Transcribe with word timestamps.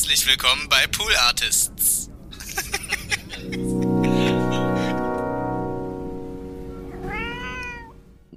Herzlich 0.00 0.26
willkommen 0.26 0.66
bei 0.70 0.86
Pool 0.86 1.12
Artists. 1.28 2.08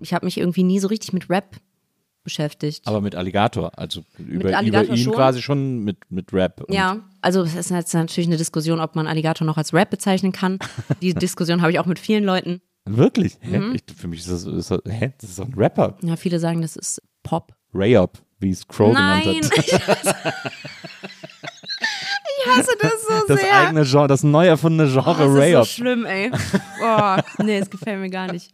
Ich 0.01 0.13
habe 0.13 0.25
mich 0.25 0.37
irgendwie 0.39 0.63
nie 0.63 0.79
so 0.79 0.89
richtig 0.89 1.13
mit 1.13 1.29
Rap 1.29 1.55
beschäftigt. 2.25 2.85
Aber 2.85 2.99
mit 2.99 3.15
Alligator, 3.15 3.79
also 3.79 4.03
über, 4.17 4.57
Alligator 4.57 4.87
über 4.87 4.93
ihn 4.93 5.03
schon. 5.05 5.13
quasi 5.13 5.41
schon 5.41 5.85
mit, 5.85 5.99
mit 6.09 6.33
Rap. 6.33 6.65
Und 6.67 6.75
ja, 6.75 6.99
also 7.21 7.43
es 7.43 7.55
ist 7.55 7.71
jetzt 7.71 7.93
natürlich 7.93 8.27
eine 8.27 8.35
Diskussion, 8.35 8.81
ob 8.81 8.97
man 8.97 9.07
Alligator 9.07 9.47
noch 9.47 9.55
als 9.55 9.73
Rap 9.73 9.89
bezeichnen 9.89 10.33
kann. 10.33 10.59
Die 11.01 11.13
Diskussion 11.13 11.61
habe 11.61 11.71
ich 11.71 11.79
auch 11.79 11.85
mit 11.85 11.97
vielen 11.97 12.25
Leuten. 12.25 12.61
Wirklich? 12.83 13.37
Mhm. 13.41 13.75
Ich, 13.75 13.95
für 13.95 14.09
mich 14.09 14.19
ist 14.19 14.29
das, 14.29 14.43
ist 14.43 14.69
das, 14.69 14.81
hä? 14.85 15.13
das 15.17 15.29
ist 15.29 15.39
doch 15.39 15.47
ein 15.47 15.53
Rapper. 15.53 15.97
Ja, 16.01 16.17
viele 16.17 16.39
sagen, 16.39 16.61
das 16.61 16.75
ist 16.75 17.01
Pop. 17.23 17.55
Ray-Up, 17.73 18.21
wie 18.39 18.49
es 18.49 18.67
Crow 18.67 18.93
Nein, 18.93 19.23
genannt 19.23 19.87
hat. 19.87 20.15
hasse, 22.45 22.61
ich 22.61 22.67
hasse 22.67 22.77
das 22.81 23.01
so 23.07 23.27
Das 23.27 23.39
sehr. 23.39 23.57
eigene 23.57 23.83
Genre, 23.83 24.07
das 24.07 24.23
neu 24.23 24.47
erfundene 24.47 24.89
oh, 24.89 24.93
Genre 24.93 25.35
das 25.35 25.45
ist 25.45 25.51
so 25.53 25.65
schlimm, 25.65 26.05
ey. 26.05 26.31
Boah, 26.79 27.23
nee, 27.39 27.59
das 27.59 27.69
gefällt 27.69 27.99
mir 27.99 28.09
gar 28.09 28.31
nicht. 28.31 28.51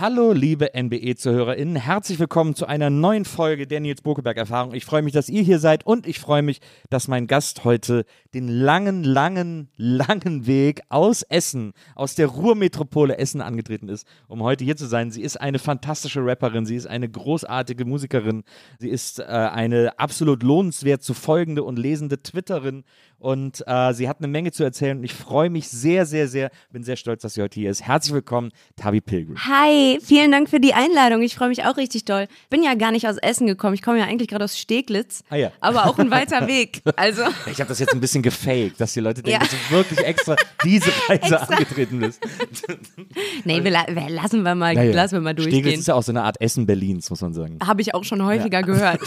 Hallo, 0.00 0.32
liebe 0.32 0.70
NBE-ZuhörerInnen. 0.74 1.76
Herzlich 1.76 2.18
willkommen 2.18 2.54
zu 2.54 2.64
einer 2.64 2.88
neuen 2.88 3.26
Folge 3.26 3.66
der 3.66 3.80
Nils 3.80 4.00
Bokeberg-Erfahrung. 4.00 4.72
Ich 4.72 4.86
freue 4.86 5.02
mich, 5.02 5.12
dass 5.12 5.28
ihr 5.28 5.42
hier 5.42 5.58
seid 5.58 5.84
und 5.84 6.06
ich 6.06 6.20
freue 6.20 6.40
mich, 6.40 6.62
dass 6.88 7.06
mein 7.06 7.26
Gast 7.26 7.64
heute 7.64 8.06
den 8.32 8.48
langen, 8.48 9.04
langen, 9.04 9.68
langen 9.76 10.46
Weg 10.46 10.80
aus 10.88 11.20
Essen, 11.20 11.74
aus 11.94 12.14
der 12.14 12.28
Ruhrmetropole 12.28 13.18
Essen 13.18 13.42
angetreten 13.42 13.90
ist, 13.90 14.06
um 14.26 14.42
heute 14.42 14.64
hier 14.64 14.78
zu 14.78 14.86
sein. 14.86 15.10
Sie 15.10 15.20
ist 15.20 15.38
eine 15.38 15.58
fantastische 15.58 16.24
Rapperin, 16.24 16.64
sie 16.64 16.76
ist 16.76 16.86
eine 16.86 17.10
großartige 17.10 17.84
Musikerin, 17.84 18.44
sie 18.78 18.88
ist 18.88 19.18
äh, 19.18 19.24
eine 19.24 19.98
absolut 19.98 20.42
lohnenswert 20.42 21.02
zu 21.02 21.12
folgende 21.12 21.62
und 21.62 21.78
lesende 21.78 22.22
Twitterin 22.22 22.84
und 23.20 23.62
äh, 23.66 23.92
sie 23.92 24.08
hat 24.08 24.18
eine 24.18 24.28
Menge 24.28 24.50
zu 24.50 24.64
erzählen 24.64 24.98
und 24.98 25.04
ich 25.04 25.12
freue 25.14 25.50
mich 25.50 25.68
sehr, 25.68 26.06
sehr, 26.06 26.26
sehr, 26.26 26.50
bin 26.72 26.82
sehr 26.82 26.96
stolz, 26.96 27.22
dass 27.22 27.34
sie 27.34 27.42
heute 27.42 27.60
hier 27.60 27.70
ist. 27.70 27.82
Herzlich 27.82 28.14
willkommen, 28.14 28.50
Tabi 28.76 29.00
Pilgrim. 29.00 29.36
Hi, 29.46 29.98
vielen 30.02 30.32
Dank 30.32 30.48
für 30.48 30.58
die 30.58 30.72
Einladung. 30.74 31.22
Ich 31.22 31.34
freue 31.34 31.48
mich 31.50 31.64
auch 31.64 31.76
richtig 31.76 32.06
doll. 32.06 32.26
Bin 32.48 32.62
ja 32.62 32.74
gar 32.74 32.90
nicht 32.92 33.06
aus 33.06 33.18
Essen 33.18 33.46
gekommen. 33.46 33.74
Ich 33.74 33.82
komme 33.82 33.98
ja 33.98 34.06
eigentlich 34.06 34.28
gerade 34.28 34.44
aus 34.44 34.58
Steglitz. 34.58 35.22
Ah 35.28 35.36
ja. 35.36 35.52
Aber 35.60 35.86
auch 35.86 35.98
ein 35.98 36.10
weiter 36.10 36.46
Weg. 36.48 36.82
Also. 36.96 37.22
Ich 37.50 37.60
habe 37.60 37.68
das 37.68 37.78
jetzt 37.78 37.94
ein 37.94 38.00
bisschen 38.00 38.22
gefaked, 38.22 38.80
dass 38.80 38.92
die 38.94 39.00
Leute 39.00 39.22
denken, 39.22 39.40
Ja. 39.42 39.46
dass 39.48 39.50
du 39.50 39.74
wirklich 39.74 40.00
extra 40.00 40.36
diese 40.64 40.90
Reise 41.08 41.12
Extra. 41.22 41.36
angetreten 41.36 42.00
bist. 42.00 42.20
Nee, 43.44 43.62
wir, 43.64 43.70
wir 43.72 44.08
lassen 44.10 44.42
wir 44.42 44.54
mal, 44.54 44.74
Naja, 44.74 44.92
lassen 44.94 45.14
wir 45.14 45.20
mal 45.20 45.32
Steglitz 45.32 45.52
durchgehen. 45.52 45.80
ist 45.80 45.88
ja 45.88 45.94
auch 45.94 46.02
so 46.02 46.12
eine 46.12 46.22
Art 46.22 46.40
Essen 46.40 46.66
Berlins, 46.66 47.08
muss 47.10 47.20
man 47.22 47.32
sagen. 47.32 47.58
Habe 47.66 47.80
ich 47.82 47.94
auch 47.94 48.04
schon 48.04 48.22
häufiger 48.24 48.62
gehört. 48.62 49.00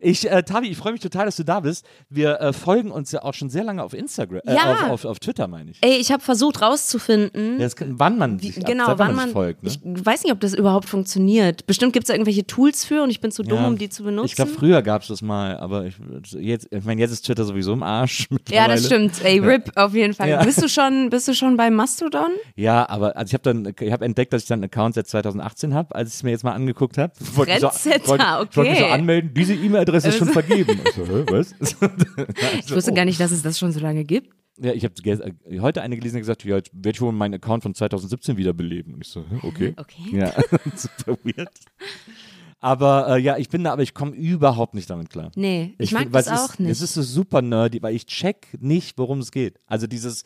Ich, 0.00 0.28
äh, 0.30 0.42
Tabi, 0.42 0.68
ich 0.68 0.76
freue 0.76 0.92
mich 0.92 1.00
total, 1.00 1.26
dass 1.26 1.36
du 1.36 1.44
da 1.44 1.60
bist. 1.60 1.84
Wir 2.10 2.40
äh, 2.40 2.52
folgen 2.52 2.90
uns 2.90 3.12
ja 3.12 3.22
auch 3.22 3.34
schon 3.34 3.50
sehr 3.50 3.64
lange 3.64 3.82
auf 3.82 3.94
Instagram, 3.94 4.40
äh, 4.46 4.54
Ja. 4.54 4.72
auf, 4.72 4.90
auf, 4.90 5.04
auf 5.04 5.18
Twitter, 5.20 5.46
meine 5.48 5.70
ich. 5.70 5.78
Ey, 5.80 5.96
ich 5.98 6.10
habe 6.10 6.22
versucht 6.22 6.60
rauszufinden, 6.60 7.60
Ja, 7.60 7.68
kann, 7.68 7.98
wann 7.98 8.18
man 8.18 8.42
wie, 8.42 8.48
sich 8.48 8.58
ab- 8.58 8.66
genau, 8.66 8.86
seit 8.86 8.98
wann 8.98 9.14
man. 9.14 9.30
folgt. 9.30 9.62
Ne? 9.62 9.70
Ich 9.70 9.80
weiß 10.06 10.24
nicht, 10.24 10.32
ob 10.32 10.40
das 10.40 10.54
überhaupt 10.54 10.88
funktioniert. 10.88 11.66
Bestimmt 11.66 11.92
gibt 11.92 12.04
es 12.04 12.08
da 12.08 12.14
irgendwelche 12.14 12.46
Tools 12.46 12.84
für 12.84 13.02
und 13.02 13.10
ich 13.10 13.20
bin 13.20 13.30
zu 13.30 13.42
dumm, 13.42 13.58
Ja, 13.60 13.66
um 13.68 13.78
die 13.78 13.88
zu 13.88 14.02
benutzen. 14.02 14.26
Ich 14.26 14.34
glaube, 14.34 14.50
früher 14.50 14.82
gab 14.82 15.02
es 15.02 15.08
das 15.08 15.22
mal, 15.22 15.56
aber 15.58 15.86
ich, 15.86 15.94
jetzt, 16.38 16.68
ich 16.70 16.84
meine, 16.84 17.00
jetzt 17.00 17.12
ist 17.12 17.24
Twitter 17.26 17.44
sowieso 17.44 17.72
im 17.72 17.82
Arsch. 17.82 18.26
ja, 18.50 18.66
das 18.68 18.86
stimmt. 18.86 19.22
Ey, 19.24 19.38
RIP 19.38 19.72
auf 19.76 19.94
jeden 19.94 20.14
Fall. 20.14 20.42
Bist 20.44 20.62
du 20.62 20.68
schon, 20.68 21.10
bist 21.10 21.28
du 21.28 21.34
schon 21.34 21.56
bei 21.56 21.70
Mastodon? 21.70 22.30
Ja, 22.56 22.88
aber 22.88 23.16
also 23.16 23.30
ich 23.30 23.34
habe 23.34 23.42
dann, 23.44 23.74
ich 23.78 23.92
habe 23.92 24.04
entdeckt, 24.04 24.32
dass 24.32 24.42
ich 24.42 24.48
dann 24.48 24.58
einen 24.60 24.64
Account 24.64 24.94
seit 24.94 25.06
2018 25.06 25.74
habe, 25.74 25.94
als 25.94 26.08
ich 26.10 26.14
es 26.16 26.22
mir 26.22 26.30
jetzt 26.30 26.44
mal 26.44 26.52
angeguckt 26.52 26.98
habe. 26.98 27.12
Ich 27.20 27.36
wollte 27.36 27.52
mich 27.52 27.60
so 27.60 27.68
okay. 28.60 28.90
anmelden. 28.90 29.30
Diese 29.46 29.54
E-Mail-Adresse 29.54 30.08
ist 30.08 30.18
schon 30.18 30.28
vergeben. 30.28 30.80
Ich 30.86 30.92
so, 30.92 31.06
hä, 31.06 31.24
was? 31.28 31.54
Ich 32.64 32.74
wusste 32.74 32.92
gar 32.92 33.04
nicht, 33.04 33.20
dass 33.20 33.30
es 33.30 33.42
das 33.42 33.58
schon 33.58 33.72
so 33.72 33.80
lange 33.80 34.04
gibt. 34.04 34.30
Ja, 34.58 34.72
ich 34.72 34.84
habe 34.84 34.94
heute 35.60 35.82
eine 35.82 35.96
gelesen, 35.96 36.16
die 36.16 36.20
gesagt, 36.20 36.44
ja, 36.44 36.56
jetzt 36.56 36.70
werde 36.72 36.90
ich 36.90 37.00
wohl 37.00 37.12
meinen 37.12 37.34
Account 37.34 37.62
von 37.62 37.74
2017 37.74 38.36
wiederbeleben. 38.36 38.94
Und 38.94 39.00
ich 39.04 39.08
so, 39.08 39.24
okay. 39.42 39.74
Okay. 39.78 40.16
Ja, 40.16 40.32
super 40.76 41.18
weird. 41.24 41.48
Aber 42.60 43.16
äh, 43.16 43.20
ja, 43.20 43.38
ich 43.38 43.48
bin 43.48 43.64
da, 43.64 43.72
aber 43.72 43.82
ich 43.82 43.92
komme 43.92 44.12
überhaupt 44.12 44.74
nicht 44.74 44.88
damit 44.88 45.10
klar. 45.10 45.32
Nee, 45.34 45.74
ich, 45.78 45.90
mag 45.90 46.02
find- 46.02 46.14
das 46.14 46.28
auch 46.28 46.50
ist, 46.50 46.60
nicht. 46.60 46.70
Es 46.70 46.80
ist 46.80 46.94
so 46.94 47.02
super 47.02 47.42
nerdy, 47.42 47.82
weil 47.82 47.94
ich 47.96 48.06
check 48.06 48.46
nicht, 48.60 48.98
worum 48.98 49.18
es 49.18 49.32
geht. 49.32 49.58
Also 49.66 49.88
dieses, 49.88 50.22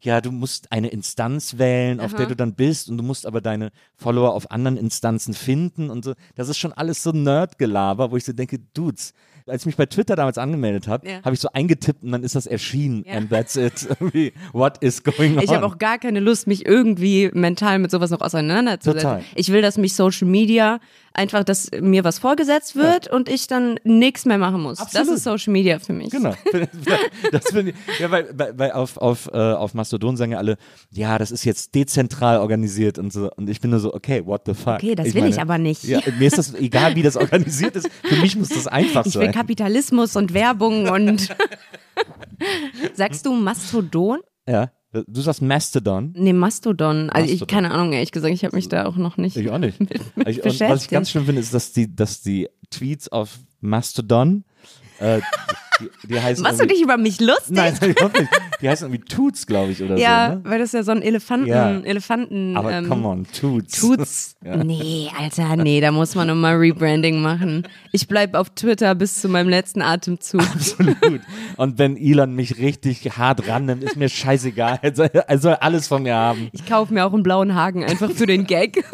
ja, 0.00 0.20
du 0.20 0.30
musst 0.30 0.70
eine 0.70 0.88
Instanz 0.88 1.58
wählen, 1.58 2.00
auf 2.00 2.14
der 2.14 2.26
du 2.26 2.36
dann 2.36 2.54
bist 2.54 2.88
und 2.88 2.98
du 2.98 3.04
musst 3.04 3.26
aber 3.26 3.40
deine 3.40 3.70
Follower 3.96 4.34
auf 4.34 4.50
anderen 4.50 4.76
Instanzen 4.76 5.34
finden 5.34 5.90
und 5.90 6.04
so. 6.04 6.14
Das 6.36 6.48
ist 6.48 6.58
schon 6.58 6.72
alles 6.72 7.02
so 7.02 7.10
Nerdgelaber, 7.10 8.10
wo 8.10 8.16
ich 8.16 8.24
so 8.24 8.32
denke, 8.32 8.58
Dudes, 8.74 9.12
als 9.48 9.62
ich 9.62 9.66
mich 9.66 9.76
bei 9.76 9.86
Twitter 9.86 10.16
damals 10.16 10.38
angemeldet 10.38 10.88
habe, 10.88 11.08
Ja. 11.08 11.22
habe 11.24 11.34
ich 11.34 11.40
so 11.40 11.48
eingetippt 11.52 12.02
und 12.02 12.12
dann 12.12 12.22
ist 12.22 12.34
das 12.34 12.46
erschienen 12.46 13.04
Ja. 13.06 13.14
and 13.14 13.30
that's 13.30 13.56
it. 13.56 13.88
Irgendwie, 14.00 14.32
What 14.52 14.78
is 14.82 15.02
going 15.02 15.36
on? 15.36 15.42
Ich 15.42 15.50
habe 15.50 15.64
auch 15.66 15.78
gar 15.78 15.98
keine 15.98 16.20
Lust, 16.20 16.46
mich 16.46 16.66
irgendwie 16.66 17.30
mental 17.32 17.78
mit 17.78 17.90
sowas 17.90 18.10
noch 18.10 18.20
auseinanderzusetzen. 18.20 19.02
Total. 19.02 19.24
Ich 19.34 19.50
will, 19.52 19.62
dass 19.62 19.78
mich 19.78 19.94
Social 19.94 20.28
Media 20.28 20.78
einfach, 21.14 21.42
dass 21.42 21.70
mir 21.80 22.04
was 22.04 22.18
vorgesetzt 22.20 22.76
wird 22.76 23.08
und 23.08 23.28
ich 23.28 23.46
dann 23.48 23.80
nichts 23.82 24.24
mehr 24.24 24.38
machen 24.38 24.62
muss. 24.62 24.78
Absolut. 24.78 25.08
Das 25.08 25.16
ist 25.16 25.24
Social 25.24 25.52
Media 25.52 25.78
für 25.80 25.92
mich. 25.92 26.10
Genau. 26.10 26.34
Das 27.32 27.46
finde 27.50 27.72
ich, 27.72 27.98
ja, 28.00 28.10
weil, 28.10 28.28
weil, 28.56 28.72
auf, 28.72 28.96
auf, 28.96 29.28
äh, 29.32 29.36
auf 29.36 29.74
Mastodon 29.74 30.16
sagen 30.16 30.32
ja 30.32 30.38
alle, 30.38 30.56
ja, 30.92 31.18
das 31.18 31.30
ist 31.30 31.44
jetzt 31.44 31.74
dezentral 31.74 32.38
organisiert 32.38 32.98
und 32.98 33.12
so. 33.12 33.30
Und 33.36 33.48
ich 33.50 33.60
bin 33.60 33.70
nur 33.70 33.80
so, 33.80 33.92
okay, 33.94 34.24
what 34.24 34.42
the 34.46 34.54
fuck? 34.54 34.74
Okay, 34.74 34.94
das 34.94 35.14
will 35.14 35.26
ich 35.26 35.40
aber 35.40 35.58
nicht. 35.58 35.84
Ja, 35.84 36.00
mir 36.18 36.26
ist 36.26 36.38
das 36.38 36.54
egal, 36.54 36.94
wie 36.94 37.02
das 37.02 37.16
organisiert 37.16 37.76
ist. 37.76 37.88
Für 38.04 38.16
mich 38.16 38.36
muss 38.36 38.48
das 38.50 38.66
einfach 38.66 39.04
Ich 39.06 39.12
sein. 39.12 39.22
Kapitalismus 39.38 40.16
und 40.16 40.34
Werbung 40.34 40.88
und. 40.88 41.28
Sagst 42.94 43.24
du 43.24 43.32
Mastodon? 43.32 44.18
Ja. 44.48 44.72
Du 45.06 45.20
sagst 45.20 45.42
Mastodon. 45.42 46.12
Nee, 46.16 46.32
Mastodon. 46.32 47.10
Also 47.10 47.26
ich, 47.26 47.40
Mastodon. 47.40 47.46
keine 47.46 47.70
Ahnung, 47.74 47.92
ehrlich 47.92 48.10
gesagt, 48.10 48.34
ich 48.34 48.44
habe 48.44 48.56
mich 48.56 48.68
da 48.68 48.86
auch 48.86 48.96
noch 48.96 49.16
nicht. 49.16 49.36
Ich 49.36 49.50
auch 49.50 49.58
nicht. 49.58 49.78
Ich, 50.26 50.42
und 50.42 50.60
was 50.60 50.84
ich 50.84 50.88
ganz 50.88 51.10
schlimm 51.10 51.26
finde, 51.26 51.40
ist, 51.40 51.54
dass 51.54 51.72
die, 51.72 51.94
dass 51.94 52.22
die 52.22 52.48
Tweets 52.70 53.08
auf 53.08 53.38
Mastodon, 53.60 54.44
äh, 54.98 55.20
die, 55.80 56.08
die 56.08 56.20
heißen. 56.20 56.42
Machst 56.42 56.60
du 56.60 56.66
dich 56.66 56.82
über 56.82 56.96
mich 56.96 57.20
lustig? 57.20 57.50
Nein, 57.50 57.74
überhaupt 57.82 58.18
nicht. 58.18 58.30
Die 58.60 58.68
heißen 58.68 58.86
irgendwie 58.88 59.04
Toots, 59.04 59.46
glaube 59.46 59.72
ich, 59.72 59.82
oder 59.82 59.96
ja, 59.96 60.30
so. 60.30 60.34
Ne? 60.36 60.40
weil 60.44 60.58
das 60.58 60.72
ja 60.72 60.82
so 60.82 60.92
ein 60.92 61.02
Elefanten, 61.02 61.46
Ja. 61.46 61.78
Elefanten. 61.80 62.56
Aber 62.56 62.72
ähm, 62.72 62.88
come 62.88 63.06
on, 63.06 63.26
Toots. 63.32 63.80
Tut's? 63.80 64.34
Nee, 64.68 65.10
Alter, 65.18 65.56
nee, 65.56 65.80
da 65.80 65.92
muss 65.92 66.14
man 66.14 66.28
nochmal 66.28 66.56
Rebranding 66.56 67.20
machen. 67.20 67.66
Ich 67.92 68.08
bleib 68.08 68.34
auf 68.34 68.50
Twitter 68.50 68.94
bis 68.94 69.20
zu 69.20 69.28
meinem 69.28 69.48
letzten 69.48 69.82
Atemzug. 69.82 70.40
Absolut. 70.54 71.20
Und 71.56 71.78
wenn 71.78 71.96
Elon 71.96 72.34
mich 72.34 72.58
richtig 72.58 73.16
hart 73.16 73.46
rannimmt, 73.48 73.82
ist 73.82 73.96
mir 73.96 74.08
scheißegal. 74.08 74.78
Er 74.82 74.94
soll, 74.94 75.06
er 75.12 75.38
soll 75.38 75.54
alles 75.54 75.86
von 75.88 76.02
mir 76.02 76.14
haben. 76.14 76.48
Ich 76.52 76.66
kaufe 76.66 76.94
mir 76.94 77.04
auch 77.04 77.12
einen 77.12 77.22
blauen 77.22 77.54
Haken 77.54 77.84
einfach 77.84 78.10
für 78.10 78.26
den 78.26 78.46
Gag. 78.46 78.84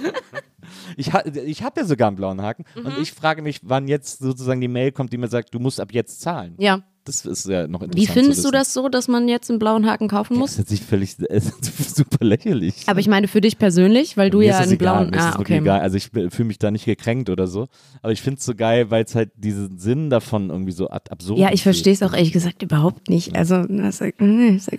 Ich, 0.96 1.12
ha, 1.12 1.22
ich 1.46 1.62
habe 1.62 1.80
ja 1.80 1.86
sogar 1.86 2.08
einen 2.08 2.16
blauen 2.16 2.40
Haken 2.42 2.64
Mhm. 2.76 2.86
und 2.86 2.98
ich 3.00 3.12
frage 3.12 3.42
mich, 3.42 3.60
wann 3.62 3.88
jetzt 3.88 4.20
sozusagen 4.20 4.60
die 4.60 4.68
Mail 4.68 4.92
kommt, 4.92 5.12
die 5.12 5.18
mir 5.18 5.28
sagt, 5.28 5.54
du 5.54 5.58
musst 5.58 5.80
ab 5.80 5.92
jetzt 5.92 6.20
zahlen. 6.20 6.54
Ja. 6.58 6.82
Das 7.04 7.24
ist 7.24 7.48
ja 7.48 7.66
noch 7.66 7.80
interessant. 7.80 7.96
Wie 7.96 8.12
findest 8.12 8.44
du 8.44 8.50
das 8.50 8.74
so, 8.74 8.90
dass 8.90 9.08
man 9.08 9.26
jetzt 9.26 9.48
einen 9.48 9.58
blauen 9.58 9.86
Haken 9.86 10.06
kaufen 10.06 10.34
Das 10.34 10.38
muss? 10.38 10.50
ist 10.52 10.58
natürlich 10.58 10.82
völlig 10.82 11.16
es 11.30 11.46
ist 11.46 11.96
super 11.96 12.24
lächerlich. 12.24 12.74
Aber 12.86 13.00
ich 13.00 13.08
meine 13.08 13.26
für 13.26 13.40
dich 13.40 13.58
persönlich, 13.58 14.18
weil 14.18 14.28
du 14.28 14.42
ja 14.42 14.50
ist 14.52 14.58
das 14.58 14.66
einen 14.66 14.72
egal, 14.74 14.94
blauen. 15.06 15.10
mir 15.10 15.16
ist 15.16 15.24
das 15.24 15.34
Ah, 15.34 15.38
wirklich 15.38 15.56
okay. 15.58 15.64
egal. 15.64 15.80
Also 15.80 15.96
ich 15.96 16.10
fühle 16.10 16.44
mich 16.46 16.58
da 16.58 16.70
nicht 16.70 16.84
gekränkt 16.84 17.30
oder 17.30 17.46
so. 17.46 17.68
Aber 18.02 18.12
ich 18.12 18.20
finde 18.20 18.38
es 18.38 18.44
so 18.44 18.54
geil, 18.54 18.90
weil 18.90 19.04
es 19.04 19.14
halt 19.14 19.30
diesen 19.34 19.78
Sinn 19.78 20.10
davon 20.10 20.50
irgendwie 20.50 20.72
so 20.72 20.90
ad 20.90 21.10
absurd 21.10 21.38
Ja, 21.38 21.50
ich 21.52 21.62
verstehe 21.62 21.94
es 21.94 22.02
auch 22.02 22.12
ehrlich 22.12 22.32
gesagt 22.32 22.62
überhaupt 22.62 23.08
nicht. 23.08 23.34
Also 23.34 23.64
das, 23.64 23.98
das 23.98 24.12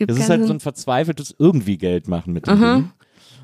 Das 0.07 0.17
ist 0.17 0.29
halt 0.29 0.45
so 0.45 0.53
ein 0.53 0.59
verzweifeltes 0.59 1.35
irgendwie 1.39 1.77
Geld 1.79 2.07
machen 2.07 2.33
mit 2.33 2.45
dem. 2.45 2.91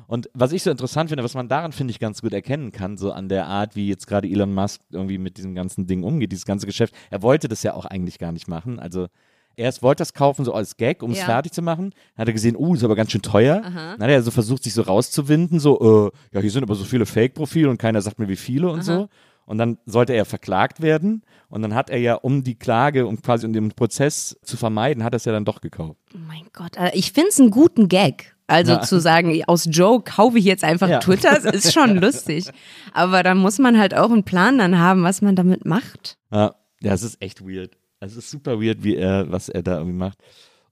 Und 0.08 0.30
was 0.32 0.52
ich 0.52 0.62
so 0.62 0.70
interessant 0.70 1.10
finde, 1.10 1.22
was 1.22 1.34
man 1.34 1.48
daran, 1.48 1.72
finde 1.72 1.90
ich, 1.90 2.00
ganz 2.00 2.22
gut 2.22 2.32
erkennen 2.32 2.72
kann, 2.72 2.96
so 2.96 3.12
an 3.12 3.28
der 3.28 3.46
Art, 3.46 3.76
wie 3.76 3.88
jetzt 3.88 4.06
gerade 4.06 4.26
Elon 4.26 4.54
Musk 4.54 4.80
irgendwie 4.90 5.18
mit 5.18 5.36
diesem 5.36 5.54
ganzen 5.54 5.86
Ding 5.86 6.02
umgeht, 6.02 6.32
dieses 6.32 6.46
ganze 6.46 6.64
Geschäft. 6.66 6.94
Er 7.10 7.20
wollte 7.22 7.46
das 7.46 7.62
ja 7.62 7.74
auch 7.74 7.84
eigentlich 7.84 8.18
gar 8.18 8.32
nicht 8.32 8.48
machen. 8.48 8.80
Also 8.80 9.08
erst 9.54 9.82
wollte 9.82 10.00
das 10.00 10.14
kaufen, 10.14 10.46
so 10.46 10.54
als 10.54 10.78
Gag, 10.78 11.02
um 11.02 11.10
es 11.10 11.18
Ja. 11.18 11.26
fertig 11.26 11.52
zu 11.52 11.60
machen. 11.60 11.90
Dann 12.16 12.22
hat 12.22 12.28
er 12.28 12.32
gesehen, 12.32 12.56
uh, 12.56 12.74
ist 12.74 12.84
aber 12.84 12.96
ganz 12.96 13.10
schön 13.12 13.20
teuer. 13.20 13.60
Dann 13.60 14.00
hat 14.00 14.08
er 14.08 14.22
so 14.22 14.30
versucht, 14.30 14.64
sich 14.64 14.72
so 14.72 14.80
rauszuwinden, 14.80 15.60
so, 15.60 16.10
äh, 16.10 16.34
ja, 16.34 16.40
hier 16.40 16.50
sind 16.50 16.62
aber 16.62 16.74
so 16.74 16.84
viele 16.84 17.04
Fake-Profile 17.04 17.68
und 17.68 17.76
keiner 17.76 18.00
sagt 18.00 18.18
mir, 18.18 18.28
wie 18.28 18.36
viele 18.36 18.70
und 18.70 18.82
so. 18.82 19.08
Und 19.44 19.58
dann 19.58 19.76
sollte 19.84 20.14
er 20.14 20.24
verklagt 20.24 20.80
werden. 20.80 21.22
Und 21.50 21.60
dann 21.60 21.74
hat 21.74 21.90
er 21.90 21.98
ja, 21.98 22.14
um 22.14 22.44
die 22.44 22.54
Klage 22.54 23.06
und 23.06 23.22
quasi 23.22 23.44
um 23.46 23.52
den 23.52 23.72
Prozess 23.72 24.38
zu 24.42 24.56
vermeiden, 24.56 25.04
hat 25.04 25.12
er 25.12 25.16
es 25.16 25.26
ja 25.26 25.32
dann 25.32 25.44
doch 25.44 25.60
gekauft. 25.60 25.98
Oh 26.14 26.18
mein 26.26 26.46
Gott, 26.54 26.76
ich 26.94 27.12
finde 27.12 27.28
es 27.28 27.38
einen 27.40 27.50
guten 27.50 27.88
Gag. 27.88 28.34
Also 28.48 28.72
Ja. 28.72 28.80
zu 28.80 28.98
sagen, 29.00 29.40
aus 29.46 29.68
Joke 29.70 30.10
kaufe 30.10 30.38
ich 30.38 30.44
jetzt 30.44 30.64
einfach 30.64 30.88
Ja. 30.88 30.98
Twitter, 30.98 31.52
ist 31.54 31.72
schon 31.72 31.96
lustig. 32.00 32.46
Aber 32.92 33.22
da 33.22 33.34
muss 33.34 33.58
man 33.58 33.78
halt 33.78 33.94
auch 33.94 34.10
einen 34.10 34.24
Plan 34.24 34.58
dann 34.58 34.78
haben, 34.78 35.02
was 35.04 35.22
man 35.22 35.36
damit 35.36 35.64
macht. 35.64 36.16
Ja, 36.32 36.54
ja, 36.80 36.92
es 36.94 37.02
ist 37.02 37.22
echt 37.22 37.42
weird. 37.46 37.76
Es 38.00 38.16
ist 38.16 38.30
super 38.30 38.60
weird, 38.60 38.82
wie 38.82 38.96
er, 38.96 39.30
was 39.30 39.48
er 39.48 39.62
da 39.62 39.78
irgendwie 39.78 39.96
macht. 39.98 40.18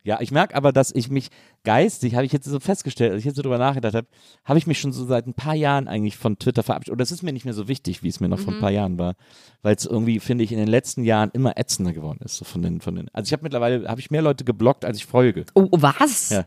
Ja, 0.04 0.20
ich 0.20 0.30
merke 0.30 0.54
aber, 0.54 0.72
dass 0.72 0.94
ich 0.94 1.10
mich 1.10 1.30
geistig, 1.64 2.14
habe 2.14 2.24
ich 2.24 2.30
jetzt 2.32 2.46
so 2.46 2.60
festgestellt, 2.60 3.10
als 3.10 3.18
ich 3.18 3.24
jetzt 3.24 3.34
so 3.34 3.42
drüber 3.42 3.58
nachgedacht 3.58 3.92
habe, 3.96 4.06
habe 4.44 4.56
ich 4.56 4.68
mich 4.68 4.78
schon 4.78 4.92
so 4.92 5.04
seit 5.04 5.26
ein 5.26 5.34
paar 5.34 5.56
Jahren 5.56 5.88
eigentlich 5.88 6.16
von 6.16 6.38
Twitter 6.38 6.62
verabschiedet. 6.62 6.92
Und 6.92 7.00
das 7.00 7.10
ist 7.10 7.24
mir 7.24 7.32
nicht 7.32 7.44
mehr 7.44 7.54
so 7.54 7.66
wichtig, 7.66 8.04
wie 8.04 8.08
es 8.08 8.20
mir 8.20 8.28
noch 8.28 8.38
vor 8.38 8.54
ein 8.54 8.60
paar 8.60 8.70
Jahren 8.70 8.98
war, 9.00 9.14
weil 9.62 9.74
es 9.74 9.84
irgendwie, 9.84 10.20
finde 10.20 10.44
ich, 10.44 10.52
in 10.52 10.58
den 10.58 10.68
letzten 10.68 11.02
Jahren 11.02 11.30
immer 11.32 11.58
ätzender 11.58 11.92
geworden 11.92 12.20
ist. 12.24 12.36
So 12.36 12.44
von 12.44 12.62
den, 12.62 12.80
von 12.80 12.94
den, 12.94 13.08
also 13.12 13.26
ich 13.26 13.32
habe 13.32 13.42
mittlerweile, 13.42 13.88
habe 13.88 14.00
ich 14.00 14.12
mehr 14.12 14.22
Leute 14.22 14.44
geblockt, 14.44 14.84
als 14.84 14.96
ich 14.98 15.06
folge. 15.06 15.44
Oh, 15.54 15.66
was? 15.72 16.30
Ja. 16.30 16.46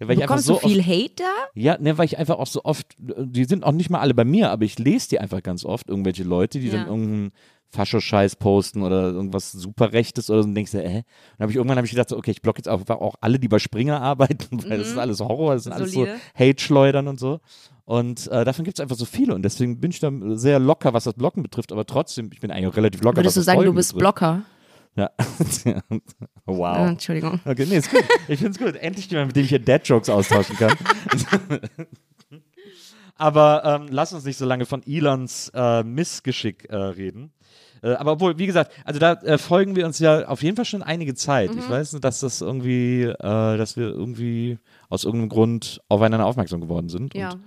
Weil 0.00 0.16
Bekommst 0.16 0.46
so 0.46 0.54
du 0.54 0.60
viel 0.68 0.80
oft, 0.80 0.88
Hate 0.88 1.14
da? 1.16 1.24
ja, 1.54 1.76
ne, 1.78 1.98
weil 1.98 2.06
ich 2.06 2.18
einfach 2.18 2.38
auch 2.38 2.46
so 2.46 2.62
oft, 2.64 2.86
die 2.98 3.44
sind 3.44 3.64
auch 3.64 3.72
nicht 3.72 3.90
mal 3.90 4.00
alle 4.00 4.14
bei 4.14 4.24
mir, 4.24 4.50
aber 4.50 4.64
ich 4.64 4.78
lese 4.78 5.10
die 5.10 5.18
einfach 5.20 5.42
ganz 5.42 5.64
oft, 5.64 5.88
irgendwelche 5.88 6.22
Leute, 6.24 6.58
die 6.58 6.68
Ja. 6.68 6.78
dann 6.78 6.86
irgendeinen 6.86 7.32
Fascho-Scheiß 7.72 8.36
posten 8.36 8.82
oder 8.82 9.10
irgendwas 9.12 9.52
super 9.52 9.92
Rechtes 9.92 10.28
oder 10.28 10.42
so 10.42 10.48
und 10.48 10.54
denkst 10.56 10.72
du, 10.72 10.82
äh? 10.82 10.96
Und 11.38 11.42
hab 11.42 11.50
ich, 11.50 11.56
irgendwann 11.56 11.76
habe 11.76 11.86
ich 11.86 11.92
gedacht, 11.92 12.08
so, 12.08 12.16
okay, 12.16 12.32
ich 12.32 12.42
blocke 12.42 12.58
jetzt 12.58 12.66
einfach 12.68 12.96
auch 12.98 13.14
alle, 13.20 13.38
die 13.38 13.46
bei 13.46 13.58
Springer 13.60 14.00
arbeiten, 14.02 14.64
weil 14.68 14.78
das 14.78 14.88
ist 14.88 14.98
alles 14.98 15.20
Horror, 15.20 15.54
das 15.54 15.64
sind 15.64 15.72
alles 15.72 15.92
so 15.92 16.00
Mhm. 16.00 16.06
Solide. 16.06 16.20
Hate-Schleudern 16.38 17.06
und 17.06 17.20
so. 17.20 17.40
Und 17.84 18.26
äh, 18.28 18.44
davon 18.44 18.64
gibt 18.64 18.78
es 18.78 18.82
einfach 18.82 18.96
so 18.96 19.04
viele 19.04 19.34
und 19.34 19.42
deswegen 19.42 19.80
bin 19.80 19.90
ich 19.90 20.00
da 20.00 20.10
sehr 20.36 20.58
locker, 20.58 20.94
was 20.94 21.04
das 21.04 21.14
Blocken 21.14 21.42
betrifft, 21.42 21.72
aber 21.72 21.84
trotzdem, 21.86 22.30
ich 22.32 22.40
bin 22.40 22.50
eigentlich 22.50 22.76
relativ 22.76 23.02
locker. 23.02 23.18
Würdest 23.18 23.36
du 23.36 23.42
sagen, 23.42 23.62
du 23.64 23.72
bist 23.72 23.92
betrifft. 23.94 24.00
Blocker? 24.16 24.42
Ja. 24.96 25.10
wow. 26.46 26.76
Ah, 26.76 26.88
Entschuldigung. 26.88 27.40
Okay, 27.44 27.66
nee, 27.66 27.78
ist 27.78 27.90
gut. 27.90 28.04
Ich 28.28 28.40
finde 28.40 28.52
es 28.52 28.58
gut. 28.58 28.76
Endlich 28.76 29.10
jemand, 29.10 29.28
mit 29.28 29.36
dem 29.36 29.44
ich 29.44 29.50
hier 29.50 29.58
Dad-Jokes 29.58 30.08
austauschen 30.08 30.56
kann. 30.56 30.76
aber 33.16 33.62
ähm, 33.64 33.88
lass 33.90 34.12
uns 34.12 34.24
nicht 34.24 34.36
so 34.36 34.46
lange 34.46 34.66
von 34.66 34.82
Elons 34.86 35.50
äh, 35.54 35.82
Missgeschick 35.84 36.68
äh, 36.70 36.76
reden. 36.76 37.32
Äh, 37.82 37.92
aber 37.92 38.12
obwohl, 38.12 38.38
wie 38.38 38.46
gesagt, 38.46 38.72
also 38.84 38.98
da 38.98 39.12
äh, 39.14 39.38
folgen 39.38 39.76
wir 39.76 39.86
uns 39.86 39.98
ja 39.98 40.26
auf 40.26 40.42
jeden 40.42 40.56
Fall 40.56 40.64
schon 40.64 40.82
einige 40.82 41.14
Zeit. 41.14 41.52
Mhm. 41.52 41.60
Ich 41.60 41.70
weiß 41.70 41.92
nur, 41.92 42.00
dass 42.00 42.20
das 42.20 42.40
irgendwie, 42.40 43.02
äh, 43.04 43.14
dass 43.18 43.76
wir 43.76 43.86
irgendwie 43.86 44.58
aus 44.88 45.04
irgendeinem 45.04 45.30
Grund 45.30 45.80
aufeinander 45.88 46.26
aufmerksam 46.26 46.60
geworden 46.60 46.88
sind. 46.88 47.14
Ja. 47.14 47.32
Und, 47.32 47.42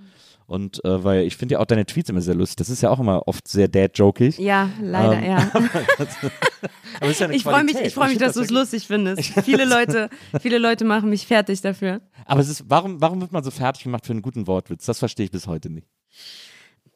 und 0.47 0.83
äh, 0.85 1.03
weil 1.03 1.23
ich 1.23 1.37
finde 1.37 1.53
ja 1.53 1.59
auch 1.59 1.65
deine 1.65 1.85
Tweets 1.85 2.09
immer 2.09 2.21
sehr 2.21 2.35
lustig. 2.35 2.57
Das 2.57 2.69
ist 2.69 2.81
ja 2.81 2.89
auch 2.89 2.99
immer 2.99 3.27
oft 3.27 3.47
sehr 3.47 3.67
dad-jokig. 3.67 4.37
Ja, 4.37 4.69
leider, 4.81 5.17
Ähm, 5.17 5.23
ja. 5.25 5.51
Aber 6.99 7.07
es 7.09 7.11
ist 7.11 7.19
ja 7.19 7.27
eine 7.27 7.35
Ich 7.35 7.43
freue 7.43 7.63
mich, 7.63 7.75
ich 7.79 7.93
freu 7.93 8.03
mich, 8.03 8.11
find 8.11 8.21
dass 8.21 8.33
du 8.33 8.39
das 8.41 8.49
es 8.49 8.51
ja- 8.53 8.59
lustig 8.59 8.87
findest. 8.87 9.23
Viele 9.43 9.65
Leute, 9.65 10.09
viele 10.41 10.57
Leute 10.57 10.85
machen 10.85 11.09
mich 11.09 11.25
fertig 11.27 11.61
dafür. 11.61 12.01
Aber 12.25 12.39
es 12.41 12.49
ist, 12.49 12.63
warum, 12.67 13.01
warum 13.01 13.19
wird 13.21 13.31
man 13.31 13.43
so 13.43 13.51
fertig 13.51 13.83
gemacht 13.83 14.05
für 14.05 14.13
einen 14.13 14.21
guten 14.21 14.47
Wortwitz? 14.47 14.85
Das 14.85 14.99
verstehe 14.99 15.25
ich 15.25 15.31
bis 15.31 15.47
heute 15.47 15.69
nicht. 15.69 15.87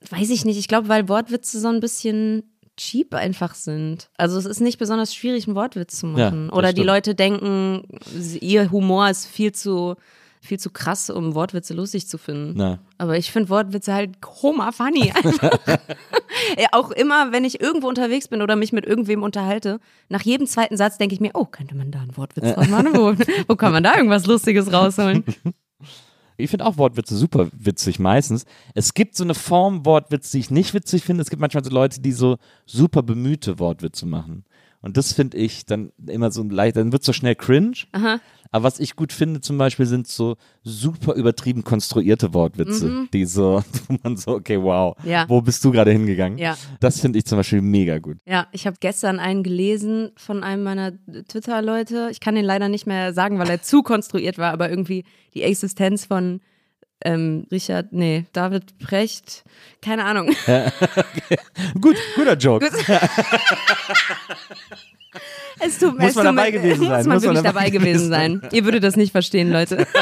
Weiß 0.09 0.29
ich 0.29 0.45
nicht. 0.45 0.57
Ich 0.57 0.67
glaube, 0.67 0.87
weil 0.89 1.09
Wortwitze 1.09 1.59
so 1.59 1.67
ein 1.67 1.79
bisschen 1.79 2.43
cheap 2.77 3.15
einfach 3.15 3.55
sind. 3.55 4.09
Also 4.17 4.37
es 4.37 4.45
ist 4.45 4.61
nicht 4.61 4.77
besonders 4.77 5.13
schwierig, 5.15 5.47
einen 5.47 5.55
Wortwitz 5.55 5.99
zu 5.99 6.07
Ja, 6.07 6.13
machen. 6.29 6.47
das 6.49 6.57
Oder 6.57 6.67
die 6.73 6.81
stimmt. 6.81 6.87
Leute 6.87 7.15
denken, 7.15 7.83
ihr 8.39 8.71
Humor 8.71 9.09
ist 9.09 9.25
viel 9.25 9.51
zu, 9.51 9.95
viel 10.47 10.59
zu 10.59 10.69
krass, 10.69 11.09
um 11.09 11.35
Wortwitze 11.35 11.73
lustig 11.73 12.07
zu 12.07 12.17
finden. 12.17 12.53
Na. 12.55 12.79
Aber 12.97 13.17
ich 13.17 13.31
finde 13.31 13.49
Wortwitze 13.49 13.93
halt 13.93 14.15
Homer 14.41 14.71
funny 14.73 15.13
ja, 16.57 16.67
auch 16.71 16.91
immer, 16.91 17.31
wenn 17.31 17.45
ich 17.45 17.61
irgendwo 17.61 17.87
unterwegs 17.87 18.27
bin 18.27 18.41
oder 18.41 18.55
mich 18.55 18.73
mit 18.73 18.85
irgendwem 18.85 19.23
unterhalte, 19.23 19.79
nach 20.09 20.21
jedem 20.21 20.47
zweiten 20.47 20.77
Satz 20.77 20.97
denke 20.97 21.13
ich 21.13 21.21
mir, 21.21 21.31
oh, 21.33 21.45
könnte 21.45 21.75
man 21.75 21.91
da 21.91 21.99
einen 21.99 22.17
Wortwitz 22.17 22.53
draus 22.53 22.67
machen? 22.69 22.89
Wo, 22.93 23.13
wo 23.47 23.55
kann 23.55 23.71
man 23.71 23.83
da 23.83 23.95
irgendwas 23.95 24.25
Lustiges 24.25 24.71
rausholen? 24.71 25.23
Ich 26.39 26.51
finde 26.51 26.67
auch 26.67 26.77
Wortwitze 26.77 27.17
super 27.17 27.47
witzig 27.51 27.97
meistens. 27.97 28.45
Es 28.75 28.93
gibt 28.93 29.15
so 29.15 29.23
eine 29.23 29.33
Form 29.33 29.87
Wortwitz, 29.87 30.29
die 30.29 30.37
ich 30.37 30.51
nicht 30.51 30.75
witzig 30.75 31.03
finde. 31.03 31.23
Es 31.23 31.31
gibt 31.31 31.39
manchmal 31.39 31.63
so 31.63 31.71
Leute, 31.71 31.99
die 31.99 32.11
so 32.11 32.37
super 32.67 33.01
bemühte 33.01 33.57
Wortwitze 33.57 34.05
machen. 34.05 34.45
Und 34.81 34.95
das 34.95 35.11
finde 35.11 35.37
ich 35.37 35.65
dann 35.65 35.91
immer 36.05 36.31
so 36.31 36.43
leicht, 36.43 36.77
dann 36.77 36.91
wird 36.91 37.03
so 37.03 37.11
schnell 37.11 37.35
cringe. 37.35 37.77
Aber 38.51 38.63
was 38.63 38.79
ich 38.79 38.95
gut 38.95 39.11
finde 39.11 39.41
zum 39.41 39.57
Beispiel 39.57 39.85
sind 39.87 40.07
so 40.07 40.37
super 40.63 41.15
übertrieben 41.15 41.63
konstruierte 41.63 42.33
Wortwitze, 42.33 43.07
die 43.11 43.25
so, 43.25 43.63
wo 43.87 43.97
man 44.03 44.15
so, 44.15 44.31
okay, 44.35 44.61
wow, 44.61 44.95
Mhm. 45.03 45.09
Ja. 45.09 45.25
wo 45.27 45.41
bist 45.41 45.65
du 45.65 45.71
gerade 45.71 45.91
hingegangen? 45.91 46.37
Ja. 46.37 46.55
Das 46.79 47.01
finde 47.01 47.19
ich 47.19 47.25
zum 47.25 47.37
Beispiel 47.37 47.61
mega 47.61 47.97
gut. 47.99 48.17
Ja, 48.25 48.47
ich 48.51 48.65
habe 48.67 48.77
gestern 48.79 49.19
einen 49.19 49.43
gelesen 49.43 50.11
von 50.15 50.43
einem 50.43 50.63
meiner 50.63 50.93
Twitter-Leute. 51.27 52.09
Ich 52.11 52.19
kann 52.19 52.35
den 52.35 52.45
leider 52.45 52.69
nicht 52.69 52.87
mehr 52.87 53.13
sagen, 53.13 53.39
weil 53.39 53.49
er 53.49 53.61
zu 53.63 53.83
konstruiert 53.83 54.37
war, 54.37 54.53
aber 54.53 54.69
irgendwie 54.69 55.03
die 55.33 55.41
Existenz 55.43 56.05
von 56.05 56.39
ähm, 57.03 57.45
Richard, 57.51 57.93
nee, 57.93 58.25
David 58.33 58.77
Precht, 58.79 59.43
keine 59.81 60.05
Ahnung. 60.05 60.29
Gut, 61.81 61.97
guter 62.15 62.35
Joke. 62.35 62.69
Es 65.59 65.79
tut, 65.79 65.97
Muss 65.97 66.09
es 66.09 66.15
man 66.15 66.25
tut 66.25 66.37
dabei 66.37 66.51
gewesen 66.51 66.87
sein, 66.87 66.97
Muss 66.97 67.05
man 67.05 67.15
muss 67.15 67.25
man 67.25 67.35
wirklich 67.35 67.43
dabei 67.43 67.59
dabei 67.65 67.69
gewesen 67.71 68.09
sein. 68.09 68.41
Ihr 68.51 68.65
würdet 68.65 68.83
das 68.83 68.95
nicht 68.95 69.11
verstehen, 69.11 69.51
Leute. 69.51 69.87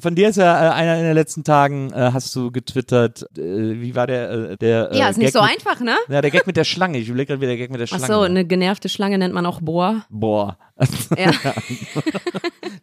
Von 0.00 0.14
dir 0.14 0.28
ist 0.28 0.36
ja 0.36 0.68
äh, 0.68 0.72
einer 0.72 0.98
in 0.98 1.04
den 1.04 1.14
letzten 1.14 1.44
Tagen, 1.44 1.90
äh, 1.92 2.10
hast 2.12 2.34
du 2.36 2.50
getwittert, 2.50 3.22
äh, 3.38 3.80
wie 3.80 3.94
war 3.94 4.06
der, 4.06 4.30
äh, 4.30 4.56
der 4.56 4.90
äh, 4.92 4.98
Ja, 4.98 5.08
ist 5.08 5.16
nicht 5.16 5.32
Gag 5.32 5.40
so 5.40 5.42
mit, 5.42 5.52
einfach, 5.52 5.80
ne? 5.80 5.96
Ja, 6.08 6.20
der 6.20 6.30
Gag 6.30 6.46
mit 6.46 6.56
der 6.56 6.64
Schlange. 6.64 6.98
Ich 6.98 7.08
überlege 7.08 7.28
gerade, 7.28 7.40
wie 7.40 7.46
der 7.46 7.56
Gag 7.56 7.70
mit 7.70 7.80
der 7.80 7.84
Ach 7.84 7.96
Schlange 7.96 8.06
so, 8.06 8.20
war. 8.20 8.26
eine 8.26 8.44
genervte 8.44 8.88
Schlange 8.88 9.16
nennt 9.18 9.32
man 9.32 9.46
auch 9.46 9.60
Bohr. 9.62 10.04
Boah. 10.10 10.58
Ja, 11.16 11.30
Das 11.34 11.54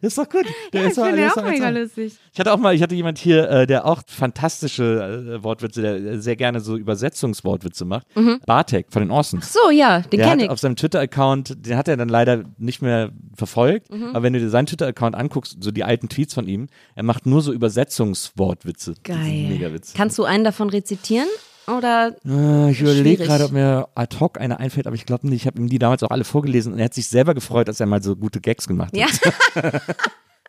ist 0.00 0.18
doch 0.18 0.28
gut. 0.28 0.46
Der 0.72 0.82
ich 0.84 0.88
ist 0.90 0.98
doch, 0.98 1.04
finde 1.06 1.30
auch 1.30 1.42
mega 1.44 1.68
lustig. 1.68 2.14
Ich 2.32 2.40
hatte 2.40 2.52
auch 2.52 2.56
mal, 2.56 2.74
ich 2.74 2.82
hatte 2.82 2.94
jemand 2.94 3.18
hier, 3.18 3.48
äh, 3.50 3.66
der 3.66 3.84
auch 3.84 4.02
fantastische 4.06 5.36
äh, 5.38 5.44
Wortwitze, 5.44 5.82
der 5.82 5.94
äh, 5.96 6.18
sehr 6.18 6.36
gerne 6.36 6.60
so 6.60 6.76
Übersetzungswortwitze 6.76 7.84
macht. 7.84 8.06
Bartek 8.46 8.86
von 8.90 9.02
den 9.02 9.10
Orsons. 9.10 9.52
So, 9.52 9.70
ja, 9.70 10.00
den 10.00 10.20
kenne 10.20 10.44
ich. 10.44 10.50
auf 10.50 10.58
seinem 10.58 10.76
Twitter-Account, 10.76 11.66
den 11.66 11.76
hat 11.76 11.88
er 11.88 11.96
dann 11.98 12.08
leider 12.08 12.44
nicht 12.58 12.80
mehr 12.82 13.10
verfolgt, 13.34 13.90
Mhm. 13.92 14.06
aber 14.10 14.22
wenn 14.22 14.32
du 14.32 14.40
dir 14.40 14.48
seinen 14.50 14.66
Twitter-Account 14.66 15.14
anguckst, 15.14 15.58
so 15.60 15.70
die 15.70 15.84
alten 15.84 16.08
Tweets 16.08 16.32
von 16.34 16.48
ihm, 16.48 16.68
er 16.94 17.02
macht 17.02 17.26
nur 17.26 17.42
so 17.42 17.52
Übersetzungswortwitze. 17.52 18.94
Geil. 19.04 19.48
Mega 19.48 19.72
witzig. 19.72 19.94
Kannst 19.94 20.18
du 20.18 20.24
einen 20.24 20.44
davon 20.44 20.70
rezitieren? 20.70 21.28
Oder 21.66 22.16
Äh, 22.26 22.70
ich 22.70 22.80
überlege 22.80 23.24
gerade, 23.24 23.44
ob 23.44 23.52
mir 23.52 23.88
ad 23.94 24.16
hoc 24.18 24.40
eine 24.40 24.58
einfällt, 24.58 24.86
aber 24.86 24.96
ich 24.96 25.06
glaube 25.06 25.28
nicht. 25.28 25.42
Ich 25.42 25.46
habe 25.46 25.58
ihm 25.58 25.68
die 25.68 25.78
damals 25.78 26.02
auch 26.02 26.10
alle 26.10 26.24
vorgelesen 26.24 26.72
und 26.72 26.78
er 26.78 26.86
hat 26.86 26.94
sich 26.94 27.08
selber 27.08 27.34
gefreut, 27.34 27.68
dass 27.68 27.80
er 27.80 27.86
mal 27.86 28.02
so 28.02 28.16
gute 28.16 28.40
Gags 28.40 28.66
gemacht 28.66 28.92
hat. 28.96 29.22
Ja. 29.54 29.80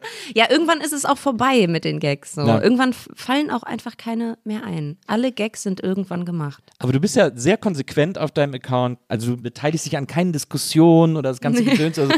ja, 0.35 0.49
irgendwann 0.49 0.81
ist 0.81 0.93
es 0.93 1.05
auch 1.05 1.17
vorbei 1.17 1.67
mit 1.67 1.85
den 1.85 1.99
Gags. 1.99 2.33
So. 2.33 2.41
Ja. 2.41 2.61
Irgendwann 2.61 2.93
fallen 2.93 3.51
auch 3.51 3.63
einfach 3.63 3.97
keine 3.97 4.37
mehr 4.43 4.63
ein. 4.63 4.97
Alle 5.07 5.31
Gags 5.31 5.63
sind 5.63 5.81
irgendwann 5.81 6.25
gemacht. 6.25 6.63
Aber 6.79 6.91
du 6.91 6.99
bist 6.99 7.15
ja 7.15 7.31
sehr 7.35 7.57
konsequent 7.57 8.17
auf 8.17 8.31
deinem 8.31 8.53
Account. 8.53 8.99
Also 9.07 9.35
du 9.35 9.41
beteiligst 9.41 9.85
dich 9.85 9.97
an 9.97 10.07
keinen 10.07 10.33
Diskussionen 10.33 11.17
oder 11.17 11.29
das 11.29 11.41
ganze 11.41 11.63
Gedöns. 11.63 11.97
Also, 11.99 12.13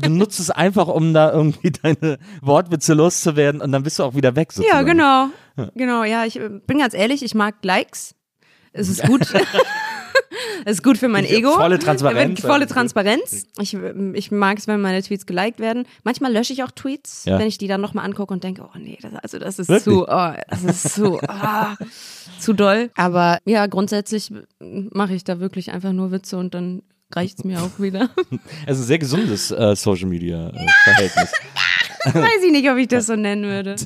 du 0.00 0.10
nutzt 0.10 0.40
es 0.40 0.50
einfach, 0.50 0.88
um 0.88 1.14
da 1.14 1.32
irgendwie 1.32 1.70
deine 1.82 2.18
Wortwitze 2.42 2.94
loszuwerden 2.94 3.60
und 3.60 3.72
dann 3.72 3.82
bist 3.82 3.98
du 3.98 4.04
auch 4.04 4.14
wieder 4.14 4.36
weg. 4.36 4.52
Sozusagen. 4.52 4.78
Ja, 4.78 4.82
genau. 4.82 5.28
Genau, 5.74 6.04
ja, 6.04 6.24
ich 6.24 6.40
äh, 6.40 6.48
bin 6.48 6.78
ganz 6.78 6.94
ehrlich, 6.94 7.22
ich 7.22 7.34
mag 7.34 7.56
Likes. 7.62 8.14
Es 8.72 8.88
ist 8.88 9.02
gut. 9.04 9.22
Es 10.64 10.72
ist 10.76 10.82
gut 10.82 10.98
für 10.98 11.08
mein 11.08 11.24
Ego. 11.24 11.52
volle 11.52 11.78
Transparenz. 11.78 12.40
Volle 12.40 12.66
Transparenz. 12.66 13.46
Ich, 13.58 13.74
ich 14.12 14.30
mag 14.30 14.58
es, 14.58 14.66
wenn 14.68 14.80
meine 14.80 15.02
Tweets 15.02 15.24
geliked 15.24 15.58
werden. 15.58 15.86
Manchmal 16.04 16.32
lösche 16.32 16.52
ich 16.52 16.62
auch 16.62 16.70
Tweets, 16.70 17.24
Ja. 17.24 17.38
wenn 17.38 17.46
ich 17.46 17.56
die 17.56 17.66
dann 17.66 17.80
nochmal 17.80 18.04
angucke 18.04 18.32
und 18.32 18.44
denke, 18.44 18.62
oh 18.62 18.78
nee, 18.78 18.98
das, 19.00 19.14
also 19.22 19.38
das 19.38 19.58
ist 19.58 19.68
Wirklich? 19.68 19.84
zu, 19.84 20.06
oh, 20.06 20.32
das 20.48 20.64
ist 20.64 20.94
zu, 20.94 21.18
ah, 21.28 21.76
zu 22.38 22.52
doll. 22.52 22.90
Aber 22.96 23.38
ja, 23.46 23.66
grundsätzlich 23.66 24.32
mache 24.60 25.14
ich 25.14 25.24
da 25.24 25.40
wirklich 25.40 25.72
einfach 25.72 25.92
nur 25.92 26.12
Witze 26.12 26.36
und 26.36 26.54
dann 26.54 26.82
reicht 27.14 27.38
es 27.38 27.44
mir 27.44 27.62
auch 27.62 27.78
wieder. 27.80 28.10
Also 28.66 28.82
ein 28.82 28.86
sehr 28.86 28.98
gesundes 28.98 29.50
äh, 29.50 29.74
Social 29.74 30.08
Media 30.08 30.48
äh, 30.50 30.66
Verhältnis. 30.84 31.32
Weiß 32.04 32.44
ich 32.44 32.52
nicht, 32.52 32.68
ob 32.70 32.76
ich 32.76 32.88
das 32.88 33.06
so 33.06 33.16
nennen 33.16 33.44
würde. 33.44 33.76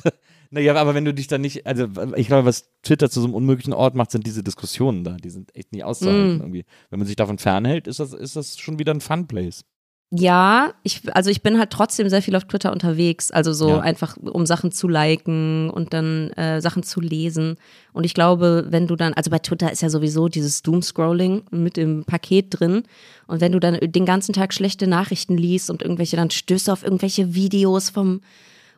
Naja, 0.51 0.75
aber 0.75 0.93
wenn 0.95 1.05
du 1.05 1.13
dich 1.13 1.27
dann 1.27 1.41
nicht, 1.41 1.65
also 1.65 1.87
ich 2.15 2.27
glaube, 2.27 2.45
was 2.45 2.69
Twitter 2.83 3.09
zu 3.09 3.19
so 3.21 3.25
einem 3.27 3.35
unmöglichen 3.35 3.73
Ort 3.73 3.95
macht, 3.95 4.11
sind 4.11 4.25
diese 4.25 4.43
Diskussionen 4.43 5.03
da. 5.03 5.17
Die 5.17 5.29
sind 5.29 5.55
echt 5.55 5.71
nicht 5.71 5.83
Mm. 5.83 5.87
auszuhalten 5.87 6.39
irgendwie. 6.41 6.65
Wenn 6.89 6.99
man 6.99 7.07
sich 7.07 7.15
davon 7.15 7.37
fernhält, 7.37 7.87
ist 7.87 7.99
das, 7.99 8.13
ist 8.13 8.35
das 8.35 8.57
schon 8.57 8.79
wieder 8.79 8.93
ein 8.93 9.01
Fun-Place. 9.01 9.65
Ja, 10.11 10.73
ich, 10.83 11.01
also 11.15 11.29
ich 11.31 11.41
bin 11.41 11.57
halt 11.57 11.71
trotzdem 11.71 12.07
sehr 12.09 12.21
viel 12.21 12.35
auf 12.35 12.45
Twitter 12.45 12.71
unterwegs, 12.71 13.31
also 13.31 13.53
so 13.53 13.69
Ja. 13.69 13.79
einfach, 13.79 14.15
um 14.17 14.45
Sachen 14.45 14.71
zu 14.71 14.87
liken 14.87 15.69
und 15.71 15.93
dann 15.93 16.29
äh, 16.33 16.61
Sachen 16.61 16.83
zu 16.83 17.01
lesen. 17.01 17.57
Und 17.91 18.03
ich 18.05 18.13
glaube, 18.13 18.67
wenn 18.69 18.85
du 18.87 18.95
dann, 18.95 19.13
also 19.15 19.31
bei 19.31 19.39
Twitter 19.39 19.71
ist 19.71 19.81
ja 19.81 19.89
sowieso 19.89 20.27
dieses 20.29 20.61
Doomscrolling 20.61 21.43
mit 21.49 21.75
dem 21.75 22.05
Paket 22.05 22.47
drin. 22.59 22.83
Und 23.27 23.41
wenn 23.41 23.51
du 23.51 23.59
dann 23.59 23.77
den 23.81 24.05
ganzen 24.05 24.31
Tag 24.31 24.53
schlechte 24.53 24.85
Nachrichten 24.87 25.37
liest 25.37 25.69
und 25.71 25.81
irgendwelche, 25.81 26.15
dann 26.15 26.29
stößt 26.29 26.67
du 26.67 26.71
auf 26.71 26.83
irgendwelche 26.83 27.33
Videos 27.33 27.89
vom 27.89 28.21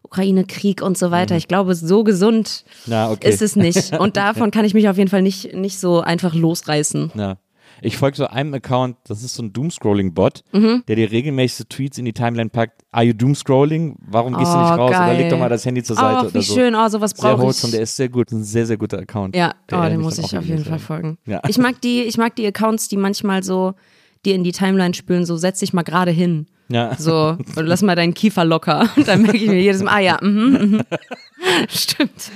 Ukraine-Krieg 0.07 0.81
und 0.81 0.97
so 0.97 1.11
weiter. 1.11 1.35
Ich 1.37 1.47
glaube, 1.47 1.75
so 1.75 2.03
gesund 2.03 2.63
Na, 2.85 3.11
okay. 3.11 3.29
ist 3.29 3.41
es 3.41 3.55
nicht. 3.55 3.93
Und 3.99 4.17
davon 4.17 4.51
kann 4.51 4.65
ich 4.65 4.73
mich 4.73 4.87
auf 4.89 4.97
jeden 4.97 5.09
Fall 5.09 5.21
nicht, 5.21 5.53
nicht 5.53 5.79
so 5.79 6.01
einfach 6.01 6.33
losreißen. 6.33 7.11
Ja. 7.15 7.37
Ich 7.81 7.95
folge 7.97 8.17
so 8.17 8.25
einem 8.25 8.55
Account, 8.55 8.97
das 9.03 9.21
ist 9.23 9.35
so 9.35 9.43
ein 9.43 9.53
Doomscrolling-Bot, 9.53 10.41
Mhm. 10.51 10.83
der 10.87 10.95
dir 10.95 11.11
regelmäßig 11.11 11.57
so 11.57 11.63
Tweets 11.69 11.99
in 11.99 12.05
die 12.05 12.13
Timeline 12.13 12.49
packt. 12.49 12.81
Are 12.91 13.03
you 13.05 13.13
Doomscrolling? 13.13 13.97
Warum 14.07 14.33
gehst 14.35 14.51
du 14.51 14.57
Oh, 14.57 14.61
nicht 14.61 14.71
raus? 14.71 14.89
Oder 14.89 14.99
geil. 14.99 15.17
leg 15.17 15.29
doch 15.29 15.37
mal 15.37 15.49
das 15.49 15.63
Handy 15.63 15.83
zur 15.83 15.95
Seite 15.95 16.21
oder 16.25 16.33
wie 16.33 16.41
so. 16.41 16.55
schön, 16.55 16.73
oh, 16.73 16.87
sowas 16.87 17.13
brauche 17.13 17.33
ich. 17.35 17.39
wholesome, 17.39 17.71
der 17.73 17.81
ist 17.81 17.95
sehr 17.95 18.09
gut. 18.09 18.31
Ein 18.31 18.43
sehr, 18.43 18.65
sehr 18.65 18.77
guter 18.77 18.97
Account. 18.97 19.35
Ja, 19.35 19.53
oh, 19.71 19.81
den 19.83 20.01
muss 20.01 20.17
ich 20.17 20.35
auf 20.35 20.45
jeden 20.45 20.65
Fall 20.65 20.79
folgen. 20.79 21.19
Ja. 21.27 21.39
Ich 21.47 21.59
mag 21.59 21.79
die, 21.81 22.01
ich 22.01 22.17
mag 22.17 22.35
die 22.35 22.47
Accounts, 22.47 22.87
die 22.87 22.97
manchmal 22.97 23.43
so 23.43 23.73
dir 24.27 24.35
in 24.35 24.43
die 24.43 24.51
Timeline 24.51 24.93
spülen, 24.93 25.25
so 25.25 25.37
setz 25.37 25.59
dich 25.59 25.73
mal 25.73 25.83
gerade 25.83 26.11
hin. 26.11 26.45
Ja. 26.69 26.95
So, 26.97 27.37
und 27.55 27.65
lass 27.65 27.81
mal 27.81 27.95
deinen 27.95 28.13
Kiefer 28.13 28.43
locker. 28.43 28.89
Und 28.97 29.07
dann 29.07 29.21
merke 29.21 29.37
ich 29.37 29.47
mir 29.47 29.59
jedes 29.59 29.81
Mal, 29.81 29.91
ah 29.91 29.99
ja, 29.99 30.19
mhm, 30.21 30.51
mhm. 30.51 30.81
Stimmt. 31.69 32.31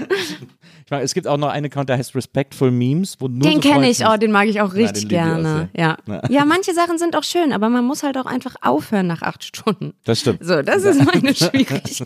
Meine, 0.91 1.03
es 1.03 1.13
gibt 1.13 1.25
auch 1.25 1.37
noch 1.37 1.47
einen 1.47 1.67
Account, 1.67 1.87
der 1.87 1.97
heißt 1.97 2.15
Respectful 2.15 2.69
Memes, 2.69 3.15
wo 3.19 3.29
nur 3.29 3.49
Den 3.49 3.61
so 3.61 3.69
kenne 3.69 3.89
ich, 3.89 4.05
oh, 4.05 4.17
den 4.17 4.29
mag 4.29 4.49
ich 4.49 4.59
auch 4.59 4.73
richtig 4.73 5.05
auch 5.05 5.09
gerne. 5.09 5.69
Ja. 5.75 5.97
Ja. 6.05 6.21
ja, 6.29 6.43
manche 6.43 6.73
Sachen 6.73 6.97
sind 6.97 7.15
auch 7.15 7.23
schön, 7.23 7.53
aber 7.53 7.69
man 7.69 7.85
muss 7.85 8.03
halt 8.03 8.17
auch 8.17 8.25
einfach 8.25 8.55
aufhören 8.61 9.07
nach 9.07 9.21
acht 9.21 9.43
Stunden. 9.45 9.93
Das 10.03 10.19
stimmt. 10.19 10.43
So, 10.43 10.61
das 10.61 10.83
ist 10.83 11.03
meine 11.05 11.33
Schwierigkeit. 11.35 12.03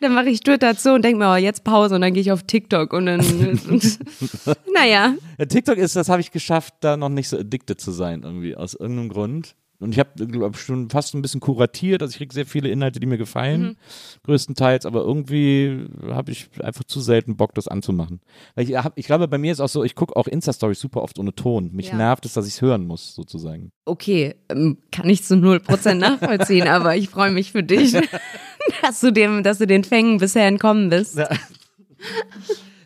dann 0.00 0.12
mache 0.12 0.28
ich 0.28 0.40
Twitter 0.40 0.76
zu 0.76 0.92
und 0.92 1.02
denke 1.02 1.18
mir, 1.18 1.32
oh, 1.32 1.36
jetzt 1.36 1.64
Pause 1.64 1.94
und 1.94 2.02
dann 2.02 2.12
gehe 2.12 2.20
ich 2.20 2.30
auf 2.30 2.42
TikTok 2.42 2.92
und 2.92 3.06
dann, 3.06 3.20
und, 3.20 3.98
naja. 4.74 5.14
Ja, 5.38 5.44
TikTok 5.46 5.78
ist, 5.78 5.96
das 5.96 6.10
habe 6.10 6.20
ich 6.20 6.30
geschafft, 6.30 6.74
da 6.80 6.98
noch 6.98 7.08
nicht 7.08 7.30
so 7.30 7.38
addicted 7.38 7.80
zu 7.80 7.90
sein, 7.90 8.22
irgendwie, 8.22 8.54
aus 8.54 8.74
irgendeinem 8.74 9.08
Grund. 9.08 9.54
Und 9.82 9.92
ich 9.92 9.98
habe, 9.98 10.10
glaube 10.26 10.52
ich, 10.56 10.62
schon 10.62 10.88
fast 10.90 11.14
ein 11.14 11.22
bisschen 11.22 11.40
kuratiert. 11.40 12.02
Also 12.02 12.12
ich 12.12 12.18
kriege 12.18 12.32
sehr 12.32 12.46
viele 12.46 12.68
Inhalte, 12.68 13.00
die 13.00 13.06
mir 13.06 13.18
gefallen, 13.18 13.62
Mhm. 13.62 13.76
größtenteils, 14.24 14.86
aber 14.86 15.00
irgendwie 15.02 15.86
habe 16.08 16.30
ich 16.32 16.48
einfach 16.62 16.84
zu 16.84 17.00
selten 17.00 17.36
Bock, 17.36 17.54
das 17.54 17.68
anzumachen. 17.68 18.20
Weil 18.54 18.68
ich, 18.68 18.76
hab, 18.76 18.96
ich 18.98 19.06
glaube, 19.06 19.28
bei 19.28 19.38
mir 19.38 19.52
ist 19.52 19.60
auch 19.60 19.68
so, 19.68 19.84
ich 19.84 19.94
gucke 19.94 20.16
auch 20.16 20.26
Insta-Stories 20.26 20.80
super 20.80 21.02
oft 21.02 21.18
ohne 21.18 21.34
Ton. 21.34 21.70
Mich 21.72 21.88
Ja. 21.88 21.96
nervt 21.96 22.24
es, 22.24 22.32
dass 22.34 22.46
ich 22.46 22.54
es 22.54 22.62
hören 22.62 22.86
muss, 22.86 23.14
sozusagen. 23.14 23.72
Okay, 23.84 24.34
ähm, 24.48 24.78
kann 24.90 25.08
ich 25.10 25.24
zu 25.24 25.34
0% 25.34 25.94
nachvollziehen, 25.98 26.68
aber 26.68 26.96
ich 26.96 27.08
freue 27.08 27.30
mich 27.32 27.52
für 27.52 27.62
dich, 27.62 27.92
dass 28.82 29.00
du, 29.00 29.12
dem, 29.12 29.42
dass 29.42 29.58
du 29.58 29.66
den 29.66 29.84
Fängen 29.84 30.18
bisher 30.18 30.46
entkommen 30.46 30.88
bist. 30.90 31.18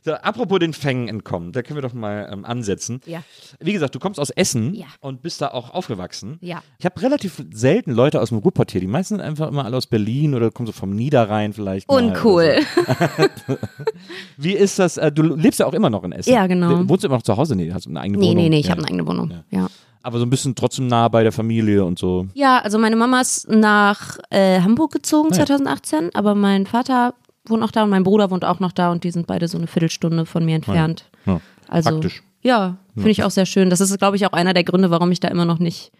So, 0.06 0.12
apropos 0.14 0.60
den 0.60 0.72
Fängen 0.72 1.08
entkommen, 1.08 1.50
da 1.50 1.62
können 1.62 1.76
wir 1.78 1.82
doch 1.82 1.92
mal 1.92 2.30
ähm, 2.32 2.44
ansetzen. 2.44 3.00
Ja. 3.06 3.24
Wie 3.58 3.72
gesagt, 3.72 3.92
du 3.92 3.98
kommst 3.98 4.20
aus 4.20 4.30
Essen 4.30 4.72
Ja. 4.72 4.86
und 5.00 5.20
bist 5.20 5.40
da 5.40 5.48
auch 5.48 5.74
aufgewachsen. 5.74 6.38
Ja. 6.42 6.62
Ich 6.78 6.84
habe 6.84 7.02
relativ 7.02 7.42
selten 7.52 7.90
Leute 7.90 8.20
aus 8.20 8.28
dem 8.28 8.38
Ruhrpott 8.38 8.70
hier. 8.70 8.80
Die 8.80 8.86
meisten 8.86 9.16
sind 9.16 9.20
einfach 9.20 9.48
immer 9.48 9.64
alle 9.64 9.76
aus 9.76 9.88
Berlin 9.88 10.36
oder 10.36 10.52
kommen 10.52 10.68
so 10.68 10.72
vom 10.72 10.94
Niederrhein 10.94 11.52
vielleicht. 11.52 11.88
Uncool. 11.88 12.60
So. 13.48 13.56
Wie 14.36 14.52
ist 14.52 14.78
das? 14.78 14.96
Äh, 14.96 15.10
du 15.10 15.22
lebst 15.22 15.58
ja 15.58 15.66
auch 15.66 15.74
immer 15.74 15.90
noch 15.90 16.04
in 16.04 16.12
Essen. 16.12 16.32
Ja, 16.32 16.46
genau. 16.46 16.88
Wohnst 16.88 17.02
du 17.02 17.08
immer 17.08 17.16
noch 17.16 17.22
zu 17.24 17.36
Hause? 17.36 17.56
Nee, 17.56 17.72
hast 17.72 17.86
du 17.86 17.90
eine 17.90 18.00
eigene 18.00 18.18
Nee, 18.18 18.26
Wohnung? 18.28 18.42
nee, 18.44 18.48
nee, 18.48 18.58
ich 18.60 18.66
ja. 18.66 18.70
habe 18.70 18.82
eine 18.82 18.88
eigene 18.88 19.06
Wohnung. 19.08 19.32
Ja. 19.50 19.66
Aber 20.04 20.20
so 20.20 20.24
ein 20.24 20.30
bisschen 20.30 20.54
trotzdem 20.54 20.86
nah 20.86 21.08
bei 21.08 21.24
der 21.24 21.32
Familie 21.32 21.84
und 21.84 21.98
so. 21.98 22.28
Ja, 22.34 22.58
also 22.60 22.78
meine 22.78 22.94
Mama 22.94 23.20
ist 23.20 23.48
nach 23.48 24.18
äh, 24.30 24.60
Hamburg 24.60 24.92
gezogen 24.92 25.30
Ah 25.32 25.38
ja. 25.38 25.46
2018, 25.46 26.10
aber 26.14 26.36
mein 26.36 26.64
Vater 26.66 27.14
wohnt 27.50 27.62
auch 27.62 27.70
da 27.70 27.84
und 27.84 27.90
mein 27.90 28.04
Bruder 28.04 28.30
wohnt 28.30 28.44
auch 28.44 28.60
noch 28.60 28.72
da 28.72 28.90
und 28.92 29.04
die 29.04 29.10
sind 29.10 29.26
beide 29.26 29.48
so 29.48 29.58
eine 29.58 29.66
Viertelstunde 29.66 30.26
von 30.26 30.44
mir 30.44 30.56
entfernt. 30.56 31.08
Ja, 31.26 31.40
Also 31.68 31.90
praktisch. 31.90 32.22
ja, 32.42 32.76
finde 32.94 33.10
ich 33.10 33.22
auch 33.24 33.30
sehr 33.30 33.46
schön. 33.46 33.70
Das 33.70 33.80
ist, 33.80 33.96
glaube 33.98 34.16
ich, 34.16 34.26
auch 34.26 34.32
einer 34.32 34.54
der 34.54 34.64
Gründe, 34.64 34.90
warum 34.90 35.10
ich 35.12 35.20
da 35.20 35.28
immer 35.28 35.44
noch 35.44 35.58
nicht 35.58 35.92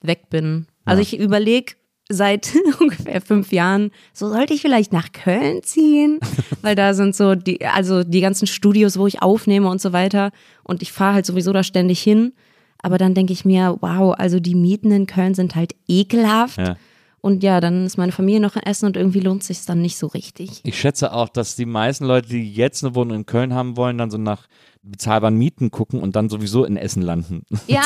weg 0.00 0.30
bin. 0.30 0.66
Also 0.84 1.02
ich 1.02 1.18
überlege 1.18 1.74
seit 2.10 2.50
ungefähr 2.80 3.20
fünf 3.20 3.52
Jahren, 3.52 3.90
so 4.14 4.28
sollte 4.28 4.54
ich 4.54 4.62
vielleicht 4.62 4.92
nach 4.92 5.12
Köln 5.12 5.62
ziehen, 5.62 6.20
weil 6.62 6.74
da 6.74 6.94
sind 6.94 7.14
so 7.14 7.34
die, 7.34 7.64
also 7.66 8.02
die 8.04 8.20
ganzen 8.20 8.46
Studios, 8.46 8.98
wo 8.98 9.06
ich 9.06 9.20
aufnehme 9.22 9.68
und 9.68 9.80
so 9.80 9.92
weiter. 9.92 10.30
Und 10.62 10.80
ich 10.82 10.92
fahre 10.92 11.14
halt 11.14 11.26
sowieso 11.26 11.52
da 11.52 11.62
ständig 11.62 12.00
hin. 12.00 12.32
Aber 12.80 12.96
dann 12.96 13.12
denke 13.12 13.32
ich 13.32 13.44
mir, 13.44 13.76
wow, 13.80 14.14
also 14.16 14.38
die 14.40 14.54
Mieten 14.54 14.92
in 14.92 15.06
Köln 15.06 15.34
sind 15.34 15.56
halt 15.56 15.74
ekelhaft. 15.88 16.58
Ja. 16.58 16.76
Und 17.20 17.42
ja, 17.42 17.60
dann 17.60 17.84
ist 17.84 17.98
meine 17.98 18.12
Familie 18.12 18.40
noch 18.40 18.56
in 18.56 18.62
Essen 18.62 18.86
und 18.86 18.96
irgendwie 18.96 19.20
lohnt 19.20 19.42
sich 19.42 19.64
dann 19.64 19.82
nicht 19.82 19.96
so 19.96 20.06
richtig. 20.06 20.60
Ich 20.62 20.78
schätze 20.78 21.12
auch, 21.12 21.28
dass 21.28 21.56
die 21.56 21.66
meisten 21.66 22.04
Leute, 22.04 22.28
die 22.28 22.52
jetzt 22.52 22.84
eine 22.84 22.94
Wohnung 22.94 23.16
in 23.18 23.26
Köln 23.26 23.54
haben 23.54 23.76
wollen, 23.76 23.98
dann 23.98 24.10
so 24.10 24.18
nach 24.18 24.46
bezahlbaren 24.82 25.36
Mieten 25.36 25.70
gucken 25.70 26.00
und 26.00 26.14
dann 26.16 26.28
sowieso 26.28 26.64
in 26.64 26.76
Essen 26.76 27.02
landen. 27.02 27.42
Ja. 27.66 27.82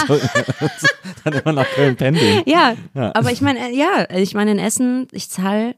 dann 1.25 1.33
immer 1.33 1.53
nach 1.53 1.67
Köln 1.75 1.97
pendeln. 1.97 2.43
Ja, 2.47 2.75
aber 2.95 3.33
ich 3.33 3.41
meine, 3.41 3.75
ja, 3.75 4.07
ich 4.15 4.35
meine 4.35 4.53
in 4.53 4.59
Essen, 4.59 5.09
ich 5.13 5.29
zahle, 5.31 5.75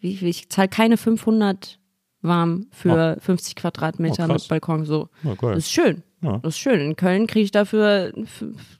ich 0.00 0.48
zahle 0.50 0.68
keine 0.68 0.96
500 0.96 1.78
warm 2.20 2.66
für 2.70 3.16
50 3.20 3.56
Quadratmeter 3.56 4.26
Oh, 4.28 4.32
mit 4.32 4.46
Balkon 4.48 4.84
so. 4.84 5.08
Oh, 5.24 5.34
cool. 5.42 5.54
Das 5.54 5.64
ist 5.64 5.72
schön. 5.72 6.02
Ja. 6.22 6.38
Das 6.38 6.54
ist 6.54 6.58
schön. 6.60 6.80
In 6.80 6.96
Köln 6.96 7.26
kriege 7.26 7.44
ich 7.44 7.50
dafür 7.50 8.12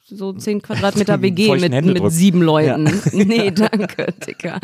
so 0.05 0.33
10 0.33 0.63
Quadratmeter 0.63 1.21
WG 1.23 1.51
mit, 1.51 1.73
Händedruck. 1.73 2.05
mit 2.05 2.13
sieben 2.13 2.41
Leuten. 2.41 2.85
Nee, 3.13 3.51
danke, 3.51 4.13
Dicker. 4.27 4.61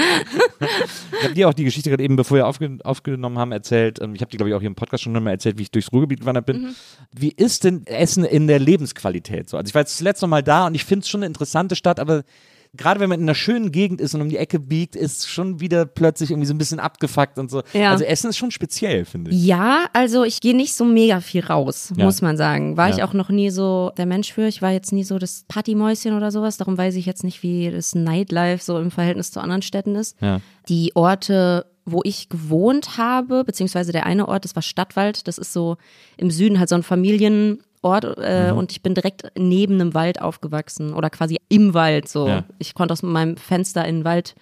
Ich 1.18 1.25
habe 1.25 1.35
dir 1.35 1.49
auch 1.49 1.54
die 1.54 1.64
Geschichte 1.64 1.90
gerade 1.90 2.02
eben, 2.04 2.16
bevor 2.16 2.37
wir 2.37 2.47
aufge 2.47 2.78
aufgenommen 2.85 3.38
haben, 3.38 3.50
erzählt. 3.52 4.00
Ähm, 4.00 4.14
Ich 4.14 4.20
habe 4.20 4.30
die, 4.30 4.37
glaube 4.37 4.50
ich, 4.50 4.54
auch 4.54 4.61
hier 4.61 4.68
im 4.68 4.75
Podcast 4.75 5.02
schon 5.02 5.12
mal 5.12 5.30
erzählt, 5.30 5.58
wie 5.58 5.62
ich 5.62 5.70
durchs 5.70 5.92
Ruhrgebiet 5.92 6.20
gewandert 6.20 6.47
bin. 6.47 6.62
Mhm. 6.62 6.75
Wie 7.12 7.32
ist 7.32 7.64
denn 7.64 7.85
Essen 7.87 8.25
in 8.25 8.47
der 8.47 8.58
Lebensqualität 8.61 9.49
so? 9.49 9.56
Also 9.56 9.68
ich 9.68 9.75
war 9.75 9.82
jetzt 9.82 9.94
das 9.94 10.00
letzte 10.02 10.26
Mal 10.26 10.42
da 10.42 10.66
und 10.66 10.75
ich 10.75 10.85
finde 10.85 11.02
es 11.02 11.08
schon 11.08 11.20
eine 11.20 11.26
interessante 11.26 11.75
Stadt, 11.76 11.99
aber 11.99 12.23
gerade 12.78 13.00
wenn 13.00 13.11
man 13.11 13.20
in 13.20 13.26
einer 13.26 13.35
schönen 13.35 13.70
Gegend 13.73 14.00
ist 14.00 14.14
und 14.14 14.23
um 14.23 14.28
die 14.30 14.38
Ecke 14.38 14.58
biegt, 14.58 14.97
ist 14.97 15.28
schon 15.28 15.61
wieder 15.61 15.85
plötzlich 15.85 16.30
irgendwie 16.30 16.47
so 16.47 16.54
ein 16.54 16.58
bisschen 16.58 16.80
abgefuckt 16.80 17.38
und 17.38 17.50
so. 17.50 17.62
Ja. 17.75 17.90
Also 17.90 18.04
Essen 18.04 18.30
ist 18.30 18.38
schon 18.38 18.50
speziell, 18.50 19.04
finde 19.04 19.30
ich. 19.30 19.44
Ja, 19.44 19.87
also 19.92 20.25
ich 20.25 20.40
gehe 20.40 20.56
nicht 20.56 20.75
so 20.75 20.85
mega 20.85 21.20
viel 21.20 21.44
raus, 21.44 21.92
Ja. 21.97 22.04
muss 22.04 22.23
man 22.23 22.37
sagen. 22.38 22.76
War 22.78 22.88
ich 22.88 22.97
Ja. 22.99 23.06
auch 23.06 23.12
noch 23.12 23.28
nie 23.28 23.50
so 23.50 23.92
der 23.99 24.06
Mensch 24.06 24.32
für. 24.32 24.47
Ich 24.47 24.62
war 24.62 24.70
jetzt 24.73 24.92
nie 24.92 25.04
so 25.04 25.18
das 25.18 25.44
Partymäuschen 25.49 26.16
oder 26.16 26.30
sowas. 26.30 26.56
Darum 26.56 26.78
weiß 26.78 26.94
ich 26.94 27.04
jetzt 27.04 27.25
nicht, 27.25 27.42
wie 27.42 27.70
das 27.70 27.94
Nightlife 27.94 28.64
so 28.64 28.78
im 28.78 28.90
Verhältnis 28.90 29.30
zu 29.32 29.40
anderen 29.40 29.62
Städten 29.62 29.94
ist. 29.97 30.16
Die 30.68 30.92
Orte, 30.94 31.66
wo 31.85 32.02
ich 32.04 32.28
gewohnt 32.28 32.99
habe, 32.99 33.44
beziehungsweise 33.44 33.92
der 33.92 34.04
eine 34.06 34.28
Ort, 34.28 34.44
das 34.44 34.54
war 34.54 34.62
Stadtwald. 34.62 35.26
Das 35.26 35.38
ist 35.38 35.52
so 35.52 35.76
im 36.16 36.30
Süden 36.30 36.58
halt 36.58 36.68
so 36.68 36.75
ein 36.75 36.82
Familienort 37.80 38.18
äh, 38.18 38.52
Mhm. 38.52 38.58
und 38.58 38.73
ich 38.73 38.82
bin 38.82 38.94
direkt 38.94 39.30
neben 39.37 39.75
einem 39.75 39.94
Wald 39.94 40.20
aufgewachsen 40.20 40.92
oder 40.94 41.11
quasi 41.11 41.38
im 41.49 41.75
Wald 41.75 42.08
so. 42.08 42.26
Ja. 42.28 42.44
Ich 42.58 42.75
konnte 42.75 42.92
aus 42.92 43.02
meinem 43.02 43.37
Fenster 43.37 43.85
in 43.87 43.99
den 44.00 44.04
Wald 44.04 44.35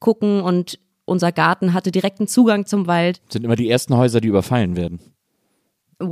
gucken 0.00 0.40
und 0.42 0.78
unser 1.04 1.32
Garten 1.32 1.74
hatte 1.74 1.90
direkten 1.90 2.26
Zugang 2.28 2.66
zum 2.66 2.86
Wald. 2.86 3.20
Sind 3.28 3.44
immer 3.44 3.56
die 3.56 3.68
ersten 3.68 3.96
Häuser, 3.96 4.20
die 4.20 4.28
überfallen 4.28 4.76
werden. 4.76 5.00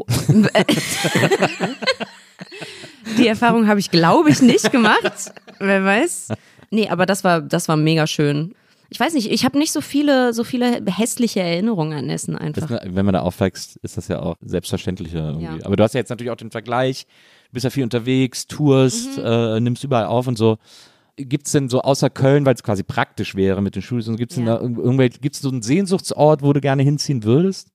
Die 3.18 3.26
Erfahrung 3.26 3.66
habe 3.68 3.80
ich, 3.80 3.90
glaube 3.90 4.30
ich, 4.30 4.40
nicht 4.40 4.70
gemacht. 4.72 5.32
Wer 5.58 5.84
weiß. 5.84 6.28
Nee, 6.70 6.88
aber 6.88 7.04
das 7.04 7.24
war, 7.24 7.40
das 7.42 7.68
war 7.68 7.76
mega 7.76 8.06
schön. 8.06 8.54
Ich 8.92 9.00
weiß 9.00 9.14
nicht, 9.14 9.30
ich 9.30 9.44
habe 9.46 9.58
nicht 9.58 9.72
so 9.72 9.80
viele, 9.80 10.34
so 10.34 10.44
viele 10.44 10.82
hässliche 10.86 11.40
Erinnerungen 11.40 11.96
an 11.96 12.10
Essen 12.10 12.36
einfach. 12.36 12.68
Das, 12.68 12.80
wenn 12.84 13.04
man 13.06 13.14
da 13.14 13.20
aufwächst, 13.20 13.76
ist 13.82 13.96
das 13.96 14.08
ja 14.08 14.20
auch 14.20 14.36
selbstverständlicher 14.42 15.28
irgendwie. 15.30 15.44
Ja. 15.60 15.64
Aber 15.64 15.76
du 15.76 15.82
hast 15.82 15.94
ja 15.94 16.00
jetzt 16.00 16.10
natürlich 16.10 16.30
auch 16.30 16.36
den 16.36 16.50
Vergleich, 16.50 17.06
du 17.48 17.52
bist 17.54 17.64
ja 17.64 17.70
viel 17.70 17.84
unterwegs, 17.84 18.46
tourst, 18.46 19.16
Mhm. 19.16 19.24
äh, 19.24 19.60
nimmst 19.60 19.82
überall 19.82 20.04
auf 20.06 20.26
und 20.26 20.36
so. 20.36 20.58
Gibt 21.16 21.46
es 21.46 21.52
denn 21.52 21.70
so 21.70 21.80
außer 21.80 22.10
Köln, 22.10 22.44
weil 22.44 22.54
es 22.54 22.62
quasi 22.62 22.82
praktisch 22.82 23.34
wäre 23.34 23.62
mit 23.62 23.74
den 23.76 23.82
Studios, 23.82 24.14
gibt 24.16 24.32
es 24.32 24.36
Ja. 24.38 24.44
denn 24.58 24.74
da 24.74 24.82
irgendwelche, 24.82 25.20
gibt 25.20 25.36
es 25.36 25.40
so 25.42 25.48
einen 25.48 25.62
Sehnsuchtsort, 25.62 26.42
wo 26.42 26.52
du 26.52 26.60
gerne 26.60 26.82
hinziehen 26.82 27.24
würdest? 27.24 27.68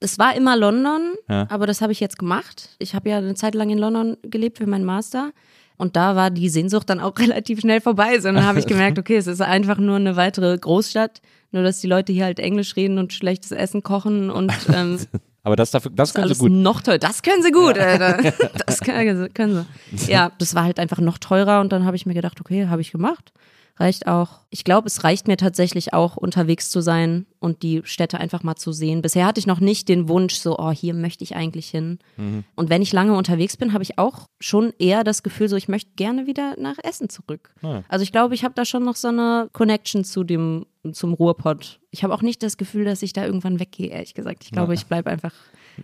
Es 0.00 0.18
war 0.18 0.34
immer 0.34 0.56
London, 0.56 1.14
Ja. 1.28 1.46
aber 1.50 1.66
das 1.66 1.80
habe 1.82 1.92
ich 1.92 2.00
jetzt 2.00 2.18
gemacht. 2.18 2.70
Ich 2.78 2.94
habe 2.94 3.08
ja 3.10 3.18
eine 3.18 3.34
Zeit 3.34 3.54
lang 3.54 3.68
in 3.70 3.78
London 3.78 4.16
gelebt 4.22 4.58
für 4.58 4.66
meinen 4.66 4.84
Master. 4.84 5.30
Und 5.76 5.96
da 5.96 6.16
war 6.16 6.30
die 6.30 6.48
Sehnsucht 6.48 6.88
dann 6.90 7.00
auch 7.00 7.16
relativ 7.18 7.60
schnell 7.60 7.80
vorbei. 7.80 8.18
So, 8.18 8.30
dann 8.32 8.44
habe 8.44 8.58
ich 8.58 8.66
gemerkt, 8.66 8.98
okay, 8.98 9.16
es 9.16 9.26
ist 9.26 9.40
einfach 9.40 9.78
nur 9.78 9.96
eine 9.96 10.16
weitere 10.16 10.56
Großstadt. 10.56 11.20
Nur, 11.52 11.62
dass 11.62 11.80
die 11.80 11.86
Leute 11.86 12.12
hier 12.12 12.24
halt 12.24 12.40
Englisch 12.40 12.74
reden 12.76 12.98
und 12.98 13.12
schlechtes 13.12 13.52
Essen 13.52 13.82
kochen 13.82 14.30
und 14.30 14.52
ähm, 14.74 14.98
Aber 15.44 15.56
das, 15.56 15.70
dafür, 15.70 15.92
das 15.94 16.14
können 16.14 16.32
sie 16.32 16.38
gut. 16.38 16.50
noch 16.50 16.80
teurer. 16.80 16.98
Das 16.98 17.22
können 17.22 17.42
sie 17.42 17.52
gut, 17.52 17.78
Alter. 17.78 18.18
Das 18.66 18.80
können 18.80 19.32
können 19.34 19.66
sie. 19.92 20.10
Ja, 20.10 20.32
das 20.38 20.54
war 20.54 20.64
halt 20.64 20.80
einfach 20.80 20.98
noch 20.98 21.18
teurer 21.18 21.60
und 21.60 21.70
dann 21.72 21.84
habe 21.84 21.96
ich 21.96 22.06
mir 22.06 22.14
gedacht, 22.14 22.40
okay, 22.40 22.66
habe 22.68 22.80
ich 22.80 22.90
gemacht. 22.90 23.32
Reicht 23.76 24.06
auch. 24.06 24.40
Ich 24.50 24.62
glaube, 24.62 24.86
es 24.86 25.02
reicht 25.02 25.26
mir 25.26 25.36
tatsächlich 25.36 25.92
auch, 25.92 26.16
unterwegs 26.16 26.70
zu 26.70 26.80
sein 26.80 27.26
und 27.40 27.62
die 27.64 27.82
Städte 27.84 28.20
einfach 28.20 28.44
mal 28.44 28.54
zu 28.54 28.72
sehen. 28.72 29.02
Bisher 29.02 29.26
hatte 29.26 29.40
ich 29.40 29.48
noch 29.48 29.58
nicht 29.58 29.88
den 29.88 30.08
Wunsch, 30.08 30.34
so, 30.34 30.56
oh, 30.58 30.70
hier 30.70 30.94
möchte 30.94 31.24
ich 31.24 31.34
eigentlich 31.34 31.70
hin. 31.70 31.98
Mhm. 32.16 32.44
Und 32.54 32.70
wenn 32.70 32.82
ich 32.82 32.92
lange 32.92 33.14
unterwegs 33.14 33.56
bin, 33.56 33.72
habe 33.72 33.82
ich 33.82 33.98
auch 33.98 34.28
schon 34.38 34.72
eher 34.78 35.02
das 35.02 35.24
Gefühl, 35.24 35.48
so, 35.48 35.56
ich 35.56 35.66
möchte 35.66 35.90
gerne 35.96 36.28
wieder 36.28 36.54
nach 36.56 36.76
Essen 36.84 37.08
zurück. 37.08 37.52
Ja. 37.62 37.82
Also 37.88 38.04
ich 38.04 38.12
glaube, 38.12 38.34
ich 38.36 38.44
habe 38.44 38.54
da 38.54 38.64
schon 38.64 38.84
noch 38.84 38.96
so 38.96 39.08
eine 39.08 39.48
Connection 39.52 40.04
zu 40.04 40.22
dem, 40.22 40.66
zum 40.92 41.12
Ruhrpott. 41.12 41.80
Ich 41.90 42.04
habe 42.04 42.14
auch 42.14 42.22
nicht 42.22 42.44
das 42.44 42.56
Gefühl, 42.56 42.84
dass 42.84 43.02
ich 43.02 43.12
da 43.12 43.26
irgendwann 43.26 43.58
weggehe, 43.58 43.88
ehrlich 43.88 44.14
gesagt. 44.14 44.44
Ich 44.44 44.52
glaube, 44.52 44.74
ich 44.74 44.86
bleibe 44.86 45.10
einfach 45.10 45.32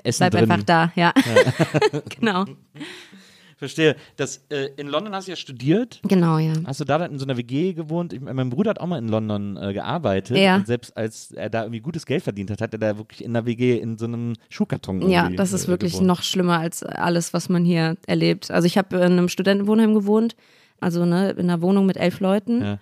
Essen 0.04 0.20
Bleib 0.20 0.32
drin. 0.32 0.50
einfach 0.50 0.62
da, 0.64 0.92
ja. 0.94 1.12
genau. 2.20 2.44
Verstehe. 3.60 3.94
Das, 4.16 4.42
äh, 4.48 4.70
in 4.78 4.88
London 4.88 5.14
hast 5.14 5.28
du 5.28 5.32
ja 5.32 5.36
studiert. 5.36 6.00
Genau, 6.08 6.38
ja. 6.38 6.54
Hast 6.64 6.80
du 6.80 6.86
da 6.86 6.96
dann 6.96 7.12
in 7.12 7.18
so 7.18 7.26
einer 7.26 7.36
WG 7.36 7.74
gewohnt? 7.74 8.14
Ich, 8.14 8.20
mein 8.22 8.48
Bruder 8.48 8.70
hat 8.70 8.80
auch 8.80 8.86
mal 8.86 8.96
in 8.96 9.08
London 9.08 9.58
äh, 9.58 9.74
gearbeitet. 9.74 10.38
Ja. 10.38 10.56
Und 10.56 10.66
selbst 10.66 10.96
als 10.96 11.32
er 11.32 11.50
da 11.50 11.64
irgendwie 11.64 11.80
gutes 11.80 12.06
Geld 12.06 12.22
verdient 12.22 12.50
hat, 12.50 12.62
hat 12.62 12.72
er 12.72 12.78
da 12.78 12.96
wirklich 12.96 13.22
in 13.22 13.36
einer 13.36 13.44
WG 13.44 13.78
in 13.78 13.98
so 13.98 14.06
einem 14.06 14.32
Schuhkarton 14.48 15.02
Ja, 15.10 15.24
irgendwie, 15.24 15.36
das 15.36 15.52
ist 15.52 15.66
äh, 15.66 15.68
wirklich 15.68 15.92
gewohnt. 15.92 16.06
noch 16.06 16.22
schlimmer 16.22 16.58
als 16.58 16.82
alles, 16.82 17.34
was 17.34 17.50
man 17.50 17.66
hier 17.66 17.96
erlebt. 18.06 18.50
Also 18.50 18.64
ich 18.64 18.78
habe 18.78 18.96
in 18.96 19.02
einem 19.02 19.28
Studentenwohnheim 19.28 19.92
gewohnt, 19.92 20.36
also 20.80 21.04
ne, 21.04 21.32
in 21.32 21.50
einer 21.50 21.60
Wohnung 21.60 21.84
mit 21.84 21.98
elf 21.98 22.20
Leuten. 22.20 22.62
Ja. 22.62 22.78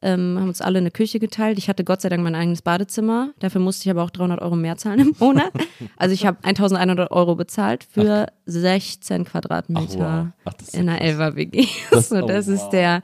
Ähm, 0.00 0.36
haben 0.38 0.48
uns 0.48 0.60
alle 0.60 0.78
eine 0.78 0.90
Küche 0.92 1.18
geteilt. 1.18 1.58
Ich 1.58 1.68
hatte 1.68 1.82
Gott 1.82 2.00
sei 2.00 2.08
Dank 2.08 2.22
mein 2.22 2.36
eigenes 2.36 2.62
Badezimmer. 2.62 3.30
Dafür 3.40 3.60
musste 3.60 3.84
ich 3.84 3.90
aber 3.90 4.04
auch 4.04 4.10
300 4.10 4.40
Euro 4.40 4.54
mehr 4.54 4.76
zahlen 4.76 5.00
im 5.00 5.14
Monat. 5.18 5.52
Also 5.96 6.12
ich 6.14 6.24
habe 6.26 6.38
1100 6.42 7.10
Euro 7.10 7.34
bezahlt 7.34 7.84
für 7.90 8.26
16 8.46 9.24
Quadratmeter 9.24 9.80
Ach, 9.90 10.24
wow. 10.24 10.32
Ach, 10.44 10.52
das 10.54 10.74
in 10.74 10.88
einer. 10.88 11.00
Elfer 11.00 11.34
WG. 11.34 11.66
Das- 11.90 12.08
so, 12.10 12.16
oh, 12.22 12.26
das 12.26 12.46
wow. 12.46 12.54
ist 12.54 12.68
der, 12.70 13.02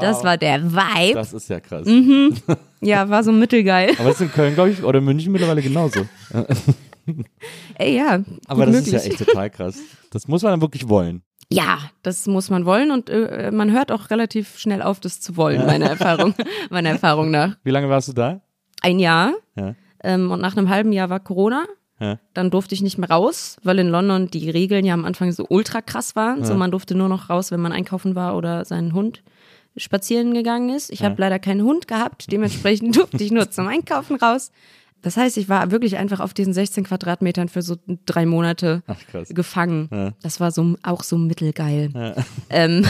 das 0.00 0.18
Wow. 0.18 0.24
war 0.24 0.36
der 0.36 0.62
Vibe. 0.72 1.14
Das 1.14 1.32
ist 1.32 1.48
ja 1.48 1.58
krass. 1.60 1.86
Mhm. 1.86 2.34
Ja, 2.82 3.08
war 3.08 3.24
so 3.24 3.32
mittelgeil. 3.32 3.90
Aber 3.98 4.10
das 4.10 4.16
ist 4.16 4.26
in 4.26 4.32
Köln, 4.32 4.54
glaube 4.54 4.70
ich, 4.70 4.84
oder 4.84 5.00
München 5.00 5.32
mittlerweile 5.32 5.62
genauso. 5.62 6.06
Ey, 7.78 7.96
ja, 7.96 8.20
Aber 8.48 8.66
das 8.66 8.74
möglich. 8.74 8.94
ist 8.94 9.04
ja 9.06 9.10
echt 9.12 9.24
total 9.24 9.48
krass. 9.50 9.78
Das 10.10 10.28
muss 10.28 10.42
man 10.42 10.52
dann 10.52 10.60
wirklich 10.60 10.88
wollen. 10.88 11.22
Ja, 11.52 11.78
das 12.02 12.26
muss 12.26 12.50
man 12.50 12.64
wollen 12.66 12.90
und 12.90 13.08
äh, 13.08 13.50
man 13.52 13.70
hört 13.70 13.92
auch 13.92 14.10
relativ 14.10 14.58
schnell 14.58 14.82
auf, 14.82 14.98
das 14.98 15.20
zu 15.20 15.36
wollen, 15.36 15.64
meiner 15.64 15.86
Erfahrung, 15.86 16.34
meiner 16.70 16.90
Erfahrung 16.90 17.30
nach. 17.30 17.56
Wie 17.62 17.70
lange 17.70 17.88
warst 17.88 18.08
du 18.08 18.12
da? 18.12 18.40
Ein 18.82 18.98
Jahr 18.98 19.32
Ja. 19.54 19.74
ähm, 20.02 20.30
und 20.32 20.40
nach 20.40 20.56
einem 20.56 20.68
halben 20.70 20.92
Jahr 20.92 21.08
war 21.08 21.20
Corona. 21.20 21.64
Ja. 22.00 22.18
Dann 22.34 22.50
durfte 22.50 22.74
ich 22.74 22.82
nicht 22.82 22.98
mehr 22.98 23.08
raus, 23.10 23.56
weil 23.62 23.78
in 23.78 23.88
London 23.88 24.28
die 24.28 24.50
Regeln 24.50 24.84
ja 24.84 24.92
am 24.92 25.04
Anfang 25.04 25.32
so 25.32 25.46
ultra 25.48 25.80
krass 25.80 26.14
waren. 26.16 26.44
So 26.44 26.54
man 26.54 26.70
durfte 26.70 26.94
nur 26.94 27.08
noch 27.08 27.30
raus, 27.30 27.50
wenn 27.52 27.60
man 27.60 27.72
einkaufen 27.72 28.14
war 28.14 28.36
oder 28.36 28.64
seinen 28.66 28.92
Hund 28.92 29.22
spazieren 29.78 30.34
gegangen 30.34 30.70
ist. 30.70 30.90
Ich 30.90 31.02
habe 31.04 31.14
leider 31.18 31.38
keinen 31.38 31.62
Hund 31.62 31.86
gehabt, 31.88 32.30
dementsprechend 32.32 32.96
durfte 32.98 33.22
ich 33.22 33.30
nur 33.30 33.50
zum 33.50 33.68
Einkaufen 33.68 34.16
raus. 34.16 34.50
Das 35.06 35.16
heißt, 35.16 35.36
ich 35.36 35.48
war 35.48 35.70
wirklich 35.70 35.98
einfach 35.98 36.18
auf 36.18 36.34
diesen 36.34 36.52
16 36.52 36.82
Quadratmetern 36.82 37.48
für 37.48 37.62
so 37.62 37.76
drei 38.06 38.26
Monate 38.26 38.82
Ach, 38.88 38.96
gefangen. 39.28 39.88
Ja. 39.92 40.14
Das 40.20 40.40
war 40.40 40.50
so 40.50 40.74
auch 40.82 41.04
so 41.04 41.16
mittelgeil. 41.16 41.92
Ähm, 42.50 42.84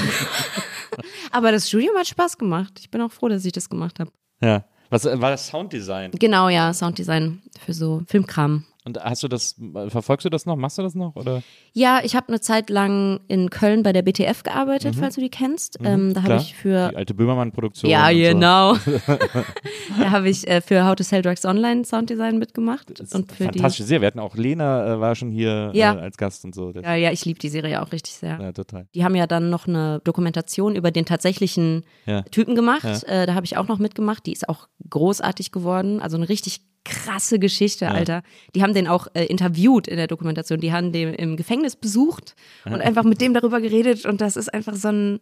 aber 1.30 1.52
das 1.52 1.68
Studium 1.68 1.94
hat 1.96 2.06
Spaß 2.06 2.38
gemacht. 2.38 2.78
Ich 2.78 2.90
bin 2.90 3.02
auch 3.02 3.12
froh, 3.12 3.28
dass 3.28 3.44
ich 3.44 3.52
das 3.52 3.68
gemacht 3.68 4.00
habe. 4.00 4.10
Ja. 4.40 4.64
Was 4.88 5.04
äh, 5.04 5.20
war 5.20 5.30
das 5.30 5.46
Sounddesign? 5.48 6.12
Genau, 6.12 6.48
ja, 6.48 6.72
Sounddesign 6.72 7.42
für 7.62 7.74
so 7.74 8.02
Filmkram. 8.06 8.64
Und 8.86 9.02
hast 9.02 9.20
du 9.24 9.26
das, 9.28 9.56
äh, 9.74 9.90
verfolgst 9.90 10.24
du 10.24 10.30
das 10.30 10.46
noch? 10.46 10.54
Machst 10.54 10.78
du 10.78 10.82
das 10.82 10.94
noch? 10.94 11.16
Oder? 11.16 11.42
Ja, 11.72 12.00
ich 12.04 12.14
habe 12.14 12.28
eine 12.28 12.40
Zeit 12.40 12.70
lang 12.70 13.18
in 13.26 13.50
Köln 13.50 13.82
bei 13.82 13.92
der 13.92 14.02
BTF 14.02 14.44
gearbeitet, 14.44 14.94
falls 14.94 15.16
du 15.16 15.20
die 15.20 15.28
kennst. 15.28 15.78
Ähm, 15.82 16.14
da 16.14 16.22
habe 16.22 16.36
ich 16.36 16.54
für 16.54 16.90
Die 16.90 16.96
alte 16.96 17.12
Böhmermann-Produktion. 17.12 17.90
ja, 17.90 18.06
und 18.08 18.14
so. 18.14 18.22
genau. 18.22 18.74
da 19.98 20.10
habe 20.12 20.28
ich 20.28 20.46
äh, 20.46 20.60
für 20.60 20.86
How 20.86 20.94
to 20.94 21.02
Sell 21.02 21.20
Drugs 21.20 21.44
Online 21.44 21.84
Sounddesign 21.84 22.38
mitgemacht 22.38 22.88
und 23.12 23.32
für 23.32 23.48
die. 23.48 23.58
Fantastische 23.58 23.82
Serie. 23.82 24.02
Wir 24.02 24.06
hatten 24.06 24.20
auch 24.20 24.36
Lena, 24.36 24.94
äh, 24.94 25.00
war 25.00 25.16
schon 25.16 25.32
hier 25.32 25.72
Ja. 25.74 25.94
äh, 25.96 26.02
als 26.02 26.16
Gast 26.16 26.44
und 26.44 26.54
so. 26.54 26.70
Ja, 26.70 26.94
ja, 26.94 27.10
ich 27.10 27.24
liebe 27.24 27.40
die 27.40 27.48
Serie 27.48 27.82
auch 27.82 27.90
richtig 27.90 28.14
sehr. 28.14 28.38
ja, 28.40 28.52
total. 28.52 28.86
Die 28.94 29.02
haben 29.04 29.16
ja 29.16 29.26
dann 29.26 29.50
noch 29.50 29.66
eine 29.66 30.00
Dokumentation 30.04 30.76
über 30.76 30.92
den 30.92 31.04
tatsächlichen 31.06 31.82
Ja. 32.04 32.22
Typen 32.22 32.54
gemacht. 32.54 32.84
Äh, 33.08 33.26
da 33.26 33.34
habe 33.34 33.46
ich 33.46 33.56
auch 33.56 33.66
noch 33.66 33.80
mitgemacht. 33.80 34.24
Die 34.26 34.32
ist 34.32 34.48
auch 34.48 34.68
großartig 34.88 35.50
geworden. 35.50 36.00
Also 36.00 36.16
eine 36.16 36.28
richtig 36.28 36.60
krasse 36.88 37.38
Geschichte, 37.38 37.88
Alter. 37.88 38.22
Die 38.54 38.62
haben 38.62 38.74
den 38.74 38.86
auch 38.86 39.08
äh, 39.14 39.24
interviewt 39.24 39.88
in 39.88 39.96
der 39.96 40.06
Dokumentation. 40.06 40.60
Die 40.60 40.72
haben 40.72 40.92
den 40.92 41.14
im 41.14 41.36
Gefängnis 41.36 41.76
besucht 41.76 42.34
und 42.64 42.80
einfach 42.80 43.04
mit 43.04 43.20
dem 43.20 43.34
darüber 43.34 43.60
geredet. 43.60 44.06
Und 44.06 44.20
das 44.20 44.36
ist 44.36 44.52
einfach 44.52 44.74
so 44.74 44.88
ein, 44.88 45.20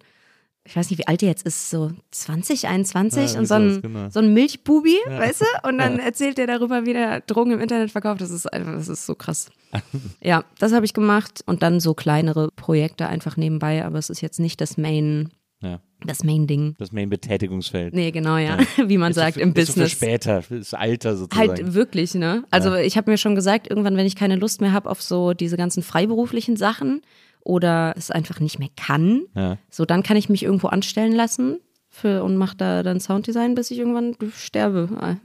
ich 0.65 0.77
weiß 0.77 0.91
nicht, 0.91 0.99
wie 0.99 1.07
alt 1.07 1.21
der 1.21 1.29
jetzt 1.29 1.47
ist, 1.47 1.71
so 1.71 1.93
20, 2.11 2.69
21 2.69 3.33
Ja, 3.33 3.39
und 3.39 3.47
so 3.47 3.55
ein, 3.55 3.83
genau. 3.83 4.09
so 4.11 4.21
ein 4.21 4.33
Milchbubi, 4.33 4.97
weißt 5.07 5.43
du? 5.43 5.69
Und 5.69 5.79
dann 5.79 5.99
erzählt 5.99 6.39
der 6.39 6.47
darüber, 6.47 6.87
wie 6.87 6.93
der 6.95 7.21
Drogen 7.21 7.53
im 7.53 7.61
Internet 7.61 7.91
verkauft. 7.91 8.21
Das 8.21 8.31
ist 8.31 8.51
einfach, 8.51 8.73
das 8.75 8.89
ist 8.89 9.05
so 9.05 9.15
krass. 9.15 9.51
ja, 10.23 10.45
das 10.59 10.73
habe 10.73 10.87
ich 10.87 10.95
gemacht 10.95 11.43
und 11.47 11.63
dann 11.63 11.81
so 11.81 11.95
kleinere 11.95 12.49
Projekte 12.57 13.09
einfach 13.09 13.37
nebenbei, 13.37 13.85
aber 13.85 13.99
es 13.99 14.09
ist 14.09 14.21
jetzt 14.21 14.41
nicht 14.41 14.61
das 14.61 14.79
Main, 14.79 15.31
Ja. 15.65 15.81
das 16.07 16.23
Main-Ding. 16.23 16.75
Das 16.79 16.93
Main-Betätigungsfeld. 16.93 17.95
Nee, 17.95 18.11
genau, 18.13 18.37
ja. 18.37 18.59
Wie 18.87 18.99
man 18.99 19.11
Ist 19.11 19.17
so 19.17 19.23
sagt 19.23 19.35
für- 19.35 19.41
im 19.41 19.49
so 19.51 19.55
Business. 19.55 19.91
Für 19.93 19.97
später, 19.97 20.43
fürs 20.43 20.75
Alter 20.75 21.17
sozusagen. 21.17 21.49
Halt 21.49 21.75
wirklich, 21.75 22.15
ne? 22.15 22.45
Also 22.51 22.75
ich 22.77 22.97
habe 22.97 23.11
mir 23.11 23.17
schon 23.19 23.35
gesagt, 23.35 23.69
irgendwann, 23.71 23.97
wenn 23.97 24.07
ich 24.07 24.15
keine 24.15 24.37
Lust 24.37 24.61
mehr 24.61 24.73
habe 24.73 24.91
auf 24.91 25.03
so 25.03 25.33
diese 25.33 25.57
ganzen 25.57 25.83
freiberuflichen 25.83 26.57
Sachen 26.57 27.01
oder 27.41 27.95
es 27.97 28.11
einfach 28.11 28.39
nicht 28.41 28.59
mehr 28.59 28.69
kann, 28.77 29.23
Ja. 29.35 29.59
so 29.71 29.85
dann 29.85 30.03
kann 30.03 30.17
ich 30.17 30.29
mich 30.29 30.43
irgendwo 30.45 30.69
anstellen 30.69 31.13
lassen 31.13 31.59
für, 31.91 32.23
und 32.25 32.37
mache 32.37 32.57
da 32.57 32.83
dann 32.83 33.01
Sounddesign, 33.01 33.55
bis 33.55 33.71
ich 33.71 33.79
irgendwann 33.79 34.17
sterbe. 34.37 34.89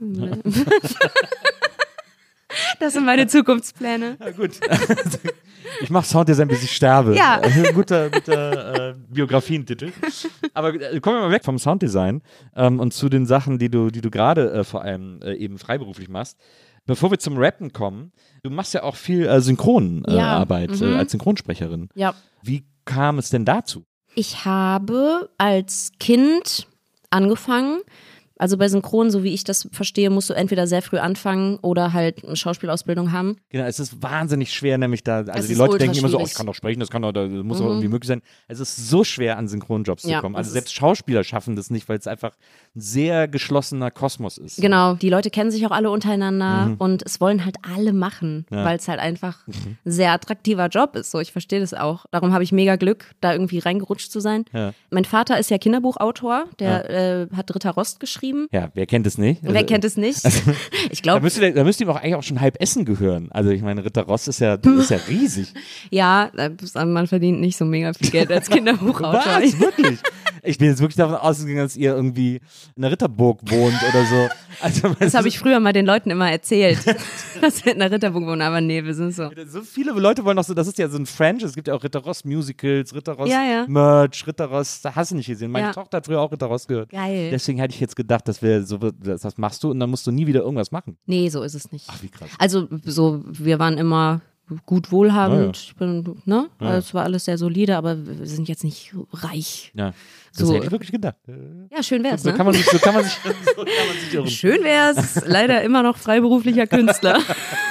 Das 2.80 2.94
sind 2.94 3.04
meine 3.04 3.26
Zukunftspläne. 3.26 4.16
Ja, 4.18 4.30
gut. 4.30 4.58
ich 5.82 5.90
mache 5.90 6.06
Sounddesign, 6.06 6.48
bis 6.48 6.62
ich 6.64 6.74
sterbe. 6.74 7.14
Ja. 7.14 7.38
Ein 7.40 7.62
guter 7.74 8.08
guter 8.08 8.90
äh, 8.90 8.94
Biografientitel. 9.08 9.92
Aber 10.54 10.74
äh, 10.74 10.98
kommen 11.00 11.16
wir 11.16 11.20
mal 11.28 11.30
weg 11.30 11.44
vom 11.44 11.58
Sounddesign 11.58 12.22
ähm, 12.56 12.80
und 12.80 12.94
zu 12.94 13.10
den 13.10 13.26
Sachen, 13.26 13.58
die 13.58 13.68
du, 13.70 13.90
die 13.90 14.00
du 14.00 14.10
gerade 14.10 14.50
äh, 14.50 14.64
vor 14.64 14.82
allem 14.82 15.20
äh, 15.22 15.34
eben 15.34 15.58
freiberuflich 15.58 16.08
machst. 16.08 16.38
Bevor 16.86 17.10
wir 17.10 17.18
zum 17.18 17.36
Rappen 17.36 17.72
kommen, 17.74 18.12
du 18.42 18.50
machst 18.50 18.72
ja 18.72 18.82
auch 18.82 18.96
viel 18.96 19.26
äh, 19.26 19.42
Synchronarbeit 19.42 20.70
Ja, 20.76 20.86
mhm. 20.86 20.94
äh, 20.94 20.96
als 20.96 21.12
Synchronsprecherin. 21.12 21.90
Ja. 21.94 22.14
Wie 22.42 22.64
kam 22.86 23.18
es 23.18 23.28
denn 23.28 23.44
dazu? 23.44 23.84
Ich 24.14 24.46
habe 24.46 25.28
als 25.36 25.92
Kind 26.00 26.66
angefangen. 27.10 27.82
Also 28.40 28.56
bei 28.56 28.68
Synchron, 28.68 29.10
so 29.10 29.22
wie 29.22 29.34
ich 29.34 29.44
das 29.44 29.68
verstehe, 29.70 30.08
musst 30.08 30.30
du 30.30 30.34
entweder 30.34 30.66
sehr 30.66 30.80
früh 30.80 30.96
anfangen 30.96 31.58
oder 31.60 31.92
halt 31.92 32.24
eine 32.24 32.36
Schauspielausbildung 32.36 33.12
haben. 33.12 33.36
Genau, 33.50 33.64
es 33.64 33.78
ist 33.78 34.02
wahnsinnig 34.02 34.52
schwer, 34.54 34.78
nämlich 34.78 35.04
da, 35.04 35.18
also 35.18 35.32
Es 35.40 35.48
die 35.48 35.54
Leute 35.54 35.76
denken 35.76 35.98
immer 35.98 36.08
so, 36.08 36.18
oh, 36.18 36.24
ich 36.24 36.32
kann 36.32 36.46
doch 36.46 36.54
sprechen, 36.54 36.80
das 36.80 36.88
kann 36.88 37.02
doch, 37.02 37.12
das 37.12 37.28
muss 37.30 37.58
doch 37.58 37.66
irgendwie 37.66 37.88
möglich 37.88 38.08
sein. 38.08 38.22
Es 38.48 38.58
ist 38.58 38.88
so 38.88 39.04
schwer, 39.04 39.36
an 39.36 39.46
Synchronjobs 39.46 40.04
zu 40.04 40.08
Ja, 40.10 40.22
kommen. 40.22 40.36
es 40.36 40.38
Also 40.38 40.52
selbst 40.52 40.74
Schauspieler 40.74 41.22
schaffen 41.22 41.54
das 41.54 41.68
nicht, 41.68 41.86
weil 41.90 41.98
es 41.98 42.06
einfach 42.06 42.30
ein 42.74 42.80
sehr 42.80 43.28
geschlossener 43.28 43.90
Kosmos 43.90 44.38
ist. 44.38 44.56
Genau, 44.58 44.94
die 44.94 45.10
Leute 45.10 45.28
kennen 45.30 45.50
sich 45.50 45.66
auch 45.66 45.70
alle 45.70 45.90
untereinander 45.90 46.76
und 46.78 47.02
es 47.04 47.20
wollen 47.20 47.44
halt 47.44 47.56
alle 47.62 47.92
machen, 47.92 48.46
Ja. 48.50 48.64
weil 48.64 48.78
es 48.78 48.88
halt 48.88 49.00
einfach 49.00 49.46
ein 49.48 49.76
sehr 49.84 50.12
attraktiver 50.12 50.68
Job 50.68 50.96
ist. 50.96 51.10
So, 51.10 51.20
ich 51.20 51.32
verstehe 51.32 51.60
das 51.60 51.74
auch. 51.74 52.06
Darum 52.10 52.32
habe 52.32 52.42
ich 52.42 52.52
mega 52.52 52.76
Glück, 52.76 53.04
da 53.20 53.32
irgendwie 53.32 53.58
reingerutscht 53.58 54.10
zu 54.10 54.20
sein. 54.20 54.46
Ja. 54.54 54.72
Mein 54.90 55.04
Vater 55.04 55.38
ist 55.38 55.50
ja 55.50 55.58
Kinderbuchautor, 55.58 56.46
der 56.58 56.88
äh, 56.90 57.26
hat 57.36 57.54
Ritter 57.54 57.72
Rost 57.72 58.00
geschrieben. 58.00 58.29
Ja, 58.52 58.70
wer 58.74 58.86
kennt 58.86 59.06
es 59.06 59.18
nicht? 59.18 59.40
Wer 59.42 59.54
Also, 59.54 59.66
kennt 59.66 59.84
es 59.84 59.96
nicht? 59.96 60.20
Ich 60.90 61.02
Da 61.02 61.02
glaube, 61.02 61.22
müsste, 61.22 61.40
der- 61.40 61.52
da 61.52 61.64
müsste 61.64 61.84
ihm 61.84 61.90
auch 61.90 61.96
eigentlich 61.96 62.14
auch 62.16 62.22
schon 62.22 62.40
halb 62.40 62.60
Essen 62.60 62.84
gehören. 62.84 63.30
Also 63.30 63.50
ich 63.50 63.62
meine, 63.62 63.84
Ritter 63.84 64.02
Ross 64.02 64.26
ist 64.28 64.40
ja, 64.40 64.54
ist 64.54 64.90
ja 64.90 64.98
riesig. 65.08 65.52
ja, 65.90 66.30
man 66.74 67.06
verdient 67.06 67.40
nicht 67.40 67.56
so 67.56 67.64
mega 67.64 67.92
viel 67.92 68.10
Geld 68.10 68.30
als 68.32 68.48
Kinderbuchautor. 68.50 69.22
Was? 69.24 69.58
Wirklich? 69.60 69.98
Ich 70.42 70.58
bin 70.58 70.68
jetzt 70.68 70.80
wirklich 70.80 70.96
davon 70.96 71.16
ausgegangen, 71.16 71.58
dass 71.58 71.76
ihr 71.76 71.94
irgendwie 71.94 72.40
in 72.76 72.82
der 72.82 72.90
Ritterburg 72.90 73.40
wohnt 73.50 73.74
oder 73.88 74.04
so. 74.06 74.28
Also, 74.62 74.94
Das 74.98 75.14
habe 75.14 75.28
ich 75.28 75.38
früher 75.38 75.58
mal 75.58 75.72
den 75.72 75.86
Leuten 75.86 76.10
immer 76.10 76.30
erzählt, 76.30 76.78
dass 77.40 77.64
wir 77.64 77.72
in 77.72 77.78
der 77.78 77.90
Ritterburg 77.90 78.24
wohnen, 78.26 78.42
aber 78.42 78.60
nee, 78.60 78.84
wir 78.84 78.92
sind 78.94 79.14
so. 79.14 79.30
So 79.46 79.62
viele 79.62 79.92
Leute 79.92 80.22
wollen 80.24 80.38
auch 80.38 80.44
so, 80.44 80.52
das 80.52 80.66
ist 80.66 80.76
ja 80.78 80.86
so 80.88 80.98
ein 80.98 81.06
Franchise, 81.06 81.46
es 81.46 81.54
gibt 81.54 81.68
ja 81.68 81.74
auch 81.74 81.82
Ritter 81.82 82.00
Ross 82.00 82.24
Musicals, 82.24 82.94
Ritter 82.94 83.12
Ross 83.12 83.30
Ja, 83.30 83.42
ja. 83.44 83.64
Merch, 83.66 84.26
Ritter 84.26 84.46
Ross, 84.46 84.82
da 84.82 84.94
hast 84.94 85.12
du 85.12 85.16
nicht 85.16 85.28
gesehen. 85.28 85.50
Meine 85.50 85.68
Ja. 85.68 85.72
Tochter 85.72 85.98
hat 85.98 86.06
früher 86.06 86.20
auch 86.20 86.30
Ritter 86.30 86.46
Ross 86.46 86.66
gehört. 86.66 86.90
Geil. 86.90 87.30
Deswegen 87.30 87.58
hätte 87.58 87.72
ich 87.74 87.80
jetzt 87.80 87.96
gedacht, 87.96 88.26
das 88.28 88.42
wäre 88.42 88.64
so, 88.64 88.76
das, 88.76 89.22
das 89.22 89.38
machst 89.38 89.62
du 89.64 89.70
und 89.70 89.80
dann 89.80 89.88
musst 89.88 90.06
du 90.06 90.10
nie 90.10 90.26
wieder 90.26 90.40
irgendwas 90.40 90.70
machen. 90.72 90.98
Nee, 91.06 91.28
so 91.30 91.42
ist 91.42 91.54
es 91.54 91.72
nicht. 91.72 91.86
Ach, 91.88 92.02
wie 92.02 92.08
krass. 92.08 92.28
Also 92.38 92.68
so, 92.84 93.22
wir 93.26 93.58
waren 93.58 93.78
immer 93.78 94.20
gut 94.66 94.90
wohlhabend. 94.92 95.38
Ja, 95.40 95.44
ja. 95.44 95.50
Ich 95.52 95.76
bin, 95.76 96.16
ne? 96.24 96.48
Also, 96.58 96.78
es 96.78 96.94
war 96.94 97.04
alles 97.04 97.24
sehr 97.24 97.38
solide, 97.38 97.76
aber 97.76 97.96
wir 98.06 98.26
sind 98.26 98.48
jetzt 98.48 98.64
nicht 98.64 98.92
reich. 99.12 99.72
Ja. 99.74 99.92
Das 100.36 100.46
So. 100.46 100.54
hätte 100.54 100.66
ich 100.66 100.70
wirklich 100.70 100.92
gedacht. 100.92 101.16
Ja, 101.74 101.82
schön 101.82 102.02
wär's, 102.04 102.22
So 102.22 102.30
ne? 102.30 102.36
kann 102.36 102.46
man 102.46 102.54
sich, 102.54 102.64
so 102.64 102.78
kann 102.78 102.94
man 102.94 103.04
sich, 103.04 103.12
so 103.22 103.64
kann 103.64 103.64
man 103.64 103.96
sich 104.00 104.14
irren. 104.14 104.26
Schön 104.28 104.62
wär's. 104.62 105.24
Leider 105.26 105.62
immer 105.62 105.82
noch 105.82 105.96
freiberuflicher 105.96 106.66
Künstler. 106.66 107.18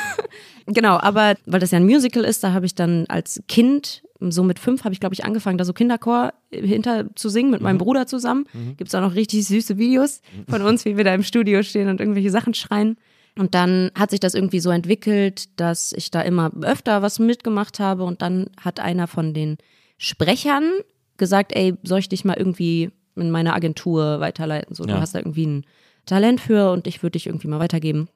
genau, 0.68 0.98
aber 1.00 1.36
weil 1.46 1.60
das 1.60 1.72
ja 1.72 1.78
ein 1.78 1.86
Musical 1.86 2.24
ist, 2.24 2.44
da 2.44 2.54
habe 2.54 2.66
ich 2.66 2.76
dann 2.76 3.06
als 3.08 3.42
Kind, 3.48 4.04
so 4.20 4.44
mit 4.44 4.60
fünf, 4.60 4.84
habe 4.84 4.94
ich, 4.94 5.00
glaube 5.00 5.14
ich, 5.14 5.24
angefangen, 5.24 5.58
da 5.58 5.64
so 5.64 5.72
Kinderchor 5.74 6.34
hinter 6.52 7.06
zu 7.16 7.30
singen 7.30 7.52
mit 7.52 7.62
meinem 7.62 7.78
Bruder 7.78 8.06
zusammen. 8.06 8.46
Gibt's 8.76 8.94
auch 8.94 9.02
noch 9.02 9.16
richtig 9.16 9.46
süße 9.48 9.78
Videos 9.78 10.22
von 10.50 10.62
uns, 10.62 10.84
wie 10.84 10.98
wir 10.98 11.06
da 11.06 11.14
im 11.14 11.24
Studio 11.24 11.64
stehen 11.64 11.88
und 11.88 12.02
irgendwelche 12.02 12.30
Sachen 12.30 12.54
schreien. 12.54 12.98
Und 13.40 13.56
dann 13.56 13.90
hat 13.96 14.10
sich 14.10 14.20
das 14.20 14.34
irgendwie 14.34 14.60
so 14.60 14.70
entwickelt, 14.70 15.58
dass 15.58 15.94
ich 15.94 16.12
da 16.12 16.20
immer 16.20 16.52
öfter 16.62 17.02
was 17.02 17.20
mitgemacht 17.20 17.80
habe. 17.80 18.04
Und 18.04 18.22
dann 18.22 18.50
hat 18.60 18.82
einer 18.82 19.08
von 19.08 19.34
den 19.34 19.58
Sprechern 19.98 20.70
gesagt, 21.16 21.56
ey, 21.56 21.74
soll 21.84 22.00
ich 22.00 22.10
dich 22.10 22.26
mal 22.26 22.36
irgendwie 22.36 22.92
in 23.16 23.32
meine 23.32 23.54
Agentur 23.54 24.20
weiterleiten? 24.20 24.76
So, 24.76 24.84
Ja. 24.84 24.96
du 24.96 25.00
hast 25.02 25.16
da 25.16 25.20
irgendwie 25.20 25.46
ein 25.46 25.66
Talent 26.06 26.42
für 26.42 26.72
und 26.72 26.86
ich 26.86 27.02
würde 27.02 27.14
dich 27.14 27.28
irgendwie 27.28 27.48
mal 27.48 27.60
weitergeben. 27.62 28.10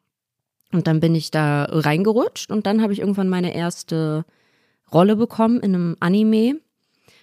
Und 0.73 0.87
dann 0.87 0.99
bin 0.99 1.15
ich 1.15 1.31
da 1.31 1.63
reingerutscht 1.69 2.51
und 2.51 2.65
dann 2.65 2.81
habe 2.81 2.91
ich 2.91 2.99
irgendwann 2.99 3.29
meine 3.29 3.55
erste 3.55 4.25
Rolle 4.91 5.15
bekommen 5.15 5.61
in 5.61 5.73
einem 5.73 5.97
Anime. 6.01 6.59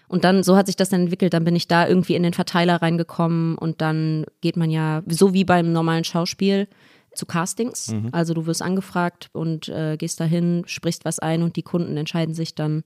Und 0.08 0.24
dann, 0.24 0.42
so 0.42 0.56
hat 0.56 0.66
sich 0.66 0.76
das 0.76 0.88
dann 0.88 1.02
entwickelt, 1.02 1.34
dann 1.34 1.44
bin 1.44 1.54
ich 1.54 1.68
da 1.68 1.86
irgendwie 1.86 2.14
in 2.14 2.22
den 2.22 2.32
Verteiler 2.32 2.80
reingekommen 2.80 3.58
und 3.58 3.82
dann 3.82 4.24
geht 4.40 4.56
man 4.56 4.70
ja, 4.70 5.02
so 5.06 5.34
wie 5.34 5.44
beim 5.44 5.70
normalen 5.72 6.04
Schauspiel, 6.04 6.66
zu 7.14 7.26
Castings. 7.26 7.88
Mhm. 7.88 8.08
Also 8.12 8.34
du 8.34 8.46
wirst 8.46 8.62
angefragt 8.62 9.30
und 9.32 9.68
äh, 9.68 9.96
gehst 9.96 10.20
dahin, 10.20 10.62
sprichst 10.66 11.04
was 11.04 11.18
ein 11.18 11.42
und 11.42 11.56
die 11.56 11.62
Kunden 11.62 11.96
entscheiden 11.96 12.34
sich 12.34 12.54
dann 12.54 12.84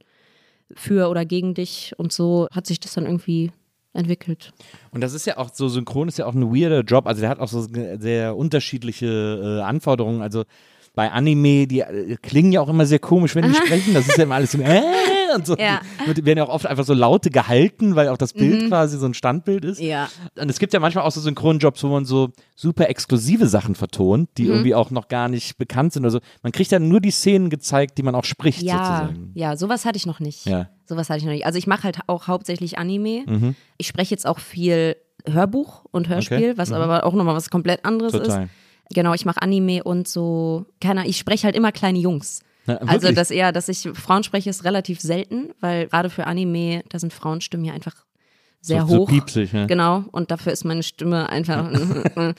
für 0.75 1.09
oder 1.09 1.25
gegen 1.25 1.55
dich. 1.55 1.93
Und 1.97 2.13
so 2.13 2.49
hat 2.51 2.67
sich 2.67 2.81
das 2.81 2.95
dann 2.95 3.07
irgendwie 3.07 3.53
entwickelt. 3.93 4.53
Und 4.91 5.01
das 5.01 5.13
ist 5.13 5.27
ja 5.27 5.39
auch 5.39 5.51
so, 5.53 5.69
synchron 5.69 6.09
ist 6.09 6.19
ja 6.19 6.27
auch 6.27 6.35
ein 6.35 6.55
weirder 6.55 6.81
Job. 6.81 7.07
Also 7.07 7.21
der 7.21 7.31
hat 7.31 7.39
auch 7.39 7.49
so 7.49 7.67
sehr 7.99 8.37
unterschiedliche 8.37 9.61
äh, 9.61 9.63
Anforderungen. 9.63 10.21
Also 10.21 10.45
bei 10.95 11.11
Anime, 11.11 11.67
die 11.67 11.81
äh, 11.81 12.17
klingen 12.23 12.53
ja 12.53 12.61
auch 12.61 12.69
immer 12.69 12.87
sehr 12.87 12.99
komisch, 12.99 13.35
wenn 13.35 13.45
die 13.45 13.55
sprechen. 13.67 13.95
Das 13.95 14.09
ist 14.09 14.17
ja 14.17 14.25
immer 14.25 14.37
alles 14.37 14.53
so, 14.53 14.59
äh, 14.59 14.83
und 15.35 15.47
so. 15.47 15.57
Ja. 15.57 15.81
Die 16.15 16.25
werden 16.25 16.39
ja 16.39 16.45
auch 16.45 16.49
oft 16.55 16.67
einfach 16.67 16.85
so 16.85 16.95
Laute 16.95 17.31
gehalten, 17.31 17.97
weil 17.97 18.09
auch 18.09 18.17
das 18.17 18.33
Bild 18.33 18.69
quasi 18.69 18.99
so 18.99 19.07
ein 19.07 19.15
Standbild 19.15 19.65
ist. 19.65 19.81
Ja. 19.81 20.09
Und 20.39 20.51
es 20.51 20.59
gibt 20.59 20.73
ja 20.73 20.81
manchmal 20.81 21.05
auch 21.05 21.11
so 21.13 21.21
Synchronjobs, 21.21 21.83
wo 21.83 21.89
man 21.89 22.05
so 22.05 22.31
super 22.57 22.89
exklusive 22.89 23.47
Sachen 23.47 23.75
vertont, 23.75 24.31
Mhm. 24.31 24.35
die 24.39 24.47
irgendwie 24.47 24.75
auch 24.75 24.91
noch 24.91 25.09
gar 25.09 25.29
nicht 25.29 25.59
bekannt 25.59 25.93
sind 25.93 26.03
oder 26.05 26.11
so. 26.11 26.21
Man 26.43 26.53
kriegt 26.53 26.71
ja 26.71 26.79
nur 26.79 27.01
die 27.01 27.11
Szenen 27.11 27.51
gezeigt, 27.51 27.99
die 27.99 28.03
man 28.03 28.15
auch 28.15 28.25
spricht, 28.25 28.63
Ja, 28.63 28.73
sozusagen. 29.07 29.31
ja, 29.35 29.57
sowas 29.57 29.85
hatte 29.85 29.97
ich 29.97 30.07
noch 30.07 30.21
nicht. 30.21 30.47
Ja. 30.47 30.69
Sowas 30.87 31.09
hatte 31.11 31.19
ich 31.19 31.25
noch 31.25 31.33
nicht. 31.33 31.47
Also 31.47 31.59
ich 31.59 31.67
mache 31.67 31.85
halt 31.85 31.99
auch 32.07 32.29
hauptsächlich 32.29 32.79
Anime. 32.79 33.25
Mhm. 33.27 33.55
Ich 33.79 33.87
spreche 33.87 34.11
jetzt 34.13 34.27
auch 34.27 34.39
viel 34.39 34.97
Hörbuch 35.27 35.85
und 35.91 36.09
Hörspiel, 36.09 36.37
Okay. 36.51 36.53
was 36.57 36.71
aber 36.73 37.05
auch 37.05 37.15
nochmal 37.15 37.35
was 37.35 37.49
komplett 37.51 37.85
anderes 37.85 38.13
Total. 38.13 38.45
ist. 38.45 38.51
Genau, 38.95 39.15
ich 39.15 39.25
mache 39.25 39.41
Anime 39.41 39.83
und 39.83 40.07
so, 40.07 40.67
keine 40.81 41.01
Ahnung, 41.01 41.11
ich 41.11 41.17
spreche 41.17 41.45
halt 41.45 41.57
immer 41.57 41.73
kleine 41.73 41.99
Jungs. 41.99 42.43
Na, 42.67 42.77
Also 42.77 43.13
das 43.13 43.31
eher, 43.31 43.53
dass 43.53 43.69
ich 43.69 43.89
Frauen 43.95 44.25
spreche, 44.25 44.51
ist 44.51 44.65
relativ 44.65 45.01
selten, 45.01 45.51
weil 45.61 45.89
gerade 45.89 46.11
für 46.11 46.27
Anime, 46.27 46.83
da 46.89 46.99
sind 46.99 47.13
Frauenstimmen 47.13 47.65
ja 47.65 47.75
einfach 47.75 47.95
sehr 48.61 48.87
so, 48.87 48.97
hoch. 48.97 49.11
So 49.11 49.15
piepsig, 49.15 49.53
ja. 49.53 49.67
Genau, 49.67 50.05
und 50.11 50.31
dafür 50.31 50.53
ist 50.53 50.65
meine 50.65 50.83
Stimme 50.83 51.29
einfach. 51.29 51.71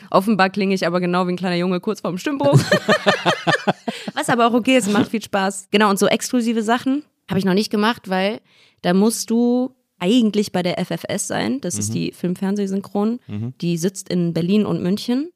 offenbar 0.09 0.49
klinge 0.49 0.73
ich 0.73 0.87
aber 0.87 0.99
genau 0.99 1.27
wie 1.27 1.33
ein 1.33 1.37
kleiner 1.37 1.55
Junge 1.55 1.79
kurz 1.79 2.01
vorm 2.01 2.17
Stimmbruch. 2.17 2.59
Was 4.15 4.29
aber 4.29 4.47
auch 4.47 4.53
okay 4.53 4.77
ist, 4.77 4.91
macht 4.91 5.11
viel 5.11 5.21
Spaß. 5.21 5.67
Genau, 5.71 5.89
und 5.89 5.99
so 5.99 6.07
exklusive 6.07 6.63
Sachen 6.63 7.03
habe 7.29 7.39
ich 7.39 7.45
noch 7.45 7.53
nicht 7.53 7.69
gemacht, 7.69 8.09
weil 8.09 8.39
da 8.81 8.93
musst 8.93 9.29
du 9.29 9.75
eigentlich 9.99 10.51
bei 10.51 10.63
der 10.63 10.83
FFS 10.83 11.27
sein. 11.27 11.61
Das 11.61 11.77
ist 11.77 11.93
die 11.93 12.11
Film-Fernsehsynchron. 12.11 13.19
Die 13.61 13.77
sitzt 13.77 14.09
in 14.09 14.33
Berlin 14.33 14.65
und 14.65 14.81
München. 14.81 15.29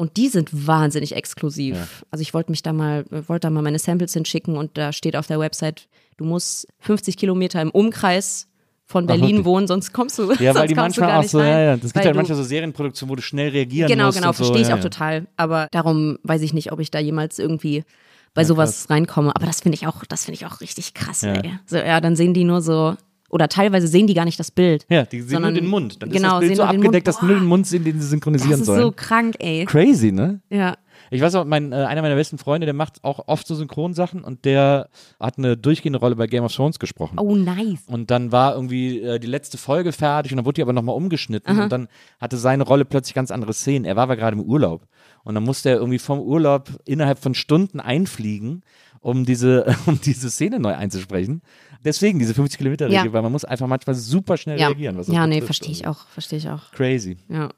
Und 0.00 0.16
die 0.16 0.28
sind 0.28 0.66
wahnsinnig 0.66 1.14
exklusiv. 1.14 2.04
Also 2.10 2.22
ich 2.22 2.32
wollte 2.32 2.50
mich 2.50 2.62
da 2.62 2.72
mal, 2.72 3.04
wollte 3.28 3.46
da 3.46 3.50
mal 3.50 3.60
meine 3.62 3.78
Samples 3.78 4.14
hinschicken 4.14 4.56
und 4.56 4.78
da 4.78 4.92
steht 4.92 5.14
auf 5.14 5.26
der 5.26 5.38
Website, 5.38 5.88
du 6.16 6.24
musst 6.24 6.66
50 6.78 7.16
Kilometer 7.18 7.60
im 7.60 7.70
Umkreis 7.70 8.46
von 8.86 9.06
Berlin 9.06 9.28
wirklich? 9.28 9.44
wohnen, 9.44 9.66
sonst 9.66 9.92
kommst 9.92 10.18
du. 10.18 10.32
Ja, 10.32 10.54
weil 10.54 10.54
sonst 10.54 10.68
die 10.70 10.74
kommst 10.74 10.96
du 10.96 11.00
manchmal 11.02 11.08
gar 11.10 11.18
auch 11.18 11.22
nicht 11.22 11.30
so, 11.30 11.38
rein, 11.38 11.48
ja, 11.48 11.60
ja. 11.60 11.76
Das 11.76 11.92
gibt 11.92 12.04
ja 12.04 12.12
du- 12.12 12.16
manchmal 12.16 12.38
so 12.38 12.44
Serienproduktionen, 12.44 13.10
wo 13.10 13.16
du 13.16 13.22
schnell 13.22 13.50
reagieren 13.50 13.88
Genau, 13.88 14.06
musst. 14.06 14.18
genau, 14.18 14.32
so, 14.32 14.44
verstehe 14.44 14.62
ich 14.62 14.68
ja, 14.68 14.74
auch 14.74 14.78
ja. 14.78 14.82
total. 14.84 15.26
Aber 15.36 15.68
darum 15.70 16.18
weiß 16.22 16.40
ich 16.42 16.54
nicht, 16.54 16.72
ob 16.72 16.80
ich 16.80 16.90
da 16.90 16.98
jemals 16.98 17.38
irgendwie 17.38 17.84
bei 18.32 18.44
sowas 18.44 18.88
reinkomme. 18.88 19.36
Aber 19.36 19.44
das 19.44 19.60
finde 19.60 19.74
ich 19.76 19.86
auch, 19.86 20.04
das 20.06 20.24
finde 20.24 20.36
ich 20.36 20.46
auch 20.46 20.60
richtig 20.62 20.94
krass, 20.94 21.20
Ja. 21.22 21.34
ey. 21.34 21.52
So, 21.66 21.76
ja, 21.76 22.00
dann 22.00 22.16
sehen 22.16 22.32
die 22.32 22.44
nur 22.44 22.62
so, 22.62 22.96
oder 23.30 23.48
teilweise 23.48 23.86
sehen 23.86 24.06
die 24.06 24.14
gar 24.14 24.24
nicht 24.26 24.38
das 24.38 24.50
Bild. 24.50 24.84
Ja, 24.90 25.04
die 25.04 25.20
sehen 25.22 25.30
Sondern- 25.30 25.52
nur 25.54 25.62
den 25.62 25.70
Mund. 25.70 26.02
Dann 26.02 26.10
ist 26.10 26.16
genau, 26.16 26.32
das 26.32 26.40
Bild 26.40 26.56
so 26.56 26.62
den 26.62 26.66
Mund. 26.68 26.78
abgedeckt, 26.80 27.08
dass 27.08 27.22
nur 27.22 27.34
den. 27.34 27.44
Mund 27.44 27.66
sehen, 27.66 27.84
den 27.84 28.00
sie 28.00 28.06
synchronisieren 28.08 28.50
Das 28.52 28.60
ist 28.60 28.66
sollen. 28.66 28.82
so 28.82 28.92
krank, 28.92 29.36
ey. 29.38 29.64
Crazy, 29.64 30.12
ne? 30.12 30.40
Ja. 30.50 30.76
Ich 31.12 31.20
weiß 31.20 31.34
auch, 31.36 31.44
mein, 31.44 31.72
äh, 31.72 31.76
einer 31.76 32.02
meiner 32.02 32.14
besten 32.14 32.38
Freunde, 32.38 32.66
der 32.66 32.74
macht 32.74 33.02
auch 33.02 33.26
oft 33.26 33.44
so 33.46 33.54
Synchronsachen 33.56 34.22
und 34.22 34.44
der 34.44 34.88
hat 35.18 35.38
eine 35.38 35.56
durchgehende 35.56 35.98
Rolle 35.98 36.14
bei 36.14 36.28
Game 36.28 36.44
of 36.44 36.54
Thrones 36.54 36.78
gesprochen. 36.78 37.18
Oh, 37.18 37.34
nice. 37.34 37.80
Und 37.88 38.12
dann 38.12 38.30
war 38.30 38.54
irgendwie 38.54 39.00
äh, 39.00 39.18
die 39.18 39.26
letzte 39.26 39.58
Folge 39.58 39.90
fertig 39.92 40.30
und 40.32 40.36
dann 40.36 40.44
wurde 40.44 40.56
die 40.56 40.62
aber 40.62 40.72
nochmal 40.72 40.94
umgeschnitten 40.94 41.58
und 41.58 41.72
dann 41.72 41.88
hatte 42.20 42.36
seine 42.36 42.62
Rolle 42.62 42.84
plötzlich 42.84 43.14
ganz 43.14 43.32
andere 43.32 43.52
Szenen. 43.54 43.86
Er 43.86 43.96
war 43.96 44.04
aber 44.04 44.14
gerade 44.16 44.36
im 44.36 44.42
Urlaub 44.42 44.86
und 45.24 45.34
dann 45.34 45.42
musste 45.42 45.70
er 45.70 45.76
irgendwie 45.76 45.98
vom 45.98 46.20
Urlaub 46.20 46.68
innerhalb 46.84 47.18
von 47.18 47.34
Stunden 47.34 47.80
einfliegen, 47.80 48.62
um 49.00 49.24
diese, 49.24 49.64
um 49.86 50.00
diese 50.00 50.30
Szene 50.30 50.58
neu 50.60 50.74
einzusprechen. 50.74 51.42
Deswegen 51.84 52.18
diese 52.18 52.34
50 52.34 52.58
Kilometer 52.58 52.86
Regel, 52.86 53.06
Ja. 53.06 53.12
weil 53.12 53.22
man 53.22 53.32
muss 53.32 53.44
einfach 53.44 53.66
manchmal 53.66 53.94
super 53.96 54.36
schnell 54.36 54.58
Ja, 54.60 54.68
reagieren. 54.68 54.96
Was 54.98 55.08
ja 55.08 55.26
nee, 55.26 55.40
verstehe 55.40 55.72
ich 55.72 55.86
auch, 55.86 56.06
verstehe 56.08 56.38
ich 56.38 56.48
auch. 56.48 56.70
Crazy. 56.72 57.16
Ja. 57.28 57.48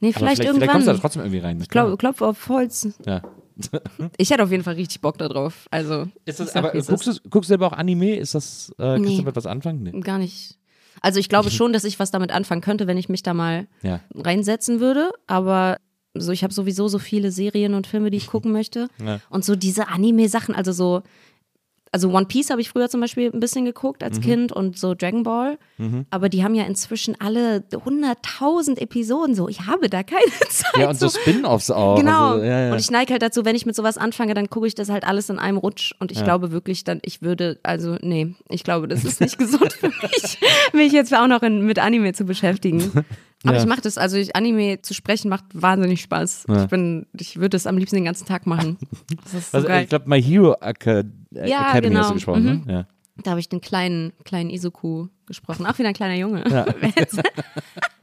Nee, 0.00 0.08
Aber 0.08 0.18
vielleicht, 0.18 0.18
vielleicht, 0.18 0.40
irgendwann. 0.40 0.54
vielleicht 0.56 0.72
kommst 0.72 0.86
du 0.88 0.92
da 0.92 0.98
trotzdem 0.98 1.22
irgendwie 1.22 1.38
rein. 1.40 1.58
ne? 1.58 1.66
Klopf, 1.66 1.98
klopf 1.98 2.22
auf 2.22 2.48
Holz. 2.48 2.88
Ja. 3.04 3.22
Ich 4.18 4.28
hätte 4.30 4.42
auf 4.42 4.50
jeden 4.50 4.62
Fall 4.64 4.74
richtig 4.74 5.00
Bock 5.00 5.16
da 5.16 5.28
drauf. 5.28 5.66
Also, 5.70 6.02
Ist 6.26 6.40
ich 6.40 6.46
das, 6.46 6.56
aber 6.56 6.72
guckst, 6.72 6.90
ist. 6.90 7.06
du, 7.24 7.30
guckst 7.30 7.48
du 7.48 7.52
selber 7.52 7.66
auch 7.68 7.72
Anime? 7.72 8.16
Ist 8.16 8.34
das, 8.34 8.70
äh, 8.78 8.82
kannst 8.82 9.08
Nee. 9.08 9.16
du 9.16 9.22
damit 9.22 9.36
was 9.36 9.46
anfangen? 9.46 9.82
Nee. 9.82 9.98
Gar 10.00 10.18
nicht. 10.18 10.58
Also 11.00 11.20
ich 11.20 11.30
glaube 11.30 11.50
schon, 11.50 11.72
dass 11.72 11.84
ich 11.84 11.98
was 11.98 12.10
damit 12.10 12.32
anfangen 12.32 12.60
könnte, 12.60 12.86
wenn 12.86 12.98
ich 12.98 13.08
mich 13.08 13.22
da 13.22 13.32
mal 13.32 13.66
Ja. 13.82 14.00
reinsetzen 14.14 14.80
würde, 14.80 15.10
aber 15.26 15.78
so 16.20 16.32
ich 16.32 16.42
habe 16.42 16.52
sowieso 16.54 16.88
so 16.88 16.98
viele 16.98 17.30
Serien 17.30 17.74
und 17.74 17.86
Filme, 17.86 18.10
die 18.10 18.16
ich 18.18 18.26
gucken 18.26 18.52
möchte 18.52 18.88
Ja. 19.04 19.20
und 19.30 19.44
so 19.44 19.56
diese 19.56 19.88
Anime-Sachen, 19.88 20.54
also 20.54 20.72
so 20.72 21.02
also 21.92 22.10
One 22.10 22.26
Piece 22.26 22.50
habe 22.50 22.60
ich 22.60 22.68
früher 22.68 22.90
zum 22.90 23.00
Beispiel 23.00 23.30
ein 23.32 23.40
bisschen 23.40 23.64
geguckt 23.64 24.02
Mhm. 24.02 24.06
als 24.06 24.20
Kind 24.20 24.52
und 24.52 24.76
so 24.76 24.94
Dragon 24.94 25.22
Ball, 25.22 25.56
aber 26.10 26.28
die 26.28 26.44
haben 26.44 26.54
ja 26.54 26.64
inzwischen 26.64 27.18
alle 27.20 27.62
100.000 27.70 28.78
Episoden 28.78 29.34
so. 29.34 29.48
Ich 29.48 29.62
habe 29.66 29.88
da 29.88 30.02
keine 30.02 30.24
Zeit. 30.50 30.76
Ja, 30.78 30.90
und 30.90 30.98
so 30.98 31.08
so 31.08 31.18
Spin-Offs 31.20 31.70
auch. 31.70 31.96
Genau. 31.96 32.32
Also, 32.32 32.44
ja, 32.44 32.66
ja. 32.66 32.72
Und 32.72 32.80
ich 32.80 32.90
neige 32.90 33.12
halt 33.12 33.22
dazu, 33.22 33.44
wenn 33.46 33.56
ich 33.56 33.64
mit 33.64 33.74
sowas 33.76 33.96
anfange, 33.96 34.34
dann 34.34 34.50
gucke 34.50 34.66
ich 34.66 34.74
das 34.74 34.90
halt 34.90 35.04
alles 35.04 35.30
in 35.30 35.38
einem 35.38 35.56
Rutsch. 35.56 35.94
Und 35.98 36.12
ich 36.12 36.22
glaube 36.22 36.50
wirklich 36.50 36.84
dann, 36.84 36.98
ich 37.02 37.22
würde, 37.22 37.58
also 37.62 37.96
nee, 38.02 38.34
ich 38.50 38.64
glaube, 38.64 38.88
das 38.88 39.04
ist 39.04 39.20
nicht 39.20 39.38
gesund 39.38 39.72
für 39.72 39.88
mich, 39.88 40.38
mich 40.74 40.92
jetzt 40.92 41.14
auch 41.14 41.28
noch 41.28 41.42
in, 41.42 41.62
mit 41.64 41.78
Anime 41.78 42.12
zu 42.12 42.24
beschäftigen. 42.24 43.04
Aber 43.46 43.54
Ja. 43.56 43.62
ich 43.62 43.68
mache 43.68 43.80
das, 43.80 43.96
also 43.98 44.16
ich, 44.16 44.34
Anime 44.36 44.82
zu 44.82 44.92
sprechen 44.94 45.28
macht 45.28 45.44
wahnsinnig 45.52 46.00
Spaß. 46.02 46.46
Ja. 46.48 46.64
Ich 46.64 46.68
bin, 46.68 47.06
ich 47.18 47.36
würde 47.36 47.50
das 47.50 47.66
am 47.66 47.78
liebsten 47.78 47.96
den 47.96 48.04
ganzen 48.04 48.26
Tag 48.26 48.46
machen. 48.46 48.76
So 49.30 49.38
also, 49.56 49.68
geil. 49.68 49.82
ich 49.84 49.88
glaube, 49.88 50.08
My 50.08 50.22
Hero 50.22 50.54
Aca 50.60 51.00
äh, 51.00 51.04
Ja, 51.48 51.70
Academy 51.70 51.94
hast 51.94 52.02
genau. 52.02 52.08
du 52.08 52.14
gesprochen, 52.14 52.42
Mhm. 52.44 52.62
ne? 52.66 52.72
Ja. 52.72 52.86
Da 53.22 53.30
habe 53.30 53.40
ich 53.40 53.48
den 53.48 53.60
kleinen, 53.62 54.12
kleinen 54.24 54.50
Isoku 54.50 55.06
gesprochen. 55.26 55.64
Auch 55.66 55.78
wieder 55.78 55.88
ein 55.88 55.94
kleiner 55.94 56.16
Junge. 56.16 56.44
Jetzt, 56.96 57.18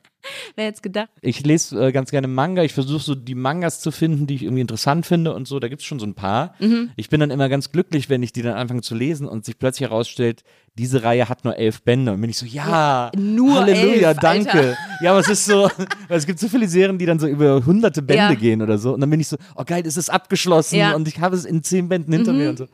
wer 0.55 0.65
jetzt 0.65 0.83
gedacht? 0.83 1.09
Ich 1.21 1.45
lese 1.45 1.87
äh, 1.87 1.91
ganz 1.91 2.11
gerne 2.11 2.27
Manga. 2.27 2.63
Ich 2.63 2.73
versuche 2.73 3.01
so 3.03 3.15
die 3.15 3.35
Mangas 3.35 3.79
zu 3.79 3.91
finden, 3.91 4.27
die 4.27 4.35
ich 4.35 4.43
irgendwie 4.43 4.61
interessant 4.61 5.05
finde 5.05 5.33
und 5.33 5.47
so. 5.47 5.59
Da 5.59 5.67
gibt 5.67 5.81
es 5.81 5.87
schon 5.87 5.99
so 5.99 6.05
ein 6.05 6.13
paar. 6.15 6.53
Mhm. 6.59 6.91
Ich 6.95 7.09
bin 7.09 7.19
dann 7.19 7.31
immer 7.31 7.49
ganz 7.49 7.71
glücklich, 7.71 8.09
wenn 8.09 8.23
ich 8.23 8.33
die 8.33 8.41
dann 8.41 8.55
anfange 8.55 8.81
zu 8.81 8.95
lesen 8.95 9.27
und 9.27 9.45
sich 9.45 9.57
plötzlich 9.59 9.89
herausstellt, 9.89 10.43
diese 10.75 11.03
Reihe 11.03 11.29
hat 11.29 11.43
nur 11.45 11.55
elf 11.57 11.83
Bände. 11.83 12.13
Und 12.13 12.21
bin 12.21 12.29
ich 12.29 12.37
so, 12.37 12.45
ja, 12.47 13.11
nur 13.15 13.59
Halleluja, 13.61 14.09
elf, 14.11 14.19
danke. 14.19 14.51
Alter. 14.51 14.77
Ja, 15.01 15.11
aber 15.11 15.19
es 15.19 15.29
ist 15.29 15.45
so, 15.45 15.69
weil 16.07 16.17
es 16.17 16.25
gibt 16.25 16.39
so 16.39 16.47
viele 16.47 16.67
Serien, 16.67 16.97
die 16.97 17.05
dann 17.05 17.19
so 17.19 17.27
über 17.27 17.63
hunderte 17.65 18.01
Bände 18.01 18.33
Ja. 18.33 18.33
gehen 18.33 18.61
oder 18.61 18.77
so. 18.77 18.93
Und 18.93 19.01
dann 19.01 19.09
bin 19.09 19.19
ich 19.19 19.27
so, 19.27 19.37
oh 19.55 19.63
geil, 19.65 19.83
es 19.85 19.97
ist 19.97 20.09
abgeschlossen 20.09 20.77
Ja. 20.77 20.89
Mhm. 20.89 20.95
und 20.95 21.07
ich 21.07 21.19
habe 21.19 21.35
es 21.35 21.45
in 21.45 21.61
zehn 21.63 21.89
Bänden 21.89 22.11
hinter 22.13 22.33
mir 22.33 22.49
und 22.49 22.57
so. 22.57 22.65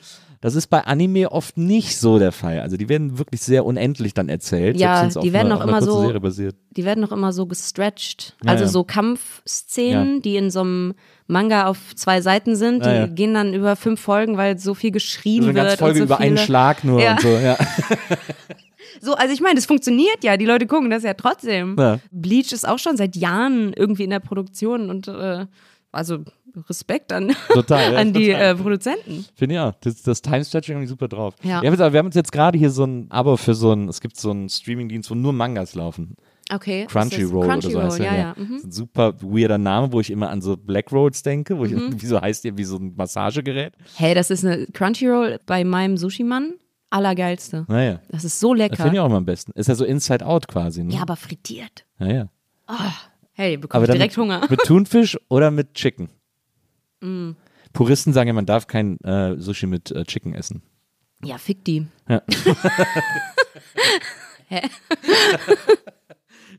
Das 0.42 0.56
ist 0.56 0.68
bei 0.68 0.86
Anime 0.86 1.32
oft 1.34 1.58
nicht 1.58 1.98
so 1.98 2.18
der 2.18 2.32
Fall. 2.32 2.62
Also 2.62 2.78
die 2.78 2.88
werden 2.88 3.18
wirklich 3.18 3.42
sehr 3.42 3.66
unendlich 3.66 4.14
dann 4.14 4.30
erzählt. 4.30 4.78
Ja, 4.80 5.06
die 5.08 5.34
werden 5.34 5.52
auch 5.52 5.60
einer 5.60 5.70
immer 5.70 5.82
so- 5.82 6.14
die 6.72 6.86
werden 6.86 7.02
noch 7.02 7.12
immer 7.12 7.34
so 7.34 7.46
gestretched. 7.46 8.38
Ja, 8.46 8.52
also 8.52 8.64
ja. 8.64 8.70
so 8.70 8.84
Kampfszenen, 8.86 10.22
die 10.22 10.38
in 10.38 10.50
so 10.50 10.62
einem 10.62 10.94
Manga 11.28 11.66
auf 11.68 11.94
zwei 11.96 12.22
Seiten 12.22 12.56
sind, 12.56 12.86
die 12.86 12.90
Ja, 12.90 12.96
ja. 12.96 13.08
gehen 13.08 13.34
dann 13.34 13.54
über 13.54 13.76
fünf 13.76 14.00
Folgen, 14.00 14.38
weil 14.38 14.58
so 14.58 14.74
viel 14.74 14.92
geschrieben 14.92 15.44
So 15.44 15.50
eine 15.50 15.56
wird. 15.60 15.68
ganze 15.68 15.78
Folge 15.78 16.02
und 16.02 16.08
so 16.08 16.14
über 16.14 16.20
einen 16.22 16.38
viele. 16.38 16.46
Schlag 16.46 16.84
nur 16.86 17.02
Ja. 17.02 17.12
und 17.14 17.22
so, 17.22 17.28
ja. 17.30 17.58
So, 19.02 19.14
also 19.14 19.34
ich 19.34 19.40
meine, 19.40 19.56
das 19.56 19.66
funktioniert 19.66 20.24
ja. 20.24 20.36
Die 20.36 20.46
Leute 20.46 20.68
gucken 20.68 20.90
das 20.90 21.04
ja 21.04 21.14
trotzdem. 21.14 21.76
Ja. 21.80 22.00
Bleach 22.12 22.52
ist 22.52 22.68
auch 22.68 22.80
schon 22.80 22.98
seit 22.98 23.16
Jahren 23.16 23.72
irgendwie 23.74 24.04
in 24.04 24.10
der 24.10 24.20
Produktion 24.20 24.90
und 24.90 25.08
äh, 25.08 25.46
also 25.92 26.20
Respekt 26.70 27.12
an, 27.14 27.36
Total, 27.54 27.94
ja, 27.94 28.00
an 28.00 28.14
die 28.14 28.30
äh, 28.32 28.56
Produzenten. 28.56 29.26
Finde 29.36 29.56
ja, 29.56 29.74
das, 29.82 30.02
das 30.02 30.22
Time-Stretching 30.22 30.76
irgendwie 30.76 30.88
super 30.88 31.08
drauf. 31.08 31.36
Ja. 31.44 31.62
Wir, 31.62 31.72
haben 31.72 31.80
jetzt, 31.80 31.94
wir 31.94 32.00
haben 32.00 32.06
uns 32.08 32.16
jetzt 32.16 32.32
gerade 32.32 32.58
hier 32.58 32.70
so 32.70 32.84
ein 32.86 33.10
Abo 33.10 33.38
für 33.38 33.54
so 33.54 33.72
ein, 33.74 33.88
es 33.88 34.02
gibt 34.02 34.18
so 34.18 34.32
einen 34.32 34.50
Streaming-Dienst, 34.50 35.10
wo 35.10 35.16
nur 35.16 35.34
Mangas 35.34 35.76
laufen. 35.76 36.16
Okay. 36.52 36.88
Crunchyroll 36.90 37.46
oder 37.46 37.62
so 37.62 37.82
heißt 37.82 38.00
der. 38.00 38.06
ja, 38.06 38.18
ja. 38.18 38.36
Mhm. 38.36 38.48
Das 38.54 38.58
ist 38.58 38.66
ein 38.66 38.72
super 38.72 39.14
weirder 39.22 39.58
Name, 39.60 39.94
wo 39.94 40.00
ich 40.00 40.10
immer 40.10 40.30
an 40.30 40.42
so 40.42 40.58
Black 40.58 40.92
Rolls 40.92 41.22
denke, 41.22 41.58
wo 41.58 41.66
ich, 41.66 41.74
wieso 42.02 42.20
heißt 42.20 42.44
der 42.44 42.58
wie 42.58 42.64
so 42.64 42.78
ein 42.78 42.96
Massagegerät? 42.96 43.74
Hey, 43.96 44.16
das 44.16 44.32
ist 44.32 44.44
eine 44.44 44.66
Crunchyroll 44.68 45.40
bei 45.46 45.64
meinem 45.64 45.98
Sushi-Mann. 45.98 46.56
Allergeilste. 46.92 47.66
Naja, 47.68 48.00
Das 48.10 48.24
ist 48.24 48.40
so 48.40 48.54
lecker. 48.54 48.78
finde 48.78 48.96
ich 48.96 49.00
auch 49.00 49.06
immer 49.06 49.18
am 49.18 49.26
besten. 49.26 49.52
Ist 49.52 49.68
ja 49.68 49.76
so 49.76 49.86
Inside 49.86 50.26
Out 50.26 50.48
quasi, 50.48 50.84
ne? 50.84 50.96
Ja, 50.96 51.02
aber 51.04 51.16
frittiert. 51.16 51.86
Naja. 52.00 52.30
Hey, 53.34 53.58
bekomme 53.58 53.86
ich 53.86 53.92
direkt 53.92 54.18
mit, 54.18 54.24
Hunger. 54.26 54.42
Mit 54.50 54.60
Thunfisch 54.66 55.18
oder 55.30 55.52
mit 55.52 55.74
Chicken? 55.76 56.10
Mm. 57.02 57.32
Puristen 57.74 58.14
sagen 58.14 58.28
ja, 58.28 58.34
man 58.34 58.46
darf 58.46 58.68
kein 58.68 59.00
äh, 59.02 59.40
Sushi 59.40 59.68
mit 59.68 59.92
äh, 59.92 60.04
Chicken 60.04 60.34
essen. 60.34 60.62
Ja, 61.24 61.38
fick 61.38 61.64
die. 61.66 61.88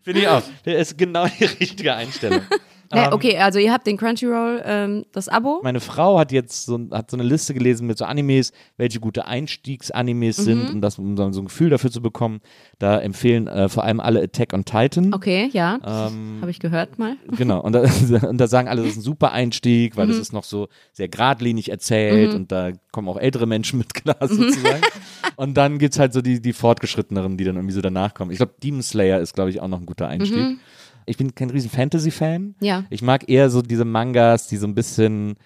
Finde 0.03 0.20
ich 0.20 0.29
auch. 0.29 0.42
Der 0.64 0.79
ist 0.79 0.96
genau 0.96 1.26
die 1.26 1.44
richtige 1.44 1.94
Einstellung. 1.94 2.42
Naja, 2.92 3.07
Ähm, 3.09 3.12
okay, 3.12 3.37
also 3.38 3.59
ihr 3.61 3.72
habt 3.72 3.87
den 3.87 3.96
Crunchyroll, 3.96 4.62
ähm, 4.64 5.05
das 5.12 5.29
Abo. 5.29 5.61
Meine 5.62 5.79
Frau 5.81 6.18
hat 6.18 6.33
jetzt 6.33 6.64
so, 6.66 6.79
hat 6.90 7.11
so 7.11 7.16
eine 7.16 7.22
Liste 7.22 7.55
gelesen 7.55 7.87
mit 7.87 7.96
so 7.98 8.05
Animes, 8.05 8.53
welche 8.76 8.98
gute 8.98 9.26
Einstiegsanimes 9.26 10.38
Mhm. 10.38 10.42
sind, 10.42 10.70
um, 10.72 10.81
das, 10.81 10.98
um 10.98 11.16
so 11.16 11.22
ein 11.40 11.44
Gefühl 11.44 11.70
dafür 11.70 11.90
zu 11.92 12.03
bekommen. 12.03 12.40
Da 12.81 12.98
empfehlen 12.98 13.46
äh, 13.46 13.68
vor 13.68 13.85
allem 13.85 14.00
alle 14.00 14.20
Attack 14.22 14.53
on 14.53 14.64
Titan. 14.64 15.14
Okay, 15.14 15.50
ja, 15.53 15.79
Ähm, 15.85 16.38
habe 16.40 16.50
ich 16.50 16.59
gehört 16.59 16.98
mal. 16.98 17.16
Genau, 17.37 17.61
und 17.61 17.72
da, 17.74 17.83
und 18.29 18.38
da 18.38 18.46
sagen 18.48 18.66
alle, 18.68 18.83
das 18.83 18.92
ist 18.92 18.96
ein 18.98 19.03
super 19.03 19.31
Einstieg, 19.33 19.96
weil 19.96 20.09
das 20.09 20.16
Mhm. 20.16 20.22
ist 20.22 20.33
noch 20.33 20.44
so 20.44 20.68
sehr 20.92 21.09
geradlinig 21.09 21.70
erzählt 21.70 22.35
und 22.35 22.50
da 22.50 22.70
kommen 22.92 23.09
auch 23.09 23.18
ältere 23.18 23.46
Menschen 23.46 23.79
mit 23.79 23.94
klar 23.94 24.16
sozusagen. 24.20 24.83
und 25.37 25.55
dann 25.57 25.79
gibt 25.79 25.94
es 25.94 26.00
halt 26.00 26.12
so 26.12 26.22
die, 26.22 26.40
die 26.42 26.53
Fortgeschritteneren, 26.53 27.37
die 27.37 27.44
dann 27.44 27.55
irgendwie 27.57 27.74
so 27.74 27.81
danach 27.83 28.14
kommen. 28.14 28.33
Ich 28.33 28.38
glaube, 28.38 28.55
Demon 28.62 28.83
Slayer 28.83 29.20
ist, 29.20 29.35
glaube 29.35 29.50
ich, 29.50 29.61
auch 29.61 29.68
noch 29.68 29.79
ein 29.79 29.87
guter 29.87 30.09
Einstieg. 30.09 30.59
Ich 31.07 31.17
bin 31.17 31.35
kein 31.35 31.51
riesen 31.51 31.71
Fantasy-Fan. 31.71 32.55
Ja. 32.61 32.85
Ich 32.91 33.03
mag 33.03 33.29
eher 33.29 33.51
so 33.51 33.63
diese 33.63 33.85
Mangas, 33.85 34.47
die 34.49 34.57
so 34.57 34.67
ein 34.67 34.75
bisschen, 34.75 35.37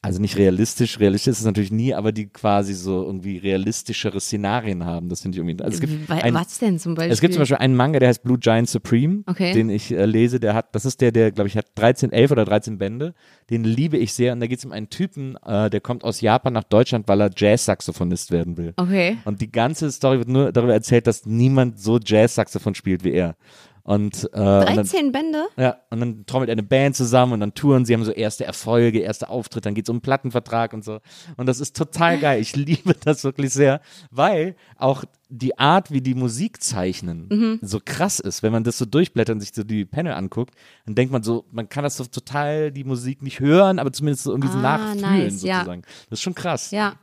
also 0.00 0.18
nicht 0.20 0.38
realistisch, 0.38 0.98
realistisch 0.98 1.32
ist 1.32 1.40
es 1.40 1.44
natürlich 1.44 1.70
nie, 1.70 1.92
aber 1.92 2.10
die 2.10 2.26
quasi 2.28 2.72
so 2.72 3.04
irgendwie 3.04 3.36
realistischere 3.36 4.18
Szenarien 4.18 4.84
haben. 4.86 5.10
Das 5.10 5.20
finde 5.20 5.36
ich 5.36 5.40
irgendwie. 5.44 5.62
Also 5.62 5.74
es 5.74 5.80
gibt 5.80 6.08
Wa- 6.08 6.14
ein, 6.14 6.32
Was 6.34 6.58
denn 6.58 6.78
zum 6.78 6.94
Beispiel? 6.94 7.12
es 7.12 7.20
gibt 7.20 7.34
zum 7.34 7.42
Beispiel 7.42 7.58
einen 7.58 7.76
Manga, 7.76 7.98
der 7.98 8.08
heißt 8.08 8.22
Blue 8.22 8.38
Giant 8.38 8.68
Supreme, 8.68 9.24
Okay. 9.26 9.52
den 9.52 9.68
ich 9.68 9.92
äh, 9.92 10.06
lese. 10.06 10.40
Der 10.40 10.54
hat, 10.54 10.74
das 10.74 10.86
ist 10.86 11.00
der, 11.02 11.12
der, 11.12 11.32
glaube 11.32 11.48
ich, 11.48 11.56
hat 11.58 11.66
13, 11.74 12.12
11 12.12 12.30
oder 12.30 12.44
13 12.46 12.78
Bände. 12.78 13.14
Den 13.50 13.62
liebe 13.64 13.98
ich 13.98 14.14
sehr. 14.14 14.32
Und 14.32 14.40
da 14.40 14.46
geht 14.46 14.58
es 14.58 14.64
um 14.64 14.72
einen 14.72 14.88
Typen, 14.88 15.36
äh, 15.44 15.68
der 15.68 15.82
kommt 15.82 16.02
aus 16.02 16.22
Japan 16.22 16.54
nach 16.54 16.64
Deutschland, 16.64 17.06
weil 17.06 17.20
er 17.20 17.30
Jazz-Saxophonist 17.36 18.30
werden 18.30 18.56
will. 18.56 18.72
Okay. 18.76 19.18
Und 19.26 19.42
die 19.42 19.52
ganze 19.52 19.90
Story 19.92 20.18
wird 20.18 20.28
nur 20.28 20.50
darüber 20.50 20.72
erzählt, 20.72 21.06
dass 21.06 21.26
niemand 21.26 21.78
so 21.78 21.98
Jazz-Saxophon 22.02 22.74
spielt 22.74 23.04
wie 23.04 23.12
er. 23.12 23.36
Und, 23.86 24.24
äh, 24.32 24.38
und 24.38 24.66
dann, 24.66 24.76
13 24.76 25.12
Bände? 25.12 25.44
ja, 25.58 25.76
und 25.90 26.00
dann 26.00 26.24
trommelt 26.24 26.48
er 26.48 26.52
eine 26.54 26.62
Band 26.62 26.96
zusammen 26.96 27.34
und 27.34 27.40
dann 27.40 27.52
touren 27.52 27.84
sie, 27.84 27.92
haben 27.92 28.02
so 28.02 28.12
erste 28.12 28.44
Erfolge, 28.46 29.00
erste 29.00 29.28
Auftritte, 29.28 29.60
dann 29.66 29.74
geht 29.74 29.84
es 29.84 29.90
um 29.90 29.96
einen 29.96 30.00
Plattenvertrag 30.00 30.72
und 30.72 30.82
so. 30.82 31.00
Und 31.36 31.44
das 31.46 31.60
ist 31.60 31.76
total 31.76 32.18
geil. 32.18 32.40
Ich 32.40 32.56
liebe 32.56 32.94
das 33.04 33.24
wirklich 33.24 33.52
sehr, 33.52 33.82
weil 34.10 34.56
auch 34.78 35.04
die 35.28 35.58
Art, 35.58 35.90
wie 35.90 36.00
die 36.00 36.14
Musik 36.14 36.62
zeichnen, 36.62 37.26
Mhm. 37.30 37.58
so 37.60 37.78
krass 37.84 38.20
ist. 38.20 38.42
Wenn 38.42 38.52
man 38.52 38.64
das 38.64 38.78
so 38.78 38.86
durchblättert 38.86 39.34
und 39.34 39.40
sich 39.40 39.52
so 39.54 39.64
die 39.64 39.84
Panel 39.84 40.14
anguckt, 40.14 40.54
dann 40.86 40.94
denkt 40.94 41.12
man 41.12 41.22
so, 41.22 41.44
man 41.50 41.68
kann 41.68 41.84
das 41.84 41.98
so 41.98 42.04
total 42.04 42.72
die 42.72 42.84
Musik 42.84 43.20
nicht 43.20 43.40
hören, 43.40 43.78
aber 43.78 43.92
zumindest 43.92 44.24
so 44.24 44.30
irgendwie 44.30 44.48
so 44.48 44.58
Ah, 44.58 44.62
nachfühlen 44.62 45.00
nice, 45.02 45.42
ja. 45.42 45.56
sozusagen. 45.58 45.82
Das 46.08 46.18
ist 46.20 46.22
schon 46.22 46.34
krass. 46.34 46.70
Ja. 46.70 46.94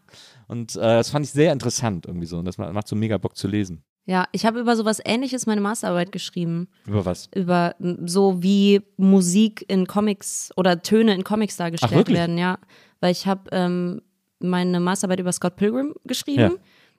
Und 0.47 0.75
äh, 0.75 0.79
das 0.79 1.11
fand 1.11 1.25
ich 1.27 1.31
sehr 1.31 1.53
interessant 1.53 2.07
irgendwie 2.07 2.25
so. 2.27 2.39
Und 2.39 2.45
das 2.45 2.57
macht 2.57 2.87
so 2.87 2.95
mega 2.95 3.17
Bock 3.19 3.37
zu 3.37 3.47
lesen. 3.47 3.83
Ja, 4.05 4.25
ich 4.31 4.45
habe 4.45 4.59
über 4.59 4.75
sowas 4.75 4.99
ähnliches 5.05 5.45
meine 5.45 5.61
Masterarbeit 5.61 6.11
geschrieben. 6.11 6.67
Über 6.87 7.05
was? 7.05 7.29
Über 7.35 7.75
so 8.05 8.41
wie 8.41 8.81
Musik 8.97 9.63
in 9.67 9.85
Comics 9.85 10.49
oder 10.57 10.81
Töne 10.81 11.13
in 11.13 11.23
Comics 11.23 11.55
dargestellt 11.57 11.91
wirklich? 11.93 12.17
werden, 12.17 12.37
ja. 12.37 12.57
Weil 12.99 13.11
ich 13.11 13.27
habe 13.27 13.41
ähm, 13.51 14.01
meine 14.39 14.79
Masterarbeit 14.79 15.19
über 15.19 15.31
Scott 15.31 15.55
Pilgrim 15.55 15.93
geschrieben. 16.05 16.41
Ja. 16.41 16.51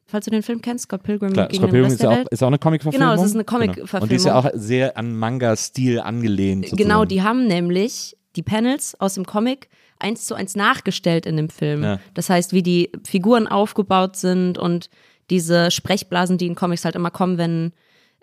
Falls 0.07 0.25
du 0.25 0.31
den 0.31 0.43
Film 0.43 0.61
kennst, 0.61 0.85
Scott 0.85 1.03
Pilgrim 1.05 1.33
Klar, 1.33 1.49
gegen 1.49 1.63
Scott 1.63 1.69
den 1.69 1.73
Pilgrim 1.73 1.85
Rest 1.91 1.95
ist 1.95 2.03
der 2.03 2.11
auch, 2.11 2.17
Welt. 2.17 2.29
ist 2.31 2.43
auch 2.43 2.47
eine 2.49 2.59
Comic-Verfilmung. 2.59 3.09
Genau, 3.11 3.21
es 3.23 3.27
ist 3.29 3.35
eine 3.35 3.45
Genau. 3.45 3.59
Comic-Verfilmung. 3.59 4.03
Und 4.03 4.11
die 4.11 4.17
ist 4.17 4.27
ja 4.27 4.39
auch 4.39 4.51
sehr 4.55 4.97
an 4.97 5.17
Manga-Stil 5.17 6.01
angelehnt. 6.01 6.65
Sozusagen. 6.67 6.83
Genau, 6.89 7.05
die 7.05 7.23
haben 7.23 7.47
nämlich 7.47 8.17
die 8.37 8.43
Panels 8.43 8.99
aus 9.01 9.15
dem 9.15 9.27
Comic 9.27 9.69
eins 9.99 10.27
zu 10.27 10.35
eins 10.35 10.57
nachgestellt 10.57 11.27
in 11.27 11.37
dem 11.37 11.49
Film. 11.49 11.83
Ja. 11.85 12.01
Das 12.15 12.29
heißt, 12.31 12.53
wie 12.53 12.63
die 12.63 12.91
Figuren 13.05 13.47
aufgebaut 13.47 14.17
sind 14.17 14.59
und 14.59 14.89
diese 15.33 15.73
Sprechblasen, 15.73 16.39
die 16.39 16.47
in 16.47 16.55
Comics 16.55 16.85
halt 16.85 16.95
immer 16.95 17.11
kommen, 17.11 17.39
wenn 17.39 17.73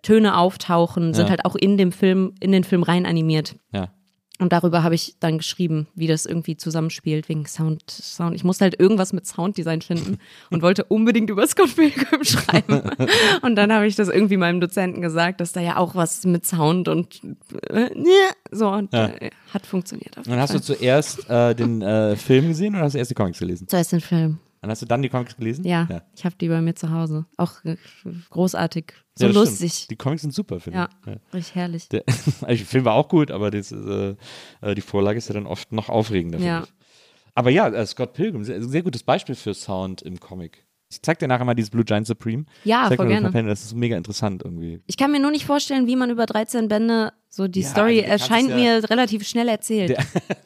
Töne 0.03 0.37
auftauchen, 0.37 1.13
sind 1.13 1.25
Ja. 1.25 1.29
halt 1.31 1.43
auch 1.43 1.55
in 1.55 1.77
dem 1.77 1.91
Film, 1.91 2.33
in 2.39 2.53
den 2.53 2.63
Film 2.63 2.83
rein 2.83 3.05
animiert. 3.05 3.55
Ja. 3.73 3.89
Und 4.41 4.53
darüber 4.53 4.83
habe 4.83 4.95
ich 4.95 5.15
dann 5.19 5.37
geschrieben, 5.37 5.87
wie 5.95 6.07
das 6.07 6.25
irgendwie 6.25 6.55
zusammenspielt, 6.55 7.27
wegen 7.27 7.45
Sound, 7.45 7.83
Sound. 7.91 8.33
Ich 8.37 8.45
musste 8.45 8.63
halt 8.63 8.79
irgendwas 8.79 9.11
mit 9.11 9.27
Sounddesign 9.27 9.81
finden 9.81 10.17
und 10.49 10.61
wollte 10.61 10.85
unbedingt 10.85 11.29
über 11.29 11.45
Scott 11.45 11.75
Pilgrim 11.75 12.23
schreiben. 12.23 12.83
Und 13.41 13.55
dann 13.57 13.73
habe 13.73 13.85
ich 13.85 13.97
das 13.97 14.07
irgendwie 14.07 14.37
meinem 14.37 14.61
Dozenten 14.61 15.01
gesagt, 15.01 15.41
dass 15.41 15.51
da 15.51 15.59
ja 15.59 15.75
auch 15.75 15.93
was 15.95 16.23
mit 16.25 16.45
Sound 16.45 16.87
und 16.87 17.19
äh, 17.69 17.89
so 18.51 18.69
und 18.69 18.93
Ja. 18.93 19.07
äh, 19.07 19.31
hat 19.53 19.65
funktioniert. 19.65 20.15
Und 20.19 20.29
hast 20.37 20.53
du 20.53 20.59
Fall. 20.59 20.77
zuerst 20.77 21.29
äh, 21.29 21.53
den 21.53 21.81
äh, 21.81 22.15
Film 22.15 22.47
gesehen 22.47 22.75
oder 22.75 22.85
hast 22.85 22.93
du 22.93 22.99
erst 22.99 23.11
die 23.11 23.15
Comics 23.15 23.39
gelesen? 23.39 23.67
zuerst 23.67 23.91
den 23.91 23.99
Film? 23.99 24.39
Und 24.61 24.69
hast 24.69 24.81
du 24.81 24.85
dann 24.85 25.01
die 25.01 25.09
Comics 25.09 25.37
gelesen? 25.37 25.63
Ja, 25.65 25.87
ja. 25.89 26.01
ich 26.15 26.25
habe 26.25 26.35
die 26.35 26.49
bei 26.49 26.59
mir 26.61 26.75
zu 26.75 26.91
Hause. 26.91 27.25
Auch 27.37 27.53
großartig, 28.29 28.93
so 29.15 29.25
Ja, 29.27 29.31
lustig. 29.31 29.73
stimmt. 29.73 29.91
Die 29.91 29.95
Comics 29.95 30.21
sind 30.23 30.33
super, 30.33 30.59
finde 30.59 30.79
Ja, 30.79 30.89
ich. 31.01 31.07
Ja. 31.07 31.17
richtig 31.33 31.55
herrlich. 31.55 31.89
Der, 31.89 32.03
also 32.41 32.45
der 32.47 32.57
Film 32.57 32.85
war 32.85 32.93
auch 32.95 33.07
gut, 33.07 33.31
aber 33.31 33.51
das, 33.51 33.71
äh, 33.71 34.15
äh, 34.61 34.75
die 34.75 34.81
Vorlage 34.81 35.17
ist 35.17 35.27
ja 35.29 35.33
dann 35.33 35.45
oft 35.47 35.71
noch 35.71 35.89
aufregender. 35.89 36.37
finde 36.39 36.51
Ja. 36.51 36.63
Ich. 36.63 36.73
Aber 37.35 37.49
ja, 37.51 37.67
äh, 37.69 37.85
Scott 37.85 38.13
Pilgrim, 38.13 38.43
sehr, 38.43 38.61
sehr 38.63 38.81
gutes 38.81 39.03
Beispiel 39.03 39.35
für 39.35 39.53
Sound 39.53 40.01
im 40.01 40.19
Comic. 40.19 40.65
Ich 40.91 41.01
zeig 41.03 41.19
dir 41.19 41.27
nachher 41.27 41.45
mal 41.45 41.53
dieses 41.53 41.69
Blue 41.69 41.85
Giant 41.85 42.07
Supreme. 42.07 42.45
Ja, 42.63 42.89
voll 42.91 43.07
gerne. 43.07 43.31
Panel, 43.31 43.49
Das 43.49 43.63
ist 43.63 43.75
mega 43.75 43.95
interessant 43.95 44.41
irgendwie. 44.43 44.81
Ich 44.87 44.97
kann 44.97 45.11
mir 45.11 45.19
nur 45.19 45.29
nicht 45.31 45.45
vorstellen, 45.45 45.85
wie 45.87 45.95
man 45.95 46.09
über 46.09 46.25
13 46.25 46.67
Bände 46.67 47.13
so 47.29 47.47
die 47.47 47.61
Ja, 47.61 47.69
Story 47.69 47.99
also 47.99 48.11
erscheint 48.11 48.49
es 48.49 48.55
mir 48.55 48.89
relativ 48.89 49.27
schnell 49.27 49.47
erzählt. 49.47 49.95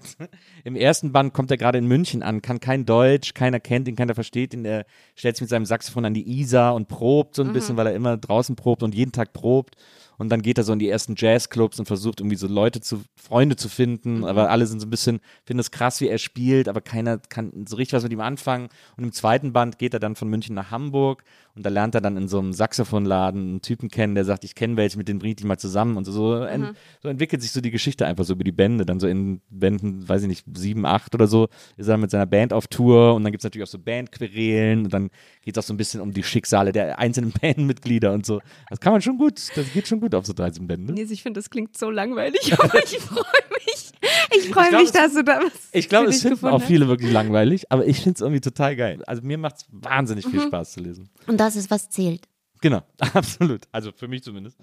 Im 0.66 0.76
ersten 0.76 1.12
Band 1.12 1.34
kommt 1.34 1.52
er 1.52 1.58
gerade 1.58 1.78
in 1.78 1.88
München 1.88 2.24
an, 2.24 2.42
kann 2.42 2.60
kein 2.60 2.86
Deutsch, 2.86 3.34
keiner 3.34 3.60
kennt 3.60 3.88
ihn, 3.88 3.96
keiner 3.96 4.16
versteht 4.16 4.54
ihn. 4.54 4.64
Er 4.66 4.86
stellt 5.16 5.36
sich 5.36 5.42
mit 5.42 5.50
seinem 5.50 5.66
Saxophon 5.66 6.06
an 6.06 6.14
die 6.14 6.40
Isar 6.40 6.76
und 6.76 6.88
probt 6.88 7.36
so 7.36 7.42
ein 7.42 7.50
Mhm. 7.50 7.54
bisschen, 7.54 7.78
weil 7.78 7.88
er 7.88 7.94
immer 7.96 8.18
draußen 8.18 8.56
probt 8.56 8.84
und 8.84 8.96
jeden 8.96 9.12
Tag 9.12 9.34
probt. 9.34 9.76
Und 10.18 10.30
dann 10.30 10.42
geht 10.44 10.58
er 10.60 10.64
so 10.64 10.72
in 10.72 10.80
die 10.80 10.88
ersten 10.90 11.16
Jazzclubs 11.18 11.80
und 11.80 11.86
versucht 11.86 12.20
irgendwie 12.22 12.36
so 12.38 12.48
Leute 12.48 12.80
zu, 12.82 13.02
Freunde 13.16 13.56
zu 13.56 13.68
finden. 13.68 14.20
Mhm. 14.20 14.26
Aber 14.26 14.50
alle 14.52 14.68
sind 14.68 14.80
so 14.80 14.86
ein 14.88 14.92
bisschen, 14.92 15.20
finden 15.44 15.60
es 15.60 15.72
krass, 15.72 16.00
wie 16.02 16.08
er 16.08 16.20
spielt, 16.20 16.70
aber 16.70 16.82
keiner 16.82 17.18
kann 17.18 17.66
so 17.68 17.76
richtig 17.76 17.98
was 17.98 18.04
mit 18.04 18.14
ihm 18.14 18.22
anfangen. 18.22 18.70
Und 18.96 19.04
im 19.04 19.12
zweiten 19.12 19.52
Band 19.54 19.80
geht 19.80 19.94
er 19.94 20.00
dann 20.00 20.16
von 20.16 20.30
München 20.30 20.54
nach 20.56 20.70
Hamburg 20.72 21.24
und 21.56 21.66
da 21.66 21.70
lernt 21.70 21.94
er 21.96 22.02
dann 22.02 22.18
in 22.18 22.28
so 22.28 22.40
einem 22.40 22.52
Saxophonladen 22.54 23.42
einen 23.42 23.62
Typen 23.62 23.90
kennen, 23.90 24.16
der 24.16 24.26
sagt, 24.26 24.44
ich 24.44 24.56
kenne 24.56 24.76
welche, 24.78 24.98
mit 24.98 25.08
denen 25.08 25.20
bringe 25.20 25.32
ich 25.32 25.36
dich 25.38 25.46
mal 25.46 25.58
zusammen. 25.60 25.98
Und 25.98 26.06
so, 26.06 26.12
so, 26.12 26.36
Mhm. 26.42 26.48
en, 26.48 26.70
so 27.02 27.10
entwickelt 27.10 27.42
sich 27.42 27.52
so 27.52 27.62
die 27.62 27.70
Geschichte 27.72 28.06
einfach 28.06 28.24
so 28.26 28.34
über 28.34 28.44
die 28.44 28.52
Bände. 28.52 28.86
Dann 28.86 29.00
so 29.00 29.08
in 29.08 29.42
Bänden, 29.50 30.08
weiß 30.10 30.24
ich 30.24 30.28
nicht, 30.28 30.46
sieben, 30.56 30.86
acht 30.86 31.14
oder 31.14 31.28
so, 31.28 31.50
ist 31.78 31.88
er 31.88 31.94
dann 31.94 32.02
mit 32.02 32.12
seiner 32.12 32.26
Band 32.26 32.54
auf 32.54 32.68
Tour 32.68 33.14
und 33.14 33.24
dann 33.24 33.32
gibt 33.32 33.42
es 33.42 33.44
natürlich 33.44 33.68
auch 33.68 33.72
so 33.72 33.78
Bandquerelen 33.80 34.86
und 34.86 34.94
dann 34.94 35.10
geht 35.44 35.58
es 35.58 35.64
auch 35.64 35.68
so 35.68 35.74
ein 35.74 35.78
bisschen 35.78 36.02
um 36.02 36.12
die 36.14 36.24
Schicksale 36.24 36.72
der 36.72 37.00
einzelnen 37.00 37.32
Bandmitglieder 37.42 38.12
und 38.14 38.26
so. 38.26 38.42
Das 38.70 38.80
kann 38.80 38.94
man 38.94 39.02
schon 39.02 39.18
gut, 39.18 39.40
das 39.56 39.72
geht 39.74 39.88
schon 39.88 40.00
gut 40.00 40.16
auf 40.16 40.26
so 40.26 40.34
13 40.34 40.68
Bände. 40.68 40.94
Nils, 40.94 41.12
ich 41.12 41.24
finde, 41.24 41.40
das 41.40 41.50
klingt 41.50 41.78
so 41.78 41.90
langweilig, 41.90 42.54
aber 42.60 42.84
ich 42.84 42.98
freue 43.00 43.24
mich. 43.66 43.92
Ich 44.36 44.50
freue 44.50 44.72
mich, 44.72 44.86
es- 44.86 44.92
dass 44.92 45.14
du 45.14 45.24
da 45.24 45.40
was 45.40 45.52
Ich 45.72 45.88
glaube, 45.88 46.10
es 46.10 46.22
finden 46.22 46.46
auch 46.48 46.62
viele 46.62 46.88
wirklich 46.88 47.12
langweilig, 47.12 47.72
aber 47.72 47.86
ich 47.86 47.98
finde 48.02 48.16
es 48.16 48.22
irgendwie 48.22 48.42
total 48.42 48.76
geil. 48.76 49.02
Also 49.06 49.22
mir 49.22 49.38
macht 49.38 49.58
es 49.58 49.66
wahnsinnig 49.72 50.26
Mhm. 50.26 50.32
viel 50.32 50.42
Spaß 50.42 50.74
zu 50.74 50.80
lesen. 50.82 51.10
Und 51.28 51.40
das 51.44 51.56
ist, 51.56 51.70
was 51.72 51.90
zählt. 51.90 52.28
Genau, 52.62 52.82
absolut. 53.14 53.64
Also 53.72 53.92
für 53.92 54.08
mich 54.08 54.24
zumindest. 54.24 54.58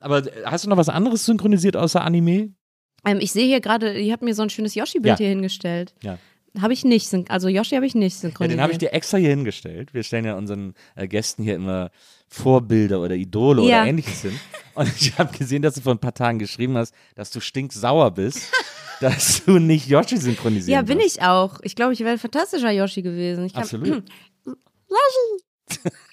Aber 0.00 0.22
hast 0.44 0.64
du 0.64 0.68
noch 0.68 0.76
was 0.76 0.88
anderes 0.88 1.24
synchronisiert 1.24 1.76
außer 1.76 2.02
Anime? 2.04 2.52
Ähm, 3.04 3.18
ich 3.20 3.32
sehe 3.32 3.46
hier 3.46 3.60
gerade, 3.60 3.98
ihr 3.98 4.12
habt 4.12 4.22
mir 4.22 4.34
so 4.34 4.42
ein 4.42 4.50
schönes 4.50 4.74
Yoshi-Bild 4.74 5.12
Ja. 5.14 5.16
hier 5.16 5.28
hingestellt. 5.28 5.94
Ja. 6.02 6.18
Habe 6.60 6.72
ich 6.72 6.84
nicht, 6.84 7.12
also 7.30 7.48
Yoshi 7.48 7.74
habe 7.74 7.84
ich 7.86 7.94
nicht 7.94 8.14
Ja, 8.16 8.20
synchronisiert. 8.20 8.58
den 8.58 8.62
habe 8.62 8.72
ich 8.72 8.78
dir 8.78 8.92
extra 8.94 9.18
hier 9.18 9.28
hingestellt. 9.28 9.92
Wir 9.92 10.02
stellen 10.02 10.24
ja 10.24 10.36
unseren 10.36 10.72
äh, 10.94 11.06
Gästen 11.06 11.42
hier 11.42 11.54
immer 11.54 11.90
Vorbilder 12.28 13.00
oder 13.00 13.14
Idole 13.14 13.62
Ja. 13.62 13.80
oder 13.82 13.86
ähnliches 13.90 14.22
hin. 14.22 14.38
Und 14.74 14.88
ich 14.98 15.18
habe 15.18 15.36
gesehen, 15.36 15.60
dass 15.62 15.74
du 15.74 15.80
vor 15.82 15.92
ein 15.94 15.98
paar 15.98 16.14
Tagen 16.14 16.38
geschrieben 16.38 16.76
hast, 16.76 16.94
dass 17.14 17.30
du 17.30 17.40
stinksauer 17.40 18.10
bist, 18.12 18.50
dass 19.00 19.44
du 19.44 19.58
nicht 19.58 19.86
Yoshi 19.86 20.16
synchronisieren 20.16 20.72
ja, 20.72 20.82
bin 20.82 20.98
wirst. 20.98 21.16
ich 21.18 21.22
auch. 21.22 21.60
Ich 21.62 21.76
glaube, 21.76 21.92
ich 21.92 22.00
wäre 22.00 22.12
ein 22.12 22.18
fantastischer 22.18 22.70
Yoshi 22.70 23.02
gewesen. 23.02 23.44
Ich 23.46 23.54
Absolut. 23.54 24.02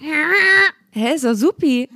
Hä, 0.92 1.14
ist 1.14 1.24
doch 1.24 1.34
supi. 1.34 1.88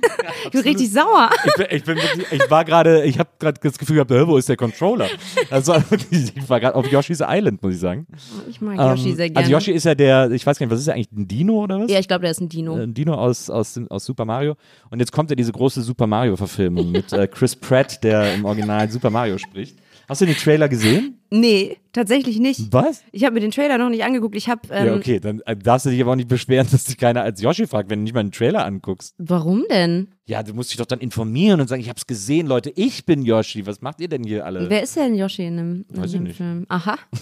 ich 0.45 0.51
bin 0.51 0.61
richtig 0.61 0.89
sauer. 0.89 1.29
Ich, 1.45 1.53
bin, 1.55 1.65
ich, 1.69 1.83
bin 1.83 1.97
wirklich, 1.97 2.31
ich 2.31 2.49
war 2.49 2.63
gerade, 2.63 3.03
ich 3.03 3.19
habe 3.19 3.29
gerade 3.37 3.59
das 3.61 3.77
Gefühl 3.77 3.95
gehabt, 3.95 4.27
wo 4.27 4.37
ist 4.37 4.47
der 4.47 4.55
Controller? 4.55 5.09
Also 5.49 5.75
ich 6.11 6.49
war 6.49 6.61
gerade 6.61 6.75
auf 6.75 6.89
Yoshi's 6.89 7.21
Island, 7.21 7.61
muss 7.61 7.73
ich 7.73 7.79
sagen. 7.81 8.07
Ich 8.49 8.61
mag 8.61 8.77
Yoshi 8.77 9.09
Ähm, 9.09 9.15
sehr 9.15 9.29
gerne. 9.29 9.39
Also 9.39 9.51
Yoshi 9.51 9.71
ist 9.71 9.83
ja 9.83 9.95
der, 9.95 10.31
ich 10.31 10.45
weiß 10.45 10.57
gar 10.57 10.65
nicht, 10.65 10.71
was 10.71 10.79
ist 10.79 10.87
er 10.87 10.93
eigentlich, 10.93 11.11
ein 11.11 11.27
Dino 11.27 11.63
oder 11.63 11.81
was? 11.81 11.91
ja, 11.91 11.99
ich 11.99 12.07
glaube, 12.07 12.21
der 12.21 12.31
ist 12.31 12.39
ein 12.39 12.47
Dino. 12.47 12.75
ein 12.75 12.93
Dino 12.93 13.15
aus, 13.15 13.49
aus, 13.49 13.77
aus 13.89 14.05
Super 14.05 14.23
Mario. 14.23 14.55
Und 14.89 14.99
jetzt 14.99 15.11
kommt 15.11 15.29
ja 15.29 15.35
diese 15.35 15.51
große 15.51 15.81
Super 15.81 16.07
Mario-Verfilmung 16.07 16.91
mit 16.91 17.11
äh, 17.11 17.27
Chris 17.27 17.53
Pratt, 17.53 18.01
der 18.01 18.35
im 18.35 18.45
Original 18.45 18.89
Super 18.89 19.09
Mario 19.09 19.37
spricht. 19.37 19.77
Hast 20.07 20.21
du 20.21 20.25
den 20.25 20.35
Trailer 20.35 20.69
gesehen? 20.69 21.19
Nee, 21.31 21.77
tatsächlich 21.91 22.39
nicht. 22.39 22.71
Was? 22.71 23.03
Ich 23.11 23.23
habe 23.23 23.33
mir 23.35 23.39
den 23.39 23.51
Trailer 23.51 23.77
noch 23.77 23.89
nicht 23.89 24.03
angeguckt. 24.03 24.35
Ich 24.35 24.47
habe. 24.47 24.61
Ähm, 24.69 24.85
ja, 24.87 24.95
okay, 24.95 25.19
dann 25.19 25.41
äh, 25.41 25.55
darfst 25.55 25.85
du 25.85 25.89
dich 25.89 26.01
aber 26.01 26.11
auch 26.11 26.15
nicht 26.15 26.29
beschweren, 26.29 26.67
dass 26.71 26.83
dich 26.85 26.97
keiner 26.97 27.23
als 27.23 27.41
Yoshi 27.41 27.67
fragt, 27.67 27.89
wenn 27.89 27.99
du 27.99 28.03
nicht 28.03 28.13
mal 28.13 28.19
einen 28.19 28.31
Trailer 28.31 28.65
anguckst. 28.65 29.15
Warum 29.17 29.65
denn? 29.69 30.09
Ja, 30.25 30.43
du 30.43 30.53
musst 30.53 30.69
dich 30.71 30.77
doch 30.77 30.85
dann 30.85 30.99
informieren 30.99 31.59
und 31.59 31.67
sagen, 31.67 31.81
ich 31.81 31.89
hab's 31.89 32.05
gesehen, 32.05 32.47
Leute, 32.47 32.71
ich 32.75 33.05
bin 33.05 33.23
Yoshi. 33.23 33.65
Was 33.65 33.81
macht 33.81 33.99
ihr 34.01 34.07
denn 34.07 34.23
hier 34.23 34.45
alle? 34.45 34.69
Wer 34.69 34.83
ist 34.83 34.95
denn 34.95 35.15
Yoshi 35.15 35.45
in 35.45 35.57
dem, 35.57 35.85
in 35.89 35.97
Weiß 36.01 36.05
ich 36.07 36.11
dem 36.13 36.23
nicht. 36.23 36.37
Film? 36.37 36.65
Aha. 36.69 36.97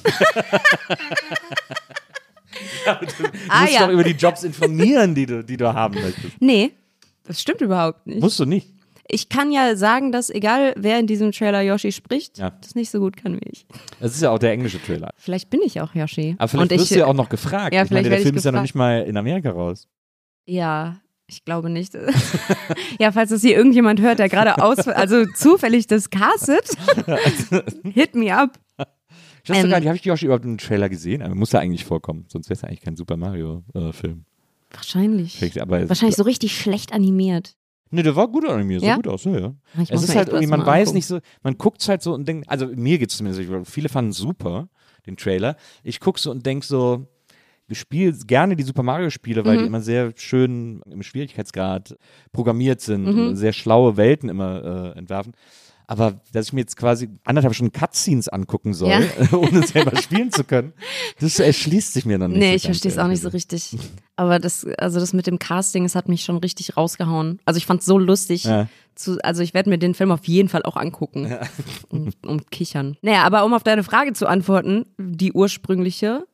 du 2.85 2.91
ah, 3.49 3.61
musst 3.61 3.73
ja. 3.73 3.85
doch 3.85 3.93
über 3.93 4.03
die 4.03 4.11
Jobs 4.11 4.43
informieren, 4.43 5.15
die 5.15 5.25
du, 5.25 5.43
die 5.43 5.57
du 5.57 5.73
haben 5.73 5.95
möchtest. 5.95 6.39
Nee, 6.39 6.71
das 7.25 7.41
stimmt 7.41 7.61
überhaupt 7.61 8.05
nicht. 8.05 8.21
Musst 8.21 8.39
du 8.39 8.45
nicht. 8.45 8.67
Ich 9.07 9.29
kann 9.29 9.51
ja 9.51 9.75
sagen, 9.75 10.11
dass 10.11 10.29
egal 10.29 10.73
wer 10.77 10.99
in 10.99 11.07
diesem 11.07 11.31
Trailer 11.31 11.61
Yoshi 11.61 11.91
spricht, 11.91 12.37
Ja. 12.37 12.51
das 12.61 12.75
nicht 12.75 12.89
so 12.89 12.99
gut 12.99 13.17
kann 13.17 13.35
wie 13.35 13.49
ich. 13.51 13.65
Das 13.99 14.15
ist 14.15 14.21
ja 14.21 14.29
auch 14.31 14.39
der 14.39 14.51
englische 14.51 14.81
Trailer. 14.81 15.09
Vielleicht 15.17 15.49
bin 15.49 15.61
ich 15.63 15.81
auch 15.81 15.93
Yoshi. 15.93 16.35
Aber 16.37 16.47
vielleicht 16.47 16.71
Und 16.71 16.79
wirst 16.79 16.91
ich, 16.91 16.95
du 16.95 16.99
ja 16.99 17.05
auch 17.07 17.13
noch 17.13 17.29
gefragt. 17.29 17.73
Ja, 17.73 17.83
ich 17.83 17.89
meine, 17.91 18.03
vielleicht 18.05 18.19
der 18.19 18.25
Film 18.27 18.35
ist 18.37 18.45
ja 18.45 18.51
noch 18.51 18.61
nicht 18.61 18.75
mal 18.75 19.01
in 19.03 19.17
Amerika 19.17 19.51
raus. 19.51 19.87
Ja, 20.45 20.97
ich 21.27 21.43
glaube 21.45 21.69
nicht. 21.69 21.93
ja, 22.99 23.11
falls 23.11 23.29
das 23.29 23.41
hier 23.41 23.55
irgendjemand 23.57 24.01
hört, 24.01 24.19
der 24.19 24.29
gerade 24.29 24.61
aus, 24.63 24.87
also 24.87 25.25
zufällig 25.35 25.87
das 25.87 26.09
castet, 26.09 26.69
hit 27.83 28.15
me 28.15 28.33
up. 28.35 28.59
Ich 29.43 29.49
weiß 29.49 29.63
Ähm, 29.63 29.69
gar 29.69 29.79
nicht, 29.79 29.87
habe 29.87 29.97
ich 29.97 30.05
Yoshi 30.05 30.25
überhaupt 30.25 30.45
im 30.45 30.57
Trailer 30.57 30.87
gesehen? 30.87 31.21
Aber 31.21 31.35
muss 31.35 31.51
ja 31.51 31.59
eigentlich 31.59 31.83
vorkommen, 31.83 32.25
sonst 32.29 32.47
wäre 32.49 32.55
es 32.55 32.61
ja 32.61 32.69
eigentlich 32.69 32.81
kein 32.81 32.95
Super 32.95 33.17
Mario-Film. 33.17 34.25
Wahrscheinlich. 34.71 35.61
aber 35.61 35.87
Wahrscheinlich 35.89 36.15
so 36.15 36.23
richtig 36.23 36.57
schlecht 36.57 36.93
animiert. 36.93 37.55
Nee, 37.93 38.03
der 38.03 38.15
war 38.15 38.27
gut 38.27 38.47
animiert, 38.47 38.81
sah 38.81 38.87
Ja? 38.87 38.95
gut 38.95 39.07
aus, 39.07 39.23
ja, 39.23 39.37
ja. 39.39 39.53
Ich 39.75 39.81
Es 39.83 39.91
muss 39.91 40.03
ist 40.03 40.09
mir 40.09 40.15
halt 40.15 40.27
echt 40.27 40.33
irgendwie, 40.33 40.47
man 40.49 40.59
mal 40.61 40.65
weiß 40.67 40.79
angucken. 40.89 40.95
nicht 40.97 41.05
so, 41.07 41.19
man 41.43 41.57
guckt 41.57 41.87
halt 41.87 42.01
so 42.01 42.13
und 42.13 42.27
denkt, 42.27 42.49
also 42.49 42.67
mir 42.67 42.97
geht 42.97 43.11
es 43.11 43.17
zumindest, 43.17 43.47
so, 43.47 43.63
viele 43.65 43.87
fanden 43.89 44.11
es 44.11 44.17
super, 44.17 44.67
den 45.05 45.15
Trailer. 45.17 45.55
Ich 45.83 45.99
gucke 45.99 46.19
so 46.19 46.31
und 46.31 46.45
denke 46.45 46.65
so, 46.65 47.07
ich 47.67 47.79
spiele 47.79 48.11
gerne 48.27 48.55
die 48.55 48.63
Super 48.63 48.83
Mario-Spiele, 48.83 49.45
weil 49.45 49.55
Mhm. 49.57 49.61
die 49.61 49.65
immer 49.67 49.81
sehr 49.81 50.11
schön 50.15 50.81
im 50.89 51.01
Schwierigkeitsgrad 51.01 51.95
programmiert 52.31 52.81
sind 52.81 53.05
Mhm. 53.05 53.27
und 53.27 53.35
sehr 53.35 53.53
schlaue 53.53 53.95
Welten 53.97 54.29
immer 54.29 54.93
äh, 54.95 54.97
entwerfen. 54.97 55.33
Aber 55.87 56.21
dass 56.31 56.47
ich 56.47 56.53
mir 56.53 56.61
jetzt 56.61 56.77
quasi 56.77 57.09
anderthalb 57.25 57.53
Stunden 57.53 57.73
Cutscenes 57.73 58.29
angucken 58.29 58.73
soll, 58.73 58.89
Ja. 58.89 59.01
ohne 59.37 59.65
selber 59.65 59.95
spielen 60.01 60.31
zu 60.31 60.43
können, 60.43 60.73
das 61.19 61.39
erschließt 61.39 61.93
sich 61.93 62.05
mir 62.05 62.17
dann 62.17 62.31
nicht. 62.31 62.39
Nee, 62.39 62.51
so 62.51 62.55
ich 62.55 62.63
verstehe 62.65 62.91
es 62.91 62.97
auch 62.97 63.07
nicht 63.07 63.21
so 63.21 63.29
richtig. 63.29 63.75
Aber 64.15 64.39
das, 64.39 64.65
also 64.77 64.99
das 64.99 65.13
mit 65.13 65.27
dem 65.27 65.39
Casting, 65.39 65.85
es 65.85 65.95
hat 65.95 66.07
mich 66.09 66.23
schon 66.23 66.37
richtig 66.37 66.77
rausgehauen. 66.77 67.39
Also 67.45 67.57
ich 67.57 67.65
fand 67.65 67.81
es 67.81 67.85
so 67.85 67.97
lustig. 67.97 68.45
Ja. 68.45 68.67
Zu, 68.95 69.17
also 69.23 69.41
ich 69.41 69.53
werde 69.53 69.69
mir 69.69 69.77
den 69.79 69.95
Film 69.95 70.11
auf 70.11 70.25
jeden 70.25 70.49
Fall 70.49 70.63
auch 70.63 70.77
angucken. 70.77 71.35
Und, 71.89 72.15
und 72.25 72.51
kichern. 72.51 72.95
Naja, 73.01 73.23
aber 73.23 73.43
um 73.43 73.53
auf 73.53 73.63
deine 73.63 73.83
Frage 73.83 74.13
zu 74.13 74.27
antworten, 74.27 74.85
die 74.99 75.33
ursprüngliche, 75.33 76.25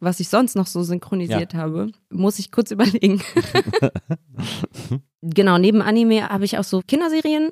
was 0.00 0.18
ich 0.20 0.28
sonst 0.28 0.56
noch 0.56 0.66
so 0.66 0.82
synchronisiert 0.82 1.54
habe, 1.54 1.90
muss 2.10 2.38
ich 2.38 2.50
kurz 2.50 2.70
überlegen. 2.72 3.22
genau, 5.22 5.58
neben 5.58 5.82
Anime 5.82 6.28
habe 6.28 6.44
ich 6.44 6.58
auch 6.58 6.64
so 6.64 6.82
Kinderserien 6.86 7.50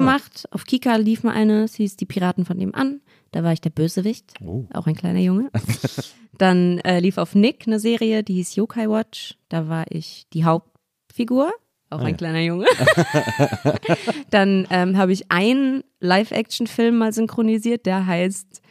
gemacht. 0.00 0.44
Auf 0.50 0.64
Kika 0.64 0.96
lief 0.96 1.22
mal 1.24 1.32
eine, 1.32 1.64
es 1.64 1.74
hieß 1.74 1.96
Die 1.96 2.06
Piraten 2.06 2.44
von 2.44 2.56
nebenan. 2.56 3.00
Da 3.32 3.42
war 3.42 3.52
ich 3.52 3.60
der 3.60 3.70
Bösewicht, 3.70 4.32
Oh. 4.42 4.64
auch 4.72 4.86
ein 4.86 4.94
kleiner 4.94 5.18
Junge. 5.20 5.50
Dann 6.38 6.78
äh, 6.80 7.00
lief 7.00 7.18
auf 7.18 7.34
Nick 7.34 7.64
eine 7.66 7.80
Serie, 7.80 8.22
die 8.22 8.34
hieß 8.34 8.56
Yokai 8.56 8.88
Watch. 8.88 9.36
Da 9.48 9.68
war 9.68 9.84
ich 9.90 10.26
die 10.32 10.44
Hauptfigur, 10.44 11.50
auch 11.90 12.00
ein 12.00 12.08
ja. 12.10 12.16
kleiner 12.16 12.40
Junge. 12.40 12.66
Dann 14.30 14.66
ähm, 14.70 14.96
habe 14.96 15.12
ich 15.12 15.30
einen 15.30 15.82
Live-Action-Film 16.00 16.96
mal 16.98 17.12
synchronisiert, 17.12 17.86
der 17.86 18.06
heißt 18.06 18.62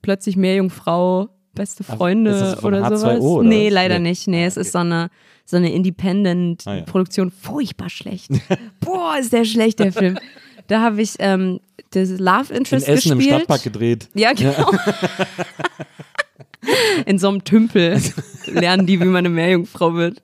Plötzlich 0.00 0.36
Meerjungfrau, 0.36 1.28
beste 1.54 1.84
Ach, 1.88 1.96
Freunde 1.96 2.30
ist 2.30 2.60
von 2.60 2.72
oder 2.74 2.86
H2O 2.86 2.96
sowas. 2.96 3.20
oder 3.20 3.48
nee, 3.48 3.68
leider 3.68 3.98
Nee. 3.98 4.10
nicht. 4.10 4.28
Nee, 4.28 4.44
Ah, 4.44 4.46
es 4.46 4.56
ist 4.56 4.68
okay. 4.68 4.72
so 4.72 4.78
eine, 4.78 5.10
so 5.44 5.56
eine 5.56 5.66
Ah, 5.66 5.70
ja. 5.70 5.76
Independent-Produktion. 5.76 7.30
Furchtbar 7.32 7.90
schlecht. 7.90 8.30
Boah, 8.80 9.16
ist 9.18 9.32
der 9.32 9.44
schlecht, 9.44 9.80
der 9.80 9.92
Film. 9.92 10.18
Da 10.68 10.80
habe 10.80 11.02
ich 11.02 11.14
ähm, 11.18 11.60
das 11.90 12.10
Love 12.10 12.50
In 12.50 12.58
Interest 12.58 12.86
Essen 12.88 13.12
im 13.12 13.18
gespielt. 13.18 13.36
Stadtpark 13.36 13.62
gedreht. 13.64 14.08
Ja, 14.14 14.32
genau. 14.32 14.70
In 17.06 17.18
so 17.18 17.28
einem 17.28 17.44
Tümpel 17.44 18.00
lernen 18.46 18.86
die, 18.86 19.00
wie 19.00 19.04
man 19.04 19.18
eine 19.18 19.30
Meerjungfrau 19.30 19.94
wird. 19.94 20.22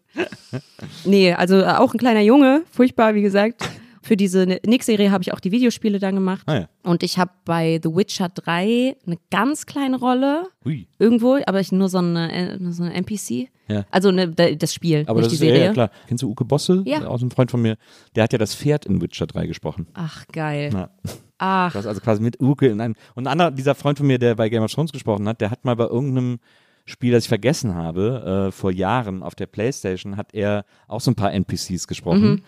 Nee, 1.04 1.32
also 1.32 1.60
äh, 1.60 1.64
auch 1.64 1.94
ein 1.94 1.98
kleiner 1.98 2.20
Junge, 2.20 2.62
furchtbar, 2.70 3.14
wie 3.14 3.22
gesagt. 3.22 3.68
Für 4.04 4.16
diese 4.18 4.44
Nick-Serie 4.66 5.10
habe 5.10 5.22
ich 5.22 5.32
auch 5.32 5.40
die 5.40 5.50
Videospiele 5.50 5.98
dann 5.98 6.14
gemacht. 6.14 6.42
Ah 6.46 6.54
ja. 6.60 6.68
Und 6.82 7.02
ich 7.02 7.18
habe 7.18 7.30
bei 7.46 7.80
The 7.82 7.88
Witcher 7.88 8.28
3 8.28 8.96
eine 9.06 9.16
ganz 9.30 9.64
kleine 9.64 9.98
Rolle 9.98 10.44
Hui. 10.64 10.86
irgendwo, 10.98 11.38
aber 11.46 11.60
ich 11.60 11.72
nur 11.72 11.88
so 11.88 11.98
eine, 11.98 12.30
äh, 12.30 12.58
nur 12.58 12.72
so 12.72 12.82
eine 12.82 12.92
NPC. 12.92 13.48
Ja. 13.66 13.86
Also 13.90 14.10
ne, 14.10 14.28
das 14.28 14.74
Spiel, 14.74 15.04
Aber 15.06 15.20
nicht 15.20 15.32
das 15.32 15.38
die 15.38 15.46
ist 15.46 15.50
Serie. 15.50 15.64
ja 15.64 15.72
klar. 15.72 15.90
Kennst 16.06 16.22
du 16.22 16.28
Uke 16.28 16.44
Bosse? 16.44 16.82
Ja. 16.84 17.06
Aus 17.06 17.22
einem 17.22 17.30
Freund 17.30 17.50
von 17.50 17.62
mir. 17.62 17.76
Der 18.14 18.24
hat 18.24 18.32
ja 18.32 18.38
das 18.38 18.54
Pferd 18.54 18.84
in 18.84 19.00
Witcher 19.00 19.26
3 19.26 19.46
gesprochen. 19.46 19.86
Ach, 19.94 20.26
geil. 20.28 20.70
Ja. 20.72 20.90
Ach, 21.38 21.72
Du 21.72 21.78
hast 21.78 21.86
also 21.86 22.00
quasi 22.02 22.20
mit 22.22 22.40
Uke 22.42 22.66
in 22.66 22.82
einem. 22.82 22.94
Und 23.14 23.26
ein 23.26 23.32
anderer, 23.32 23.50
dieser 23.50 23.74
Freund 23.74 23.96
von 23.96 24.06
mir, 24.06 24.18
der 24.18 24.34
bei 24.34 24.50
Game 24.50 24.62
of 24.62 24.70
Thrones 24.70 24.92
gesprochen 24.92 25.26
hat, 25.26 25.40
der 25.40 25.50
hat 25.50 25.64
mal 25.64 25.76
bei 25.76 25.86
irgendeinem 25.86 26.40
Spiel, 26.84 27.12
das 27.12 27.24
ich 27.24 27.28
vergessen 27.28 27.74
habe, 27.74 28.48
äh, 28.48 28.52
vor 28.52 28.70
Jahren 28.70 29.22
auf 29.22 29.34
der 29.34 29.46
Playstation, 29.46 30.18
hat 30.18 30.34
er 30.34 30.66
auch 30.86 31.00
so 31.00 31.10
ein 31.10 31.14
paar 31.14 31.32
NPCs 31.32 31.88
gesprochen. 31.88 32.22
Mhm. 32.30 32.42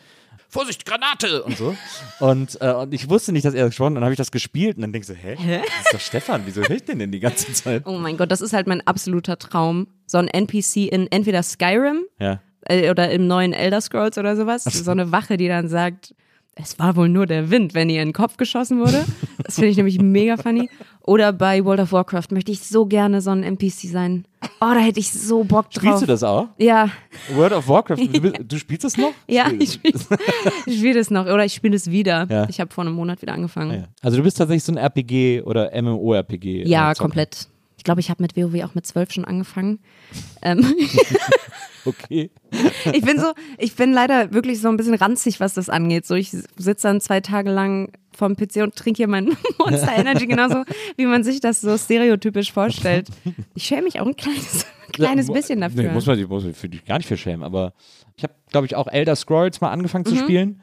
Vorsicht, 0.48 0.84
Granate! 0.86 1.42
Und 1.42 1.56
so. 1.58 1.76
Und, 2.20 2.58
äh, 2.60 2.72
und 2.72 2.94
ich 2.94 3.08
wusste 3.10 3.32
nicht, 3.32 3.44
dass 3.44 3.54
er 3.54 3.64
das 3.64 3.70
gesprochen 3.70 3.90
hat. 3.92 3.96
Dann 3.96 4.04
habe 4.04 4.12
ich 4.12 4.18
das 4.18 4.30
gespielt 4.30 4.76
und 4.76 4.82
dann 4.82 4.92
denkst 4.92 5.08
du, 5.08 5.14
hä? 5.14 5.36
Hä? 5.38 5.58
Das 5.64 5.86
ist 5.86 5.94
doch 5.94 6.00
Stefan, 6.00 6.42
wieso 6.46 6.62
höre 6.62 6.70
ich 6.76 6.84
den 6.84 6.98
denn 6.98 7.12
die 7.12 7.20
ganze 7.20 7.52
Zeit? 7.52 7.82
oh 7.86 7.98
mein 7.98 8.16
Gott, 8.16 8.30
das 8.30 8.40
ist 8.40 8.52
halt 8.52 8.66
mein 8.66 8.86
absoluter 8.86 9.38
Traum. 9.38 9.88
So 10.06 10.18
ein 10.18 10.28
NPC 10.28 10.88
in 10.90 11.10
entweder 11.10 11.42
Skyrim 11.42 12.04
Ja. 12.18 12.40
äh, 12.62 12.90
oder 12.90 13.10
im 13.10 13.26
neuen 13.26 13.52
Elder 13.52 13.80
Scrolls 13.80 14.18
oder 14.18 14.36
sowas. 14.36 14.64
So 14.64 14.90
eine 14.90 15.10
Wache, 15.12 15.36
die 15.36 15.48
dann 15.48 15.68
sagt, 15.68 16.14
es 16.58 16.78
war 16.78 16.96
wohl 16.96 17.08
nur 17.10 17.26
der 17.26 17.50
Wind, 17.50 17.74
wenn 17.74 17.90
ihr 17.90 18.00
in 18.02 18.08
den 18.08 18.12
Kopf 18.14 18.38
geschossen 18.38 18.80
wurde. 18.80 19.04
Das 19.44 19.56
finde 19.56 19.68
ich 19.68 19.76
nämlich 19.76 20.00
mega 20.00 20.36
funny. 20.38 20.70
Oder 21.02 21.32
bei 21.32 21.62
World 21.64 21.80
of 21.80 21.92
Warcraft 21.92 22.28
möchte 22.32 22.50
ich 22.50 22.60
so 22.62 22.86
gerne 22.86 23.20
so 23.20 23.30
ein 23.30 23.42
NPC 23.42 23.72
sein. 23.90 24.26
Oh, 24.60 24.72
da 24.72 24.78
hätte 24.78 24.98
ich 24.98 25.12
so 25.12 25.44
Bock 25.44 25.70
drauf. 25.70 25.82
Spielst 25.82 26.02
du 26.02 26.06
das 26.06 26.22
auch? 26.22 26.48
Ja, 26.58 26.88
World 27.34 27.52
of 27.52 27.68
Warcraft, 27.68 27.98
du, 27.98 28.32
du 28.44 28.58
spielst 28.58 28.84
das 28.84 28.96
noch? 28.96 29.12
ja, 29.28 29.50
ich 29.58 29.74
spiele 29.74 29.98
spiel 30.66 30.94
das 30.94 31.10
noch. 31.10 31.26
Oder 31.26 31.44
ich 31.44 31.52
spiele 31.54 31.76
es 31.76 31.90
wieder. 31.90 32.26
Ja. 32.30 32.48
Ich 32.48 32.58
habe 32.58 32.72
vor 32.72 32.84
einem 32.84 32.94
Monat 32.94 33.20
wieder 33.22 33.34
angefangen. 33.34 33.70
Ah, 33.70 33.74
ja. 33.76 33.84
Also 34.02 34.16
du 34.16 34.22
bist 34.22 34.38
tatsächlich 34.38 34.64
so 34.64 34.72
ein 34.72 34.78
RPG 34.78 35.42
oder 35.42 35.70
MMORPG. 35.80 36.62
äh, 36.62 36.68
Ja, 36.68 36.94
Zocker. 36.94 37.04
komplett. 37.04 37.48
Ich 37.86 37.88
glaube, 37.88 38.00
ich 38.00 38.10
habe 38.10 38.20
mit 38.20 38.36
WoW 38.36 38.64
auch 38.64 38.74
mit 38.74 38.84
zwölf 38.84 39.12
schon 39.12 39.24
angefangen. 39.24 39.78
Ähm, 40.42 40.74
Okay. 41.84 42.30
ich 42.92 43.02
bin 43.04 43.20
so, 43.20 43.32
ich 43.58 43.76
bin 43.76 43.92
leider 43.92 44.32
wirklich 44.32 44.60
so 44.60 44.66
ein 44.68 44.76
bisschen 44.76 44.94
ranzig, 44.94 45.38
was 45.38 45.54
das 45.54 45.68
angeht. 45.68 46.04
So, 46.04 46.16
ich 46.16 46.30
sitze 46.32 46.88
dann 46.88 47.00
zwei 47.00 47.20
Tage 47.20 47.48
lang 47.52 47.92
vorm 48.12 48.34
PC 48.34 48.56
und 48.64 48.74
trinke 48.74 48.96
hier 48.96 49.06
mein 49.06 49.26
Monster 49.60 49.92
Energy, 49.96 50.26
genauso 50.26 50.64
wie 50.96 51.06
man 51.06 51.22
sich 51.22 51.38
das 51.38 51.60
so 51.60 51.78
stereotypisch 51.78 52.52
vorstellt. 52.52 53.06
Ich 53.54 53.62
schäme 53.66 53.82
mich 53.82 54.00
auch 54.00 54.06
ein 54.06 54.16
kleines, 54.16 54.66
kleines 54.92 55.28
Ja, 55.28 55.34
bisschen 55.34 55.60
dafür. 55.60 55.84
Nee, 55.84 55.90
muss 55.90 56.06
man 56.06 56.16
sich 56.16 56.56
für 56.56 56.68
dich 56.68 56.84
gar 56.84 56.96
nicht 56.98 57.06
für 57.06 57.16
schämen, 57.16 57.44
aber 57.44 57.72
ich 58.16 58.24
habe, 58.24 58.34
glaube 58.50 58.66
ich, 58.66 58.74
auch 58.74 58.88
Elder 58.88 59.14
Scrolls 59.14 59.60
mal 59.60 59.70
angefangen 59.70 60.04
Mhm. 60.08 60.10
zu 60.10 60.16
spielen. 60.16 60.60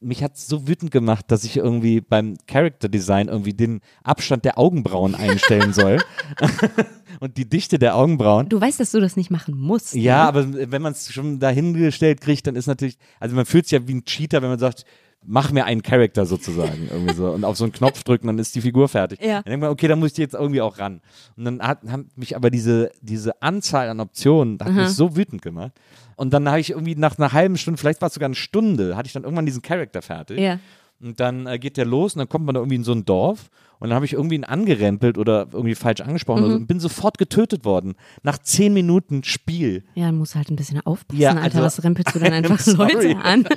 Mich 0.00 0.22
hat 0.22 0.36
es 0.36 0.46
so 0.46 0.68
wütend 0.68 0.90
gemacht, 0.90 1.24
dass 1.28 1.44
ich 1.44 1.56
irgendwie 1.56 2.00
beim 2.00 2.36
Character 2.46 2.88
Design 2.88 3.28
irgendwie 3.28 3.54
den 3.54 3.80
Abstand 4.04 4.44
der 4.44 4.58
Augenbrauen 4.58 5.14
einstellen 5.16 5.72
soll. 5.72 5.98
und 7.20 7.36
die 7.36 7.48
Dichte 7.48 7.78
der 7.78 7.96
Augenbrauen. 7.96 8.48
du 8.48 8.60
weißt, 8.60 8.78
dass 8.78 8.92
du 8.92 9.00
das 9.00 9.16
nicht 9.16 9.30
machen 9.30 9.56
musst. 9.56 9.94
Ja, 9.94 10.22
ne? 10.22 10.28
aber 10.28 10.70
wenn 10.70 10.82
man 10.82 10.92
es 10.92 11.12
schon 11.12 11.40
dahingestellt 11.40 12.20
kriegt, 12.20 12.46
dann 12.46 12.56
ist 12.56 12.66
natürlich, 12.66 12.98
also 13.18 13.34
man 13.34 13.46
fühlt 13.46 13.66
sich 13.66 13.72
ja 13.72 13.88
wie 13.88 13.94
ein 13.94 14.04
Cheater, 14.04 14.42
wenn 14.42 14.50
man 14.50 14.58
sagt, 14.58 14.84
mach 15.26 15.50
mir 15.52 15.64
einen 15.66 15.82
Charakter 15.82 16.24
sozusagen 16.26 16.88
irgendwie 16.90 17.14
so 17.14 17.30
und 17.30 17.44
auf 17.44 17.56
so 17.56 17.64
einen 17.64 17.72
Knopf 17.72 18.02
drücken, 18.04 18.28
dann 18.28 18.38
ist 18.38 18.54
die 18.54 18.60
Figur 18.60 18.88
fertig. 18.88 19.20
Ja. 19.20 19.36
Dann 19.42 19.44
denkt 19.44 19.60
man, 19.60 19.70
okay, 19.70 19.88
da 19.88 19.96
muss 19.96 20.12
ich 20.12 20.18
jetzt 20.18 20.34
irgendwie 20.34 20.60
auch 20.62 20.78
ran. 20.78 21.00
Und 21.36 21.44
dann 21.44 21.60
hat, 21.60 21.80
hat 21.88 22.00
mich 22.16 22.34
aber 22.36 22.50
diese, 22.50 22.90
diese 23.02 23.40
Anzahl 23.42 23.88
an 23.90 24.00
Optionen, 24.00 24.58
hat 24.62 24.72
mich 24.72 24.88
so 24.88 25.16
wütend 25.16 25.42
gemacht. 25.42 25.72
Und 26.16 26.32
dann 26.32 26.48
habe 26.48 26.60
ich 26.60 26.70
irgendwie 26.70 26.94
nach 26.96 27.18
einer 27.18 27.32
halben 27.32 27.56
Stunde, 27.58 27.78
vielleicht 27.78 28.00
war 28.00 28.08
es 28.08 28.14
sogar 28.14 28.26
eine 28.26 28.34
Stunde, 28.34 28.96
hatte 28.96 29.06
ich 29.06 29.12
dann 29.12 29.24
irgendwann 29.24 29.46
diesen 29.46 29.62
Charakter 29.62 30.02
fertig. 30.02 30.38
Ja. 30.38 30.58
Und 31.00 31.20
dann 31.20 31.46
äh, 31.46 31.58
geht 31.60 31.76
der 31.76 31.84
los 31.84 32.14
und 32.14 32.18
dann 32.20 32.28
kommt 32.28 32.44
man 32.44 32.54
da 32.56 32.60
irgendwie 32.60 32.74
in 32.76 32.82
so 32.82 32.90
ein 32.92 33.04
Dorf 33.04 33.50
und 33.78 33.88
dann 33.88 33.94
habe 33.94 34.04
ich 34.04 34.14
irgendwie 34.14 34.34
ihn 34.34 34.42
angerempelt 34.42 35.16
oder 35.16 35.46
irgendwie 35.52 35.76
falsch 35.76 36.00
angesprochen 36.00 36.42
Mhm. 36.42 36.48
so 36.50 36.56
und 36.56 36.66
bin 36.66 36.80
sofort 36.80 37.18
getötet 37.18 37.64
worden. 37.64 37.94
Nach 38.24 38.36
zehn 38.38 38.74
Minuten 38.74 39.22
Spiel. 39.22 39.84
Ja, 39.94 40.10
du 40.10 40.24
halt 40.34 40.50
ein 40.50 40.56
bisschen 40.56 40.80
aufpassen, 40.84 41.20
Ja, 41.20 41.30
Alter. 41.34 41.42
also- 41.44 41.60
Was 41.60 41.84
rempelst 41.84 42.14
du 42.16 42.18
dann 42.18 42.32
einfach. 42.32 42.66
Leute 42.66 43.16
an? 43.18 43.44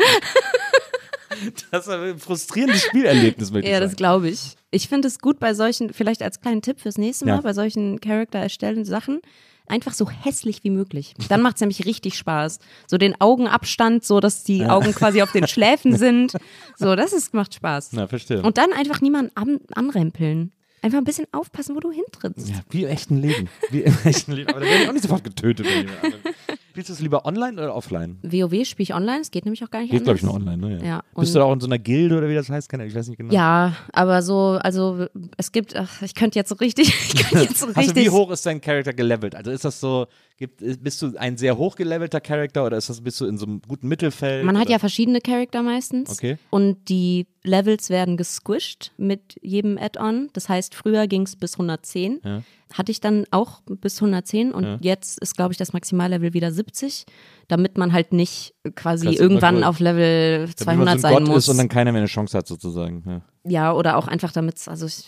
Das 1.72 1.88
ist 1.88 1.94
ein 1.94 2.17
frustrierendes 2.20 2.84
Spielerlebnis, 2.84 3.52
möchte 3.52 3.70
Ja, 3.70 3.78
ich 3.78 3.82
das 3.82 3.91
sagen. 3.91 3.98
glaube 3.98 4.30
ich. 4.30 4.56
Ich 4.72 4.88
finde 4.88 5.08
es 5.08 5.20
gut 5.20 5.39
bei 5.39 5.54
solchen, 5.54 5.94
vielleicht 5.94 6.22
als 6.22 6.41
kleinen 6.41 6.62
Tipp 6.62 6.80
fürs 6.80 6.98
nächste 6.98 7.26
Mal, 7.26 7.36
Ja. 7.36 7.41
bei 7.41 7.54
solchen 7.54 8.00
Charakter 8.02 8.39
erstellenden 8.39 8.86
Sachen, 8.86 9.22
einfach 9.67 9.94
so 9.94 10.10
hässlich 10.10 10.63
wie 10.63 10.70
möglich. 10.70 11.13
Dann 11.30 11.41
macht 11.41 11.56
es 11.56 11.62
nämlich 11.62 11.86
richtig 11.86 12.17
Spaß. 12.17 12.60
So 12.88 12.98
den 12.98 13.20
Augenabstand, 13.22 14.04
so 14.04 14.20
dass 14.20 14.44
die 14.44 14.65
Augen 14.65 14.94
quasi 14.94 15.22
auf 15.22 15.32
den 15.32 15.48
Schläfen 15.48 15.98
sind. 15.98 16.34
So, 16.78 16.96
das 16.96 17.13
ist, 17.13 17.34
macht 17.36 17.54
Spaß. 17.54 17.89
Na, 17.94 18.08
verstehe. 18.08 18.41
Und 18.41 18.58
dann 18.58 18.74
einfach 18.74 19.02
niemanden 19.02 19.32
an, 19.36 19.60
anrempeln. 19.76 20.52
Einfach 20.82 20.98
ein 20.98 21.04
bisschen 21.04 21.28
aufpassen, 21.32 21.76
wo 21.76 21.80
du 21.80 21.91
hintrittst. 21.91 22.50
ja, 22.50 22.56
wie 22.72 22.84
im 22.84 22.89
echten 22.89 23.17
Leben. 23.22 23.50
Wie 23.70 23.82
im 23.82 23.96
echten 24.04 24.32
Leben. 24.32 24.50
Aber 24.50 24.62
da 24.62 24.65
werde 24.65 24.82
ich 24.84 24.89
auch 24.89 24.94
nicht 24.94 25.04
sofort 25.04 25.24
getötet. 25.24 25.67
Wenn 25.67 25.88
anderes- 25.89 26.36
Spielst 26.71 26.88
du 26.88 26.93
es 26.93 27.01
lieber 27.01 27.25
online 27.25 27.62
oder 27.62 27.75
offline? 27.75 28.17
WoW 28.23 28.65
spiele 28.65 28.84
ich 28.84 28.93
online, 28.93 29.19
es 29.19 29.29
geht 29.29 29.43
nämlich 29.43 29.62
auch 29.62 29.69
gar 29.69 29.81
nicht 29.81 29.91
Geht, 29.91 30.05
glaube 30.05 30.15
ich, 30.15 30.23
nur 30.23 30.34
online, 30.34 30.55
ne? 30.57 30.86
Ja, 30.88 30.99
Bist 30.99 31.15
und- 31.15 31.36
du 31.36 31.39
da 31.39 31.43
auch 31.43 31.51
in 31.51 31.60
so 31.60 31.67
einer 31.67 31.77
Gilde 31.79 32.17
oder 32.17 32.29
wie 32.29 32.34
das 32.34 32.49
heißt? 32.49 32.69
Keine- 32.69 32.86
Ich 32.86 32.95
weiß 32.95 33.10
nicht 33.10 33.17
genau. 33.17 33.34
Ja, 33.34 33.75
aber 33.91 34.21
so, 34.21 34.57
also 34.62 35.05
es 35.36 35.51
gibt, 35.51 35.75
ach, 35.75 36.02
ich 36.02 36.15
könnte 36.15 36.39
jetzt 36.39 36.48
so 36.48 36.56
richtig, 36.56 36.87
ich 37.13 37.27
könnte 37.27 37.43
jetzt 37.46 37.58
so 37.60 37.65
Also 37.75 37.79
richtig. 37.81 38.06
wie 38.06 38.10
hoch 38.10 38.31
ist 38.31 38.46
dein 38.46 38.62
Charakter 38.62 38.93
gelevelt? 38.93 39.35
Also 39.35 39.52
ist 39.52 39.65
das 39.65 39.81
so, 39.81 40.08
gibt, 40.37 40.62
bist 40.81 41.02
du 41.02 41.12
ein 41.17 41.35
sehr 41.35 41.58
hoch 41.58 41.75
gelevelter 41.75 42.21
Charakter 42.21 42.65
oder 42.65 42.77
ist 42.77 42.89
das, 42.89 43.02
bist 43.02 43.19
du 43.19 43.25
in 43.25 43.37
so 43.37 43.46
einem 43.46 43.62
guten 43.67 43.89
Mittelfeld? 43.89 44.46
Man 44.46 44.56
hat 44.58 44.67
oder? 44.67 44.71
ja 44.71 44.79
verschiedene 44.79 45.19
Charakter 45.19 45.62
meistens. 45.63 46.10
Okay. 46.10 46.37
Und 46.52 46.87
die 46.87 47.27
Levels 47.44 47.89
werden 47.89 48.17
gesquished 48.17 48.92
mit 48.98 49.35
jedem 49.42 49.77
Add-on. 49.77 50.29
Das 50.33 50.48
heißt, 50.50 50.75
früher 50.75 51.08
ging 51.08 51.23
es 51.23 51.35
bis 51.35 51.54
110. 51.56 52.19
Ja. 52.23 52.42
Hatte 52.73 52.92
ich 52.92 53.02
dann 53.02 53.25
auch 53.31 53.62
bis 53.65 54.00
110 54.00 54.52
und 54.54 54.63
Ja. 54.63 54.77
jetzt 54.81 55.19
ist, 55.19 55.35
glaube 55.35 55.52
ich, 55.52 55.58
das 55.58 55.73
Maximallevel 55.73 56.33
wieder 56.33 56.52
70, 56.52 57.06
damit 57.48 57.77
man 57.77 57.92
halt 57.94 58.13
nicht 58.13 58.54
quasi 58.75 59.08
Krass, 59.08 59.15
irgendwann 59.19 59.63
auf 59.63 59.79
Level 59.79 60.42
Damit 60.42 60.60
200 60.60 60.85
man 60.85 60.98
so 60.98 61.02
sein 61.02 61.12
ein 61.15 61.23
Gott 61.25 61.27
muss. 61.33 61.37
ist 61.44 61.50
und 61.50 61.58
dann 61.58 61.67
keiner 61.69 61.92
mehr 61.92 62.00
eine 62.02 62.08
Chance 62.08 62.37
hat, 62.37 62.48
sozusagen. 62.48 63.04
Ja. 63.08 63.21
Ja, 63.44 63.73
oder 63.73 63.98
auch 63.98 64.08
einfach 64.08 64.31
damit, 64.31 64.67
also 64.67 64.85
ich 64.85 65.04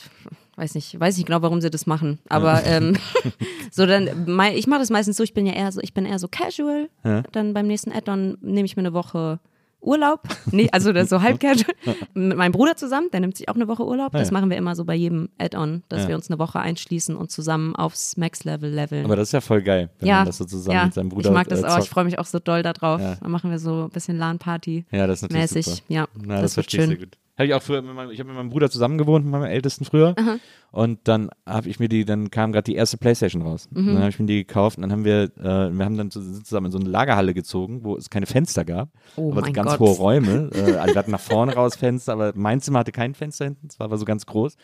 weiß 0.56 0.74
nicht, 0.76 1.00
weiß 1.00 1.18
nicht 1.18 1.28
genau, 1.28 1.42
warum 1.44 1.62
sie 1.62 1.70
das 1.70 1.86
machen. 1.86 2.18
Aber 2.30 2.66
ähm, 2.66 2.98
so 3.72 3.86
dann, 3.86 4.28
ich 4.56 4.66
mache 4.68 4.80
das 4.80 4.90
meistens 4.90 5.18
so, 5.18 5.24
ich 5.24 5.34
bin 5.36 5.46
ja 5.46 5.54
eher 5.54 5.72
so, 5.72 5.80
ich 5.82 5.94
bin 5.94 6.06
eher 6.06 6.18
so 6.20 6.28
casual. 6.28 6.90
Dann 7.32 7.54
beim 7.54 7.68
nächsten 7.68 7.92
Add-on 7.92 8.38
nehme 8.42 8.66
ich 8.66 8.76
mir 8.76 8.82
eine 8.82 8.94
Woche 8.94 9.40
Urlaub. 9.84 10.22
Nee, 10.52 10.70
also 10.72 10.94
das 10.94 11.04
ist 11.04 11.10
so 11.10 11.22
halb 11.22 11.40
casual. 11.40 11.74
Mit 12.14 12.38
meinem 12.38 12.52
Bruder 12.52 12.76
zusammen, 12.76 13.10
der 13.12 13.20
nimmt 13.20 13.38
sich 13.38 13.50
auch 13.50 13.56
eine 13.56 13.68
Woche 13.68 13.86
Urlaub. 13.86 14.12
Das 14.14 14.30
ja. 14.30 14.34
machen 14.34 14.50
wir 14.50 14.58
immer 14.58 14.76
so 14.76 14.86
bei 14.86 14.96
jedem 14.96 15.30
Add-on, 15.38 15.84
dass 15.90 16.04
Ja. 16.04 16.10
wir 16.10 16.16
uns 16.16 16.30
eine 16.30 16.40
Woche 16.40 16.60
einschließen 16.60 17.16
und 17.16 17.32
zusammen 17.32 17.76
aufs 17.76 18.18
Max-Level 18.18 18.70
leveln. 18.70 19.06
Aber 19.06 19.16
das 19.16 19.30
ist 19.30 19.34
ja 19.34 19.42
voll 19.42 19.62
geil, 19.62 19.90
wenn 20.00 20.08
ja, 20.10 20.18
man 20.18 20.28
das 20.28 20.38
so 20.38 20.46
zusammen 20.46 20.86
mit 20.86 20.94
seinem 20.94 21.10
Bruder 21.10 21.30
Ich 21.30 21.34
mag 21.34 21.48
das 21.48 21.62
äh, 21.62 21.66
auch, 21.66 21.80
ich 21.80 21.90
freue 21.90 22.06
mich 22.06 22.20
auch 22.20 22.26
so 22.26 22.40
doll 22.40 22.64
darauf. 22.64 23.02
Dann 23.02 23.32
machen 23.32 23.52
wir 23.52 23.60
so 23.60 23.86
ein 23.86 23.90
bisschen 23.90 24.18
LAN-Party. 24.18 24.86
Ja, 24.92 25.08
das 25.08 25.20
ist 25.20 25.24
natürlich 25.24 25.52
mäßig. 25.52 25.66
super. 25.66 25.82
Ja, 25.90 26.08
Na, 26.16 26.42
das, 26.42 26.54
das, 26.54 26.58
wird 26.58 26.72
verstehe 26.72 26.94
ich 26.94 27.00
schön. 27.00 27.10
Habe 27.36 27.48
ich 27.48 27.54
auch 27.56 27.64
früher 27.64 27.82
mit 27.82 27.96
meinem, 27.96 28.12
ich 28.12 28.20
habe 28.20 28.28
mit 28.30 28.38
meinem 28.38 28.50
Bruder 28.52 28.70
zusammen 28.70 29.00
gewohnt, 29.00 29.26
mit 29.26 29.32
meinem 29.32 29.46
Ältesten 29.52 29.86
früher. 29.86 30.14
Und 30.72 31.00
dann 31.08 31.30
habe 31.48 31.68
ich 31.68 31.80
mir 31.80 31.90
die, 31.90 32.06
dann 32.06 32.30
kam 32.30 32.52
gerade 32.52 32.66
die 32.66 32.76
erste 32.76 32.98
Playstation 32.98 33.42
raus. 33.42 33.68
Mhm. 33.72 33.88
Dann 33.88 33.98
habe 34.00 34.10
ich 34.10 34.20
mir 34.20 34.26
die 34.28 34.46
gekauft 34.46 34.78
und 34.78 34.84
dann 34.84 34.92
haben 34.92 35.04
wir, 35.04 35.32
äh, 35.40 35.72
wir 35.72 35.84
haben 35.86 35.98
dann 35.98 36.12
zusammen 36.12 36.68
in 36.68 36.72
so 36.72 36.78
eine 36.78 36.90
Lagerhalle 36.90 37.34
gezogen, 37.34 37.84
wo 37.84 37.96
es 37.98 38.12
keine 38.12 38.28
Fenster 38.28 38.66
gab, 38.66 38.90
Oh 39.16 39.32
aber 39.32 39.42
ganz 39.52 39.72
Gott. 39.72 39.80
hohe 39.80 39.96
Räume. 39.96 40.50
Äh, 40.54 40.76
also 40.76 40.94
wir 40.94 41.00
hatten 41.00 41.12
nach 41.12 41.20
vorne 41.20 41.54
raus 41.56 41.76
Fenster, 41.76 42.14
aber 42.14 42.34
mein 42.36 42.62
Zimmer 42.62 42.80
hatte 42.80 42.92
kein 42.92 43.16
Fenster 43.16 43.46
hinten, 43.46 43.66
es 43.68 43.80
war 43.80 43.86
aber 43.86 43.98
so 43.98 44.06
ganz 44.06 44.26
groß. 44.28 44.56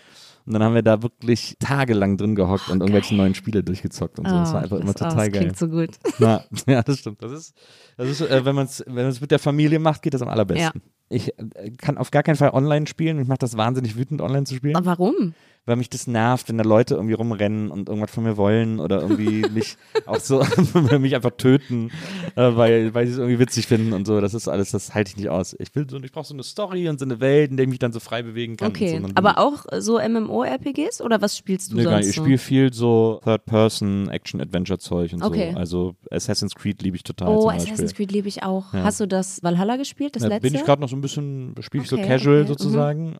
Und 0.45 0.53
dann 0.53 0.61
haben 0.63 0.75
wir 0.75 0.83
da 0.83 1.01
wirklich 1.01 1.55
tagelang 1.59 2.17
drin 2.17 2.35
gehockt 2.35 2.69
und 2.69 2.81
irgendwelche 2.81 3.15
neuen 3.15 3.33
Spiele 3.35 3.63
durchgezockt 3.63 4.19
und 4.19 4.27
so. 4.27 4.35
das 4.35 4.49
Oh, 4.49 4.53
war 4.53 4.61
einfach 4.63 4.77
immer 4.77 4.93
das- 4.93 5.01
oh, 5.01 5.09
total 5.09 5.25
das 5.29 5.33
geil. 5.33 5.41
klingt 5.43 5.57
so 5.57 5.67
gut. 5.67 5.89
Na, 6.19 6.43
ja, 6.67 6.81
das 6.83 6.99
stimmt. 6.99 7.21
Das 7.23 7.31
ist, 7.31 7.55
das 7.97 8.09
ist 8.09 8.21
äh, 8.21 8.45
wenn 8.45 8.55
man 8.55 8.65
es 8.65 8.83
wenn 8.87 9.05
man's 9.05 9.21
mit 9.21 9.31
der 9.31 9.39
Familie 9.39 9.79
macht, 9.79 10.01
geht 10.03 10.13
das 10.13 10.21
am 10.21 10.27
allerbesten. 10.29 10.81
Ich 11.09 11.37
äh, 11.37 11.71
kann 11.77 11.97
auf 11.97 12.11
gar 12.11 12.23
keinen 12.23 12.35
Fall 12.35 12.51
online 12.51 12.87
spielen. 12.87 13.17
Mich 13.17 13.27
macht 13.27 13.43
das 13.43 13.57
wahnsinnig 13.57 13.95
wütend, 13.97 14.21
online 14.21 14.45
zu 14.45 14.55
spielen, 14.55 14.75
Aber 14.75 14.85
warum? 14.85 15.33
Weil 15.65 15.75
mich 15.75 15.89
das 15.89 16.07
nervt, 16.07 16.49
wenn 16.49 16.57
da 16.57 16.63
Leute 16.63 16.95
irgendwie 16.95 17.13
rumrennen 17.13 17.69
und 17.69 17.89
irgendwas 17.89 18.09
von 18.11 18.23
mir 18.23 18.37
wollen 18.37 18.79
oder 18.79 19.01
irgendwie 19.01 19.47
mich 19.53 19.77
auch 20.07 20.19
so 20.19 20.43
mich 20.99 21.15
einfach 21.15 21.31
töten, 21.37 21.91
äh, 22.35 22.55
weil, 22.55 22.93
weil 22.93 23.05
sie 23.05 23.13
es 23.13 23.19
irgendwie 23.19 23.39
witzig 23.39 23.67
finden 23.67 23.93
und 23.93 24.07
so. 24.07 24.19
Das 24.19 24.33
ist 24.33 24.47
alles, 24.47 24.71
das 24.71 24.95
halte 24.95 25.11
ich 25.11 25.17
nicht 25.17 25.29
aus. 25.29 25.55
Ich 25.59 25.75
will 25.75 25.87
so, 25.89 25.97
ich 25.97 26.11
brauche 26.11 26.25
so 26.25 26.33
eine 26.33 26.43
Story 26.43 26.89
und 26.89 26.99
so 26.99 27.05
eine 27.05 27.19
Welt, 27.19 27.51
in 27.51 27.57
der 27.57 27.65
ich 27.65 27.69
mich 27.69 27.79
dann 27.79 27.91
so 27.93 27.99
frei 27.99 28.23
bewegen 28.23 28.57
kann. 28.57 28.69
Okay, 28.69 28.97
und 28.97 29.07
so. 29.09 29.11
Aber 29.15 29.37
auch 29.37 29.65
so 29.79 29.99
MMO-RPGs 29.99 31.01
oder 31.01 31.21
was 31.21 31.37
spielst 31.37 31.71
du 31.71 31.75
Nee, 31.77 31.83
gar 31.83 31.93
sonst 31.93 32.05
nicht. 32.05 32.09
Ich 32.09 32.15
so? 32.15 32.23
spiele 32.23 32.37
viel 32.37 32.73
so 32.73 33.19
Third-Person, 33.23 34.09
Action-Adventure-Zeug 34.09 35.13
und 35.13 35.23
Okay. 35.23 35.51
so. 35.53 35.57
Also 35.57 35.95
Assassin's 36.11 36.55
Creed 36.55 36.81
liebe 36.81 36.95
ich 36.97 37.03
total 37.03 37.29
Oh. 37.29 37.49
Assassin's 37.49 37.93
Creed 37.93 38.11
liebe 38.11 38.27
ich 38.27 38.43
auch. 38.43 38.73
Ja. 38.73 38.83
Hast 38.83 38.99
du 38.99 39.07
das 39.07 39.43
Valhalla 39.43 39.75
gespielt, 39.77 40.15
das 40.15 40.23
Ja, 40.23 40.29
letzte? 40.29 40.49
bin 40.49 40.55
ich 40.59 40.65
gerade 40.65 40.81
noch 40.81 40.89
so 40.89 40.95
ein 40.95 41.01
bisschen, 41.01 41.53
spiele 41.61 41.83
ich 41.83 41.91
Okay, 41.93 42.01
so 42.01 42.07
casual 42.07 42.39
okay, 42.39 42.47
sozusagen. 42.47 43.17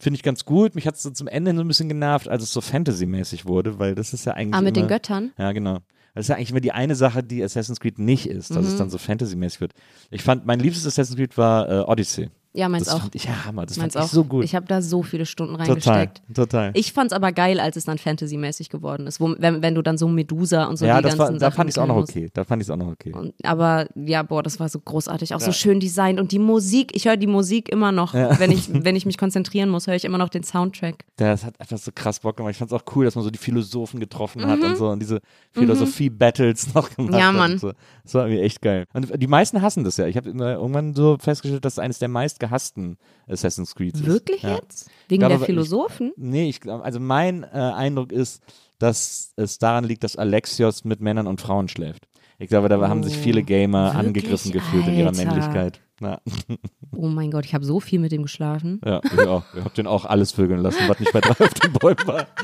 Finde 0.00 0.16
ich 0.16 0.22
ganz 0.22 0.44
gut. 0.44 0.74
Mich 0.74 0.86
hat 0.86 0.96
es 0.96 1.02
so 1.02 1.10
zum 1.10 1.28
Ende 1.28 1.54
so 1.54 1.60
ein 1.62 1.68
bisschen 1.68 1.88
genervt, 1.88 2.28
als 2.28 2.42
es 2.42 2.52
so 2.52 2.60
Fantasy-mäßig 2.60 3.46
wurde, 3.46 3.78
weil 3.78 3.94
das 3.94 4.12
ist 4.12 4.24
ja 4.26 4.34
eigentlich. 4.34 4.54
ah, 4.54 4.60
mit 4.60 4.76
immer, 4.76 4.86
den 4.86 4.88
Göttern? 4.88 5.32
Ja, 5.38 5.52
genau. 5.52 5.78
Das 6.14 6.26
ist 6.26 6.28
ja 6.28 6.36
eigentlich 6.36 6.50
immer 6.50 6.60
die 6.60 6.72
eine 6.72 6.94
Sache, 6.94 7.22
die 7.22 7.42
Assassin's 7.42 7.80
Creed 7.80 7.98
nicht 7.98 8.26
ist, 8.28 8.50
dass 8.54 8.66
es 8.66 8.74
Mhm. 8.74 8.78
dann 8.78 8.90
so 8.90 8.98
Fantasy-mäßig 8.98 9.60
wird. 9.60 9.72
Ich 10.10 10.22
fand, 10.22 10.46
mein 10.46 10.60
liebstes 10.60 10.86
Assassin's 10.86 11.16
Creed 11.16 11.36
war 11.38 11.68
äh, 11.68 11.80
Odyssey. 11.80 12.30
Ja, 12.56 12.68
meins 12.68 12.84
das 12.84 12.94
auch. 12.94 13.00
fand 13.00 13.14
ich 13.16 13.24
ja 13.24 13.44
Hammer. 13.44 13.66
Das 13.66 13.76
Meins 13.76 13.94
fand 13.94 14.04
auch. 14.04 14.06
ich 14.08 14.12
so 14.12 14.24
gut. 14.24 14.44
Ich 14.44 14.54
habe 14.54 14.64
da 14.66 14.80
so 14.80 15.02
viele 15.02 15.26
Stunden 15.26 15.54
total, 15.54 15.66
reingesteckt. 15.68 16.22
total. 16.32 16.70
Ich 16.74 16.92
fand's 16.92 17.12
aber 17.12 17.32
geil, 17.32 17.58
als 17.58 17.76
es 17.76 17.84
dann 17.84 17.98
Fantasy-mäßig 17.98 18.68
geworden 18.70 19.06
ist, 19.08 19.18
wo, 19.20 19.34
wenn, 19.38 19.60
wenn 19.60 19.74
du 19.74 19.82
dann 19.82 19.98
so 19.98 20.06
Medusa 20.08 20.66
und 20.66 20.76
so 20.76 20.86
ja, 20.86 20.98
die 20.98 21.02
das 21.02 21.18
war, 21.18 21.26
ganzen 21.26 21.40
da 21.40 21.46
Sachen 21.46 21.56
fand 21.56 21.70
ich 21.70 21.78
auch 21.80 21.86
noch 21.88 21.96
okay. 21.96 22.30
Da 22.32 22.44
fand 22.44 22.62
ich 22.62 22.68
es 22.68 22.70
auch 22.70 22.76
noch 22.76 22.86
okay. 22.92 23.12
Und, 23.12 23.34
aber 23.42 23.88
ja, 23.96 24.22
boah, 24.22 24.42
das 24.42 24.60
war 24.60 24.68
so 24.68 24.78
großartig, 24.78 25.34
auch 25.34 25.40
so 25.40 25.46
Ja. 25.46 25.52
schön 25.52 25.80
designt 25.80 26.20
und 26.20 26.30
die 26.30 26.38
Musik, 26.38 26.94
ich 26.94 27.06
höre 27.06 27.16
die 27.16 27.26
Musik 27.26 27.68
immer 27.70 27.90
noch, 27.90 28.14
wenn, 28.14 28.52
ich, 28.52 28.68
wenn 28.84 28.94
ich 28.94 29.04
mich 29.04 29.18
konzentrieren 29.18 29.68
muss, 29.68 29.88
höre 29.88 29.96
ich 29.96 30.04
immer 30.04 30.18
noch 30.18 30.28
den 30.28 30.44
Soundtrack. 30.44 31.04
Das 31.16 31.44
hat 31.44 31.58
einfach 31.58 31.78
so 31.78 31.90
krass 31.92 32.20
Bock 32.20 32.36
gemacht. 32.36 32.52
Ich 32.52 32.58
fand 32.58 32.70
es 32.70 32.76
auch 32.80 32.84
cool, 32.94 33.04
dass 33.04 33.16
man 33.16 33.24
so 33.24 33.30
die 33.30 33.38
Philosophen 33.38 33.98
getroffen 33.98 34.46
hat 34.46 34.60
Mhm. 34.60 34.64
und 34.66 34.76
so 34.76 34.88
und 34.90 35.00
diese 35.00 35.20
Philosophie-Battles 35.52 36.74
noch 36.74 36.90
gemacht 36.94 37.14
Ja, 37.14 37.28
hat. 37.28 37.34
Mann. 37.34 37.58
So. 37.58 37.72
Das 38.04 38.14
war 38.14 38.26
irgendwie 38.26 38.42
echt 38.42 38.62
geil. 38.62 38.84
Und 38.92 39.10
die 39.20 39.26
meisten 39.26 39.62
hassen 39.62 39.84
das 39.84 39.96
ja. 39.96 40.06
Ich 40.06 40.16
habe 40.16 40.30
irgendwann 40.30 40.94
so 40.94 41.16
festgestellt, 41.18 41.64
dass 41.64 41.74
es 41.74 41.78
eines 41.78 41.98
der 41.98 42.08
meistgehassten 42.44 42.98
Assassin's 43.28 43.74
Creed 43.74 43.94
ist. 43.94 44.06
Wirklich 44.06 44.42
ja. 44.42 44.56
jetzt? 44.56 44.88
Wegen 45.08 45.20
glaube, 45.20 45.30
der 45.30 45.36
aber 45.36 45.44
ich- 45.44 45.46
Philosophen? 45.46 46.12
Nee, 46.16 46.48
ich 46.48 46.60
glaube, 46.60 46.84
also 46.84 47.00
mein 47.00 47.42
äh, 47.44 47.46
Eindruck 47.46 48.12
ist, 48.12 48.42
dass 48.78 49.32
es 49.36 49.58
daran 49.58 49.84
liegt, 49.84 50.04
dass 50.04 50.16
Alexios 50.16 50.84
mit 50.84 51.00
Männern 51.00 51.26
und 51.26 51.40
Frauen 51.40 51.68
schläft. 51.68 52.06
Ich 52.38 52.48
glaube, 52.48 52.68
da 52.68 52.88
haben 52.88 53.04
sich 53.04 53.16
viele 53.16 53.42
Gamer 53.44 53.84
wirklich? 53.94 54.06
angegriffen 54.06 54.50
gefühlt 54.52 54.88
in 54.88 54.94
ihrer 54.94 55.08
Alter. 55.10 55.24
Männlichkeit. 55.24 55.80
Ja, 56.00 56.20
Oh 56.96 57.06
mein 57.06 57.30
Gott, 57.30 57.44
ich 57.44 57.54
habe 57.54 57.64
so 57.64 57.78
viel 57.78 58.00
mit 58.00 58.10
dem 58.10 58.22
geschlafen. 58.22 58.80
ja 58.84 59.00
ich 59.04 59.20
auch. 59.20 59.44
Ich 59.54 59.64
habe 59.64 59.74
den 59.74 59.86
auch 59.86 60.04
alles 60.04 60.32
vögeln 60.32 60.60
lassen, 60.60 60.88
was 60.88 60.98
nicht 60.98 61.12
bei 61.12 61.20
drei 61.20 61.30
auf 61.44 61.54
den 61.54 61.72
Bäumen 61.72 62.06
war. 62.06 62.26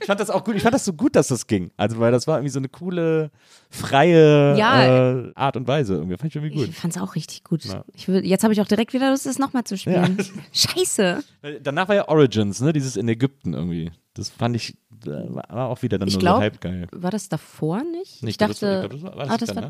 Ich 0.00 0.06
fand 0.06 0.20
das 0.20 0.30
auch 0.30 0.44
gut. 0.44 0.54
Ich 0.56 0.62
fand 0.62 0.74
das 0.74 0.84
so 0.84 0.92
gut, 0.92 1.16
dass 1.16 1.28
das 1.28 1.46
ging. 1.46 1.70
Also, 1.76 1.98
weil 1.98 2.12
das 2.12 2.26
war 2.26 2.38
irgendwie 2.38 2.50
so 2.52 2.58
eine 2.58 2.68
coole, 2.68 3.30
freie 3.70 4.56
Ja. 4.56 5.12
äh, 5.18 5.32
Art 5.34 5.56
und 5.56 5.66
Weise. 5.68 5.94
Irgendwie. 5.94 6.16
Fand 6.16 6.30
ich 6.32 6.36
irgendwie 6.36 6.56
gut. 6.56 6.68
Ich 6.68 6.76
fand's 6.76 6.96
auch 6.98 7.14
richtig 7.14 7.44
gut. 7.44 7.64
Ja. 7.64 7.84
Will, 8.06 8.24
jetzt 8.26 8.42
habe 8.44 8.52
ich 8.52 8.60
auch 8.60 8.66
direkt 8.68 8.92
wieder 8.92 9.10
Lust, 9.10 9.26
das 9.26 9.38
nochmal 9.38 9.64
zu 9.64 9.76
spielen. 9.76 10.16
Scheiße. 10.52 11.22
Weil 11.42 11.60
Danach 11.60 11.88
war 11.88 11.94
ja 11.96 12.08
Origins, 12.08 12.60
ne? 12.60 12.72
Dieses 12.72 12.96
in 12.96 13.08
Ägypten 13.08 13.54
irgendwie. 13.54 13.90
Das 14.14 14.30
fand 14.30 14.56
ich, 14.56 14.74
äh, 15.06 15.10
war 15.10 15.68
auch 15.68 15.82
wieder 15.82 15.98
dann 15.98 16.08
Ich 16.08 16.14
nur 16.14 16.20
glaub- 16.20 16.36
so 16.36 16.40
halb 16.42 16.60
geil. 16.60 16.86
War 16.90 17.10
das 17.10 17.28
davor 17.28 17.82
nicht? 17.84 18.22
Nee, 18.22 18.30
ich 18.30 18.36
dachte. 18.36 18.88
das 18.90 19.02
war, 19.02 19.16
war 19.16 19.26
das 19.26 19.30
ah, 19.34 19.36
das 19.38 19.48
dann, 19.54 19.64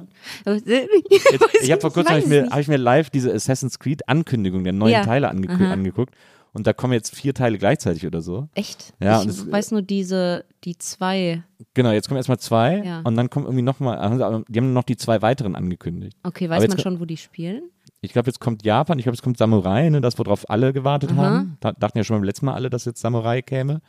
war, 0.45 0.55
ne? 0.55 0.63
Jetzt, 1.31 1.45
Ich 1.63 1.71
habe 1.73 1.81
vor 1.81 1.93
kurzem 1.93 2.13
hab 2.15 2.19
ich 2.21 2.27
mir, 2.27 2.49
hab 2.51 2.61
ich 2.61 2.69
mir 2.69 2.79
live 2.79 3.11
diese 3.11 3.33
Assassin's 3.33 3.79
Creed 3.79 4.09
Ankündigung 4.09 4.65
der 4.65 4.73
neuen 4.73 4.93
Ja. 4.93 5.05
Teile 5.05 5.29
ange 5.29 5.49
Aha. 5.51 5.73
angeguckt 5.73 6.15
und 6.59 6.67
da 6.67 6.73
kommen 6.75 6.93
jetzt 6.93 7.15
vier 7.15 7.33
Teile 7.33 7.57
gleichzeitig 7.57 8.07
oder 8.07 8.21
so. 8.21 8.49
Echt? 8.55 8.93
Ja, 9.01 9.23
ich 9.23 9.29
es- 9.29 9.51
weiß 9.51 9.71
nur 9.71 9.81
diese, 9.83 10.45
die 10.65 10.77
zwei. 10.77 11.43
Genau, 11.75 11.91
jetzt 11.93 12.09
kommen 12.09 12.19
erstmal 12.19 12.39
zwei 12.39 12.83
Ja. 12.85 13.01
und 13.05 13.17
dann 13.17 13.31
kommen 13.31 13.47
irgendwie 13.47 13.63
nochmal, 13.63 14.45
die 14.49 14.59
haben 14.59 14.73
noch 14.75 14.85
die 14.85 14.97
zwei 14.97 15.23
weiteren 15.23 15.57
angekündigt. 15.57 16.17
Okay, 16.23 16.51
weiß 16.51 16.69
man 16.69 16.79
schon, 16.79 17.01
wo 17.01 17.05
die 17.07 17.17
spielen? 17.17 17.71
Ich 18.01 18.13
glaube, 18.13 18.29
jetzt 18.29 18.41
kommt 18.41 18.65
Japan, 18.65 18.99
ich 18.99 19.05
glaube, 19.05 19.15
jetzt 19.17 19.23
kommt 19.23 19.39
Samurai, 19.39 19.89
ne, 19.89 20.01
das, 20.01 20.19
worauf 20.19 20.49
alle 20.51 20.73
gewartet 20.73 21.11
Aha. 21.13 21.17
haben. 21.23 21.57
Da, 21.61 21.73
dachten 21.73 21.99
ja 21.99 22.05
schon 22.05 22.17
beim 22.17 22.25
letzten 22.25 22.47
Mal 22.47 22.55
alle, 22.55 22.69
dass 22.71 22.85
jetzt 22.85 23.01
Samurai 23.01 23.41
käme. 23.43 23.81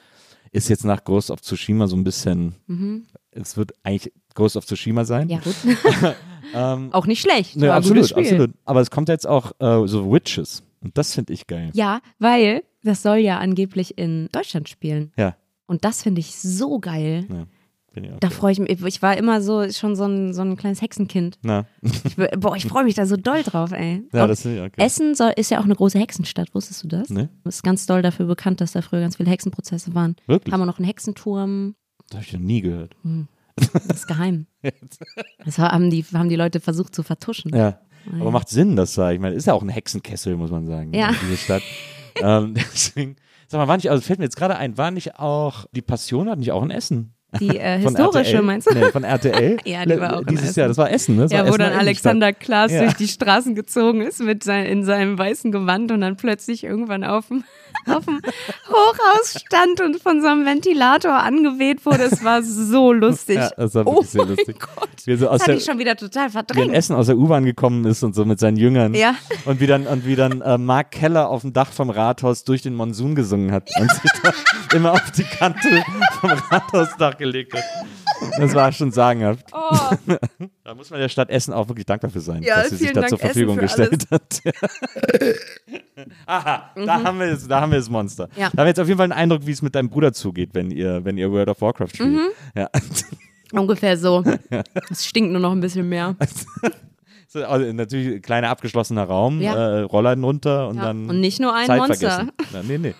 Ist 0.51 0.67
jetzt 0.69 0.83
nach 0.83 1.03
Ghost 1.03 1.29
of 1.29 1.41
Tsushima 1.41 1.85
so 1.85 1.95
ein 1.95 2.03
bisschen, 2.03 2.55
es 3.31 3.55
wird 3.55 3.73
eigentlich 3.83 4.11
Ghost 4.33 4.57
of 4.57 4.65
Tsushima 4.65 5.05
sein. 5.05 5.25
Mhm. 5.27 5.31
Ja, 5.31 5.39
gut. 5.39 5.55
Ähm, 6.51 6.91
auch 6.93 7.05
nicht 7.05 7.21
schlecht. 7.21 7.57
ne, 7.57 7.71
absolut, 7.71 8.11
absolut. 8.11 8.51
Aber 8.65 8.81
es 8.81 8.89
kommt 8.89 9.07
jetzt 9.07 9.27
auch 9.27 9.51
äh, 9.59 9.87
so 9.87 10.11
Witches. 10.11 10.63
Und 10.81 10.97
das 10.97 11.13
finde 11.13 11.33
ich 11.33 11.47
geil. 11.47 11.71
Ja, 11.73 12.01
weil 12.19 12.63
das 12.83 13.01
soll 13.01 13.17
ja 13.17 13.39
angeblich 13.39 13.97
in 13.97 14.29
Deutschland 14.31 14.69
spielen. 14.69 15.11
Ja, 15.17 15.35
Und 15.67 15.83
das 15.85 16.03
finde 16.03 16.19
ich 16.21 16.35
so 16.37 16.79
geil. 16.79 17.25
ja. 17.29 17.45
Bin 17.91 18.03
ich 18.03 18.11
auch 18.13 18.19
Da 18.19 18.29
freue 18.29 18.51
ich 18.51 18.59
mich. 18.59 18.69
Ich 18.85 19.01
war 19.01 19.17
immer 19.17 19.41
so 19.41 19.67
schon 19.71 19.95
so 19.95 20.05
ein, 20.05 20.31
so 20.33 20.41
ein 20.43 20.55
kleines 20.57 20.79
Hexenkind. 20.81 21.39
Na, 21.41 21.65
Ich, 21.81 22.15
boah, 22.37 22.55
ich 22.55 22.67
freue 22.67 22.83
mich 22.83 22.93
da 22.93 23.07
so 23.07 23.15
doll 23.17 23.41
drauf, 23.41 23.71
ey. 23.71 24.03
ja, 24.13 24.27
das 24.27 24.45
ich 24.45 24.59
auch 24.59 24.71
geil. 24.71 24.85
Essen 24.85 25.15
soll, 25.15 25.33
ist 25.35 25.49
ja 25.49 25.59
auch 25.59 25.63
eine 25.65 25.75
große 25.75 25.97
Hexenstadt, 25.97 26.53
wusstest 26.53 26.83
du 26.83 26.87
das? 26.87 27.09
Ne? 27.09 27.29
Ist 27.45 27.63
ganz 27.63 27.87
doll 27.87 28.03
dafür 28.03 28.27
bekannt, 28.27 28.61
dass 28.61 28.73
da 28.73 28.83
früher 28.83 29.01
ganz 29.01 29.15
viele 29.15 29.31
Hexenprozesse 29.31 29.95
waren. 29.95 30.15
Wirklich? 30.27 30.53
Haben 30.53 30.61
wir 30.61 30.65
noch 30.67 30.77
einen 30.77 30.85
Hexenturm. 30.85 31.75
Das 32.09 32.17
habe 32.17 32.25
ich 32.27 32.33
noch 32.33 32.39
nie 32.41 32.61
gehört. 32.61 32.95
Das 33.55 33.85
ist 33.97 34.07
geheim. 34.07 34.45
Das 35.45 35.57
haben 35.57 35.89
die, 35.89 36.03
haben 36.13 36.29
die 36.29 36.35
Leute 36.35 36.59
versucht 36.59 36.93
zu 36.93 37.01
vertuschen. 37.01 37.55
Ja. 37.55 37.79
Aber 38.19 38.31
macht 38.31 38.49
Sinn, 38.49 38.75
das 38.75 38.93
da. 38.95 39.11
Ich 39.11 39.19
meine, 39.19 39.35
ist 39.35 39.47
ja 39.47 39.53
auch 39.53 39.61
ein 39.63 39.69
Hexenkessel, 39.69 40.35
muss 40.35 40.51
man 40.51 40.65
sagen. 40.65 40.93
Ja. 40.93 41.11
Diese 41.21 41.37
Stadt. 41.37 41.63
ähm, 42.21 42.53
deswegen, 42.55 43.15
sag 43.47 43.59
mal, 43.59 43.67
war 43.67 43.77
nicht, 43.77 43.89
also 43.89 44.01
fällt 44.01 44.19
mir 44.19 44.25
jetzt 44.25 44.35
gerade 44.37 44.57
ein, 44.57 44.77
war 44.77 44.91
nicht 44.91 45.19
auch, 45.19 45.65
die 45.71 45.81
Passion 45.81 46.29
hat 46.29 46.39
nicht 46.39 46.51
auch 46.51 46.63
ein 46.63 46.71
Essen? 46.71 47.13
Die 47.39 47.57
äh, 47.57 47.77
historische, 47.81 48.31
RTL? 48.31 48.41
meinst 48.41 48.69
du? 48.69 48.73
Nee, 48.73 48.89
von 48.91 49.03
RTL. 49.03 49.57
Ja, 49.65 49.85
die 49.85 49.99
war 49.99 50.15
auch 50.15 50.21
in 50.21 50.27
Dieses 50.27 50.49
Essen. 50.49 50.59
Jahr, 50.61 50.67
das 50.69 50.77
war 50.77 50.91
Essen, 50.91 51.15
ne? 51.15 51.23
Das 51.23 51.31
Ja, 51.31 51.43
wo 51.43 51.49
Essener 51.49 51.69
dann. 51.69 51.79
Alexander 51.79 52.33
Klaas 52.33 52.71
Ja. 52.71 52.81
durch 52.81 52.93
die 52.95 53.07
Straßen 53.07 53.53
gezogen 53.53 54.01
ist 54.01 54.19
mit 54.21 54.43
sein, 54.43 54.65
in 54.65 54.83
seinem 54.83 55.17
weißen 55.19 55.51
Gewand 55.51 55.91
und 55.91 56.01
dann 56.01 56.17
plötzlich 56.17 56.63
irgendwann 56.63 57.03
auf 57.03 57.27
dem, 57.27 57.43
auf 57.87 58.05
dem 58.05 58.21
Hochhaus 58.67 59.39
stand 59.45 59.81
und 59.81 60.01
von 60.01 60.21
so 60.21 60.27
einem 60.27 60.45
Ventilator 60.45 61.13
angeweht 61.13 61.85
wurde. 61.85 62.03
Es 62.03 62.23
war 62.23 62.43
so 62.43 62.93
lustig. 62.93 63.37
Ja, 63.37 63.49
das 63.55 63.75
war 63.75 63.87
oh 63.87 63.95
wirklich 63.95 64.09
sehr 64.09 64.25
mein 64.25 64.35
lustig. 64.35 64.59
Gott. 64.59 64.89
Wie 65.05 65.15
so 65.15 65.27
aus 65.27 65.39
Das 65.39 65.47
hatte 65.47 65.57
ich 65.57 65.65
schon 65.65 65.79
wieder 65.79 65.95
total 65.95 66.27
wie 66.27 66.31
verdrängt. 66.31 66.73
Essen 66.73 66.95
aus 66.95 67.07
der 67.07 67.17
U-Bahn 67.17 67.45
gekommen 67.45 67.85
ist 67.85 68.03
und 68.03 68.15
so 68.15 68.25
mit 68.25 68.39
seinen 68.39 68.57
Jüngern. 68.57 68.93
Ja. 68.93 69.15
Und 69.45 69.59
wie 69.59 69.67
dann, 69.67 69.87
und 69.87 70.05
wie 70.05 70.15
dann 70.15 70.41
äh, 70.41 70.57
Mark 70.57 70.91
Keller 70.91 71.29
auf 71.29 71.41
dem 71.41 71.53
Dach 71.53 71.71
vom 71.71 71.89
Rathaus 71.89 72.43
durch 72.43 72.61
den 72.61 72.75
Monsun 72.75 73.15
gesungen 73.15 73.51
hat 73.51 73.69
und 73.79 73.91
sich 73.91 74.11
da 74.23 74.33
immer 74.75 74.93
auf 74.93 75.11
die 75.11 75.23
Kante 75.23 75.83
vom 76.19 76.31
Rathausdach 76.31 77.17
gelegt 77.17 77.53
hat. 77.53 77.63
Das 78.37 78.53
war 78.53 78.71
schon 78.71 78.91
sagenhaft. 78.91 79.45
Oh. 79.53 80.15
Da 80.69 80.75
muss 80.75 80.91
man 80.91 80.99
der 80.99 81.09
Stadt 81.09 81.31
Essen 81.31 81.51
auch 81.51 81.67
wirklich 81.67 81.87
dankbar 81.87 82.11
für 82.11 82.19
sein, 82.21 82.43
Ja, 82.43 82.57
dass 82.57 82.69
sie 82.69 82.75
sich 82.75 82.91
da 82.91 82.99
Dank, 83.01 83.09
zur 83.09 83.17
Verfügung 83.17 83.57
gestellt 83.57 84.05
hat. 84.11 84.39
Aha, 86.27 86.69
da, 86.75 87.03
haben 87.03 87.19
wir 87.19 87.25
es, 87.25 87.47
da 87.47 87.61
haben 87.61 87.71
wir 87.71 87.79
das 87.79 87.89
Monster. 87.89 88.27
Mhm. 88.27 88.39
Ja. 88.39 88.49
Da 88.51 88.57
haben 88.59 88.65
wir 88.65 88.67
jetzt 88.67 88.79
auf 88.79 88.87
jeden 88.87 88.99
Fall 88.99 89.05
einen 89.05 89.19
Eindruck, 89.19 89.47
wie 89.47 89.51
es 89.51 89.63
mit 89.63 89.73
deinem 89.73 89.89
Bruder 89.89 90.13
zugeht, 90.13 90.51
wenn 90.53 90.69
ihr, 90.69 91.03
wenn 91.03 91.17
ihr 91.17 91.31
World 91.31 91.49
of 91.49 91.59
Warcraft 91.61 91.87
spielt. 91.95 92.09
Mhm. 92.09 92.27
Ja. 92.53 92.69
Ungefähr 93.51 93.97
so. 93.97 94.23
Es 94.91 95.07
stinkt 95.07 95.31
nur 95.31 95.41
noch 95.41 95.53
ein 95.53 95.59
bisschen 95.59 95.89
mehr. 95.89 96.15
So, 97.31 97.43
also 97.45 97.71
natürlich 97.73 98.07
ein 98.15 98.21
kleiner 98.23 98.49
abgeschlossener 98.49 99.03
Raum, 99.03 99.39
Ja. 99.39 99.53
äh, 99.53 99.81
Rollladen 99.81 100.23
runter 100.23 100.67
und 100.67 100.77
Ja. 100.77 100.85
dann 100.85 101.07
Und 101.11 101.19
nicht 101.21 101.39
nur 101.39 101.53
ein 101.53 101.67
Zeit 101.67 101.77
Monster. 101.77 102.09
vergessen. 102.09 102.31
Na, 102.51 102.63
nee, 102.63 102.79
nee. 102.79 102.95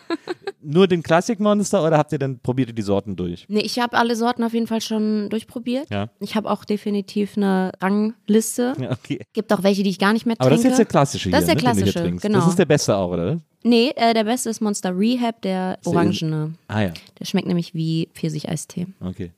Nur 0.61 0.87
den 0.87 1.01
Classic-Monster 1.01 1.83
oder 1.83 1.97
habt 1.97 2.11
ihr 2.11 2.19
dann 2.19 2.37
probiert 2.39 2.69
ihr 2.69 2.75
die 2.75 2.81
Sorten 2.83 3.15
durch? 3.15 3.45
Nee, 3.49 3.61
ich 3.61 3.79
habe 3.79 3.97
alle 3.97 4.15
Sorten 4.15 4.43
auf 4.43 4.53
jeden 4.53 4.67
Fall 4.67 4.81
schon 4.81 5.29
durchprobiert. 5.29 5.89
Ja. 5.89 6.09
Ich 6.19 6.35
habe 6.35 6.47
auch 6.51 6.63
definitiv 6.63 7.37
eine 7.37 7.71
Rangliste. 7.81 8.75
Ja, 8.79 8.91
okay. 8.91 9.19
Gibt 9.33 9.51
auch 9.51 9.63
welche, 9.63 9.81
die 9.81 9.89
ich 9.89 9.97
gar 9.99 10.13
nicht 10.13 10.27
mehr 10.27 10.35
trinke. 10.35 10.45
Aber 10.45 10.49
das 10.51 10.59
ist 10.59 10.65
jetzt 10.65 10.77
der 10.77 10.85
klassische 10.85 11.31
Das 11.31 11.41
ist 11.41 11.45
hier, 11.47 11.55
der 11.55 11.63
ne, 11.63 11.73
hier 11.73 11.81
klassische, 11.83 12.03
trinkst. 12.03 12.21
genau. 12.23 12.39
Das 12.39 12.49
ist 12.49 12.59
der 12.59 12.65
beste 12.65 12.95
auch, 12.95 13.09
oder? 13.11 13.39
Nee, 13.63 13.93
äh, 13.95 14.13
der 14.13 14.25
beste 14.25 14.49
ist 14.51 14.61
Monster 14.61 14.95
Rehab, 14.95 15.41
der 15.41 15.79
orangene. 15.85 16.53
Ah 16.67 16.81
ja, 16.81 16.91
Der 17.19 17.25
schmeckt 17.25 17.47
nämlich 17.47 17.73
wie 17.73 18.09
Pfirsich-Eistee. 18.13 18.85
okay. 19.01 19.31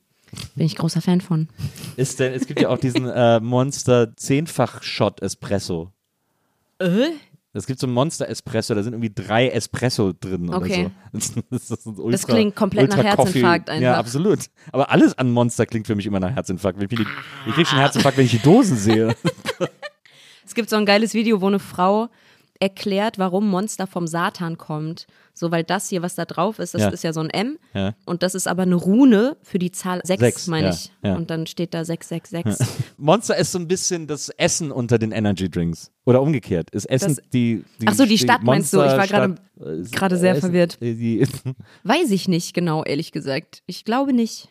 Bin 0.54 0.66
ich 0.66 0.76
großer 0.76 1.00
Fan 1.02 1.20
von. 1.20 1.48
Ist 1.96 2.20
denn, 2.20 2.32
es 2.32 2.46
gibt 2.46 2.60
ja 2.60 2.68
auch 2.70 2.78
diesen 2.78 3.08
äh, 3.08 3.40
Monster 3.40 4.16
zehnfach 4.16 4.82
Shot 4.82 5.20
Espresso. 5.22 5.92
Äh? 6.78 7.10
Es 7.54 7.66
gibt 7.66 7.78
so 7.80 7.86
einen 7.86 7.92
Monster 7.92 8.28
Espresso, 8.30 8.74
da 8.74 8.82
sind 8.82 8.94
irgendwie 8.94 9.12
drei 9.14 9.48
Espresso 9.50 10.14
drin 10.18 10.48
Okay. 10.52 10.90
oder 11.12 11.20
so. 11.20 11.42
Das, 11.50 11.84
ein 11.86 11.94
ultra, 11.98 12.10
Das 12.12 12.26
klingt 12.26 12.56
komplett 12.56 12.88
nach 12.88 13.04
Herzinfarkt 13.04 13.66
Coffee. 13.66 13.82
Ja, 13.82 13.90
einfach. 13.90 14.00
absolut. 14.00 14.38
Aber 14.72 14.90
alles 14.90 15.16
an 15.18 15.30
Monster 15.30 15.66
klingt 15.66 15.86
für 15.86 15.94
mich 15.94 16.06
immer 16.06 16.18
nach 16.20 16.34
Herzinfarkt. 16.34 16.80
Ich, 16.82 16.88
die, 16.88 17.06
ich 17.46 17.54
krieg 17.54 17.66
schon 17.66 17.78
Herzinfarkt, 17.78 18.16
wenn 18.16 18.24
ich 18.24 18.30
die 18.30 18.38
Dosen 18.38 18.76
sehe. 18.78 19.14
Es 20.44 20.54
gibt 20.54 20.68
so 20.68 20.76
ein 20.76 20.84
geiles 20.84 21.14
Video, 21.14 21.40
wo 21.40 21.46
eine 21.46 21.60
Frau 21.60 22.08
erklärt, 22.62 23.18
warum 23.18 23.48
Monster 23.50 23.86
vom 23.86 24.06
Satan 24.06 24.56
kommt. 24.56 25.06
So, 25.34 25.50
weil 25.50 25.64
das 25.64 25.88
hier, 25.88 26.00
was 26.02 26.14
da 26.14 26.24
drauf 26.26 26.58
ist, 26.58 26.74
das 26.74 26.82
Ja. 26.82 26.88
ist 26.90 27.02
ja 27.04 27.12
so 27.12 27.20
ein 27.20 27.30
M. 27.30 27.58
Ja. 27.74 27.94
Und 28.06 28.22
das 28.22 28.34
ist 28.34 28.46
aber 28.46 28.62
eine 28.62 28.76
Rune 28.76 29.36
für 29.42 29.58
die 29.58 29.72
Zahl 29.72 30.00
6, 30.04 30.20
Sechs, 30.20 30.46
meine 30.46 30.68
ja, 30.68 30.72
ich. 30.72 30.90
Und 31.16 31.30
dann 31.30 31.46
steht 31.46 31.74
da 31.74 31.84
666. 31.84 32.66
Monster 32.98 33.36
ist 33.36 33.50
so 33.52 33.58
ein 33.58 33.66
bisschen 33.66 34.06
das 34.06 34.28
Essen 34.28 34.70
unter 34.70 34.98
den 34.98 35.10
Energy 35.10 35.50
Drinks. 35.50 35.90
Oder 36.04 36.22
umgekehrt. 36.22 36.70
Ist 36.70 36.84
Essen 36.86 37.16
Das- 37.16 37.24
die, 37.32 37.64
die 37.80 37.88
Ach 37.88 37.94
so, 37.94 38.04
die 38.06 38.18
Stadt 38.18 38.42
meinst 38.42 38.72
du? 38.72 38.78
Ich 38.82 38.92
war 38.92 39.06
gerade- 39.06 39.34
äh, 39.60 39.82
gerade 39.90 40.16
sehr 40.16 40.32
Essen- 40.32 40.40
verwirrt. 40.40 40.78
äh, 40.80 40.94
Die, 40.94 41.26
Weiß 41.84 42.10
ich 42.10 42.28
nicht 42.28 42.54
genau, 42.54 42.84
ehrlich 42.84 43.10
gesagt. 43.10 43.62
Ich 43.66 43.84
glaube 43.84 44.12
nicht. 44.12 44.48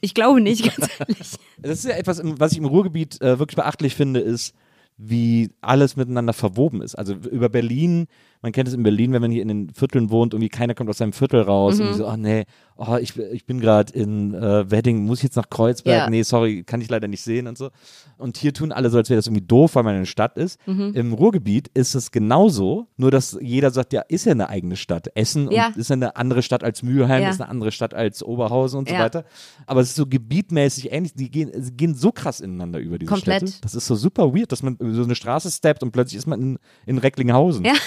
Ich 0.00 0.14
glaube 0.14 0.40
nicht, 0.40 0.62
ganz 0.76 0.90
ehrlich. 0.98 1.30
Das 1.58 1.78
ist 1.78 1.84
ja 1.86 1.96
etwas, 1.96 2.20
was 2.22 2.52
ich 2.52 2.58
im 2.58 2.64
Ruhrgebiet 2.66 3.20
äh, 3.20 3.38
wirklich 3.38 3.56
beachtlich 3.56 3.94
finde, 3.96 4.20
ist, 4.20 4.54
wie 4.98 5.50
alles 5.60 5.96
miteinander 5.96 6.32
verwoben 6.32 6.82
ist. 6.82 6.96
Also 6.96 7.14
über 7.14 7.48
Berlin, 7.48 8.06
man 8.42 8.50
kennt 8.52 8.66
es 8.68 8.74
in 8.74 8.82
Berlin, 8.82 9.12
wenn 9.12 9.22
man 9.22 9.30
hier 9.30 9.42
in 9.42 9.48
den 9.48 9.70
Vierteln 9.70 10.10
wohnt, 10.10 10.34
irgendwie 10.34 10.48
keiner 10.48 10.74
kommt 10.74 10.90
aus 10.90 10.98
seinem 10.98 11.12
Viertel 11.12 11.40
raus 11.42 11.78
Mhm. 11.78 11.86
und 11.86 11.94
so, 11.94 12.08
oh 12.08 12.16
nee, 12.16 12.44
oh, 12.78 12.96
ich, 13.00 13.16
ich 13.18 13.44
bin 13.44 13.60
gerade 13.60 13.92
in 13.92 14.34
äh, 14.34 14.70
Wedding, 14.70 15.04
muss 15.04 15.18
ich 15.18 15.24
jetzt 15.24 15.36
nach 15.36 15.50
Kreuzberg? 15.50 15.96
Ja. 16.04 16.10
Nee, 16.10 16.22
sorry, 16.22 16.62
kann 16.64 16.80
ich 16.80 16.88
leider 16.88 17.08
nicht 17.08 17.22
sehen 17.22 17.46
und 17.46 17.58
so. 17.58 17.70
Und 18.16 18.36
hier 18.36 18.52
tun 18.54 18.72
alle 18.72 18.88
so, 18.90 18.98
als 18.98 19.10
wäre 19.10 19.18
das 19.18 19.26
irgendwie 19.26 19.46
doof, 19.46 19.74
weil 19.74 19.82
man 19.82 19.94
in 19.94 20.00
der 20.02 20.06
Stadt 20.06 20.36
ist. 20.38 20.58
Mhm. 20.66 20.92
Im 20.94 21.12
Ruhrgebiet 21.12 21.68
ist 21.74 21.94
es 21.94 22.10
genauso, 22.10 22.86
nur 22.96 23.10
dass 23.10 23.36
jeder 23.40 23.70
sagt, 23.70 23.92
ja, 23.92 24.00
ist 24.08 24.24
ja 24.26 24.32
eine 24.32 24.48
eigene 24.48 24.76
Stadt. 24.76 25.08
Essen 25.14 25.50
Ja. 25.50 25.72
ist 25.76 25.90
ja 25.90 25.94
eine 25.94 26.16
andere 26.16 26.42
Stadt 26.42 26.64
als 26.64 26.82
Mülheim, 26.82 27.22
Ja. 27.22 27.30
ist 27.30 27.40
eine 27.40 27.50
andere 27.50 27.72
Stadt 27.72 27.94
als 27.94 28.22
Oberhausen 28.22 28.78
und 28.78 28.88
so 28.88 28.94
weiter. 28.94 29.24
Aber 29.66 29.80
es 29.80 29.90
ist 29.90 29.96
so 29.96 30.06
gebietmäßig 30.06 30.90
ähnlich, 30.92 31.14
die 31.14 31.30
gehen, 31.30 31.50
gehen 31.76 31.94
so 31.94 32.10
krass 32.12 32.40
ineinander 32.40 32.78
über 32.78 32.98
diese 32.98 33.10
Komplett. 33.12 33.42
Städte. 33.48 33.60
Das 33.62 33.74
ist 33.74 33.86
so 33.86 33.94
super 33.94 34.34
weird, 34.34 34.50
dass 34.52 34.62
man 34.62 34.76
über 34.76 34.94
so 34.94 35.02
eine 35.04 35.14
Straße 35.14 35.50
steppt 35.50 35.82
und 35.82 35.92
plötzlich 35.92 36.18
ist 36.18 36.26
man 36.26 36.40
in, 36.40 36.58
in 36.86 36.98
Recklinghausen. 36.98 37.64
Ja. 37.64 37.74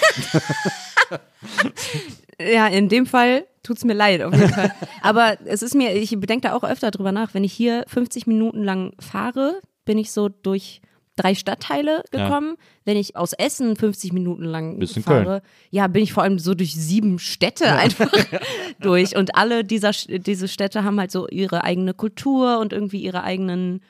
Ja, 2.54 2.68
in 2.68 2.90
dem 2.90 3.06
Fall 3.06 3.46
tut's 3.64 3.84
mir 3.84 3.94
leid, 3.94 4.22
auf 4.22 4.34
jeden 4.34 4.50
Fall. 4.50 4.72
Aber 5.02 5.38
es 5.46 5.62
ist 5.62 5.76
mir, 5.76 5.96
ich 5.96 6.18
bedenke 6.20 6.48
da 6.48 6.56
auch 6.56 6.64
öfter 6.64 6.92
drüber 6.92 7.12
nach, 7.12 7.34
wenn 7.34 7.44
ich 7.44 7.54
hier 7.54 7.84
50 7.88 8.26
Minuten 8.28 8.64
lang 8.64 8.94
fahre, 9.00 9.62
bin 9.86 9.98
ich 9.98 10.12
so 10.12 10.30
durch 10.30 10.82
drei 11.18 11.36
Stadtteile 11.36 12.04
Ja. 12.14 12.24
gekommen. 12.28 12.56
Wenn 12.86 12.98
ich 12.98 13.16
aus 13.16 13.34
Essen 13.34 13.76
50 13.76 14.14
Minuten 14.14 14.44
lang 14.46 14.80
Bist 14.80 14.98
in 14.98 15.04
fahre, 15.04 15.42
ja, 15.70 15.88
bin 15.88 16.02
ich 16.04 16.14
vor 16.14 16.24
allem 16.24 16.40
so 16.40 16.56
durch 16.56 16.74
sieben 16.74 17.20
Städte 17.20 17.72
einfach 17.76 18.12
durch. 18.82 19.16
Und 19.16 19.36
alle 19.36 19.64
dieser, 19.64 19.92
diese 19.92 20.48
Städte 20.48 20.84
haben 20.84 21.00
halt 21.00 21.12
so 21.12 21.28
ihre 21.28 21.64
eigene 21.64 21.94
Kultur 21.94 22.60
und 22.60 22.74
irgendwie 22.74 23.02
ihre 23.04 23.24
eigenen 23.24 23.82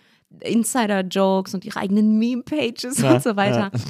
Insider-Jokes 0.41 1.53
und 1.53 1.65
ihre 1.65 1.79
eigenen 1.79 2.17
Meme-Pages 2.19 2.99
Ja, 3.01 3.13
und 3.13 3.23
so 3.23 3.35
weiter. 3.35 3.71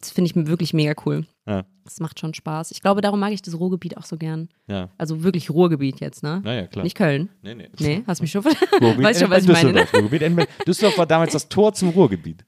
Das 0.00 0.12
finde 0.12 0.30
ich 0.30 0.46
wirklich 0.46 0.72
mega 0.74 0.94
cool. 1.06 1.26
Ja, 1.48 1.64
Das 1.84 1.98
macht 2.00 2.20
schon 2.20 2.34
Spaß. 2.34 2.70
Ich 2.72 2.82
glaube, 2.82 3.00
darum 3.00 3.18
mag 3.20 3.32
ich 3.32 3.40
das 3.40 3.58
Ruhrgebiet 3.58 3.96
auch 3.96 4.04
so 4.04 4.16
gern. 4.18 4.50
ja. 4.66 4.90
Also 4.98 5.22
wirklich 5.22 5.48
Ruhrgebiet 5.50 6.00
jetzt, 6.00 6.22
ne? 6.22 6.42
Naja, 6.44 6.66
klar. 6.66 6.84
Nicht 6.84 6.96
Köln. 6.96 7.30
Nee, 7.42 7.54
nee. 7.54 7.68
Nee, 7.80 8.04
hast 8.06 8.20
mich 8.20 8.30
schon 8.30 8.42
Ruhrgebiet 8.80 9.04
Weißt 9.04 9.20
schon, 9.20 9.30
was 9.30 9.46
bei 9.46 9.52
ich 9.54 9.62
meine, 9.64 9.72
ne? 9.72 9.80
Düsseldorf. 9.82 9.94
Ruhrgebiet 10.12 10.36
bei- 10.36 10.64
Düsseldorf 10.66 10.98
war 10.98 11.06
damals 11.06 11.32
das 11.32 11.48
Tor 11.48 11.72
zum 11.72 11.88
Ruhrgebiet. 11.88 12.44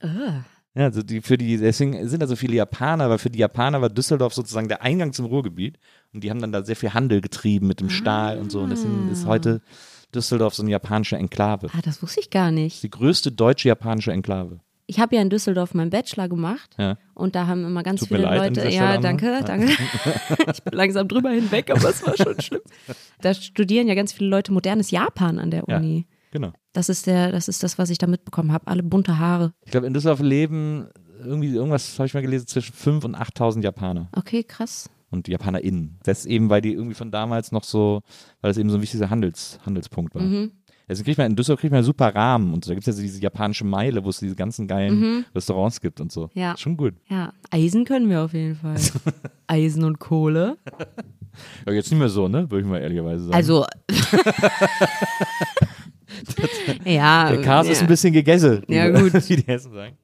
Ah. 0.00 0.44
Ja, 0.74 0.84
also 0.84 1.02
die, 1.02 1.22
für 1.22 1.38
die, 1.38 1.56
deswegen 1.56 2.06
sind 2.06 2.20
da 2.22 2.26
so 2.26 2.36
viele 2.36 2.54
Japaner, 2.54 3.08
weil 3.08 3.18
für 3.18 3.30
die 3.30 3.38
Japaner 3.38 3.80
war 3.80 3.88
Düsseldorf 3.88 4.34
sozusagen 4.34 4.68
der 4.68 4.82
Eingang 4.82 5.12
zum 5.14 5.24
Ruhrgebiet 5.26 5.78
und 6.12 6.22
die 6.22 6.30
haben 6.30 6.40
dann 6.40 6.52
da 6.52 6.62
sehr 6.62 6.76
viel 6.76 6.92
Handel 6.92 7.22
getrieben 7.22 7.66
mit 7.66 7.80
dem 7.80 7.88
Stahl 7.88 8.38
und 8.38 8.52
so 8.52 8.60
und 8.60 8.68
deswegen 8.70 9.10
ist 9.10 9.24
heute 9.26 9.62
Düsseldorf 10.14 10.54
so 10.54 10.62
eine 10.62 10.70
japanische 10.70 11.16
Enklave. 11.16 11.68
Ah, 11.72 11.80
das 11.82 12.02
wusste 12.02 12.20
ich 12.20 12.28
gar 12.30 12.50
nicht. 12.50 12.82
Die 12.82 12.90
größte 12.90 13.32
deutsche 13.32 13.68
japanische 13.68 14.12
Enklave. 14.12 14.60
Ich 14.88 15.00
habe 15.00 15.16
ja 15.16 15.22
in 15.22 15.30
Düsseldorf 15.30 15.74
meinen 15.74 15.90
Bachelor 15.90 16.28
gemacht 16.28 16.74
Ja. 16.78 16.96
und 17.14 17.34
da 17.34 17.46
haben 17.48 17.64
immer 17.64 17.82
ganz 17.82 18.00
Tut 18.00 18.08
viele 18.08 18.22
leid 18.22 18.56
Leute. 18.56 18.68
Ja, 18.70 18.98
danke, 18.98 19.40
danke. 19.44 19.66
ich 20.52 20.62
bin 20.62 20.72
langsam 20.74 21.08
drüber 21.08 21.30
hinweg, 21.30 21.70
aber 21.70 21.88
es 21.90 22.06
war 22.06 22.16
schon 22.16 22.40
schlimm. 22.40 22.60
Da 23.20 23.34
studieren 23.34 23.88
ja 23.88 23.94
ganz 23.94 24.12
viele 24.12 24.28
Leute 24.30 24.52
modernes 24.52 24.90
Japan 24.92 25.38
an 25.38 25.50
der 25.50 25.64
Ja. 25.68 25.78
Uni. 25.78 26.06
Genau. 26.30 26.52
Das 26.72 26.88
ist 26.88 27.06
der, 27.06 27.32
das 27.32 27.48
ist 27.48 27.62
das, 27.62 27.78
was 27.78 27.90
ich 27.90 27.98
da 27.98 28.06
mitbekommen 28.06 28.52
habe. 28.52 28.66
Alle 28.68 28.82
bunte 28.82 29.18
Haare. 29.18 29.52
Ich 29.64 29.70
glaube, 29.72 29.86
in 29.86 29.94
Düsseldorf 29.94 30.20
leben 30.20 30.88
irgendwie 31.24 31.48
irgendwas, 31.54 31.98
habe 31.98 32.06
ich 32.06 32.14
mal 32.14 32.20
gelesen, 32.20 32.46
zwischen 32.46 32.74
5.000 32.74 33.04
und 33.06 33.16
8.000 33.16 33.62
Japaner 33.62 34.08
Okay, 34.14 34.44
krass. 34.44 34.90
und 35.10 35.26
JapanerInnen. 35.28 35.98
Das 36.04 36.26
eben, 36.26 36.50
weil 36.50 36.60
die 36.60 36.74
irgendwie 36.74 36.94
von 36.94 37.10
damals 37.10 37.50
noch 37.52 37.64
so, 37.64 38.02
weil 38.42 38.50
das 38.50 38.58
eben 38.58 38.68
so 38.70 38.76
ein 38.76 38.82
wichtiger 38.82 39.08
Handels, 39.10 39.58
Handelspunkt 39.64 40.14
war. 40.14 40.22
Mhm. 40.22 40.52
Deswegen 40.88 41.04
kriegt 41.04 41.18
man 41.18 41.30
in 41.30 41.36
Düsseldorf 41.36 41.60
kriegt 41.60 41.72
man 41.72 41.82
super 41.82 42.14
Rahmen 42.14 42.54
und 42.54 42.64
so. 42.64 42.70
Da 42.70 42.74
gibt 42.74 42.86
es 42.86 42.86
ja 42.86 42.92
so 42.92 43.02
diese 43.02 43.20
japanische 43.20 43.64
Meile, 43.64 44.04
wo 44.04 44.10
es 44.10 44.18
diese 44.18 44.36
ganzen 44.36 44.68
geilen 44.68 45.24
Restaurants 45.34 45.80
gibt 45.80 46.00
und 46.00 46.12
so. 46.12 46.26
Mhm. 46.26 46.40
Ja. 46.40 46.56
Schon 46.56 46.76
gut. 46.76 46.94
Ja, 47.08 47.32
Eisen 47.50 47.84
können 47.84 48.08
wir 48.08 48.22
auf 48.22 48.32
jeden 48.32 48.54
Fall. 48.54 48.76
Eisen 49.48 49.82
und 49.82 49.98
Kohle. 49.98 50.56
Ja, 51.66 51.72
jetzt 51.72 51.90
nicht 51.90 51.98
mehr 51.98 52.08
so, 52.08 52.28
ne? 52.28 52.50
Würde 52.50 52.60
ich 52.60 52.66
mal 52.66 52.80
ehrlicherweise 52.80 53.24
sagen. 53.24 53.34
Also. 53.34 53.66
ja. 56.84 57.30
Der 57.30 57.42
Cast 57.42 57.66
ja. 57.66 57.72
ist 57.72 57.82
ein 57.82 57.88
bisschen 57.88 58.12
gegesselt. 58.12 58.64
Ja, 58.68 58.88
gut. 58.88 59.12
Wie 59.28 59.36
die 59.36 59.46
Hessen 59.46 59.72
sagen. 59.72 59.96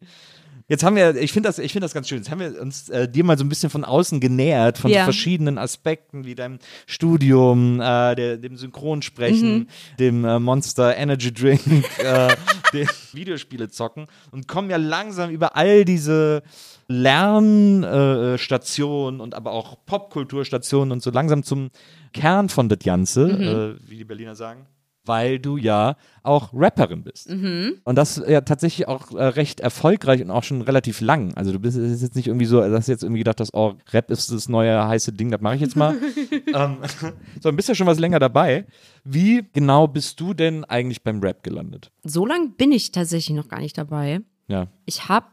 Jetzt 0.72 0.82
haben 0.84 0.96
wir, 0.96 1.14
ich 1.16 1.32
finde 1.34 1.50
das, 1.50 1.58
ich 1.58 1.70
finde 1.70 1.84
das 1.84 1.92
ganz 1.92 2.08
schön. 2.08 2.16
Jetzt 2.16 2.30
haben 2.30 2.40
wir 2.40 2.58
uns 2.58 2.88
äh, 2.88 3.06
dir 3.06 3.24
mal 3.24 3.36
so 3.36 3.44
ein 3.44 3.50
bisschen 3.50 3.68
von 3.68 3.84
außen 3.84 4.20
genähert, 4.20 4.78
von 4.78 4.90
Ja. 4.90 5.04
verschiedenen 5.04 5.58
Aspekten, 5.58 6.24
wie 6.24 6.34
deinem 6.34 6.60
Studium, 6.86 7.78
äh, 7.78 8.14
der, 8.14 8.38
dem 8.38 8.56
Synchronsprechen, 8.56 9.58
Mhm. 9.58 9.66
dem 9.98 10.24
äh, 10.24 10.38
Monster 10.38 10.96
Energy 10.96 11.30
Drink, 11.30 11.60
äh, 12.02 12.34
dem 12.72 12.88
Videospiele 13.12 13.68
zocken 13.68 14.06
und 14.30 14.48
kommen 14.48 14.70
ja 14.70 14.78
langsam 14.78 15.28
über 15.28 15.56
all 15.56 15.84
diese 15.84 16.42
Lernstationen 16.88 19.20
äh, 19.20 19.22
und 19.22 19.34
aber 19.34 19.52
auch 19.52 19.76
Popkulturstationen 19.84 20.90
und 20.92 21.02
so 21.02 21.10
langsam 21.10 21.42
zum 21.42 21.68
Kern 22.14 22.48
von 22.48 22.70
das 22.70 22.78
Ganze, 22.78 23.26
Mhm. 23.26 23.42
äh, 23.42 23.74
wie 23.90 23.98
die 23.98 24.04
Berliner 24.04 24.34
sagen 24.34 24.64
weil 25.04 25.38
du 25.38 25.56
ja 25.56 25.96
auch 26.22 26.50
Rapperin 26.52 27.02
bist. 27.02 27.30
Mhm. 27.30 27.80
Und 27.84 27.96
das 27.96 28.22
ja 28.26 28.40
tatsächlich 28.42 28.88
auch 28.88 29.12
äh, 29.12 29.24
recht 29.24 29.60
erfolgreich 29.60 30.22
und 30.22 30.30
auch 30.30 30.44
schon 30.44 30.62
relativ 30.62 31.00
lang. 31.00 31.34
Also 31.34 31.52
du 31.52 31.58
bist 31.58 31.76
jetzt 31.76 32.14
nicht 32.14 32.28
irgendwie 32.28 32.46
so, 32.46 32.60
dass 32.60 32.86
du 32.86 32.92
jetzt 32.92 33.02
irgendwie 33.02 33.20
gedacht 33.20 33.40
hast, 33.40 33.54
oh, 33.54 33.74
Rap 33.92 34.10
ist 34.10 34.30
das 34.30 34.48
neue 34.48 34.86
heiße 34.86 35.12
Ding, 35.12 35.30
das 35.30 35.40
mache 35.40 35.56
ich 35.56 35.60
jetzt 35.60 35.76
mal. 35.76 35.96
ähm, 36.54 36.78
sondern 37.40 37.56
bist 37.56 37.68
ja 37.68 37.74
schon 37.74 37.86
was 37.86 37.98
länger 37.98 38.18
dabei. 38.18 38.66
Wie 39.04 39.44
genau 39.52 39.88
bist 39.88 40.20
du 40.20 40.34
denn 40.34 40.64
eigentlich 40.64 41.02
beim 41.02 41.20
Rap 41.20 41.42
gelandet? 41.42 41.90
So 42.04 42.26
lange 42.26 42.50
bin 42.50 42.72
ich 42.72 42.92
tatsächlich 42.92 43.36
noch 43.36 43.48
gar 43.48 43.60
nicht 43.60 43.76
dabei. 43.76 44.20
Ja. 44.48 44.68
Ich 44.84 45.08
habe 45.08 45.26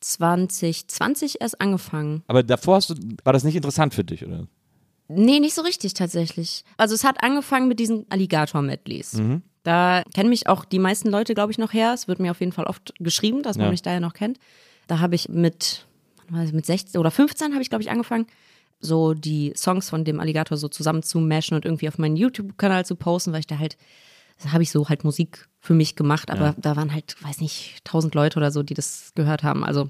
2020 0.00 1.40
erst 1.40 1.60
angefangen. 1.60 2.22
Aber 2.26 2.42
davor 2.42 2.76
hast 2.76 2.90
du, 2.90 2.94
war 3.24 3.32
das 3.32 3.44
nicht 3.44 3.56
interessant 3.56 3.94
für 3.94 4.04
dich, 4.04 4.26
oder? 4.26 4.46
Nee, 5.08 5.40
nicht 5.40 5.54
so 5.54 5.62
richtig 5.62 5.94
tatsächlich. 5.94 6.64
Also 6.76 6.94
es 6.94 7.04
hat 7.04 7.22
angefangen 7.22 7.68
mit 7.68 7.78
diesen 7.78 8.06
Alligator-Medleys. 8.10 9.14
Mhm. 9.14 9.42
Da 9.62 10.02
kennen 10.14 10.28
mich 10.30 10.48
auch 10.48 10.64
die 10.64 10.78
meisten 10.78 11.08
Leute, 11.10 11.34
glaube 11.34 11.52
ich, 11.52 11.58
noch 11.58 11.72
her. 11.72 11.92
Es 11.92 12.08
wird 12.08 12.18
mir 12.20 12.30
auf 12.30 12.40
jeden 12.40 12.52
Fall 12.52 12.66
oft 12.66 12.92
geschrieben, 12.98 13.42
dass 13.42 13.56
man 13.56 13.66
Ja. 13.66 13.70
mich 13.72 13.82
daher 13.82 14.00
noch 14.00 14.14
kennt. 14.14 14.38
Da 14.86 15.00
habe 15.00 15.14
ich 15.16 15.28
mit, 15.28 15.86
mit 16.30 16.66
16 16.66 17.00
oder 17.00 17.10
15 17.10 17.52
habe 17.52 17.62
ich, 17.62 17.68
glaube 17.68 17.82
ich, 17.82 17.90
angefangen, 17.90 18.26
so 18.78 19.14
die 19.14 19.52
Songs 19.56 19.88
von 19.90 20.04
dem 20.04 20.20
Alligator 20.20 20.56
so 20.56 20.68
zusammen 20.68 21.02
zu 21.02 21.18
mashen 21.18 21.54
und 21.56 21.64
irgendwie 21.64 21.88
auf 21.88 21.98
meinen 21.98 22.16
YouTube-Kanal 22.16 22.84
zu 22.86 22.94
posten, 22.94 23.32
weil 23.32 23.40
ich 23.40 23.46
da 23.46 23.58
halt 23.58 23.76
da 24.44 24.52
habe 24.52 24.62
ich 24.62 24.70
so 24.70 24.86
halt 24.90 25.02
Musik 25.02 25.48
für 25.60 25.72
mich 25.72 25.96
gemacht, 25.96 26.30
aber 26.30 26.48
Ja. 26.48 26.54
da 26.58 26.76
waren 26.76 26.92
halt, 26.92 27.16
weiß 27.22 27.40
nicht, 27.40 27.82
tausend 27.84 28.14
Leute 28.14 28.38
oder 28.38 28.50
so, 28.50 28.62
die 28.62 28.74
das 28.74 29.12
gehört 29.14 29.42
haben. 29.42 29.64
Also 29.64 29.88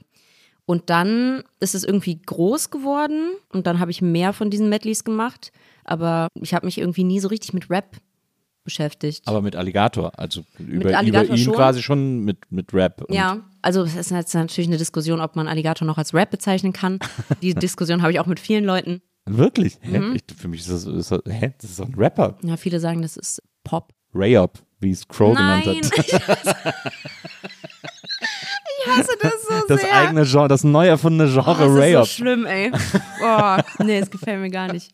und 0.67 0.91
dann 0.91 1.43
ist 1.61 1.75
es 1.75 1.85
irgendwie 1.85 2.21
groß 2.21 2.71
geworden 2.71 3.37
und 3.51 3.67
dann 3.67 3.79
habe 3.79 3.91
ich 3.91 4.03
mehr 4.03 4.33
von 4.33 4.51
diesen 4.51 4.69
Medleys 4.69 5.05
gemacht, 5.05 5.53
aber 5.85 6.29
ich 6.35 6.53
habe 6.53 6.67
mich 6.67 6.79
irgendwie 6.79 7.05
nie 7.05 7.21
so 7.21 7.29
richtig 7.29 7.55
mit 7.55 7.71
Rap 7.71 7.97
beschäftigt. 8.64 9.23
Aber 9.27 9.41
mit 9.41 9.57
Alligator, 9.57 10.19
also 10.19 10.43
über, 10.59 10.97
Alligator 10.99 11.29
über 11.29 11.35
ihn 11.35 11.45
schon. 11.45 11.55
quasi 11.55 11.83
schon 11.83 12.25
mit, 12.25 12.51
mit 12.51 12.75
Rap. 12.75 13.07
Ja, 13.09 13.45
also 13.62 13.85
es 13.85 13.95
ist 13.95 14.11
jetzt 14.11 14.35
natürlich 14.35 14.69
eine 14.69 14.77
Diskussion, 14.77 15.21
ob 15.21 15.37
man 15.37 15.49
Alligator 15.49 15.87
noch 15.87 15.99
als 15.99 16.12
Rap 16.12 16.31
bezeichnen 16.31 16.73
kann. 16.73 16.99
Die 17.43 17.55
Diskussion 17.55 18.03
habe 18.03 18.12
ich 18.12 18.21
auch 18.21 18.27
mit 18.27 18.41
vielen 18.41 18.64
Leuten. 18.64 19.01
Wirklich? 19.25 19.79
Mhm. 19.83 20.17
Ich, 20.17 20.37
für 20.37 20.49
mich 20.49 20.61
ist 20.61 20.71
das, 20.71 20.85
ist 20.85 21.11
das, 21.11 21.21
hä? 21.27 21.55
das 21.61 21.71
ist 21.71 21.81
doch 21.81 21.87
ein 21.87 21.95
Rapper. 21.95 22.37
Ja, 22.43 22.57
viele 22.57 22.79
sagen, 22.81 23.03
das 23.03 23.17
ist 23.17 23.43
Pop. 23.64 23.93
Rayop, 24.14 24.59
wie 24.81 24.91
es 24.91 25.07
Crow 25.09 25.35
Nein, 25.35 25.62
genannt 25.62 25.93
hat. 25.97 26.07
ich 28.79 28.87
hasse 28.87 29.16
das 29.20 29.33
so 29.49 29.66
Das 29.68 29.81
sehr. 29.81 29.95
eigene 29.95 30.24
Genre, 30.24 30.49
das 30.49 30.64
neu 30.64 30.87
erfundene 30.87 31.31
Genre 31.31 31.51
oh, 31.51 31.77
das 31.77 31.87
ist 31.87 31.93
so 31.93 32.05
schlimm, 32.22 32.47
ey. 32.47 32.70
Boah, 33.20 33.64
nee, 33.79 33.99
es 33.99 34.11
gefällt 34.11 34.41
mir 34.41 34.51
gar 34.51 34.72
nicht. 34.72 34.93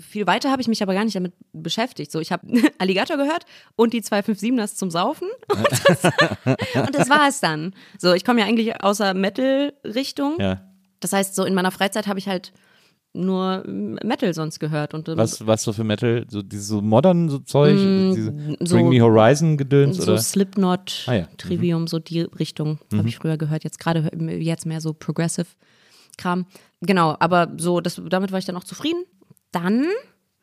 Viel 0.00 0.26
weiter 0.26 0.50
habe 0.50 0.60
ich 0.60 0.68
mich 0.68 0.82
aber 0.82 0.92
gar 0.92 1.04
nicht 1.04 1.16
damit 1.16 1.32
beschäftigt. 1.52 2.12
So, 2.12 2.20
ich 2.20 2.30
habe 2.30 2.46
Alligator 2.78 3.16
gehört 3.16 3.44
und 3.74 3.94
die 3.94 4.02
257ers 4.02 4.76
zum 4.76 4.90
Saufen. 4.90 5.28
Und 5.48 5.66
das, 5.86 6.04
und 6.04 6.94
das 6.94 7.08
war 7.08 7.26
es 7.28 7.40
dann. 7.40 7.74
So, 7.98 8.12
ich 8.12 8.24
komme 8.24 8.40
ja 8.40 8.46
eigentlich 8.46 8.82
aus 8.82 8.98
der 8.98 9.14
Metal-Richtung. 9.14 10.38
ja. 10.40 10.62
Das 11.00 11.12
heißt, 11.12 11.36
so 11.36 11.44
in 11.44 11.54
meiner 11.54 11.70
Freizeit 11.70 12.08
habe 12.08 12.18
ich 12.18 12.26
halt 12.26 12.52
nur 13.14 13.64
Metal 13.66 14.32
sonst 14.34 14.58
gehört. 14.60 14.94
Und, 14.94 15.08
ähm, 15.08 15.16
Was, 15.16 15.46
was 15.46 15.62
so 15.62 15.72
für 15.72 15.84
Metal? 15.84 16.24
So 16.28 16.42
dieses 16.42 16.68
so 16.68 16.80
modern 16.82 17.28
so 17.28 17.38
Zeug? 17.38 17.76
diese 17.76 18.32
Mm, 18.32 18.56
so- 18.60 18.74
Bring 18.76 18.88
Me 18.90 19.00
Horizon 19.00 19.56
Gedöns 19.56 19.96
so 19.96 20.02
oder? 20.04 20.18
Slipknot, 20.18 21.04
Ah 21.06 21.14
ja. 21.14 21.22
Mhm. 21.22 21.36
Trivium, 21.38 21.86
so 21.86 21.98
die 21.98 22.20
Richtung 22.20 22.78
habe 22.94 23.08
ich 23.08 23.16
früher 23.16 23.36
gehört. 23.36 23.64
Jetzt 23.64 23.78
gerade 23.80 24.10
jetzt 24.40 24.66
mehr 24.66 24.80
so 24.80 24.92
Progressive 24.92 25.46
Kram. 26.16 26.46
Genau, 26.80 27.16
aber 27.20 27.52
so, 27.58 27.80
das, 27.80 28.00
damit 28.08 28.30
war 28.32 28.38
ich 28.38 28.44
dann 28.44 28.56
auch 28.56 28.64
zufrieden. 28.64 29.04
Dann, 29.52 29.84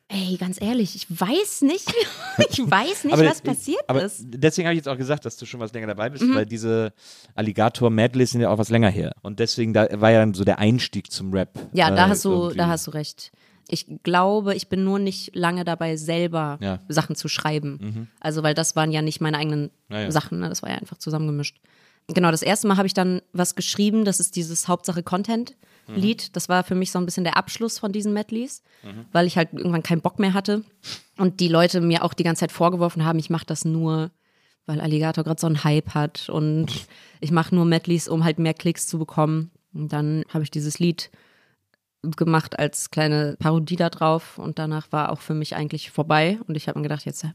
ey, 0.08 0.38
ganz 0.38 0.62
ehrlich, 0.62 0.96
ich 0.96 1.08
weiß 1.10 1.62
nicht, 1.62 1.92
ich 2.50 2.60
weiß 2.60 3.06
nicht, 3.06 3.18
was 3.18 3.42
passiert 3.42 3.82
aber 3.88 4.04
ist. 4.04 4.24
Mhm. 4.24 4.32
Deswegen 4.42 4.68
habe 4.68 4.74
ich 4.74 4.80
jetzt 4.80 4.88
auch 4.88 4.98
gesagt, 4.98 5.26
dass 5.26 5.38
du 5.38 5.46
schon 5.46 5.60
was 5.60 5.74
länger 5.74 5.88
dabei 5.88 6.10
bist, 6.10 6.24
weil 6.34 6.46
diese 6.46 6.94
Alligator 7.34 7.90
Medleys 7.90 8.32
sind 8.32 8.42
ja 8.42 8.50
auch 8.50 8.58
was 8.58 8.70
länger 8.70 8.90
her. 8.90 9.14
Und 9.22 9.40
deswegen 9.40 9.74
da 9.74 9.88
war 10.00 10.12
ja 10.12 10.20
dann 10.20 10.34
so 10.34 10.44
der 10.44 10.60
Einstieg 10.60 11.12
zum 11.12 11.34
Rap. 11.34 11.50
Ja, 11.74 11.90
da 11.92 12.06
äh, 12.06 12.10
hast 12.10 12.26
du, 12.26 12.32
irgendwie. 12.32 12.58
da 12.58 12.68
hast 12.68 12.88
du 12.88 12.92
recht. 12.92 13.32
Ich 13.68 13.88
glaube, 14.04 14.54
ich 14.54 14.70
bin 14.70 14.84
nur 14.84 15.00
nicht 15.00 15.36
lange 15.36 15.64
dabei, 15.66 15.96
selber 15.98 16.60
Ja. 16.62 16.76
Mhm. 16.78 16.94
Sachen 16.94 17.16
zu 17.16 17.28
schreiben. 17.28 18.10
Also, 18.20 18.44
weil 18.44 18.54
das 18.54 18.76
waren 18.76 18.92
ja 18.92 19.02
nicht 19.02 19.22
meine 19.22 19.38
eigenen 19.38 19.72
Ja, 19.90 20.02
ja. 20.02 20.12
Sachen, 20.12 20.40
ne? 20.40 20.50
das 20.50 20.62
war 20.62 20.70
ja 20.70 20.76
einfach 20.78 20.98
zusammengemischt. 20.98 21.58
Genau, 22.08 22.30
das 22.30 22.44
erste 22.44 22.68
Mal 22.68 22.78
habe 22.78 22.86
ich 22.86 22.94
dann 22.94 23.22
was 23.34 23.56
geschrieben, 23.56 24.06
das 24.06 24.20
ist 24.20 24.36
dieses 24.36 24.68
Hauptsache 24.68 25.02
Content-Lied. 25.86 26.36
Das 26.36 26.50
war 26.50 26.64
für 26.64 26.76
mich 26.76 26.92
so 26.92 27.00
ein 27.00 27.06
bisschen 27.06 27.24
der 27.24 27.38
Abschluss 27.38 27.80
von 27.80 27.92
diesen 27.92 28.14
Medleys, 28.14 28.64
weil 29.12 29.28
ich 29.28 29.38
halt 29.38 29.54
irgendwann 29.54 29.84
keinen 29.84 30.02
Bock 30.02 30.20
mehr 30.20 30.34
hatte. 30.34 30.64
Und 31.18 31.40
die 31.40 31.48
Leute 31.48 31.82
mir 31.82 32.04
auch 32.04 32.14
die 32.14 32.24
ganze 32.24 32.42
Zeit 32.42 32.52
vorgeworfen 32.52 33.06
haben, 33.06 33.20
ich 33.20 33.30
mache 33.30 33.46
das 33.46 33.66
nur, 33.66 34.12
weil 34.66 34.82
Alligator 34.82 35.24
gerade 35.24 35.40
so 35.40 35.48
einen 35.48 35.64
Hype 35.64 35.94
hat 35.94 36.30
und 36.30 36.68
ich 37.20 37.32
mache 37.32 37.54
nur 37.56 37.66
Medleys, 37.66 38.08
um 38.08 38.24
halt 38.24 38.40
mehr 38.40 38.54
Klicks 38.54 38.88
zu 38.88 39.00
bekommen. 39.00 39.52
Und 39.74 39.94
dann 39.94 40.24
habe 40.30 40.44
ich 40.44 40.52
dieses 40.52 40.80
Lied 40.80 41.12
gemacht 42.16 42.60
als 42.60 42.92
kleine 42.92 43.36
Parodie 43.40 43.78
da 43.78 43.90
drauf 43.90 44.38
und 44.38 44.60
danach 44.60 44.92
war 44.92 45.12
auch 45.12 45.22
für 45.22 45.34
mich 45.34 45.56
eigentlich 45.56 45.90
vorbei 45.90 46.38
und 46.48 46.56
ich 46.56 46.68
habe 46.68 46.78
mir 46.78 46.84
gedacht, 46.84 47.06
jetzt 47.06 47.26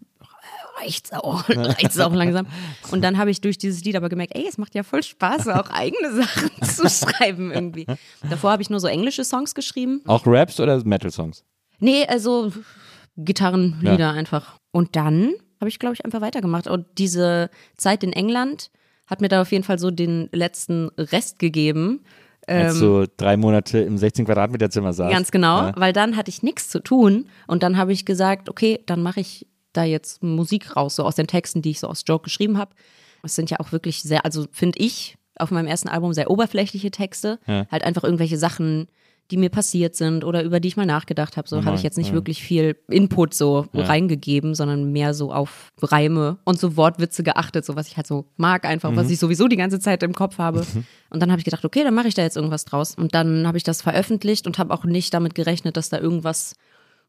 reicht's 0.81 1.13
auch, 1.13 1.49
reicht's 1.49 1.99
auch 2.01 2.15
langsam. 2.15 2.47
Und 2.91 3.03
dann 3.03 3.19
habe 3.19 3.31
ich 3.31 3.41
durch 3.41 3.59
dieses 3.59 3.85
Lied 3.85 3.97
aber 3.97 4.09
gemerkt, 4.09 4.35
ey, 4.37 4.47
es 4.49 4.59
macht 4.59 4.75
ja 4.75 4.83
voll 4.83 5.03
Spaß, 5.03 5.49
auch 5.49 5.71
eigene 5.71 6.13
Sachen 6.23 6.51
zu 6.63 6.89
schreiben 6.89 7.53
irgendwie. 7.53 7.87
Davor 8.29 8.53
habe 8.53 8.63
ich 8.63 8.71
nur 8.71 8.81
so 8.81 8.87
englische 8.89 9.25
Songs 9.25 9.55
geschrieben. 9.55 10.03
Auch 10.07 10.23
Raps 10.27 10.59
oder 10.61 10.83
Metal-Songs? 10.85 11.45
Nee, 11.79 12.07
also 12.07 12.53
Gitarrenlieder 13.17 14.11
einfach. 14.13 14.57
Und 14.73 14.97
dann 14.97 15.35
habe 15.61 15.69
ich, 15.69 15.79
glaube 15.79 15.95
ich, 15.95 16.05
einfach 16.05 16.21
weitergemacht. 16.21 16.67
Und 16.67 16.87
diese 16.99 17.51
Zeit 17.77 18.03
in 18.03 18.13
England 18.13 18.71
hat 19.07 19.21
mir 19.21 19.29
da 19.29 19.43
auf 19.43 19.53
jeden 19.53 19.65
Fall 19.65 19.79
so 19.79 19.91
den 19.91 20.29
letzten 20.33 20.89
Rest 20.97 21.39
gegeben. 21.39 22.05
Als 22.47 22.79
du 22.79 23.07
drei 23.17 23.37
Monate 23.37 23.79
im 23.79 23.99
16 23.99 24.25
Quadratmeter 24.25 24.71
Zimmer 24.71 24.93
saß. 24.93 25.09
Ähm, 25.09 25.13
Ganz 25.13 25.31
genau, 25.31 25.59
Ja. 25.69 25.73
weil 25.77 25.93
dann 25.93 26.17
hatte 26.17 26.31
ich 26.31 26.43
nichts 26.43 26.69
zu 26.69 26.81
tun 26.81 27.29
und 27.47 27.63
dann 27.63 27.77
habe 27.77 27.93
ich 27.93 28.07
gesagt, 28.07 28.49
okay, 28.49 28.81
dann 28.87 29.03
mache 29.03 29.21
ich 29.21 29.47
da 29.73 29.85
jetzt 29.85 30.23
Musik 30.23 30.77
raus, 30.77 30.97
so 30.97 31.05
aus 31.05 31.17
den 31.17 31.27
Texten, 31.27 31.63
die 31.63 31.71
ich 31.71 31.81
so 31.81 31.89
aus 31.89 32.05
Joke 32.07 32.25
geschrieben 32.25 32.59
habe. 32.59 32.75
Es 33.23 33.35
sind 33.35 33.51
ja 33.51 33.61
auch 33.61 33.73
wirklich 33.73 34.03
sehr, 34.03 34.25
also 34.25 34.47
finde 34.51 34.79
ich, 34.79 35.17
auf 35.37 35.51
meinem 35.51 35.67
ersten 35.67 35.89
Album 35.89 36.13
sehr 36.13 36.31
oberflächliche 36.31 36.91
Texte. 36.91 37.39
Ja. 37.47 37.67
Halt 37.71 37.85
einfach 37.85 38.05
irgendwelche 38.05 38.39
Sachen, 38.39 38.89
die 39.31 39.37
mir 39.37 39.49
passiert 39.49 39.95
sind 39.95 40.25
oder 40.25 40.43
über 40.43 40.59
die 40.59 40.69
ich 40.69 40.77
mal 40.77 40.87
nachgedacht 40.87 41.37
habe. 41.37 41.49
So 41.49 41.65
habe 41.65 41.77
ich 41.77 41.83
jetzt 41.83 41.97
nicht 41.97 42.13
wirklich 42.13 42.43
viel 42.43 42.77
Input 42.89 43.33
so 43.33 43.67
reingegeben, 43.73 44.57
sondern 44.57 44.91
mehr 44.91 45.15
so 45.15 45.33
auf 45.33 45.69
Reime 45.81 46.39
und 46.45 46.59
so 46.59 46.77
Wortwitze 46.77 47.23
geachtet, 47.23 47.65
so 47.65 47.77
was 47.77 47.87
ich 47.87 47.97
halt 47.97 48.09
so 48.09 48.27
mag, 48.37 48.65
einfach, 48.65 48.95
was 48.97 49.09
ich 49.09 49.21
sowieso 49.21 49.47
die 49.47 49.57
ganze 49.57 49.79
Zeit 49.79 50.03
im 50.03 50.15
Kopf 50.15 50.39
habe. 50.39 50.67
Und 51.11 51.21
dann 51.21 51.31
habe 51.31 51.39
ich 51.39 51.45
gedacht, 51.45 51.65
okay, 51.65 51.85
dann 51.85 51.95
mache 51.95 52.09
ich 52.09 52.15
da 52.15 52.23
jetzt 52.23 52.37
irgendwas 52.37 52.65
draus. 52.65 52.97
Und 52.97 53.15
dann 53.15 53.47
habe 53.47 53.57
ich 53.57 53.63
das 53.63 53.83
veröffentlicht 53.83 54.49
und 54.49 54.59
habe 54.59 54.75
auch 54.75 54.85
nicht 54.85 55.15
damit 55.15 55.37
gerechnet, 55.37 55.77
dass 55.77 55.91
da 55.91 55.99
irgendwas 55.99 56.57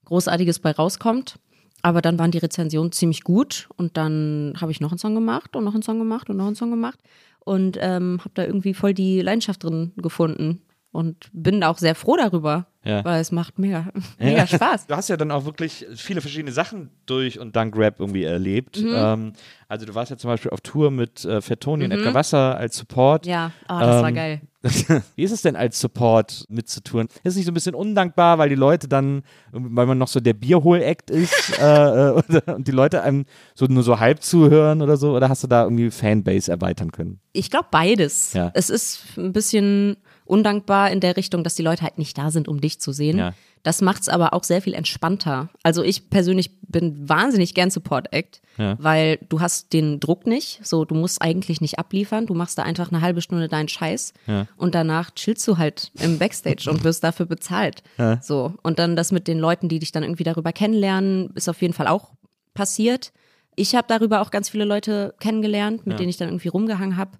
Großartiges 0.05 0.59
bei 0.59 0.71
rauskommt. 0.71 1.39
Aber 1.81 2.01
dann 2.01 2.19
waren 2.19 2.31
die 2.31 2.37
Rezensionen 2.37 2.91
ziemlich 2.91 3.23
gut 3.23 3.67
und 3.77 3.97
dann 3.97 4.53
habe 4.61 4.71
ich 4.71 4.81
noch 4.81 4.91
einen 4.91 4.99
Song 4.99 5.15
gemacht 5.15 5.55
und 5.55 5.63
noch 5.63 5.73
einen 5.73 5.83
Song 5.83 5.97
gemacht 5.99 6.29
und 6.29 6.37
noch 6.37 6.45
einen 6.45 6.55
Song 6.55 6.69
gemacht 6.69 6.99
und 7.39 7.77
ähm, 7.81 8.19
habe 8.19 8.31
da 8.35 8.43
irgendwie 8.45 8.73
voll 8.75 8.93
die 8.93 9.21
Leidenschaft 9.21 9.63
drin 9.63 9.91
gefunden 9.97 10.61
und 10.91 11.29
bin 11.33 11.63
auch 11.63 11.77
sehr 11.79 11.95
froh 11.95 12.17
darüber, 12.17 12.67
Ja. 12.83 13.03
weil 13.05 13.19
es 13.21 13.31
macht 13.31 13.57
mega, 13.57 13.87
mega 14.19 14.45
Spaß. 14.45 14.87
Du 14.87 14.95
hast 14.95 15.07
ja 15.09 15.17
dann 15.17 15.31
auch 15.31 15.45
wirklich 15.45 15.85
viele 15.95 16.21
verschiedene 16.21 16.51
Sachen 16.51 16.91
durch 17.07 17.39
und 17.39 17.55
dank 17.55 17.75
Rap 17.77 17.99
irgendwie 17.99 18.25
erlebt. 18.25 18.79
Mhm. 18.79 18.93
Ähm, 18.93 19.33
also 19.67 19.85
du 19.87 19.95
warst 19.95 20.11
ja 20.11 20.17
zum 20.17 20.29
Beispiel 20.29 20.51
auf 20.51 20.61
Tour 20.61 20.91
mit 20.91 21.23
äh, 21.25 21.41
Fat 21.41 21.61
Tony 21.61 21.85
und 21.85 21.91
Edgar 21.91 22.13
Wasser 22.13 22.57
als 22.57 22.77
Support. 22.77 23.25
Mhm. 23.25 23.31
Ja, 23.31 23.51
oh, 23.69 23.79
das 23.79 24.01
war 24.01 24.09
Ähm, 24.09 24.15
geil. 24.15 24.41
Wie 25.15 25.23
ist 25.23 25.31
es 25.31 25.41
denn 25.41 25.55
als 25.55 25.79
Support 25.79 26.45
mitzutouren? 26.49 27.07
Ist 27.07 27.31
es 27.31 27.35
nicht 27.35 27.45
so 27.45 27.51
ein 27.51 27.55
bisschen 27.55 27.73
undankbar, 27.73 28.37
weil 28.37 28.49
die 28.49 28.55
Leute 28.55 28.87
dann, 28.87 29.23
weil 29.51 29.87
man 29.87 29.97
noch 29.97 30.07
so 30.07 30.19
der 30.19 30.33
Bierhol-Act 30.33 31.09
ist 31.09 31.57
äh, 31.59 32.09
äh, 32.09 32.11
oder, 32.11 32.55
und 32.55 32.67
die 32.67 32.71
Leute 32.71 33.01
einem 33.01 33.25
so 33.55 33.65
nur 33.65 33.83
so 33.83 33.99
halb 33.99 34.21
zuhören 34.21 34.81
oder 34.81 34.97
so? 34.97 35.15
Oder 35.15 35.29
hast 35.29 35.43
du 35.43 35.47
da 35.47 35.63
irgendwie 35.63 35.89
Fanbase 35.89 36.51
erweitern 36.51 36.91
können? 36.91 37.19
Ich 37.33 37.49
glaube 37.49 37.67
beides. 37.71 38.33
Ja. 38.33 38.51
Es 38.53 38.69
ist 38.69 39.17
ein 39.17 39.33
bisschen 39.33 39.97
undankbar 40.31 40.89
in 40.91 41.01
der 41.01 41.17
Richtung, 41.17 41.43
dass 41.43 41.55
die 41.55 41.61
Leute 41.63 41.83
halt 41.83 41.97
nicht 41.97 42.17
da 42.17 42.31
sind, 42.31 42.47
um 42.47 42.61
dich 42.61 42.79
zu 42.79 42.91
sehen. 42.93 43.17
Ja. 43.17 43.33
Das 43.63 43.81
macht 43.81 44.01
es 44.01 44.09
aber 44.09 44.33
auch 44.33 44.43
sehr 44.43 44.61
viel 44.61 44.73
entspannter. 44.73 45.49
Also 45.61 45.83
ich 45.83 46.09
persönlich 46.09 46.49
bin 46.61 47.07
wahnsinnig 47.07 47.53
gern 47.53 47.69
Support-Act, 47.69 48.41
Ja. 48.57 48.75
weil 48.79 49.19
du 49.29 49.39
hast 49.41 49.71
den 49.73 49.99
Druck 49.99 50.25
nicht. 50.25 50.61
So, 50.65 50.83
du 50.85 50.95
musst 50.95 51.21
eigentlich 51.21 51.61
nicht 51.61 51.77
abliefern. 51.77 52.25
Du 52.25 52.33
machst 52.33 52.57
da 52.57 52.63
einfach 52.63 52.91
eine 52.91 53.01
halbe 53.01 53.21
Stunde 53.21 53.49
deinen 53.49 53.67
Scheiß 53.67 54.13
Ja. 54.25 54.47
und 54.57 54.73
danach 54.73 55.11
chillst 55.11 55.47
du 55.47 55.57
halt 55.57 55.91
im 55.99 56.17
Backstage 56.17 56.71
und 56.71 56.83
wirst 56.83 57.03
dafür 57.03 57.25
bezahlt. 57.27 57.83
So. 58.21 58.53
Und 58.63 58.79
dann 58.79 58.95
das 58.95 59.11
mit 59.11 59.27
den 59.27 59.37
Leuten, 59.37 59.67
die 59.69 59.77
dich 59.79 59.91
dann 59.91 60.01
irgendwie 60.03 60.23
darüber 60.23 60.53
kennenlernen, 60.53 61.29
ist 61.35 61.49
auf 61.49 61.61
jeden 61.61 61.73
Fall 61.73 61.87
auch 61.87 62.13
passiert. 62.55 63.11
Ich 63.55 63.75
habe 63.75 63.85
darüber 63.89 64.21
auch 64.21 64.31
ganz 64.31 64.49
viele 64.49 64.65
Leute 64.65 65.13
kennengelernt, 65.19 65.85
mit 65.85 65.99
denen 65.99 66.09
ich 66.09 66.17
dann 66.17 66.29
irgendwie 66.29 66.47
rumgehangen 66.47 66.95
habe. 66.97 67.11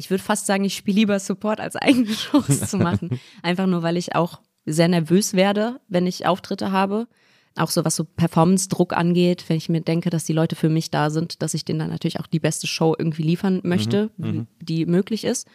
Ich 0.00 0.10
würde 0.10 0.22
fast 0.22 0.46
sagen, 0.46 0.64
ich 0.64 0.74
spiele 0.74 0.96
lieber 0.96 1.18
Support 1.20 1.60
als 1.60 1.76
eigene 1.76 2.12
Shows 2.12 2.68
zu 2.68 2.76
machen. 2.78 3.20
Einfach 3.42 3.66
nur, 3.66 3.82
weil 3.82 3.96
ich 3.96 4.14
auch 4.16 4.40
sehr 4.66 4.88
nervös 4.88 5.34
werde, 5.34 5.80
wenn 5.88 6.06
ich 6.06 6.26
Auftritte 6.26 6.72
habe. 6.72 7.06
Auch 7.56 7.70
so 7.70 7.84
was 7.84 7.96
so 7.96 8.04
Performance-Druck 8.04 8.92
angeht, 8.92 9.44
wenn 9.48 9.56
ich 9.56 9.68
mir 9.68 9.80
denke, 9.80 10.08
dass 10.10 10.24
die 10.24 10.32
Leute 10.32 10.54
für 10.56 10.68
mich 10.68 10.90
da 10.90 11.10
sind, 11.10 11.42
dass 11.42 11.52
ich 11.54 11.64
denen 11.64 11.80
dann 11.80 11.90
natürlich 11.90 12.20
auch 12.20 12.26
die 12.28 12.38
beste 12.40 12.66
Show 12.66 12.94
irgendwie 12.98 13.22
liefern 13.22 13.60
möchte, 13.64 14.10
wie- 14.16 14.46
die 14.60 14.86
möglich 14.86 15.24
ist. 15.24 15.48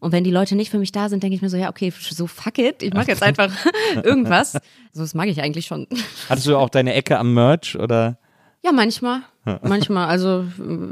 Und 0.00 0.12
wenn 0.12 0.24
die 0.24 0.30
Leute 0.30 0.56
nicht 0.56 0.70
für 0.70 0.78
mich 0.78 0.92
da 0.92 1.08
sind, 1.08 1.22
denke 1.22 1.36
ich 1.36 1.42
mir 1.42 1.48
so, 1.48 1.56
ja, 1.56 1.70
okay, 1.70 1.90
so 1.96 2.26
fuck 2.26 2.58
it, 2.58 2.82
ich 2.82 2.92
mache 2.92 3.08
jetzt 3.08 3.22
einfach 3.22 3.50
irgendwas. 4.02 4.52
So, 4.92 5.00
das 5.02 5.14
mag 5.14 5.28
ich 5.28 5.40
eigentlich 5.40 5.66
schon. 5.66 5.86
Hattest 6.28 6.46
du 6.46 6.56
auch 6.56 6.68
deine 6.68 6.92
Ecke 6.94 7.18
am 7.18 7.32
Merch 7.32 7.78
oder? 7.78 8.18
Ja, 8.62 8.72
manchmal. 8.72 9.20
Manchmal. 9.62 10.08
Also 10.08 10.44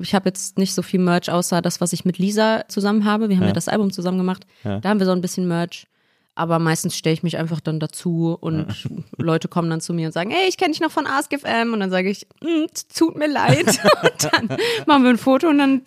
ich 0.03 0.15
habe 0.15 0.29
jetzt 0.29 0.59
nicht 0.59 0.75
so 0.75 0.83
viel 0.83 1.01
Merch, 1.01 1.31
außer 1.31 1.61
das, 1.63 1.81
was 1.81 1.93
ich 1.93 2.05
mit 2.05 2.19
Lisa 2.19 2.65
zusammen 2.69 3.05
habe. 3.05 3.29
Wir 3.29 3.37
haben 3.37 3.47
ja, 3.47 3.53
das 3.53 3.69
Album 3.69 3.91
zusammen 3.93 4.19
gemacht. 4.19 4.47
Da 4.63 4.89
haben 4.89 4.99
wir 4.99 5.07
so 5.07 5.13
ein 5.13 5.21
bisschen 5.21 5.47
Merch. 5.49 5.87
Aber 6.37 6.59
meistens 6.59 6.97
stelle 6.97 7.15
ich 7.15 7.23
mich 7.23 7.37
einfach 7.37 7.61
dann 7.61 7.79
dazu 7.79 8.37
und 8.41 8.89
Leute 9.19 9.47
kommen 9.49 9.71
dann 9.71 9.81
zu 9.81 9.95
mir 9.95 10.07
und 10.07 10.13
sagen, 10.13 10.31
hey, 10.31 10.49
ich 10.49 10.57
kenne 10.57 10.73
dich 10.73 10.81
noch 10.81 10.91
von 10.91 11.07
AskFM. 11.07 11.73
Und 11.73 11.79
dann 11.81 11.91
sage 11.91 12.11
ich, 12.11 12.27
"Mm, 12.43 12.67
t- 12.75 12.83
tut 12.99 13.17
mir 13.17 13.29
leid. 13.29 13.67
Und 14.03 14.33
dann 14.33 14.59
machen 14.87 15.03
wir 15.05 15.11
ein 15.11 15.19
Foto 15.19 15.49
und 15.49 15.59
dann 15.59 15.83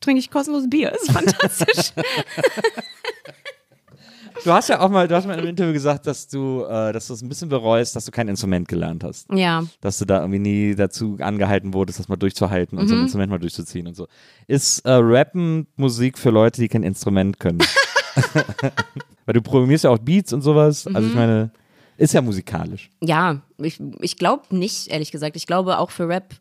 trinke 0.00 0.18
ich 0.20 0.30
kostenlos 0.30 0.68
Bier. 0.68 0.92
Ist 0.92 1.10
fantastisch. 1.10 1.92
Du 4.44 4.52
hast 4.52 4.68
ja 4.68 4.80
auch 4.80 4.88
mal, 4.90 5.08
du 5.08 5.14
hast 5.16 5.26
mal 5.26 5.32
in 5.34 5.40
einem 5.40 5.48
Interview 5.48 5.72
gesagt, 5.72 6.06
dass 6.06 6.28
du, 6.28 6.64
äh, 6.64 6.92
dass 6.92 7.08
du 7.08 7.14
es 7.14 7.22
ein 7.22 7.28
bisschen 7.28 7.48
bereust, 7.48 7.96
dass 7.96 8.04
du 8.04 8.10
kein 8.12 8.28
Instrument 8.28 8.68
gelernt 8.68 9.02
hast. 9.04 9.26
Ja. 9.32 9.64
Dass 9.80 9.98
du 9.98 10.04
da 10.04 10.20
irgendwie 10.20 10.38
nie 10.38 10.74
dazu 10.74 11.16
angehalten 11.20 11.74
wurdest, 11.74 11.98
das 11.98 12.08
mal 12.08 12.16
durchzuhalten 12.16 12.78
und 12.78 12.84
Mhm. 12.84 12.88
so 12.88 12.94
ein 12.94 13.00
Instrument 13.02 13.30
mal 13.30 13.38
durchzuziehen 13.38 13.86
und 13.86 13.94
so. 13.94 14.06
Ist 14.46 14.80
äh, 14.86 14.92
Rappen 14.92 15.66
Musik 15.76 16.18
für 16.18 16.30
Leute, 16.30 16.60
die 16.60 16.68
kein 16.68 16.82
Instrument 16.82 17.40
können? 17.40 17.58
Weil 19.26 19.32
du 19.34 19.42
programmierst 19.42 19.84
ja 19.84 19.90
auch 19.90 19.98
Beats 19.98 20.32
und 20.32 20.42
sowas. 20.42 20.86
Also 20.86 21.08
ich 21.08 21.14
Mhm. 21.14 21.20
meine, 21.20 21.50
ist 21.96 22.12
ja 22.14 22.20
musikalisch. 22.22 22.90
Ja, 23.02 23.40
ich, 23.58 23.80
ich 24.00 24.16
glaube 24.16 24.54
nicht, 24.54 24.88
ehrlich 24.88 25.10
gesagt. 25.10 25.34
Ich 25.36 25.46
glaube, 25.46 25.78
auch 25.78 25.90
für 25.90 26.08
Rap 26.08 26.34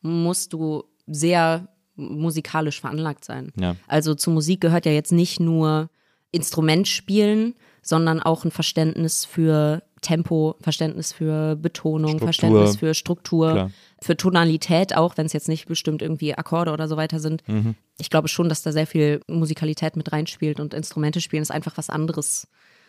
musst 0.00 0.52
du 0.52 0.84
sehr 1.06 1.68
musikalisch 1.96 2.80
veranlagt 2.80 3.24
sein. 3.24 3.52
Ja. 3.60 3.76
Also 3.86 4.14
zur 4.14 4.32
Musik 4.32 4.60
gehört 4.62 4.86
ja 4.86 4.92
jetzt 4.92 5.12
nicht 5.12 5.38
nur 5.38 5.90
Instrument 6.32 6.88
spielen, 6.88 7.54
sondern 7.82 8.20
auch 8.20 8.44
ein 8.44 8.50
Verständnis 8.50 9.24
für 9.24 9.82
Tempo, 10.00 10.56
Verständnis 10.60 11.12
für 11.12 11.56
Betonung, 11.56 12.10
Struktur. 12.10 12.26
Verständnis 12.26 12.76
für 12.76 12.94
Struktur, 12.94 13.52
Klar. 13.52 13.70
für 14.00 14.16
Tonalität 14.16 14.96
auch, 14.96 15.16
wenn 15.16 15.26
es 15.26 15.32
jetzt 15.32 15.48
nicht 15.48 15.66
bestimmt 15.66 16.02
irgendwie 16.02 16.34
Akkorde 16.34 16.72
oder 16.72 16.88
so 16.88 16.96
weiter 16.96 17.20
sind. 17.20 17.46
Mhm. 17.48 17.76
Ich 17.98 18.10
glaube 18.10 18.28
schon, 18.28 18.48
dass 18.48 18.62
da 18.62 18.72
sehr 18.72 18.86
viel 18.86 19.20
Musikalität 19.28 19.96
mit 19.96 20.10
reinspielt 20.12 20.58
und 20.58 20.74
Instrumente 20.74 21.20
spielen 21.20 21.42
ist 21.42 21.52
einfach 21.52 21.76
was 21.76 21.88
anderes. 21.88 22.48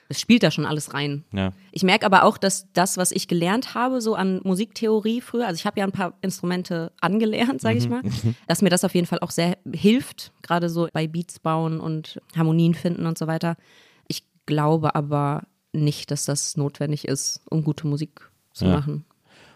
Es 0.09 0.19
spielt 0.19 0.43
da 0.43 0.51
schon 0.51 0.65
alles 0.65 0.93
rein. 0.93 1.23
Ja. 1.31 1.53
Ich 1.71 1.83
merke 1.83 2.05
aber 2.05 2.23
auch, 2.23 2.37
dass 2.37 2.67
das, 2.73 2.97
was 2.97 3.11
ich 3.11 3.27
gelernt 3.27 3.73
habe, 3.73 4.01
so 4.01 4.15
an 4.15 4.41
Musiktheorie 4.43 5.21
früher, 5.21 5.47
also 5.47 5.57
ich 5.59 5.65
habe 5.65 5.79
ja 5.79 5.85
ein 5.85 5.91
paar 5.91 6.13
Instrumente 6.21 6.91
angelernt, 7.01 7.61
sage 7.61 7.77
ich 7.77 7.89
mal, 7.89 8.01
dass 8.47 8.61
mir 8.61 8.69
das 8.69 8.83
auf 8.83 8.93
jeden 8.93 9.07
Fall 9.07 9.19
auch 9.19 9.31
sehr 9.31 9.57
hilft, 9.73 10.31
gerade 10.41 10.69
so 10.69 10.87
bei 10.93 11.07
Beats 11.07 11.39
bauen 11.39 11.79
und 11.79 12.21
Harmonien 12.35 12.73
finden 12.75 13.05
und 13.05 13.17
so 13.17 13.27
weiter. 13.27 13.55
Ich 14.07 14.23
glaube 14.45 14.93
aber 14.95 15.43
nicht, 15.71 16.11
dass 16.11 16.25
das 16.25 16.57
notwendig 16.57 17.07
ist, 17.07 17.41
um 17.49 17.63
gute 17.63 17.87
Musik 17.87 18.29
zu 18.53 18.65
Ja. 18.65 18.71
machen. 18.71 19.05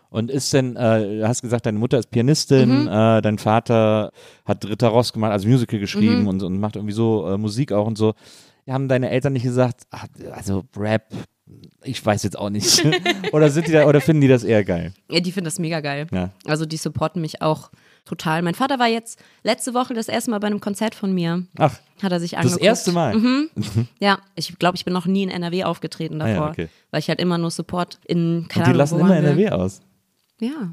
Und 0.10 0.32
ist 0.32 0.54
denn, 0.54 0.78
äh, 0.78 1.18
du 1.20 1.28
hast 1.28 1.42
gesagt, 1.42 1.66
deine 1.66 1.78
Mutter 1.78 2.00
ist 2.00 2.10
Pianistin, 2.12 2.84
Mhm. 2.84 2.88
äh, 2.88 3.22
dein 3.22 3.38
Vater 3.38 4.12
hat 4.46 4.66
Ritter 4.66 4.88
Ross 4.88 5.12
gemacht, 5.12 5.34
also 5.34 5.48
Musical 5.50 5.80
geschrieben 5.80 6.22
Mhm. 6.22 6.28
und, 6.30 6.44
und 6.44 6.60
macht 6.62 6.78
irgendwie 6.78 6.94
so 6.94 7.28
äh, 7.30 7.38
Musik 7.38 7.74
auch 7.74 7.86
und 7.86 7.98
so. 7.98 8.14
Haben 8.68 8.88
deine 8.88 9.10
Eltern 9.10 9.34
nicht 9.34 9.44
gesagt, 9.44 9.84
ach, 9.92 10.08
also 10.34 10.64
Rap, 10.76 11.14
ich 11.84 12.06
weiß 12.06 12.24
jetzt 12.24 12.38
auch 12.38 12.50
nicht. 12.50 12.86
oder 13.32 13.50
sind 13.50 13.68
die 13.68 13.72
da, 13.72 13.86
oder 13.88 14.02
finden 14.02 14.22
die 14.22 14.28
das 14.28 14.44
eher 14.44 14.64
geil? 14.64 14.94
Ja, 15.10 15.20
die 15.22 15.32
finden 15.32 15.46
das 15.46 15.60
mega 15.60 15.80
geil. 15.80 16.08
Ja. 16.12 16.32
Also 16.46 16.66
die 16.66 16.78
supporten 16.78 17.22
mich 17.22 17.42
auch 17.42 17.72
total. 18.04 18.42
Mein 18.42 18.56
Vater 18.56 18.80
war 18.80 18.88
jetzt 18.88 19.20
letzte 19.44 19.74
Woche 19.74 19.94
das 19.94 20.08
erste 20.10 20.32
Mal 20.32 20.40
bei 20.40 20.48
einem 20.48 20.60
Konzert 20.60 20.96
von 20.96 21.14
mir. 21.14 21.46
Ach, 21.58 21.78
Hat 22.02 22.12
er 22.12 22.20
sich 22.20 22.32
das 22.32 22.40
angeguckt. 22.42 22.64
erste 22.64 22.92
Mal. 22.92 23.16
Ja, 24.00 24.20
ich 24.36 24.58
glaube, 24.60 24.76
ich 24.76 24.84
bin 24.86 24.94
noch 24.94 25.06
nie 25.06 25.24
in 25.24 25.30
NRW 25.30 25.64
aufgetreten 25.64 26.22
Ah 26.22 26.28
ja, 26.28 26.34
davor, 26.36 26.50
okay. 26.50 26.68
weil 26.92 27.00
ich 27.00 27.08
halt 27.10 27.20
immer 27.22 27.38
nur 27.38 27.52
Support 27.52 28.00
in, 28.06 28.18
keine 28.18 28.44
Und 28.44 28.54
die 28.54 28.62
Ahnung, 28.64 28.76
lassen 28.76 29.00
immer? 29.00 29.16
NRW 29.18 29.50
aus. 29.50 29.82
Ja, 30.40 30.72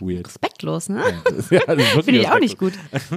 Weird. 0.00 0.26
respektlos, 0.26 0.88
ne? 0.88 1.02
ja, 1.50 1.60
Finde 2.02 2.20
ich 2.20 2.28
auch 2.28 2.38
nicht 2.38 2.58
gut. 2.58 2.72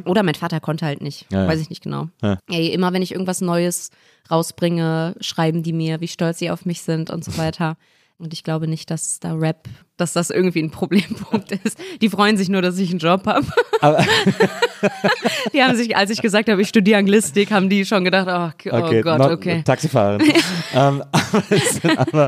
Oder 0.05 0.23
mein 0.23 0.35
Vater 0.35 0.59
konnte 0.59 0.85
halt 0.85 1.01
nicht. 1.01 1.25
Ja, 1.31 1.43
ja. 1.43 1.47
Weiß 1.47 1.59
ich 1.59 1.69
nicht 1.69 1.81
genau. 1.83 2.09
Ey, 2.49 2.67
immer 2.69 2.93
wenn 2.93 3.01
ich 3.01 3.11
irgendwas 3.11 3.41
Neues 3.41 3.89
rausbringe, 4.29 5.15
schreiben 5.21 5.63
die 5.63 5.73
mir, 5.73 6.01
wie 6.01 6.07
stolz 6.07 6.39
sie 6.39 6.51
auf 6.51 6.65
mich 6.65 6.81
sind 6.81 7.09
und 7.09 7.23
so 7.23 7.37
weiter. 7.37 7.77
Und 8.17 8.31
ich 8.31 8.43
glaube 8.45 8.67
nicht, 8.67 8.89
dass 8.91 9.19
da 9.19 9.33
Rap, 9.33 9.67
dass 9.97 10.13
das 10.13 10.29
irgendwie 10.29 10.63
ein 10.63 10.71
Problempunkt 10.71 11.51
ist. 11.51 11.77
Die 12.01 12.07
freuen 12.09 12.37
sich 12.37 12.47
nur, 12.47 12.61
dass 12.61 12.77
ich 12.77 12.89
einen 12.89 12.99
Job 12.99 13.25
habe. 13.27 13.45
Die 15.53 15.61
haben 15.61 15.75
sich, 15.75 15.97
als 15.97 16.11
ich 16.11 16.21
gesagt 16.21 16.49
habe, 16.49 16.61
ich 16.61 16.69
studiere 16.69 16.99
Anglistik, 16.99 17.51
haben 17.51 17.69
die 17.69 17.85
schon 17.85 18.05
gedacht, 18.05 18.27
oh, 18.29 18.69
oh 18.71 18.83
Okay, 18.85 19.01
Gott, 19.01 19.19
okay. 19.19 19.63
Taxifahrerin. 19.63 20.31
ähm, 20.73 21.03
aber, 21.11 21.99
aber 21.99 22.27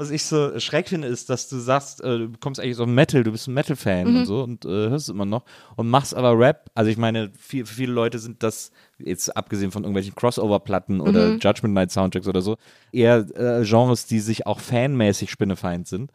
was 0.00 0.10
ich 0.10 0.24
so 0.24 0.58
schräg 0.58 0.88
finde, 0.88 1.06
ist, 1.08 1.30
dass 1.30 1.48
du 1.48 1.58
sagst, 1.58 2.00
äh, 2.02 2.18
du 2.18 2.32
kommst 2.40 2.58
eigentlich 2.60 2.76
dem 2.78 2.94
Metal, 2.94 3.22
du 3.22 3.30
bist 3.32 3.46
ein 3.48 3.54
Metal-Fan 3.54 4.08
Mhm. 4.10 4.16
und 4.16 4.24
so 4.26 4.42
und 4.42 4.64
äh, 4.64 4.68
hörst 4.68 5.08
es 5.08 5.14
immer 5.14 5.24
noch 5.26 5.44
und 5.76 5.88
machst 5.88 6.14
aber 6.14 6.38
Rap. 6.38 6.70
Also 6.74 6.90
ich 6.90 6.96
meine, 6.96 7.30
viel, 7.38 7.66
für 7.66 7.74
viele 7.74 7.92
Leute 7.92 8.18
sind 8.18 8.42
das, 8.42 8.70
jetzt 8.98 9.36
abgesehen 9.36 9.70
von 9.70 9.84
irgendwelchen 9.84 10.14
Crossover-Platten 10.14 11.00
oder 11.00 11.28
Mhm. 11.32 11.38
Judgment 11.40 11.74
Night 11.74 11.90
Soundtracks 11.92 12.26
oder 12.26 12.40
so, 12.42 12.56
eher 12.92 13.18
äh, 13.36 13.64
Genres, 13.64 14.06
die 14.06 14.20
sich 14.20 14.46
auch 14.46 14.58
fanmäßig 14.60 15.30
spinnefeind 15.30 15.86
sind. 15.86 16.10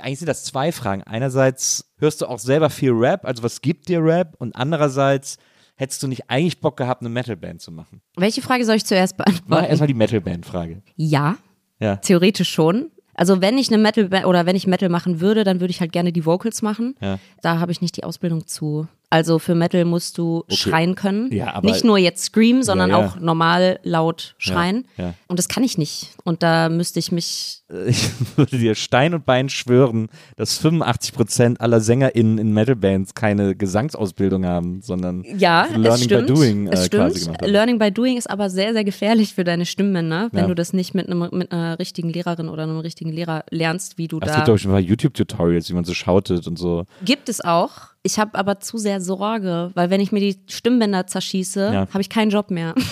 Eigentlich 0.00 0.20
sind 0.20 0.28
das 0.28 0.44
zwei 0.44 0.72
Fragen. 0.72 1.02
Einerseits 1.02 1.92
hörst 1.98 2.20
du 2.22 2.26
auch 2.26 2.38
selber 2.38 2.70
viel 2.70 2.92
Rap, 2.92 3.24
also 3.24 3.42
was 3.42 3.60
gibt 3.60 3.88
dir 3.88 4.02
Rap? 4.02 4.34
Und 4.38 4.56
andererseits 4.56 5.36
hättest 5.76 6.02
du 6.02 6.08
nicht 6.08 6.30
eigentlich 6.30 6.60
Bock 6.60 6.76
gehabt, 6.76 7.02
eine 7.02 7.08
Metal-Band 7.10 7.60
zu 7.60 7.70
machen? 7.72 8.00
Welche 8.16 8.40
Frage 8.42 8.64
soll 8.64 8.76
ich 8.76 8.84
zuerst 8.86 9.18
Mach 9.18 9.26
beantworten? 9.26 9.64
erstmal 9.66 9.86
die 9.88 9.94
Metal-Band-Frage. 9.94 10.82
Ja, 10.96 11.36
Ja. 11.78 11.96
theoretisch 11.96 12.48
schon. 12.50 12.90
Also 13.22 13.40
wenn 13.40 13.56
ich 13.56 13.68
eine 13.68 13.78
Metal 13.80 14.24
oder 14.24 14.46
wenn 14.46 14.56
ich 14.56 14.66
Metal 14.66 14.88
machen 14.88 15.20
würde, 15.20 15.44
dann 15.44 15.60
würde 15.60 15.70
ich 15.70 15.80
halt 15.80 15.92
gerne 15.92 16.10
die 16.12 16.26
Vocals 16.26 16.60
machen. 16.60 16.96
Ja. 17.00 17.20
Da 17.40 17.60
habe 17.60 17.70
ich 17.70 17.80
nicht 17.80 17.96
die 17.96 18.02
Ausbildung 18.02 18.48
zu. 18.48 18.88
Also 19.10 19.38
für 19.38 19.54
Metal 19.54 19.84
musst 19.84 20.18
du 20.18 20.42
schreien 20.48 20.96
können. 20.96 21.30
Ja, 21.32 21.54
aber- 21.54 21.68
nicht 21.70 21.84
nur 21.84 21.98
jetzt 21.98 22.24
scream, 22.24 22.64
sondern 22.64 22.90
Ja, 22.90 22.96
auch 22.96 23.20
normal 23.20 23.78
laut 23.84 24.34
schreien. 24.38 24.86
Und 25.28 25.38
das 25.38 25.46
kann 25.48 25.62
ich 25.62 25.78
nicht. 25.78 26.16
Und 26.24 26.42
da 26.42 26.68
müsste 26.68 26.98
ich 26.98 27.12
mich. 27.12 27.61
Ich 27.86 28.10
würde 28.36 28.58
dir 28.58 28.74
Stein 28.74 29.14
und 29.14 29.24
Bein 29.24 29.48
schwören, 29.48 30.08
dass 30.36 30.58
85 30.58 31.14
Prozent 31.14 31.60
aller 31.60 31.80
SängerInnen 31.80 32.38
in 32.38 32.52
Metal-Bands 32.52 33.14
keine 33.14 33.54
Gesangsausbildung 33.56 34.44
haben, 34.44 34.82
sondern 34.82 35.24
Ja, 35.38 35.66
Learning 35.74 35.84
es 35.92 36.04
stimmt. 36.04 36.26
by 36.26 36.32
Doing 36.34 36.66
äh, 36.66 36.70
es 36.72 36.90
quasi 36.90 37.10
stimmt. 37.16 37.24
gemacht 37.26 37.42
haben. 37.42 37.50
Learning 37.50 37.78
by 37.78 37.90
Doing 37.90 38.16
ist 38.18 38.28
aber 38.28 38.50
sehr, 38.50 38.72
sehr 38.74 38.84
gefährlich 38.84 39.34
für 39.34 39.44
deine 39.44 39.64
Stimmbänder, 39.66 40.28
wenn 40.32 40.42
Ja. 40.42 40.46
du 40.48 40.54
das 40.54 40.72
nicht 40.72 40.94
mit, 40.94 41.06
einem, 41.08 41.28
mit 41.32 41.50
einer 41.52 41.78
richtigen 41.78 42.10
Lehrerin 42.10 42.48
oder 42.48 42.64
einem 42.64 42.78
richtigen 42.78 43.10
Lehrer 43.10 43.44
lernst, 43.50 43.96
wie 43.98 44.08
du 44.08 44.18
Es 44.20 44.28
da. 44.28 44.34
gibt 44.36 44.48
doch 44.48 44.58
schon 44.58 44.72
mal 44.72 44.80
YouTube-Tutorials, 44.80 45.70
wie 45.70 45.74
man 45.74 45.84
so 45.84 45.94
schautet 45.94 46.46
und 46.46 46.58
so. 46.58 46.84
Gibt 47.04 47.28
es 47.28 47.40
auch. 47.42 47.72
Ich 48.02 48.18
habe 48.18 48.36
aber 48.36 48.60
zu 48.60 48.78
sehr 48.78 49.00
Sorge, 49.00 49.70
weil 49.74 49.88
wenn 49.90 50.00
ich 50.00 50.12
mir 50.12 50.20
die 50.20 50.36
Stimmbänder 50.48 51.06
zerschieße, 51.06 51.70
Ja. 51.72 51.80
habe 51.90 52.00
ich 52.00 52.08
keinen 52.10 52.30
Job 52.30 52.50
mehr. 52.50 52.74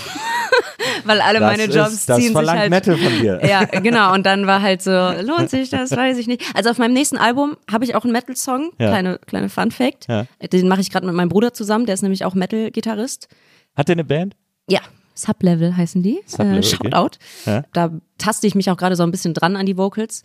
weil 1.05 1.21
alle 1.21 1.41
meine 1.41 1.67
das 1.67 1.77
Jobs 1.77 1.93
ist, 1.93 2.09
das 2.09 2.19
ziehen 2.19 2.35
sich 2.37 2.49
halt. 2.49 2.71
Metal 2.71 2.97
von 2.97 3.13
dir. 3.21 3.41
Ja, 3.49 3.65
genau. 3.65 4.13
Und 4.15 4.25
dann 4.27 4.47
war 4.47 4.63
halt 4.63 4.83
so, 4.83 4.91
lohnt 4.91 5.51
sich 5.51 5.71
das, 5.71 5.91
weiß 5.91 6.19
ich 6.19 6.27
nicht. 6.27 6.43
Also 6.55 6.71
auf 6.71 6.79
meinem 6.79 6.93
nächsten 6.93 7.17
Album 7.17 7.57
habe 7.71 7.85
ich 7.85 7.95
auch 7.95 8.05
einen 8.05 8.13
Metal-Song, 8.13 8.73
Ja. 8.79 8.89
kleine, 8.89 9.19
kleine 9.27 9.49
Fun-Fact. 9.49 10.07
Ja. 10.09 10.27
Den 10.53 10.69
mache 10.69 10.81
ich 10.81 10.91
gerade 10.91 11.07
mit 11.07 11.15
meinem 11.15 11.29
Bruder 11.29 11.53
zusammen, 11.53 11.87
der 11.87 11.95
ist 11.95 12.03
nämlich 12.03 12.25
auch 12.25 12.35
Metal-Gitarrist. 12.35 13.29
Hat 13.77 13.89
der 13.89 13.95
eine 13.95 14.05
Band? 14.05 14.37
Ja, 14.69 14.81
Sublevel 15.15 15.77
heißen 15.77 16.03
die. 16.03 16.21
Sublevel, 16.27 16.57
äh, 16.57 16.59
okay. 16.59 16.77
Shoutout. 16.91 17.19
Ja. 17.47 17.65
Da 17.73 17.91
taste 18.19 18.47
ich 18.47 18.55
mich 18.55 18.71
auch 18.71 18.77
gerade 18.77 18.97
so 18.97 19.03
ein 19.03 19.11
bisschen 19.11 19.35
dran 19.35 19.57
an 19.57 19.67
die 19.67 19.77
Vocals. 19.77 20.23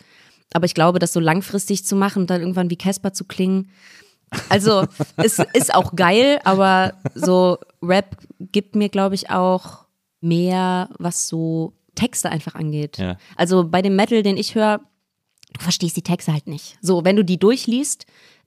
Aber 0.54 0.66
ich 0.66 0.74
glaube, 0.74 1.00
das 1.00 1.12
so 1.14 1.20
langfristig 1.20 1.86
zu 1.86 1.96
machen 1.96 2.24
und 2.24 2.30
dann 2.30 2.42
irgendwann 2.42 2.70
wie 2.70 2.78
Casper 2.78 3.14
zu 3.14 3.26
klingen. 3.26 3.72
Also, 4.50 4.86
es 5.18 5.40
ist 5.54 5.74
auch 5.74 5.96
geil, 5.96 6.40
aber 6.44 6.94
so 7.14 7.58
Rap 7.82 8.18
gibt 8.40 8.76
mir, 8.76 8.90
glaube 8.90 9.16
ich, 9.16 9.30
auch 9.30 9.85
mehr, 10.26 10.90
was 10.98 11.28
so 11.28 11.74
Texte 11.96 12.30
einfach 12.30 12.56
angeht. 12.56 12.98
Ja. 12.98 13.18
Also 13.36 13.68
bei 13.68 13.82
dem 13.82 13.96
Metal, 13.96 14.22
den 14.24 14.38
ich 14.38 14.56
höre, 14.56 14.82
du 15.54 15.62
verstehst 15.62 15.96
die 15.96 16.02
Texte 16.02 16.34
halt 16.34 16.48
nicht. 16.48 16.78
So, 16.82 17.06
wenn 17.06 17.16
du 17.16 17.24
die 17.24 17.40
durchliest, 17.40 18.06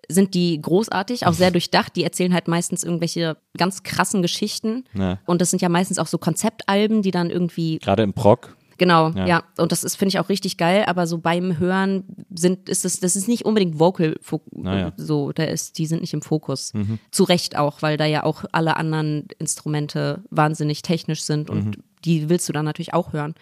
sind 0.08 0.34
die 0.34 0.60
großartig, 0.60 1.26
auch 1.26 1.32
sehr 1.32 1.50
durchdacht. 1.52 1.96
Die 1.96 2.04
erzählen 2.04 2.32
halt 2.34 2.48
meistens 2.48 2.84
irgendwelche 2.84 3.36
ganz 3.56 3.82
krassen 3.82 4.22
Geschichten. 4.22 4.84
Ja. 4.94 5.18
Und 5.26 5.40
das 5.40 5.50
sind 5.50 5.62
ja 5.62 5.68
meistens 5.68 5.98
auch 5.98 6.06
so 6.06 6.18
Konzeptalben, 6.18 7.02
die 7.02 7.10
dann 7.10 7.30
irgendwie, 7.30 7.78
Gerade 7.78 8.02
im 8.02 8.12
Prog. 8.12 8.56
Genau, 8.78 9.10
Ja. 9.10 9.26
ja. 9.26 9.42
Und 9.58 9.72
das 9.72 9.84
ist, 9.84 9.96
finde 9.96 10.10
ich, 10.10 10.18
auch 10.18 10.28
richtig 10.28 10.56
geil. 10.56 10.84
Aber 10.86 11.06
so 11.06 11.18
beim 11.18 11.58
Hören 11.58 12.04
sind, 12.34 12.68
ist 12.68 12.84
es, 12.84 13.00
das 13.00 13.16
ist 13.16 13.28
nicht 13.28 13.44
unbedingt 13.44 13.78
Vocal, 13.78 14.16
Naja. 14.52 14.92
so, 14.96 15.32
da 15.32 15.44
ist, 15.44 15.78
die 15.78 15.86
sind 15.86 16.00
nicht 16.00 16.14
im 16.14 16.22
Fokus. 16.22 16.72
Mhm. 16.74 16.98
Zu 17.10 17.24
Recht 17.24 17.56
auch, 17.56 17.82
weil 17.82 17.96
da 17.96 18.04
ja 18.06 18.24
auch 18.24 18.44
alle 18.52 18.76
anderen 18.76 19.26
Instrumente 19.38 20.22
wahnsinnig 20.30 20.82
technisch 20.82 21.22
sind 21.22 21.50
und 21.50 21.64
Mhm. 21.66 21.72
die 22.04 22.28
willst 22.28 22.48
du 22.48 22.52
dann 22.52 22.64
natürlich 22.64 22.94
auch 22.94 23.12
hören. 23.12 23.34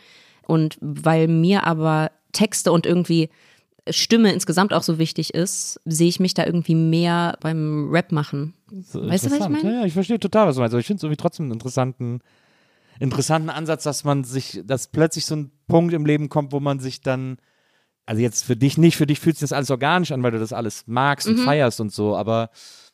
Und 0.46 0.78
weil 0.80 1.28
mir 1.28 1.64
aber 1.66 2.10
Texte 2.32 2.72
und 2.72 2.86
irgendwie 2.86 3.30
Stimme 3.88 4.32
insgesamt 4.32 4.72
auch 4.72 4.82
so 4.82 4.98
wichtig 4.98 5.32
ist, 5.34 5.80
sehe 5.84 6.08
ich 6.08 6.18
mich 6.18 6.34
da 6.34 6.44
irgendwie 6.44 6.74
mehr 6.74 7.36
beim 7.40 7.88
Rap 7.90 8.10
machen. 8.10 8.52
Weißt 8.92 9.26
du, 9.26 9.30
was 9.30 9.38
ich 9.40 9.48
meine? 9.48 9.62
Ja, 9.62 9.80
ja, 9.80 9.84
ich 9.86 9.92
verstehe 9.92 10.18
total, 10.18 10.48
was 10.48 10.56
du 10.56 10.60
meinst. 10.60 10.74
Aber 10.74 10.80
ich 10.80 10.86
finde 10.86 10.98
es 10.98 11.02
irgendwie 11.04 11.16
trotzdem 11.22 11.44
einen 11.46 11.52
interessanten, 11.52 12.20
interessanten 13.00 13.50
Ansatz, 13.50 13.82
dass 13.84 14.04
man 14.04 14.24
sich, 14.24 14.62
dass 14.64 14.88
plötzlich 14.88 15.26
so 15.26 15.36
ein 15.36 15.50
Punkt 15.68 15.92
im 15.94 16.06
Leben 16.06 16.28
kommt, 16.28 16.52
wo 16.52 16.60
man 16.60 16.78
sich 16.80 17.00
dann, 17.00 17.38
also 18.06 18.22
jetzt 18.22 18.44
für 18.44 18.56
dich 18.56 18.78
nicht, 18.78 18.96
für 18.96 19.06
dich 19.06 19.20
fühlt 19.20 19.36
sich 19.36 19.42
das 19.48 19.52
alles 19.52 19.70
organisch 19.70 20.12
an, 20.12 20.22
weil 20.22 20.30
du 20.32 20.38
das 20.38 20.52
alles 20.52 20.84
magst 20.86 21.28
Mhm. 21.28 21.34
und 21.38 21.44
feierst 21.44 21.80
und 21.80 21.92
so, 21.92 22.16
aber 22.16 22.50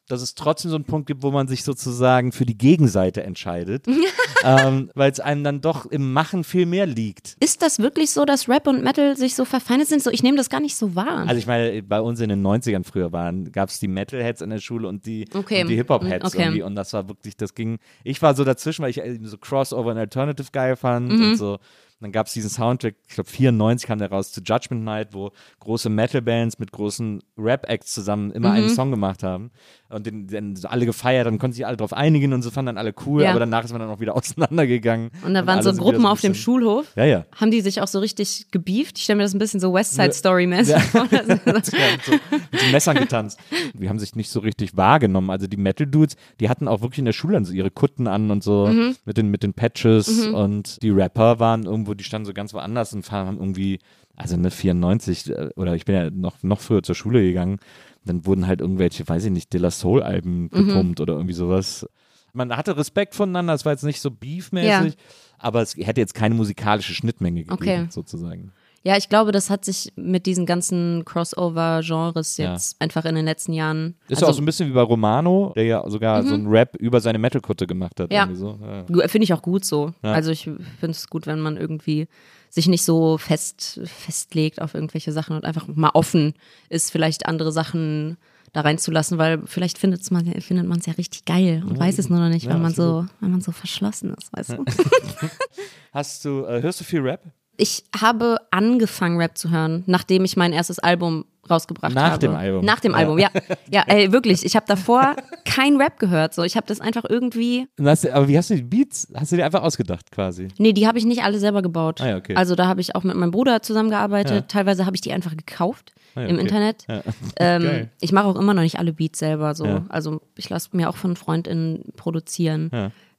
dass 0.09 0.21
es 0.21 0.35
trotzdem 0.35 0.71
so 0.71 0.77
einen 0.77 0.85
Punkt 0.85 1.07
gibt, 1.07 1.23
wo 1.23 1.31
man 1.31 1.49
sich 1.49 1.63
sozusagen 1.65 2.33
für 2.33 2.45
die 2.45 2.59
Gegenseite 2.59 3.23
entscheidet, 3.23 3.87
ähm, 4.45 4.91
weil 4.95 5.11
es 5.11 5.21
einem 5.21 5.45
dann 5.45 5.61
doch 5.61 5.87
im 5.87 6.13
Machen 6.13 6.45
viel 6.45 6.67
mehr 6.67 6.87
liegt. 6.87 7.37
Ist 7.41 7.63
das 7.63 7.79
wirklich 7.79 8.11
so, 8.11 8.25
dass 8.25 8.49
Rap 8.49 8.67
und 8.67 8.83
Metal 8.83 9.17
sich 9.17 9.35
so 9.35 9.45
verfeindet 9.45 9.89
sind? 9.89 10.03
So, 10.03 10.11
ich 10.11 10.23
nehme 10.23 10.37
das 10.37 10.51
gar 10.51 10.61
nicht 10.61 10.77
so 10.77 10.95
wahr. 10.95 11.25
Also 11.27 11.37
ich 11.37 11.47
meine, 11.47 11.83
bei 11.83 12.01
uns 12.01 12.21
in 12.21 12.29
den 12.29 12.43
90ern 12.45 12.85
früher 12.85 13.13
waren, 13.13 13.53
gab 13.53 13.69
es 13.69 13.79
die 13.79 13.89
Metal-Heads 13.89 14.41
in 14.43 14.51
der 14.51 14.59
Schule 14.59 14.89
und 14.89 15.07
die, 15.07 15.27
Okay. 15.35 15.63
und 15.63 15.69
die 15.69 15.77
Hip-Hop-Heads 15.77 16.27
Okay. 16.27 16.43
irgendwie 16.43 16.63
und 16.63 16.75
das 16.75 16.93
war 16.93 17.09
wirklich, 17.09 17.37
das 17.37 17.55
ging, 17.55 17.79
ich 18.05 18.21
war 18.21 18.35
so 18.35 18.45
dazwischen, 18.45 18.83
weil 18.83 18.91
ich 18.91 19.01
eben 19.01 19.27
so 19.27 19.39
Crossover 19.39 19.93
und 19.93 19.99
Alternative 19.99 20.49
geil 20.53 20.77
fand 20.77 21.11
Mhm. 21.13 21.23
und 21.23 21.37
so 21.37 21.59
dann 22.03 22.13
gab 22.13 22.27
es 22.27 22.33
diesen 22.33 22.51
Soundtrack, 22.51 22.95
ich 23.09 23.15
glaube 23.15 23.31
94 23.31 23.87
kam 23.87 23.99
der 23.99 24.11
raus, 24.11 24.33
zu 24.33 24.41
Judgment 24.43 24.85
Night, 24.85 25.09
wo 25.13 25.31
große 25.61 25.89
Metal-Bands 25.89 26.59
mit 26.59 26.73
großen 26.73 27.23
Rap-Acts 27.39 27.93
zusammen 27.95 28.31
immer 28.33 28.51
Mhm. 28.51 28.55
einen 28.57 28.69
Song 28.71 28.91
gemacht 28.91 29.23
haben. 29.23 29.51
Und 29.89 30.07
den, 30.07 30.27
den 30.27 30.57
so 30.57 30.69
alle 30.69 30.87
gefeiert, 30.87 31.27
dann 31.27 31.39
konnten 31.39 31.55
sich 31.55 31.67
alle 31.67 31.77
drauf 31.77 31.93
einigen 31.93 32.33
und 32.33 32.41
so 32.43 32.51
fanden 32.51 32.67
dann 32.67 32.79
alle 32.79 32.95
cool, 33.07 33.23
Ja. 33.23 33.31
aber 33.31 33.41
danach 33.41 33.63
ist 33.65 33.73
man 33.73 33.81
dann 33.81 33.91
auch 33.91 34.01
wieder 34.01 34.17
auseinandergegangen. 34.17 35.11
Und 35.25 35.35
da 35.35 35.47
waren 35.47 35.63
so 35.63 35.73
Gruppen 35.75 36.01
ein 36.01 36.07
auf 36.07 36.21
dem 36.21 36.35
Schulhof. 36.35 36.87
Ja, 36.97 37.05
ja. 37.05 37.27
Haben 37.37 37.51
die 37.51 37.61
sich 37.61 37.81
auch 37.81 37.89
so 37.89 37.99
richtig 37.99 38.47
gebieft? 38.51 38.97
Ich 38.99 39.05
stelle 39.05 39.19
mir 39.19 39.23
das 39.25 39.35
ein 39.35 39.39
bisschen 39.39 39.61
so 39.61 39.73
West 39.75 39.95
Side 39.95 40.13
Story 40.13 40.47
mäßig 40.47 40.77
vor. 40.83 41.07
So, 41.23 42.13
mit 42.51 42.61
so 42.61 42.67
Messern 42.73 42.97
getanzt. 42.97 43.39
Die 43.75 43.89
haben 43.89 43.99
sich 43.99 44.17
nicht 44.17 44.31
so 44.31 44.41
richtig 44.41 44.77
wahrgenommen. 44.77 45.31
Also 45.31 45.47
die 45.47 45.57
Metal-Dudes, 45.57 46.17
die 46.41 46.49
hatten 46.49 46.69
auch 46.69 46.81
wirklich 46.81 46.99
in 47.01 47.05
der 47.05 47.13
Schule 47.13 47.35
dann 47.35 47.45
so 47.45 47.53
ihre 47.53 47.71
Kutten 47.71 48.07
an 48.07 48.31
und 48.31 48.43
so 48.43 48.67
Mhm. 48.67 48.97
mit, 49.05 49.17
den, 49.17 49.29
mit 49.29 49.43
den 49.43 49.55
Patches 49.55 50.27
und 50.27 50.83
die 50.83 50.91
Rapper 50.91 51.39
waren 51.41 51.65
irgendwo, 51.65 51.92
die 51.95 52.05
standen 52.05 52.27
so 52.27 52.33
ganz 52.33 52.53
woanders 52.55 52.93
und 52.95 53.11
haben 53.11 53.39
irgendwie, 53.39 53.79
also 54.17 54.35
eine 54.35 54.51
94 54.51 55.31
äh, 55.31 55.51
oder 55.57 55.75
ich 55.75 55.85
bin 55.85 55.95
ja 55.95 56.11
noch, 56.11 56.43
noch 56.43 56.61
früher 56.61 56.83
zur 56.83 56.95
Schule 56.95 57.23
gegangen, 57.23 57.59
dann 58.05 58.27
wurden 58.27 58.47
halt 58.47 58.61
irgendwelche, 58.61 59.07
weiß 59.09 59.25
ich 59.25 59.31
nicht, 59.31 59.53
De 59.53 59.61
La 59.61 59.71
Soul-Alben 59.71 60.45
Mhm. 60.45 60.49
gepumpt 60.51 61.01
oder 61.01 61.15
irgendwie 61.15 61.35
sowas. 61.35 61.87
Man 62.33 62.57
hatte 62.57 62.77
Respekt 62.77 63.15
voneinander, 63.15 63.53
es 63.55 63.65
war 63.65 63.73
jetzt 63.73 63.85
nicht 63.85 64.01
so 64.01 64.11
beefmäßig, 64.11 64.97
aber 65.39 65.61
es 65.63 65.77
hätte 65.77 66.01
jetzt 66.01 66.15
keine 66.15 66.35
musikalische 66.35 66.95
Schnittmenge 66.95 67.45
gegeben, 67.45 67.53
Okay. 67.53 67.87
sozusagen. 67.91 68.53
Ja, 68.85 68.97
ich 68.97 69.09
glaube, 69.09 69.31
das 69.31 69.49
hat 69.49 69.65
sich 69.65 69.93
mit 69.95 70.27
diesen 70.27 70.45
ganzen 70.45 71.05
Crossover-Genres 71.05 72.37
Ja. 72.39 72.53
jetzt 72.53 72.81
einfach 72.81 73.05
in 73.05 73.15
den 73.15 73.25
letzten 73.25 73.53
Jahren. 73.53 73.95
Ist 74.09 74.19
also, 74.23 74.33
auch 74.33 74.37
so 74.37 74.43
ein 74.43 74.45
bisschen 74.45 74.69
wie 74.69 74.73
bei 74.73 74.83
Romano, 74.83 75.53
der 75.55 75.65
ja 75.65 75.89
sogar 75.89 76.23
so 76.25 76.35
einen 76.35 76.49
Rap 76.49 76.77
über 76.77 77.01
seine 77.01 77.19
Metal-Kutte 77.19 77.67
gemacht 77.67 78.01
hat. 78.01 78.13
Ja. 78.13 78.29
So. 78.35 78.59
Ja. 78.61 79.09
Finde 79.09 79.25
ich 79.25 79.33
auch 79.33 79.43
gut 79.43 79.65
so. 79.65 79.95
Ja. 80.03 80.13
Also 80.13 80.33
ich 80.33 80.45
finde 80.45 80.91
es 80.91 81.09
gut, 81.09 81.27
wenn 81.27 81.41
man 81.41 81.57
irgendwie 81.57 82.09
sich 82.51 82.67
nicht 82.69 82.85
so 82.85 83.19
fest 83.19 83.81
festlegt 83.85 84.61
auf 84.61 84.75
irgendwelche 84.75 85.13
Sachen 85.13 85.37
und 85.37 85.45
einfach 85.45 85.69
mal 85.69 85.91
offen 85.95 86.35
ist, 86.69 86.91
vielleicht 86.91 87.27
andere 87.27 87.53
Sachen 87.53 88.19
da 88.53 88.61
reinzulassen, 88.61 89.17
weil 89.17 89.41
vielleicht 89.47 89.79
findet's 89.79 90.11
man, 90.11 90.27
findet 90.43 90.67
man 90.67 90.79
es 90.79 90.87
ja 90.87 90.93
richtig 90.95 91.25
geil 91.25 91.63
und 91.67 91.79
weiß 91.79 91.99
es 91.99 92.11
nur 92.11 92.19
noch 92.19 92.29
nicht, 92.29 92.45
Ja, 92.45 92.53
weil 92.53 92.59
man 92.61 92.75
so, 92.75 93.07
weil 93.21 93.31
man 93.31 93.41
so 93.41 93.53
verschlossen 93.53 94.13
ist, 94.13 94.31
weißt 94.37 94.51
du. 94.59 94.65
Hast 95.93 96.25
du, 96.25 96.45
äh, 96.45 96.61
hörst 96.61 96.81
du 96.81 96.85
viel 96.85 97.01
Rap? 97.01 97.23
Ich 97.57 97.85
habe 98.01 98.37
angefangen, 98.51 99.19
Rap 99.19 99.37
zu 99.37 99.51
hören, 99.51 99.85
nachdem 99.87 100.25
ich 100.25 100.37
mein 100.37 100.53
erstes 100.53 100.79
Album 100.79 101.25
rausgebracht 101.51 101.93
Nach 101.95 102.13
habe. 102.13 102.19
dem 102.21 102.35
Album. 102.35 102.65
Nach 102.65 102.81
dem 102.81 102.93
Ja. 102.93 102.99
Album, 102.99 103.19
ja. 103.19 103.29
Ja, 103.71 103.83
ey, 103.89 104.13
wirklich. 104.13 104.45
Ich 104.45 104.55
habe 104.57 104.65
davor 104.67 105.17
kein 105.45 105.77
Rap 105.77 105.99
gehört. 105.99 106.35
So, 106.35 106.43
ich 106.45 106.57
habe 106.57 106.67
das 106.67 106.81
einfach 106.81 107.05
irgendwie. 107.09 107.67
Hast 107.83 108.05
du, 108.05 108.15
aber 108.15 108.29
wie 108.29 108.39
hast 108.39 108.51
du 108.51 108.55
die 108.57 108.63
Beats? 108.63 109.09
Hast 109.15 109.33
du 109.33 109.37
dir 109.37 109.45
einfach 109.45 109.63
ausgedacht 109.63 110.11
quasi? 110.13 110.49
Nee, 110.59 110.73
die 110.73 110.87
habe 110.87 110.99
ich 110.99 111.05
nicht 111.05 111.23
alle 111.25 111.39
selber 111.39 111.61
gebaut. 111.61 112.01
Ah 112.01 112.09
ja, 112.11 112.17
okay. 112.17 112.37
Also 112.37 112.55
da 112.55 112.67
habe 112.69 112.81
ich 112.81 112.95
auch 112.95 113.03
mit 113.03 113.17
meinem 113.17 113.33
Bruder 113.33 113.61
zusammengearbeitet. 113.61 114.33
Ja. 114.35 114.41
Teilweise 114.43 114.87
habe 114.87 114.95
ich 114.97 115.01
die 115.03 115.13
einfach 115.13 115.37
gekauft 115.37 115.93
Ah 116.15 116.21
ja, 116.23 116.27
im 116.29 116.37
okay. 116.37 116.43
Internet. 116.45 116.85
Ja. 116.89 117.03
Ähm, 117.37 117.89
ich 118.01 118.13
mache 118.13 118.27
auch 118.27 118.37
immer 118.37 118.55
noch 118.55 118.63
nicht 118.63 118.79
alle 118.79 118.93
Beats 118.93 119.19
selber. 119.19 119.55
So. 119.55 119.67
Ja. 119.67 119.85
Also 119.89 120.21
ich 120.37 120.49
lasse 120.49 120.69
mir 120.73 120.89
auch 120.89 120.97
von 120.97 121.17
FreundInnen 121.17 121.93
produzieren. 121.97 122.71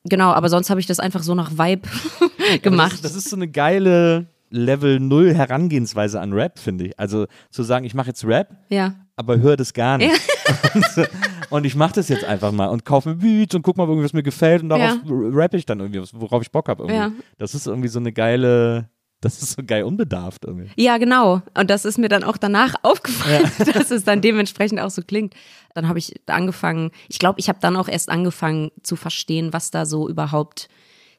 Ja. 0.03 0.09
Genau, 0.09 0.31
aber 0.31 0.49
sonst 0.49 0.69
habe 0.69 0.79
ich 0.79 0.85
das 0.85 0.99
einfach 0.99 1.23
so 1.23 1.33
nach 1.35 1.51
Vibe 1.51 1.87
Das 2.53 2.61
gemacht. 2.61 2.93
ist, 2.93 3.05
das 3.05 3.15
ist 3.15 3.29
so 3.29 3.35
eine 3.35 3.47
geile 3.47 4.27
Level 4.49 4.99
0 4.99 5.33
Herangehensweise 5.33 6.19
an 6.21 6.33
Rap, 6.33 6.59
finde 6.59 6.87
ich. 6.87 6.99
Also 6.99 7.25
zu 7.49 7.63
sagen, 7.63 7.85
ich 7.85 7.93
mache 7.95 8.07
jetzt 8.09 8.23
Rap, 8.25 8.55
ja. 8.69 8.93
aber 9.15 9.39
höre 9.39 9.55
das 9.57 9.73
gar 9.73 9.97
nicht. 9.97 10.11
Und, 10.75 10.85
so- 10.85 11.05
und 11.49 11.65
ich 11.65 11.75
mache 11.75 11.93
das 11.93 12.09
jetzt 12.09 12.25
einfach 12.25 12.51
mal 12.51 12.65
und 12.67 12.83
kaufe 12.83 13.09
mir 13.09 13.15
Beats 13.15 13.53
und 13.55 13.61
guck 13.61 13.77
mal, 13.77 13.87
was 13.87 14.11
mir 14.13 14.23
gefällt 14.23 14.63
und 14.63 14.69
darauf 14.69 14.97
rappe 15.07 15.55
ich 15.57 15.65
dann 15.65 15.79
irgendwie, 15.79 16.01
worauf 16.13 16.41
ich 16.41 16.51
Bock 16.51 16.67
habe. 16.67 16.91
Ja. 16.91 17.11
Das 17.37 17.53
ist 17.53 17.67
irgendwie 17.67 17.87
so 17.89 17.99
eine 17.99 18.11
geile, 18.11 18.89
das 19.23 19.41
ist 19.41 19.53
so 19.53 19.63
geil 19.65 19.83
unbedarft 19.83 20.45
irgendwie. 20.45 20.69
Ja, 20.75 20.97
genau. 20.97 21.41
Und 21.57 21.69
das 21.69 21.85
ist 21.85 21.97
mir 21.97 22.09
dann 22.09 22.23
auch 22.23 22.37
danach 22.37 22.75
aufgefallen, 22.83 23.49
dass 23.73 23.91
es 23.91 24.03
dann 24.03 24.21
dementsprechend 24.21 24.79
auch 24.79 24.89
so 24.89 25.01
klingt. 25.01 25.33
Dann 25.73 25.87
habe 25.87 25.99
ich 25.99 26.13
angefangen, 26.27 26.91
ich 27.07 27.19
glaube, 27.19 27.39
ich 27.39 27.49
habe 27.49 27.59
dann 27.61 27.75
auch 27.75 27.87
erst 27.87 28.09
angefangen 28.09 28.71
zu 28.83 28.95
verstehen, 28.95 29.53
was 29.53 29.71
da 29.71 29.85
so 29.85 30.09
überhaupt 30.09 30.67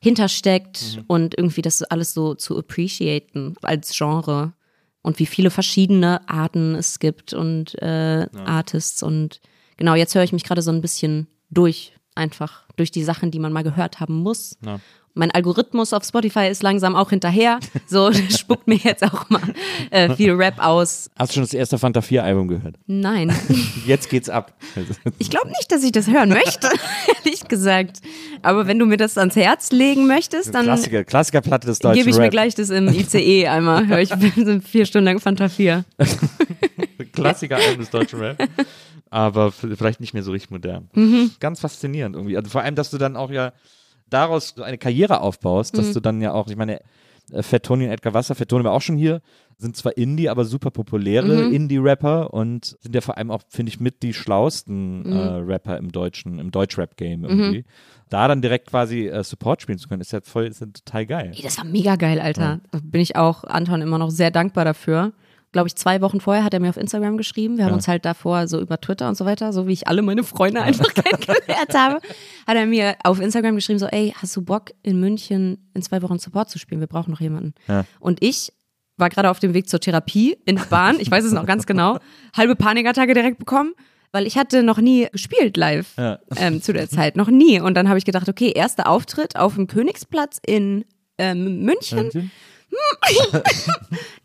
hintersteckt 0.01 1.03
und 1.07 1.37
irgendwie 1.37 1.63
das 1.63 1.83
alles 1.83 2.13
so 2.13 2.35
zu 2.35 2.59
appreciaten 2.59 3.55
als 3.63 3.97
Genre 3.97 4.53
und 5.01 5.19
wie 5.19 5.27
viele 5.27 5.51
verschiedene 5.51 6.29
Arten 6.29 6.75
es 6.75 6.99
gibt 6.99 7.33
und 7.33 7.81
äh, 7.81 8.27
Artists 8.45 9.03
und 9.03 9.41
genau, 9.79 9.95
jetzt 9.95 10.15
höre 10.15 10.23
ich 10.23 10.33
mich 10.33 10.45
gerade 10.45 10.61
so 10.61 10.71
ein 10.71 10.83
bisschen 10.83 11.27
durch, 11.49 11.94
einfach 12.15 12.63
durch 12.77 12.91
die 12.91 13.05
Sachen, 13.05 13.31
die 13.31 13.39
man 13.39 13.53
mal 13.53 13.63
gehört 13.63 14.01
haben 14.01 14.17
muss. 14.17 14.57
Ja. 14.65 14.81
Mein 15.17 15.31
Algorithmus 15.31 15.93
auf 15.93 16.03
Spotify 16.03 16.49
ist 16.49 16.65
langsam 16.65 16.97
auch 16.97 17.11
hinterher. 17.11 17.61
So 17.87 18.13
spuckt 18.13 18.67
mir 18.67 18.77
jetzt 18.77 19.05
auch 19.05 19.31
mal 19.31 19.43
äh, 19.91 20.13
viel 20.17 20.33
Rap 20.33 20.55
aus. 20.59 21.11
Hast 21.17 21.31
du 21.31 21.35
schon 21.35 21.43
das 21.45 21.55
erste 21.55 21.79
Fanta 21.79 22.01
4 22.01 22.25
Album 22.25 22.49
gehört? 22.49 22.77
Nein, 22.87 23.33
Jetzt 23.87 24.09
geht's 24.09 24.29
ab. 24.29 24.53
ich 25.19 25.31
glaube 25.31 25.49
nicht, 25.49 25.71
dass 25.71 25.85
ich 25.85 25.93
das 25.93 26.09
hören 26.09 26.31
möchte, 26.31 26.69
ehrlich 27.25 27.47
gesagt. 27.47 27.99
Aber 28.43 28.67
wenn 28.67 28.79
du 28.81 28.87
mir 28.87 28.97
das 28.97 29.17
ans 29.17 29.37
Herz 29.37 29.71
legen 29.71 30.09
möchtest, 30.09 30.55
dann 30.55 30.65
Klassiker, 30.65 31.05
Klassikerplatte 31.05 31.69
des 31.69 31.79
deutschen 31.79 31.99
gebe 31.99 32.11
ich 32.11 32.17
mir 32.17 32.25
Rap. 32.25 32.31
gleich 32.33 32.55
das 32.57 32.71
im 32.71 32.89
ICE 32.89 33.47
einmal. 33.47 33.87
Hör 33.87 34.01
ich 34.01 34.11
bin 34.11 34.63
vier 34.63 34.87
Stunden 34.87 35.05
lang 35.05 35.21
Fanta 35.21 35.49
4. 35.49 35.85
Klassiker-Album 37.13 37.79
des 37.79 37.91
deutschen 37.91 38.19
Rap. 38.21 38.49
Aber 39.15 39.53
vielleicht 39.53 40.01
nicht 40.01 40.13
mehr 40.13 40.25
so 40.25 40.33
richtig 40.33 40.51
modern. 40.51 40.89
Mhm. 40.93 41.31
Ganz 41.39 41.61
faszinierend 41.61 42.17
irgendwie. 42.17 42.37
Also 42.37 42.51
vor 42.51 42.63
allem, 42.63 42.75
dass 42.75 42.91
du 42.91 42.99
dann 42.99 43.17
auch 43.17 43.31
ja 43.31 43.53
daraus 44.11 44.55
so 44.57 44.63
eine 44.65 44.77
Karriere 44.77 45.21
aufbaust, 45.21 45.73
Mhm. 45.75 45.77
dass 45.79 45.93
du 45.93 46.01
dann 46.01 46.21
ja 46.21 46.33
auch, 46.33 46.49
ich 46.49 46.57
meine, 46.57 46.81
äh, 47.33 47.43
Fat 47.43 47.63
Tony 47.63 47.85
und 47.85 47.91
Edgar 47.93 48.13
Wasser, 48.13 48.35
Fat 48.35 48.49
Tony 48.49 48.65
war 48.65 48.73
auch 48.73 48.83
schon 48.83 48.97
hier, 48.97 49.23
sind 49.57 49.77
zwar 49.77 49.97
Indie, 49.97 50.29
aber 50.29 50.45
super 50.45 50.73
populäre 50.73 51.45
Mhm. 51.47 51.53
Indie-Rapper 51.53 52.35
und 52.35 52.77
sind 52.81 52.93
ja 52.93 53.01
vor 53.01 53.17
allem 53.17 53.31
auch, 53.31 53.43
finde 53.49 53.71
ich, 53.71 53.79
mit 53.79 54.03
die 54.03 54.13
schlauesten 54.15 55.03
Mhm. 55.09 55.13
äh, 55.13 55.53
Rapper 55.53 55.79
im 55.79 55.93
deutschen, 55.93 56.41
im 56.41 56.51
Deutsch-Rap-Game 56.51 57.25
irgendwie. 57.25 57.65
Da 58.11 58.27
dann 58.27 58.43
direkt 58.43 58.69
quasi 58.69 59.07
äh, 59.07 59.23
Support 59.23 59.63
spielen 59.63 59.79
zu 59.79 59.89
können, 59.89 60.01
ist 60.01 60.11
ja 60.13 60.21
voll, 60.23 60.47
ist 60.47 60.61
ja 60.61 60.67
total 60.67 61.07
geil. 61.07 61.33
Ey, 61.37 61.43
das 61.43 61.57
war 61.59 61.65
mega 61.65 61.95
geil, 61.95 62.19
Alter. 62.21 62.61
Da 62.73 62.81
bin 62.83 63.01
ich 63.01 63.15
auch 63.15 63.45
Anton 63.45 63.81
immer 63.81 63.99
noch 63.99 64.11
sehr 64.11 64.33
dankbar 64.33 64.65
dafür. 64.65 65.13
Glaube 65.55 65.69
ich, 65.69 65.77
zwei 65.77 66.01
Wochen 66.01 66.21
vorher 66.21 66.43
hat 66.43 66.53
er 66.53 66.59
mir 66.59 66.69
auf 66.69 66.77
Instagram 66.77 67.17
geschrieben. 67.17 67.57
Wir 67.59 67.65
haben 67.65 67.71
Ja. 67.71 67.77
uns 67.77 67.87
halt 67.87 68.05
davor 68.05 68.49
so 68.49 68.61
über 68.61 68.81
Twitter 68.81 69.09
und 69.09 69.15
so 69.17 69.25
weiter, 69.25 69.53
so 69.53 69.69
wie 69.69 69.73
ich 69.73 69.87
alle 69.87 70.03
meine 70.03 70.25
Freunde 70.25 70.61
einfach 70.61 70.93
kennengelernt 70.95 71.75
habe, 71.75 72.01
hat 72.47 72.57
er 72.57 72.67
mir 72.67 72.97
auf 73.05 73.21
Instagram 73.21 73.55
geschrieben, 73.55 73.79
so, 73.79 73.87
ey, 73.87 74.13
hast 74.21 74.35
du 74.35 74.43
Bock 74.43 74.73
in 74.83 74.99
München 74.99 75.71
in 75.73 75.81
zwei 75.83 76.03
Wochen 76.03 76.19
Support 76.19 76.51
zu 76.51 76.59
spielen? 76.59 76.81
Wir 76.81 76.89
brauchen 76.89 77.13
noch 77.13 77.21
jemanden. 77.21 77.55
Ja. 77.69 77.85
Und 78.01 78.21
ich 78.23 78.53
war 78.97 79.11
gerade 79.11 79.31
auf 79.31 79.39
dem 79.39 79.55
Weg 79.55 79.69
zur 79.69 79.79
Therapie 79.79 80.37
in 80.45 80.57
der 80.57 80.65
Bahn, 80.65 80.99
ich 80.99 81.09
weiß 81.11 81.25
es 81.25 81.33
noch 81.33 81.47
ganz 81.47 81.67
genau, 81.67 81.99
halbe 82.37 82.57
Panikattacke 82.57 83.15
direkt 83.15 83.39
bekommen, 83.39 83.75
weil 84.11 84.27
ich 84.27 84.37
hatte 84.37 84.65
noch 84.65 84.79
nie 84.79 85.07
gespielt 85.13 85.57
live 85.57 85.95
Ja. 85.97 86.19
ähm, 86.37 86.63
zu 86.63 86.73
der 86.73 86.89
Zeit, 86.89 87.17
noch 87.17 87.29
nie. 87.29 87.61
Und 87.61 87.75
dann 87.75 87.89
habe 87.89 87.99
ich 87.99 88.05
gedacht, 88.05 88.29
okay, 88.29 88.53
erster 88.55 88.89
Auftritt 88.89 89.37
auf 89.37 89.55
dem 89.55 89.69
Königsplatz 89.69 90.41
in 90.45 90.85
ähm, 91.19 91.61
München. 91.63 92.33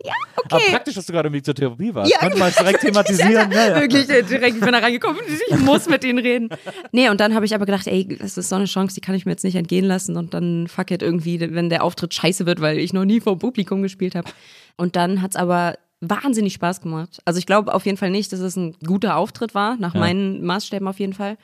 ja, 0.04 0.14
okay. 0.36 0.48
Aber 0.50 0.60
praktisch, 0.72 0.96
dass 0.96 1.06
du 1.06 1.14
gerade 1.14 1.28
im 1.28 1.34
Weg 1.34 1.46
zur 1.46 1.56
Therapie 1.56 1.94
warst. 1.94 2.12
Ja, 2.12 2.20
Konnte 2.20 2.38
man 2.38 2.50
es 2.50 2.56
direkt 2.56 2.82
thematisieren. 2.82 3.52
Ja, 3.52 3.70
ja. 3.70 3.82
Wirklich, 3.82 4.10
äh, 4.10 4.24
direkt, 4.24 4.56
ich 4.56 4.62
bin 4.62 4.72
da 4.72 4.80
reingekommen, 4.80 5.22
ich 5.50 5.58
muss 5.60 5.88
mit 5.88 6.04
ihnen 6.04 6.20
reden. 6.20 6.50
Nee, 6.92 7.10
und 7.10 7.20
dann 7.20 7.36
habe 7.36 7.46
ich 7.46 7.54
aber 7.54 7.66
gedacht, 7.66 7.88
ey, 7.88 8.18
das 8.18 8.38
ist 8.38 8.50
so 8.50 8.56
eine 8.56 8.66
Chance, 8.66 8.96
die 8.96 9.02
kann 9.02 9.16
ich 9.16 9.26
mir 9.26 9.32
jetzt 9.32 9.44
nicht 9.44 9.56
entgehen 9.56 9.86
lassen 9.86 10.18
und 10.18 10.34
dann 10.34 10.68
fuck 10.68 10.92
it 10.92 11.02
irgendwie, 11.02 11.40
wenn 11.40 11.70
der 11.70 11.84
Auftritt 11.84 12.14
scheiße 12.14 12.46
wird, 12.46 12.62
weil 12.62 12.78
ich 12.78 12.94
noch 12.94 13.06
nie 13.06 13.20
vor 13.20 13.38
Publikum 13.38 13.82
gespielt 13.82 14.16
habe. 14.16 14.30
Und 14.78 14.96
dann 14.96 15.22
hat's 15.22 15.36
aber 15.36 15.76
wahnsinnig 16.02 16.54
Spaß 16.54 16.82
gemacht. 16.82 17.20
Also 17.26 17.40
ich 17.40 17.46
glaube 17.46 17.74
auf 17.74 17.86
jeden 17.86 17.98
Fall 17.98 18.10
nicht, 18.10 18.32
dass 18.32 18.40
es 18.40 18.56
ein 18.56 18.76
guter 18.86 19.18
Auftritt 19.18 19.54
war, 19.54 19.76
nach 19.78 19.94
meinen 19.94 20.46
Maßstäben 20.46 20.88
auf 20.88 21.00
jeden 21.00 21.14
Fall. 21.14 21.38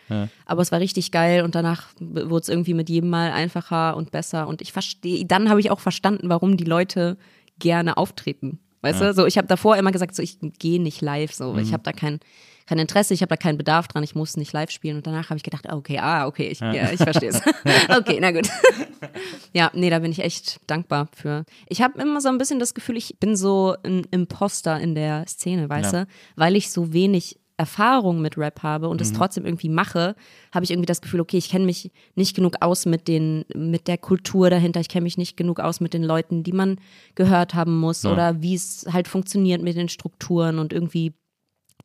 Aber 0.45 0.61
es 0.61 0.71
war 0.71 0.79
richtig 0.79 1.11
geil 1.11 1.43
und 1.43 1.55
danach 1.55 1.87
wurde 1.99 2.41
es 2.41 2.49
irgendwie 2.49 2.73
mit 2.73 2.89
jedem 2.89 3.09
Mal 3.09 3.31
einfacher 3.31 3.97
und 3.97 4.11
besser 4.11 4.47
und 4.47 4.61
ich 4.61 4.71
verstehe, 4.71 5.25
dann 5.25 5.49
habe 5.49 5.59
ich 5.59 5.71
auch 5.71 5.79
verstanden, 5.79 6.29
warum 6.29 6.57
die 6.57 6.63
Leute 6.63 7.17
gerne 7.59 7.97
auftreten. 7.97 8.59
Weißt 8.81 9.01
du, 9.01 9.13
so 9.13 9.25
ich 9.25 9.37
habe 9.37 9.47
davor 9.47 9.77
immer 9.77 9.91
gesagt, 9.91 10.15
so 10.15 10.21
ich 10.21 10.37
gehe 10.59 10.81
nicht 10.81 11.01
live, 11.01 11.33
so 11.33 11.57
ich 11.57 11.73
habe 11.73 11.83
da 11.83 11.91
kein 11.91 12.19
kein 12.65 12.79
Interesse, 12.79 13.13
ich 13.13 13.21
habe 13.21 13.29
da 13.29 13.37
keinen 13.37 13.57
Bedarf 13.57 13.87
dran, 13.87 14.03
ich 14.03 14.15
muss 14.15 14.37
nicht 14.37 14.51
live 14.53 14.71
spielen 14.71 14.97
und 14.97 15.05
danach 15.07 15.29
habe 15.29 15.37
ich 15.37 15.43
gedacht, 15.43 15.71
okay, 15.71 15.99
ah, 15.99 16.25
okay, 16.27 16.47
ich, 16.47 16.59
ja. 16.59 16.91
ich 16.91 16.97
verstehe 16.97 17.29
es. 17.29 17.41
okay, 17.97 18.17
na 18.19 18.31
gut. 18.31 18.49
ja, 19.53 19.71
nee, 19.73 19.89
da 19.89 19.99
bin 19.99 20.11
ich 20.11 20.19
echt 20.19 20.59
dankbar 20.67 21.07
für. 21.15 21.45
Ich 21.67 21.81
habe 21.81 22.01
immer 22.01 22.21
so 22.21 22.29
ein 22.29 22.37
bisschen 22.37 22.59
das 22.59 22.73
Gefühl, 22.73 22.97
ich 22.97 23.17
bin 23.19 23.35
so 23.35 23.75
ein 23.83 24.05
Imposter 24.11 24.79
in 24.79 24.95
der 24.95 25.25
Szene, 25.27 25.69
weißt 25.69 25.93
Ja. 25.93 26.05
du, 26.05 26.09
weil 26.35 26.55
ich 26.55 26.71
so 26.71 26.91
wenig 26.93 27.39
Erfahrung 27.57 28.19
mit 28.21 28.37
Rap 28.37 28.63
habe 28.63 28.89
und 28.89 28.99
es 28.99 29.13
trotzdem 29.13 29.45
irgendwie 29.45 29.69
mache, 29.69 30.15
habe 30.53 30.65
ich 30.65 30.71
irgendwie 30.71 30.87
das 30.87 31.01
Gefühl, 31.01 31.21
okay, 31.21 31.37
ich 31.37 31.47
kenne 31.49 31.63
mich 31.65 31.89
nicht 32.15 32.35
genug 32.35 32.57
aus 32.61 32.85
mit 32.85 33.07
den, 33.07 33.45
mit 33.55 33.87
der 33.87 33.97
Kultur 33.97 34.49
dahinter, 34.49 34.81
ich 34.81 34.89
kenne 34.89 35.03
mich 35.03 35.17
nicht 35.17 35.37
genug 35.37 35.61
aus 35.61 35.79
mit 35.79 35.93
den 35.93 36.03
Leuten, 36.03 36.43
die 36.43 36.51
man 36.51 36.79
gehört 37.15 37.53
haben 37.53 37.79
muss 37.79 38.03
Ja. 38.03 38.11
oder 38.11 38.41
wie 38.41 38.55
es 38.55 38.85
halt 38.91 39.07
funktioniert 39.07 39.61
mit 39.61 39.77
den 39.77 39.87
Strukturen 39.87 40.59
und 40.59 40.73
irgendwie 40.73 41.13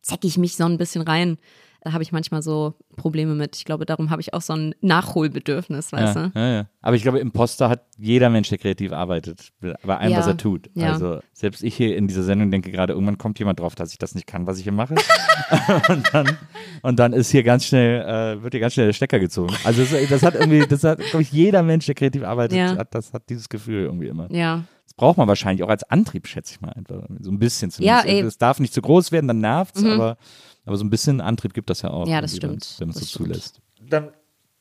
zecke 0.03 0.27
ich 0.27 0.39
mich 0.39 0.57
so 0.57 0.65
ein 0.65 0.79
bisschen 0.79 1.03
rein. 1.03 1.39
Da 1.83 1.93
habe 1.93 2.03
ich 2.03 2.13
manchmal 2.13 2.43
so 2.43 2.75
Probleme 2.97 3.35
mit. 3.35 3.57
Ich 3.57 3.65
glaube, 3.65 3.87
darum 3.87 4.11
habe 4.11 4.21
ich 4.21 4.35
auch 4.35 4.43
so 4.43 4.53
ein 4.53 4.75
Nachholbedürfnis, 4.83 5.93
weißt 5.93 6.15
ja, 6.15 6.29
du? 6.29 6.39
ja, 6.39 6.49
ja. 6.49 6.67
Aber 6.83 6.95
ich 6.95 7.03
glaube, 7.03 7.21
Imposter 7.21 7.71
hat 7.71 7.87
jeder 7.97 8.29
Mensch, 8.29 8.51
der 8.51 8.59
kreativ 8.59 8.93
arbeitet, 8.93 9.49
bei 9.61 9.97
allem, 9.97 10.15
was 10.15 10.27
er 10.27 10.37
tut. 10.37 10.69
Also 10.77 11.21
selbst 11.33 11.63
ich 11.63 11.75
hier 11.75 11.97
in 11.97 12.07
dieser 12.07 12.23
Sendung 12.23 12.51
denke 12.51 12.71
gerade, 12.71 12.93
irgendwann 12.93 13.17
kommt 13.17 13.39
jemand 13.39 13.61
drauf, 13.61 13.75
dass 13.75 13.93
ich 13.93 13.99
das 13.99 14.15
nicht 14.15 14.27
kann, 14.27 14.47
was 14.47 14.59
ich 14.59 14.65
hier 14.65 14.73
mache. 14.73 14.95
und, 15.89 16.11
dann, 16.13 16.37
und 16.83 16.99
dann 16.99 17.15
ist 17.15 17.31
hier 17.31 17.43
ganz 17.43 17.65
schnell, 17.65 18.03
äh, 18.03 18.43
wird 18.43 18.53
hier 18.53 18.61
ganz 18.61 18.75
schnell 18.75 18.87
der 18.87 18.93
Stecker 18.93 19.19
gezogen. 19.19 19.55
Also 19.65 19.83
das, 19.83 20.09
das 20.09 20.23
hat 20.23 20.35
irgendwie, 20.35 20.67
das 20.67 20.85
hat, 20.85 20.99
glaube 20.99 21.23
ich, 21.23 21.33
jeder 21.33 21.63
Mensch, 21.63 21.87
der 21.87 21.95
kreativ 21.95 22.25
arbeitet, 22.25 22.59
hat, 22.77 22.95
das 22.95 23.15
hat 23.15 23.23
dieses 23.31 23.49
Gefühl 23.49 23.85
irgendwie 23.85 24.09
immer. 24.09 24.31
Ja. 24.31 24.65
Das 25.01 25.07
braucht 25.07 25.17
man 25.17 25.29
wahrscheinlich 25.29 25.63
auch 25.65 25.71
als 25.71 25.83
Antrieb, 25.85 26.27
schätze 26.27 26.55
ich 26.55 26.61
mal 26.61 26.73
einfach. 26.73 27.09
So 27.21 27.31
ein 27.31 27.39
bisschen 27.39 27.71
Ja, 27.79 28.01
zumindest. 28.01 28.23
Mhm. 28.23 28.29
es 28.29 28.39
darf 28.39 28.61
nicht 28.61 28.75
zu 28.75 28.83
groß 28.83 29.13
werden, 29.13 29.29
dann 29.29 29.41
nervt's, 29.41 29.83
aber, 29.83 30.19
aber 30.67 30.77
so 30.77 30.85
ein 30.85 30.91
bisschen 30.91 31.23
Antrieb 31.23 31.55
gibt 31.55 31.71
das 31.71 31.81
ja 31.81 31.91
auch. 31.91 32.07
Ja, 32.07 32.21
das 32.21 32.37
stimmt. 32.37 32.77
Wenn 32.79 32.89
man 32.89 32.97
es 32.97 33.01
so 33.03 33.07
stimmt. 33.07 33.29
zulässt. 33.29 33.61
Dann 33.89 34.11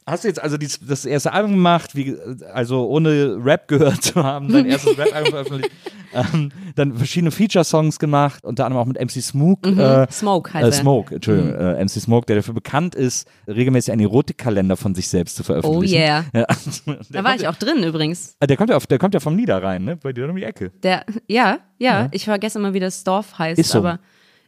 hast 0.10 0.24
du 0.24 0.28
jetzt 0.28 0.41
also 0.41 0.57
dies, 0.57 0.80
das 0.82 1.05
erste 1.05 1.32
Album 1.34 1.51
gemacht, 1.53 1.95
wie, 1.95 2.16
also 2.53 2.88
ohne 2.88 3.38
Rap 3.43 3.68
gehört 3.68 4.01
zu 4.03 4.24
haben, 4.24 4.51
dein 4.51 4.66
erstes 4.70 4.97
Rap-Album 4.97 5.32
veröffentlicht. 5.32 5.72
Ähm, 6.12 6.51
dann 6.76 6.95
verschiedene 6.97 7.30
Feature-Songs 7.32 7.99
gemacht, 7.99 8.43
unter 8.43 8.66
anderem 8.66 8.82
auch 8.82 8.88
mit 8.88 8.99
MC 8.99 9.22
Smoke. 9.22 9.70
Äh, 9.70 10.12
Smoke 10.12 10.53
heißt 10.53 10.68
äh. 10.68 10.72
Smoke, 10.82 11.16
Entschuldigung, 11.16 11.53
äh, 11.53 11.84
MC 11.84 11.89
Smoke, 12.01 12.26
der 12.26 12.38
dafür 12.38 12.55
bekannt 12.55 12.95
ist, 12.95 13.28
regelmäßig 13.47 13.91
einen 13.91 14.01
Erotikkalender 14.01 14.76
von 14.76 14.95
sich 14.95 15.07
selbst 15.07 15.36
zu 15.36 15.43
Oh 15.43 15.45
veröffentlichen. 15.45 15.95
yeah. 15.99 16.26
Ja, 16.34 16.45
Da 17.12 17.24
war 17.24 17.36
ich 17.36 17.47
auch 17.47 17.55
drin 17.55 17.84
übrigens. 17.84 18.36
Ah, 18.39 18.47
Der 18.47 18.57
kommt 18.57 18.72
ja, 18.72 18.78
auf, 18.78 18.88
der 18.88 18.97
kommt 18.97 19.14
ja 19.14 19.20
vom 19.20 19.36
Niederrhein, 19.36 19.84
ne? 19.84 19.97
Bei 19.97 20.12
dir 20.12 20.28
um 20.28 20.36
die 20.36 20.43
Ecke. 20.43 20.72
Der, 20.82 21.05
ja, 21.28 21.60
ja, 21.78 22.07
ich 22.12 22.26
vergesse 22.26 22.57
immer, 22.57 22.74
wie 22.74 22.80
das 22.80 23.03
Dorf 23.03 23.38
heißt, 23.38 23.60
Issum. 23.60 23.86
aber 23.86 23.99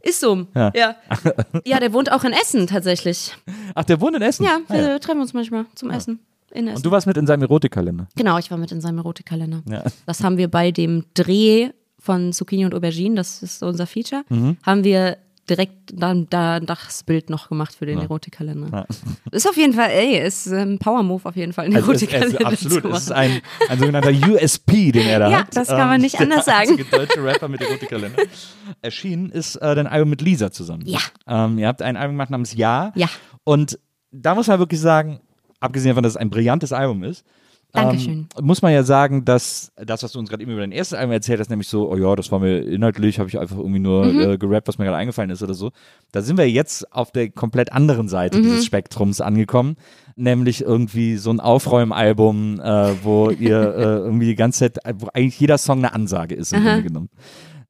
Issum. 0.03 0.47
Ja. 0.55 0.71
Ja. 0.75 0.95
ja. 1.65 1.79
der 1.79 1.93
wohnt 1.93 2.11
auch 2.11 2.23
in 2.23 2.33
Essen 2.33 2.67
tatsächlich. 2.67 3.35
Ach, 3.75 3.83
der 3.83 3.99
wohnt 4.01 4.15
in 4.15 4.21
Essen? 4.21 4.43
Ja, 4.45 4.59
Ah, 4.67 4.73
wir 4.73 4.99
treffen 4.99 5.21
uns 5.21 5.33
manchmal 5.33 5.65
zum 5.75 5.89
Essen. 5.91 6.19
In 6.51 6.67
Essen. 6.67 6.77
Und 6.77 6.85
du 6.85 6.91
warst 6.91 7.07
mit 7.07 7.17
in 7.17 7.27
seinem 7.27 7.43
Erotikkalender. 7.43 8.07
Genau, 8.15 8.37
ich 8.37 8.51
war 8.51 8.57
mit 8.57 8.71
in 8.71 8.81
seinem 8.81 8.97
Erotikkalender. 8.99 9.63
Ja. 9.69 9.83
Das 10.05 10.23
haben 10.23 10.37
wir 10.37 10.49
bei 10.49 10.71
dem 10.71 11.05
Dreh 11.13 11.69
von 11.99 12.33
Zucchini 12.33 12.65
und 12.65 12.73
Aubergine, 12.73 13.15
das 13.15 13.41
ist 13.43 13.59
so 13.59 13.67
unser 13.67 13.85
Feature, 13.87 14.23
Mhm. 14.29 14.57
haben 14.63 14.83
wir 14.83 15.17
direkt 15.49 15.91
dann 15.93 16.27
da 16.29 16.59
das 16.59 17.03
Bild 17.03 17.29
noch 17.29 17.49
gemacht 17.49 17.75
für 17.75 17.85
den 17.85 17.99
Erotikkalender. 17.99 18.85
Ist 19.31 19.47
auf 19.47 19.57
jeden 19.57 19.73
Fall, 19.73 19.89
ey, 19.89 20.17
ist 20.25 20.47
ein 20.47 20.79
Power-Move 20.79 21.27
auf 21.27 21.35
jeden 21.35 21.51
Fall, 21.53 21.65
einen 21.65 21.75
Also 21.75 21.91
es, 21.91 22.01
es, 22.03 22.13
Erotikkalender 22.13 22.47
absolut, 22.47 22.85
es 22.85 23.01
ist 23.03 23.11
ein, 23.11 23.41
ein 23.69 23.79
sogenannter 23.79 24.11
USP, 24.11 24.91
den 24.91 25.07
er 25.07 25.19
da 25.19 25.29
Ja, 25.29 25.39
hat. 25.39 25.47
Ähm, 25.47 25.51
das 25.53 25.67
kann 25.67 25.87
man 25.87 26.01
nicht 26.01 26.13
der 26.13 26.21
anders 26.21 26.45
sagen. 26.45 26.69
einzige 26.69 26.85
deutsche 26.85 27.23
Rapper 27.23 27.47
mit 27.47 27.61
Erotikkalender. 27.61 28.23
Erschienen 28.81 29.29
ist 29.29 29.55
äh, 29.57 29.75
dein 29.75 29.87
Album 29.87 30.09
mit 30.09 30.21
Lisa 30.21 30.51
zusammen. 30.51 30.83
Ja. 30.85 30.99
Ähm, 31.27 31.57
ihr 31.57 31.67
habt 31.67 31.81
ein 31.81 31.97
Album 31.97 32.15
gemacht 32.15 32.29
namens 32.29 32.53
Ja. 32.53 32.91
Ja. 32.95 33.09
Und 33.43 33.79
da 34.11 34.35
muss 34.35 34.47
man 34.47 34.59
wirklich 34.59 34.79
sagen, 34.79 35.19
abgesehen 35.59 35.89
davon, 35.91 36.03
dass 36.03 36.13
es 36.13 36.17
ein 36.17 36.29
brillantes 36.29 36.71
Album 36.71 37.03
ist, 37.03 37.25
Dankeschön. 37.73 38.27
Ähm, 38.37 38.45
muss 38.45 38.61
man 38.61 38.73
ja 38.73 38.83
sagen, 38.83 39.23
dass 39.23 39.71
das, 39.77 40.03
was 40.03 40.11
du 40.11 40.19
uns 40.19 40.29
gerade 40.29 40.43
eben 40.43 40.51
über 40.51 40.61
dein 40.61 40.71
erstes 40.71 40.97
Album 40.97 41.13
erzählt 41.13 41.39
hast, 41.39 41.49
nämlich 41.49 41.67
so, 41.69 41.89
oh 41.89 41.95
ja, 41.95 42.15
das 42.15 42.31
war 42.31 42.39
mir 42.39 42.59
inhaltlich, 42.59 43.19
habe 43.19 43.29
ich 43.29 43.39
einfach 43.39 43.57
irgendwie 43.57 43.79
nur 43.79 44.05
Mhm. 44.05 44.19
äh, 44.19 44.37
gerappt, 44.37 44.67
was 44.67 44.77
mir 44.77 44.85
gerade 44.85 44.97
eingefallen 44.97 45.29
ist 45.29 45.41
oder 45.41 45.53
so. 45.53 45.71
Da 46.11 46.21
sind 46.21 46.37
wir 46.37 46.49
jetzt 46.49 46.91
auf 46.91 47.11
der 47.11 47.29
komplett 47.29 47.71
anderen 47.71 48.07
Seite 48.09 48.37
Mhm. 48.39 48.43
dieses 48.43 48.65
Spektrums 48.65 49.21
angekommen, 49.21 49.77
nämlich 50.15 50.61
irgendwie 50.63 51.15
so 51.17 51.31
ein 51.31 51.39
Aufräumalbum, 51.39 52.59
äh, 52.59 52.93
wo 53.03 53.29
ihr 53.29 53.61
äh, 53.77 53.81
irgendwie 53.99 54.25
die 54.27 54.35
ganze 54.35 54.71
Zeit, 54.71 54.79
wo 54.99 55.07
eigentlich 55.13 55.39
jeder 55.39 55.57
Song 55.57 55.79
eine 55.79 55.93
Ansage 55.93 56.35
ist 56.35 56.53
im 56.53 56.63
Grunde 56.63 56.83
genommen. 56.83 57.09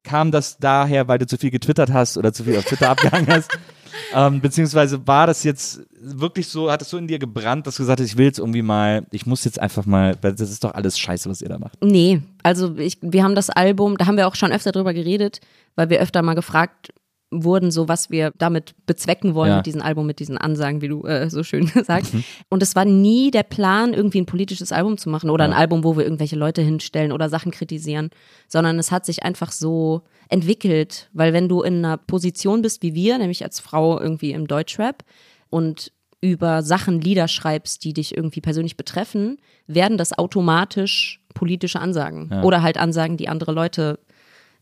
Kam 0.03 0.31
das 0.31 0.57
daher, 0.57 1.07
weil 1.07 1.19
du 1.19 1.27
zu 1.27 1.37
viel 1.37 1.51
getwittert 1.51 1.93
hast 1.93 2.17
oder 2.17 2.33
zu 2.33 2.43
viel 2.43 2.57
auf 2.57 2.65
Twitter 2.65 2.89
abgehangen 2.89 3.27
hast? 3.27 3.51
Ähm, 4.13 4.41
beziehungsweise 4.41 5.05
war 5.07 5.27
das 5.27 5.43
jetzt 5.43 5.81
wirklich 5.99 6.47
so, 6.47 6.71
hat 6.71 6.81
es 6.81 6.89
so 6.89 6.97
in 6.97 7.07
dir 7.07 7.19
gebrannt, 7.19 7.67
dass 7.67 7.75
du 7.75 7.83
gesagt 7.83 7.99
hast, 7.99 8.07
ich 8.07 8.17
will 8.17 8.25
jetzt 8.25 8.39
irgendwie 8.39 8.61
mal, 8.61 9.05
ich 9.11 9.25
muss 9.25 9.43
jetzt 9.45 9.59
einfach 9.59 9.85
mal, 9.85 10.15
das 10.15 10.39
ist 10.39 10.63
doch 10.63 10.73
alles 10.73 10.97
scheiße, 10.97 11.29
was 11.29 11.41
ihr 11.41 11.49
da 11.49 11.59
macht. 11.59 11.77
Nee, 11.83 12.21
also 12.43 12.75
ich, 12.77 12.97
wir 13.01 13.23
haben 13.23 13.35
das 13.35 13.49
Album, 13.49 13.97
da 13.97 14.05
haben 14.07 14.17
wir 14.17 14.27
auch 14.27 14.35
schon 14.35 14.51
öfter 14.51 14.71
drüber 14.71 14.93
geredet, 14.93 15.39
weil 15.75 15.89
wir 15.89 15.99
öfter 15.99 16.21
mal 16.21 16.35
gefragt 16.35 16.93
wurden, 17.33 17.71
so 17.71 17.87
was 17.87 18.09
wir 18.09 18.31
damit 18.37 18.75
bezwecken 18.85 19.33
wollen 19.35 19.51
Ja. 19.51 19.57
mit 19.57 19.65
diesem 19.65 19.81
Album, 19.81 20.05
mit 20.05 20.19
diesen 20.19 20.37
Ansagen, 20.37 20.81
wie 20.81 20.89
du 20.89 21.03
äh, 21.03 21.29
so 21.29 21.43
schön 21.43 21.65
sagst. 21.85 22.13
Und 22.49 22.61
es 22.61 22.75
war 22.75 22.83
nie 22.85 23.31
der 23.31 23.43
Plan, 23.43 23.93
irgendwie 23.93 24.19
ein 24.21 24.25
politisches 24.25 24.71
Album 24.73 24.97
zu 24.97 25.09
machen 25.09 25.29
oder 25.29 25.45
ein 25.45 25.53
Album, 25.53 25.83
wo 25.85 25.95
wir 25.95 26.03
irgendwelche 26.03 26.35
Leute 26.35 26.61
hinstellen 26.61 27.11
oder 27.13 27.29
Sachen 27.29 27.51
kritisieren, 27.51 28.09
sondern 28.47 28.77
es 28.79 28.91
hat 28.91 29.05
sich 29.05 29.23
einfach 29.23 29.51
so 29.51 30.01
entwickelt, 30.27 31.09
weil 31.13 31.31
wenn 31.33 31.47
du 31.49 31.61
in 31.61 31.83
einer 31.85 31.97
Position 31.97 32.61
bist 32.61 32.83
wie 32.83 32.93
wir, 32.93 33.17
nämlich 33.17 33.43
als 33.43 33.59
Frau 33.59 33.99
irgendwie 33.99 34.31
im 34.31 34.47
Deutschrap 34.47 35.03
und 35.49 35.91
über 36.23 36.61
Sachen 36.61 37.01
Lieder 37.01 37.27
schreibst, 37.27 37.83
die 37.83 37.93
dich 37.93 38.15
irgendwie 38.15 38.41
persönlich 38.41 38.77
betreffen, 38.77 39.37
werden 39.67 39.97
das 39.97 40.15
automatisch 40.17 41.19
politische 41.33 41.79
Ansagen 41.79 42.29
oder 42.43 42.61
halt 42.61 42.77
Ansagen, 42.77 43.17
die 43.17 43.27
andere 43.29 43.51
Leute 43.53 43.99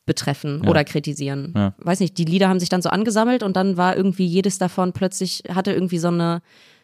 betreffen 0.09 0.67
oder 0.67 0.83
kritisieren. 0.83 1.53
Ja. 1.55 1.73
Weiß 1.77 1.99
nicht, 2.01 2.17
die 2.17 2.25
Lieder 2.25 2.49
haben 2.49 2.59
sich 2.59 2.67
dann 2.69 2.81
so 2.81 2.89
angesammelt 2.89 3.43
und 3.43 3.55
dann 3.55 3.77
war 3.77 3.95
irgendwie 3.95 4.25
jedes 4.25 4.57
davon 4.57 4.91
plötzlich 4.91 5.43
hatte 5.53 5.71
irgendwie 5.71 5.99
so 5.99 6.07
eine 6.09 6.41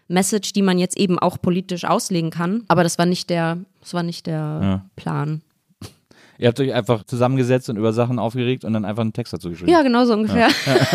Message, 0.07 0.53
die 0.53 0.61
man 0.61 0.77
jetzt 0.77 0.95
eben 0.97 1.17
auch 1.17 1.41
politisch 1.41 1.83
auslegen 1.83 2.29
kann, 2.29 2.63
aber 2.67 2.83
das 2.83 2.97
war 2.99 3.05
nicht 3.07 3.29
der 3.31 3.57
das 3.81 3.93
war 3.93 4.03
nicht 4.03 4.27
der 4.27 4.59
Ja. 4.61 4.85
Plan. 4.95 5.41
Ihr 6.37 6.47
habt 6.47 6.59
euch 6.59 6.73
einfach 6.73 7.03
zusammengesetzt 7.03 7.69
und 7.69 7.77
über 7.77 7.93
Sachen 7.93 8.19
aufgeregt 8.19 8.65
und 8.65 8.73
dann 8.73 8.85
einfach 8.85 9.01
einen 9.01 9.13
Text 9.13 9.33
dazu 9.33 9.49
geschrieben. 9.49 9.71
Ja, 9.71 9.81
genau 9.83 10.05
so 10.05 10.13
ungefähr. 10.13 10.49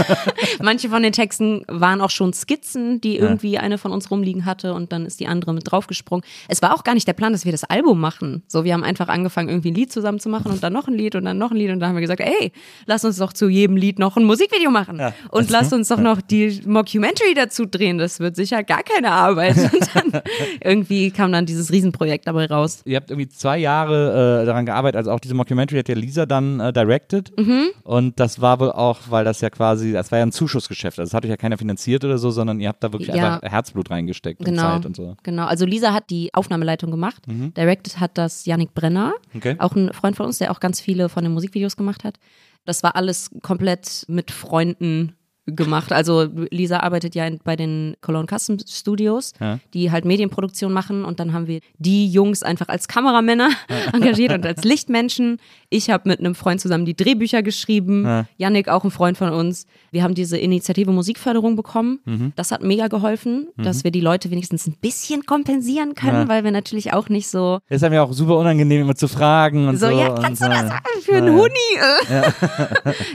Manche 0.63 0.89
von 0.89 1.03
den 1.03 1.13
Texten 1.13 1.65
waren 1.67 2.01
auch 2.01 2.11
schon 2.11 2.33
Skizzen, 2.33 3.01
die 3.01 3.17
irgendwie 3.17 3.59
eine 3.59 3.79
von 3.79 3.93
uns 3.93 4.11
rumliegen 4.11 4.45
hatte 4.45 4.75
und 4.75 4.93
dann 4.93 5.07
ist 5.07 5.21
die 5.21 5.27
andere 5.27 5.55
mit 5.55 5.71
draufgesprungen. 5.71 6.25
Es 6.49 6.63
war 6.63 6.75
auch 6.75 6.85
gar 6.85 6.95
nicht 6.95 7.09
der 7.09 7.13
Plan, 7.13 7.33
dass 7.33 7.45
wir 7.45 7.53
das 7.53 7.65
Album 7.65 8.01
machen. 8.01 8.43
So, 8.49 8.65
wir 8.65 8.75
haben 8.75 8.85
einfach 8.85 9.09
angefangen, 9.09 9.49
irgendwie 9.49 9.71
ein 9.71 9.75
Lied 9.75 9.93
zusammen 9.93 10.21
zu 10.21 10.29
machen 10.29 10.51
und 10.51 10.63
dann 10.63 10.73
noch 10.73 10.89
ein 10.89 10.95
Lied 10.95 11.15
und 11.15 11.25
dann 11.25 11.39
noch 11.39 11.51
ein 11.51 11.57
Lied 11.57 11.71
und 11.71 11.81
dann 11.81 11.91
haben 11.91 11.97
wir 11.97 12.03
gesagt, 12.03 12.21
ey, 12.21 12.53
lass 12.87 13.05
uns 13.05 13.17
doch 13.17 13.33
zu 13.33 13.49
jedem 13.49 13.77
Lied 13.77 13.99
noch 13.99 14.17
ein 14.17 14.25
Musikvideo 14.25 14.71
machen 14.71 15.01
und 15.31 15.51
lass 15.51 15.73
uns 15.73 15.89
doch 15.89 16.01
noch 16.01 16.21
die 16.21 16.61
Mockumentary 16.67 17.35
dazu 17.35 17.67
drehen. 17.67 17.99
Das 17.99 18.21
wird 18.21 18.37
sicher 18.37 18.63
gar 18.63 18.83
keine 18.83 19.11
Arbeit. 19.11 19.57
Und 19.73 19.95
dann 19.95 20.23
irgendwie 20.63 21.11
kam 21.11 21.33
dann 21.33 21.47
dieses 21.47 21.71
Riesenprojekt 21.73 22.27
dabei 22.27 22.47
raus. 22.47 22.83
Ihr 22.85 22.97
habt 22.97 23.11
irgendwie 23.11 23.29
zwei 23.29 23.59
Jahre 23.59 24.43
äh, 24.43 24.47
daran 24.47 24.67
gearbeitet, 24.67 24.97
also 24.99 25.11
auch 25.13 25.21
diese 25.31 25.37
Mockumentary 25.37 25.79
hat 25.79 25.89
ja 25.89 25.95
Lisa 25.95 26.27
dann 26.27 26.59
äh, 26.59 26.73
directed. 26.73 27.33
Mhm. 27.39 27.69
Und 27.85 28.19
das 28.19 28.41
war 28.41 28.59
wohl 28.59 28.73
auch, 28.73 28.99
weil 29.11 29.25
das 29.25 29.41
ja 29.41 29.49
quasi, 29.49 29.93
das 29.93 30.11
war 30.11 30.19
ja 30.19 30.27
ein 30.27 30.33
Zuschussgeschäft. 30.33 30.99
Also 30.99 31.09
das 31.11 31.15
hat 31.15 31.25
euch 31.25 31.31
ja 31.31 31.37
keiner 31.37 31.57
finanziert 31.57 32.05
oder 32.05 32.19
so, 32.19 32.33
sondern 32.33 32.59
ihr 32.59 32.69
habt 32.69 32.83
da 32.83 32.93
wirklich 32.93 33.15
Ja. 33.15 33.37
einfach 33.37 33.49
Herzblut 33.49 33.91
reingesteckt 33.91 34.41
und 34.41 34.47
Genau. 34.47 34.63
Zeit 34.63 34.87
und 34.87 34.97
so. 34.97 35.17
Genau. 35.23 35.45
Also 35.47 35.65
Lisa 35.67 35.93
hat 35.95 36.11
die 36.11 36.35
Aufnahmeleitung 36.35 36.91
gemacht. 36.91 37.23
Directed 37.29 38.01
hat 38.01 38.19
das 38.19 38.45
Yannick 38.45 38.75
Brenner, 38.75 39.15
Okay. 39.37 39.55
auch 39.61 39.77
ein 39.77 39.93
Freund 39.93 40.17
von 40.17 40.27
uns, 40.27 40.39
der 40.39 40.51
auch 40.51 40.59
ganz 40.59 40.81
viele 40.81 41.09
von 41.09 41.23
den 41.23 41.33
Musikvideos 41.33 41.77
gemacht 41.77 42.03
hat. 42.03 42.17
Das 42.65 42.83
war 42.83 42.97
alles 42.97 43.31
komplett 43.43 44.05
mit 44.09 44.33
Freunden 44.33 45.15
gemacht. 45.55 45.93
Also 45.93 46.27
Lisa 46.51 46.81
arbeitet 46.81 47.15
ja 47.15 47.27
in, 47.27 47.39
bei 47.45 47.57
den 47.57 47.97
Cologne 48.01 48.27
Custom 48.27 48.59
Studios, 48.69 49.33
Ja. 49.41 49.59
die 49.75 49.91
halt 49.91 50.05
Medienproduktion 50.05 50.73
machen 50.73 51.05
und 51.05 51.21
dann 51.21 51.33
haben 51.33 51.47
wir 51.47 51.61
die 51.79 52.09
Jungs 52.09 52.43
einfach 52.43 52.69
als 52.69 52.89
Kameramänner 52.89 53.51
engagiert 53.93 54.33
und 54.33 54.45
als 54.47 54.65
Lichtmenschen. 54.65 55.39
Ich 55.69 55.91
habe 55.91 56.09
mit 56.09 56.19
einem 56.21 56.35
Freund 56.35 56.61
zusammen 56.61 56.85
die 56.85 56.95
Drehbücher 56.97 57.43
geschrieben, 57.43 58.05
Ja. 58.05 58.27
Yannick 58.39 58.69
auch 58.69 58.85
ein 58.85 58.91
Freund 58.91 59.17
von 59.19 59.31
uns. 59.31 59.67
Wir 59.91 60.03
haben 60.03 60.15
diese 60.15 60.37
Initiative 60.39 60.91
Musikförderung 60.93 61.57
bekommen. 61.57 62.01
Mhm. 62.05 62.33
Das 62.37 62.51
hat 62.53 62.63
mega 62.63 62.89
geholfen, 62.89 63.49
dass 63.57 63.85
wir 63.85 63.91
die 63.91 64.01
Leute 64.01 64.31
wenigstens 64.31 64.67
ein 64.67 64.75
bisschen 64.81 65.25
kompensieren 65.27 65.95
können, 65.95 66.23
Ja. 66.23 66.29
weil 66.29 66.45
wir 66.45 66.51
natürlich 66.51 66.93
auch 66.93 67.09
nicht 67.09 67.29
so 67.29 67.59
Das 67.69 67.77
ist 67.77 67.85
einem 67.85 67.95
ja 67.95 68.03
auch 68.03 68.13
super 68.13 68.37
unangenehm, 68.39 68.83
immer 68.83 68.95
zu 68.95 69.09
fragen 69.09 69.69
und 69.69 69.77
so. 69.79 69.87
so, 69.89 69.99
ja, 69.99 70.09
und, 70.13 70.23
kannst 70.23 70.43
du 70.43 70.47
äh, 70.47 70.51
das 70.51 70.61
sagen 70.69 70.85
für 71.03 71.15
einen 71.17 71.35
Huni? 71.35 71.51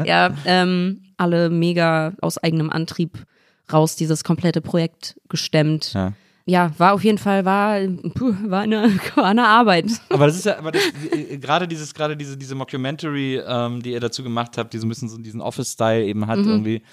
Ja, 0.05 0.33
ähm, 0.45 1.01
alle 1.18 1.49
mega 1.49 2.13
aus 2.22 2.38
eigenem 2.38 2.70
Antrieb 2.70 3.26
raus 3.72 3.95
dieses 3.95 4.24
komplette 4.24 4.61
Projekt 4.61 5.20
gestemmt. 5.30 5.93
Ja. 5.93 6.13
Ja, 6.47 6.72
war 6.78 6.93
auf 6.93 7.03
jeden 7.03 7.18
Fall, 7.18 7.43
war, 7.43 7.80
puh, 8.13 8.36
war, 8.45 8.61
eine, 8.61 8.99
war 9.16 9.26
eine 9.26 9.47
Arbeit. 9.47 9.88
Aber 10.09 10.28
das 10.28 10.36
ist 10.36 10.45
ja, 10.45 10.59
aber 10.59 10.72
das, 10.72 10.84
äh, 11.11 11.39
gerade 11.39 11.68
dieses, 11.68 11.91
gerade 11.91 12.16
diese, 12.16 12.38
diese 12.38 12.53
Mockumentary, 12.53 13.41
ähm, 13.43 13.82
die 13.82 13.93
ihr 13.93 13.99
dazu 13.99 14.22
gemacht 14.22 14.55
habt, 14.59 14.72
die 14.74 14.78
so 14.78 14.86
ein 14.86 14.89
bisschen 14.89 15.09
so 15.09 15.18
diesen 15.18 15.41
Office-Style 15.41 16.05
eben 16.05 16.20
Mhm. 16.20 16.28
hat 16.28 16.38
irgendwie, 16.38 16.84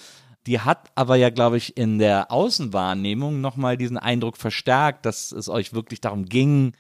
die 0.46 0.58
hat 0.58 0.88
aber 0.94 1.16
ja, 1.16 1.28
glaube 1.28 1.58
ich, 1.58 1.76
in 1.76 1.98
der 1.98 2.32
Außenwahrnehmung 2.32 3.42
nochmal 3.42 3.76
diesen 3.76 3.98
Eindruck 3.98 4.38
verstärkt, 4.38 5.04
dass 5.04 5.32
es 5.32 5.50
euch 5.50 5.74
wirklich 5.74 6.00
darum 6.00 6.24
ging, 6.24 6.72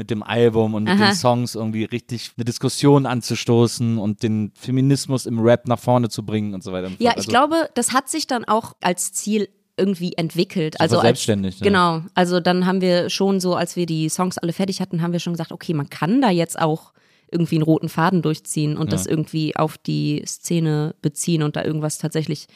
mit 0.00 0.08
dem 0.08 0.22
Album 0.22 0.72
und 0.72 0.84
mit 0.84 0.94
Aha. 0.94 1.08
den 1.10 1.14
Songs 1.14 1.54
irgendwie 1.54 1.84
richtig 1.84 2.30
eine 2.38 2.46
Diskussion 2.46 3.04
anzustoßen 3.04 3.98
und 3.98 4.22
den 4.22 4.50
Feminismus 4.58 5.26
im 5.26 5.38
Rap 5.40 5.68
nach 5.68 5.78
vorne 5.78 6.08
zu 6.08 6.24
bringen 6.24 6.54
und 6.54 6.64
so 6.64 6.72
weiter. 6.72 6.86
und 6.86 6.98
Ja, 6.98 7.10
fort. 7.10 7.18
ich 7.20 7.28
Also, 7.28 7.30
glaube, 7.30 7.68
das 7.74 7.92
hat 7.92 8.08
sich 8.08 8.26
dann 8.26 8.46
auch 8.46 8.72
als 8.80 9.12
Ziel 9.12 9.50
irgendwie 9.76 10.14
entwickelt. 10.14 10.76
So 10.78 10.82
also 10.82 10.96
als, 10.96 11.00
verselbstständigt, 11.02 11.60
ja. 11.60 11.64
Genau. 11.66 12.00
Also 12.14 12.40
dann 12.40 12.64
haben 12.64 12.80
wir 12.80 13.10
schon 13.10 13.40
so, 13.40 13.54
als 13.56 13.76
wir 13.76 13.84
die 13.84 14.08
Songs 14.08 14.38
alle 14.38 14.54
fertig 14.54 14.80
hatten, 14.80 15.02
haben 15.02 15.12
wir 15.12 15.20
schon 15.20 15.34
gesagt, 15.34 15.52
okay, 15.52 15.74
man 15.74 15.90
kann 15.90 16.22
da 16.22 16.30
jetzt 16.30 16.58
auch 16.58 16.94
irgendwie 17.30 17.56
einen 17.56 17.62
roten 17.64 17.90
Faden 17.90 18.22
durchziehen 18.22 18.78
und 18.78 18.90
das 18.92 19.04
irgendwie 19.06 19.54
auf 19.54 19.76
die 19.76 20.22
Szene 20.26 20.94
beziehen 21.02 21.42
und 21.42 21.56
da 21.56 21.62
irgendwas 21.64 21.98
tatsächlich 21.98 22.46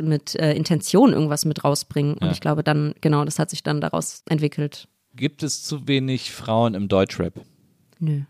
mit 0.00 0.34
äh, 0.34 0.52
Intention 0.52 1.12
irgendwas 1.12 1.44
mit 1.44 1.62
rausbringen. 1.62 2.14
Und 2.14 2.26
Ja. 2.26 2.32
ich 2.32 2.40
glaube 2.40 2.64
dann, 2.64 2.94
genau, 3.00 3.24
das 3.24 3.38
hat 3.38 3.50
sich 3.50 3.62
dann 3.62 3.80
daraus 3.80 4.24
entwickelt. 4.28 4.88
Gibt 5.18 5.42
es 5.42 5.64
zu 5.64 5.88
wenig 5.88 6.30
Frauen 6.30 6.74
im 6.74 6.86
Deutschrap? 6.88 7.34
Nö. 7.98 8.22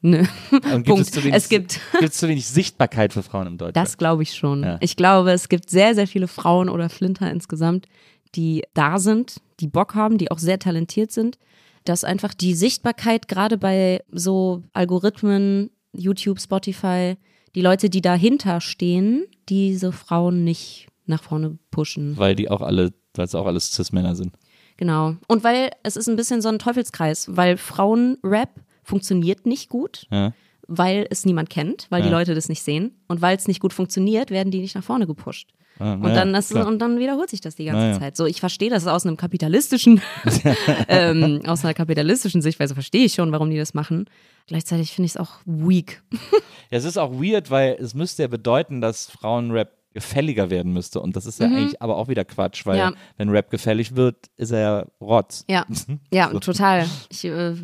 Nö. 0.00 0.24
Und 0.50 0.62
gibt 0.62 0.86
Punkt. 0.86 1.02
Es, 1.02 1.10
zu 1.12 1.22
wenig, 1.22 1.34
Es 1.34 1.48
gibt- 1.48 1.80
zu 2.10 2.28
wenig 2.28 2.46
Sichtbarkeit 2.46 3.12
für 3.12 3.22
Frauen 3.22 3.46
im 3.46 3.56
Deutschrap? 3.56 3.74
Das 3.74 3.96
glaube 3.96 4.24
ich 4.24 4.34
schon. 4.34 4.62
Ja. 4.64 4.78
Ich 4.80 4.96
glaube, 4.96 5.30
es 5.30 5.48
gibt 5.48 5.70
sehr, 5.70 5.94
sehr 5.94 6.08
viele 6.08 6.26
Frauen 6.28 6.68
oder 6.68 6.88
Flinter 6.88 7.30
insgesamt, 7.30 7.86
die 8.34 8.64
da 8.74 8.98
sind, 8.98 9.36
die 9.60 9.68
Bock 9.68 9.94
haben, 9.94 10.18
die 10.18 10.30
auch 10.32 10.38
sehr 10.38 10.58
talentiert 10.58 11.12
sind. 11.12 11.38
Dass 11.84 12.02
einfach 12.02 12.34
die 12.34 12.54
Sichtbarkeit 12.54 13.28
gerade 13.28 13.58
bei 13.58 14.02
so 14.10 14.64
Algorithmen, 14.72 15.70
YouTube, 15.92 16.40
Spotify, 16.40 17.14
die 17.54 17.62
Leute, 17.62 17.88
die 17.90 18.02
dahinter 18.02 18.60
stehen, 18.60 19.24
diese 19.48 19.92
Frauen 19.92 20.42
nicht 20.44 20.88
nach 21.06 21.22
vorne 21.22 21.58
pushen. 21.70 22.16
Weil 22.18 22.34
die 22.34 22.50
auch 22.50 22.60
alle, 22.60 22.92
weil 23.14 23.24
es 23.24 23.34
auch 23.36 23.46
alles 23.46 23.72
Cis-Männer 23.72 24.16
sind. 24.16 24.32
Genau. 24.78 25.16
Und 25.26 25.44
weil 25.44 25.70
es 25.82 25.96
ist 25.96 26.08
ein 26.08 26.16
bisschen 26.16 26.40
so 26.40 26.48
ein 26.48 26.58
Teufelskreis, 26.58 27.26
weil 27.30 27.56
Frauenrap 27.58 28.48
funktioniert 28.82 29.44
nicht 29.44 29.68
gut, 29.68 30.06
Ja. 30.10 30.32
weil 30.66 31.06
es 31.10 31.26
niemand 31.26 31.50
kennt, 31.50 31.86
weil 31.90 32.00
die 32.02 32.08
Ja. 32.08 32.16
Leute 32.18 32.34
das 32.34 32.48
nicht 32.48 32.62
sehen. 32.62 32.96
Und 33.08 33.20
weil 33.20 33.36
es 33.36 33.46
nicht 33.48 33.60
gut 33.60 33.72
funktioniert, 33.74 34.30
werden 34.30 34.50
die 34.50 34.60
nicht 34.60 34.74
nach 34.74 34.84
vorne 34.84 35.06
gepusht. 35.06 35.50
Ah, 35.80 35.92
Und, 35.94 36.14
dann 36.14 36.32
das, 36.32 36.48
klar. 36.48 36.66
und 36.66 36.80
dann 36.80 36.98
wiederholt 36.98 37.30
sich 37.30 37.40
das 37.40 37.54
die 37.54 37.64
ganze 37.66 37.80
Naja. 37.80 37.98
Zeit. 38.00 38.16
So, 38.16 38.26
ich 38.26 38.40
verstehe 38.40 38.68
das 38.70 38.86
aus 38.88 39.06
einem 39.06 39.16
kapitalistischen, 39.16 40.00
ähm, 40.88 41.42
aus 41.46 41.64
einer 41.64 41.74
kapitalistischen 41.74 42.42
Sichtweise 42.42 42.74
verstehe 42.74 43.04
ich 43.04 43.14
schon, 43.14 43.30
warum 43.32 43.50
die 43.50 43.56
das 43.58 43.74
machen. 43.74 44.06
Gleichzeitig 44.48 44.92
finde 44.92 45.06
ich 45.06 45.12
es 45.12 45.16
auch 45.18 45.36
weak. 45.44 46.02
Ja, 46.70 46.76
es 46.76 46.84
ist 46.84 46.98
auch 46.98 47.12
weird, 47.12 47.50
weil 47.50 47.78
es 47.80 47.94
müsste 47.94 48.20
ja 48.24 48.28
bedeuten, 48.28 48.82
dass 48.82 49.06
Frauenrap 49.06 49.70
gefälliger 49.98 50.50
werden 50.50 50.72
müsste. 50.72 51.00
Und 51.00 51.16
das 51.16 51.26
ist 51.26 51.40
ja 51.40 51.46
eigentlich 51.46 51.82
aber 51.82 51.96
auch 51.96 52.08
wieder 52.08 52.24
Quatsch, 52.24 52.64
weil 52.66 52.74
Mhm. 52.76 52.80
Ja. 52.80 52.92
wenn 53.16 53.28
Rap 53.30 53.50
gefällig 53.50 53.96
wird, 53.96 54.16
ist 54.36 54.50
er 54.52 54.60
ja 54.60 54.86
Rotz. 55.00 55.44
Ja, 55.48 55.66
ja, 56.12 56.28
total. 56.38 56.86
Ich 57.10 57.24
äh, 57.24 57.54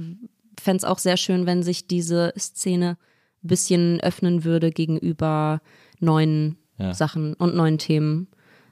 fände 0.60 0.76
es 0.78 0.84
auch 0.84 0.98
sehr 0.98 1.16
schön, 1.16 1.46
wenn 1.46 1.62
sich 1.62 1.86
diese 1.86 2.32
Szene 2.38 2.96
ein 3.42 3.48
bisschen 3.48 4.00
öffnen 4.00 4.44
würde 4.44 4.70
gegenüber 4.70 5.60
neuen 6.00 6.56
Ja. 6.78 6.92
Sachen 6.92 7.34
und 7.34 7.54
neuen 7.54 7.78
Themen. 7.78 8.26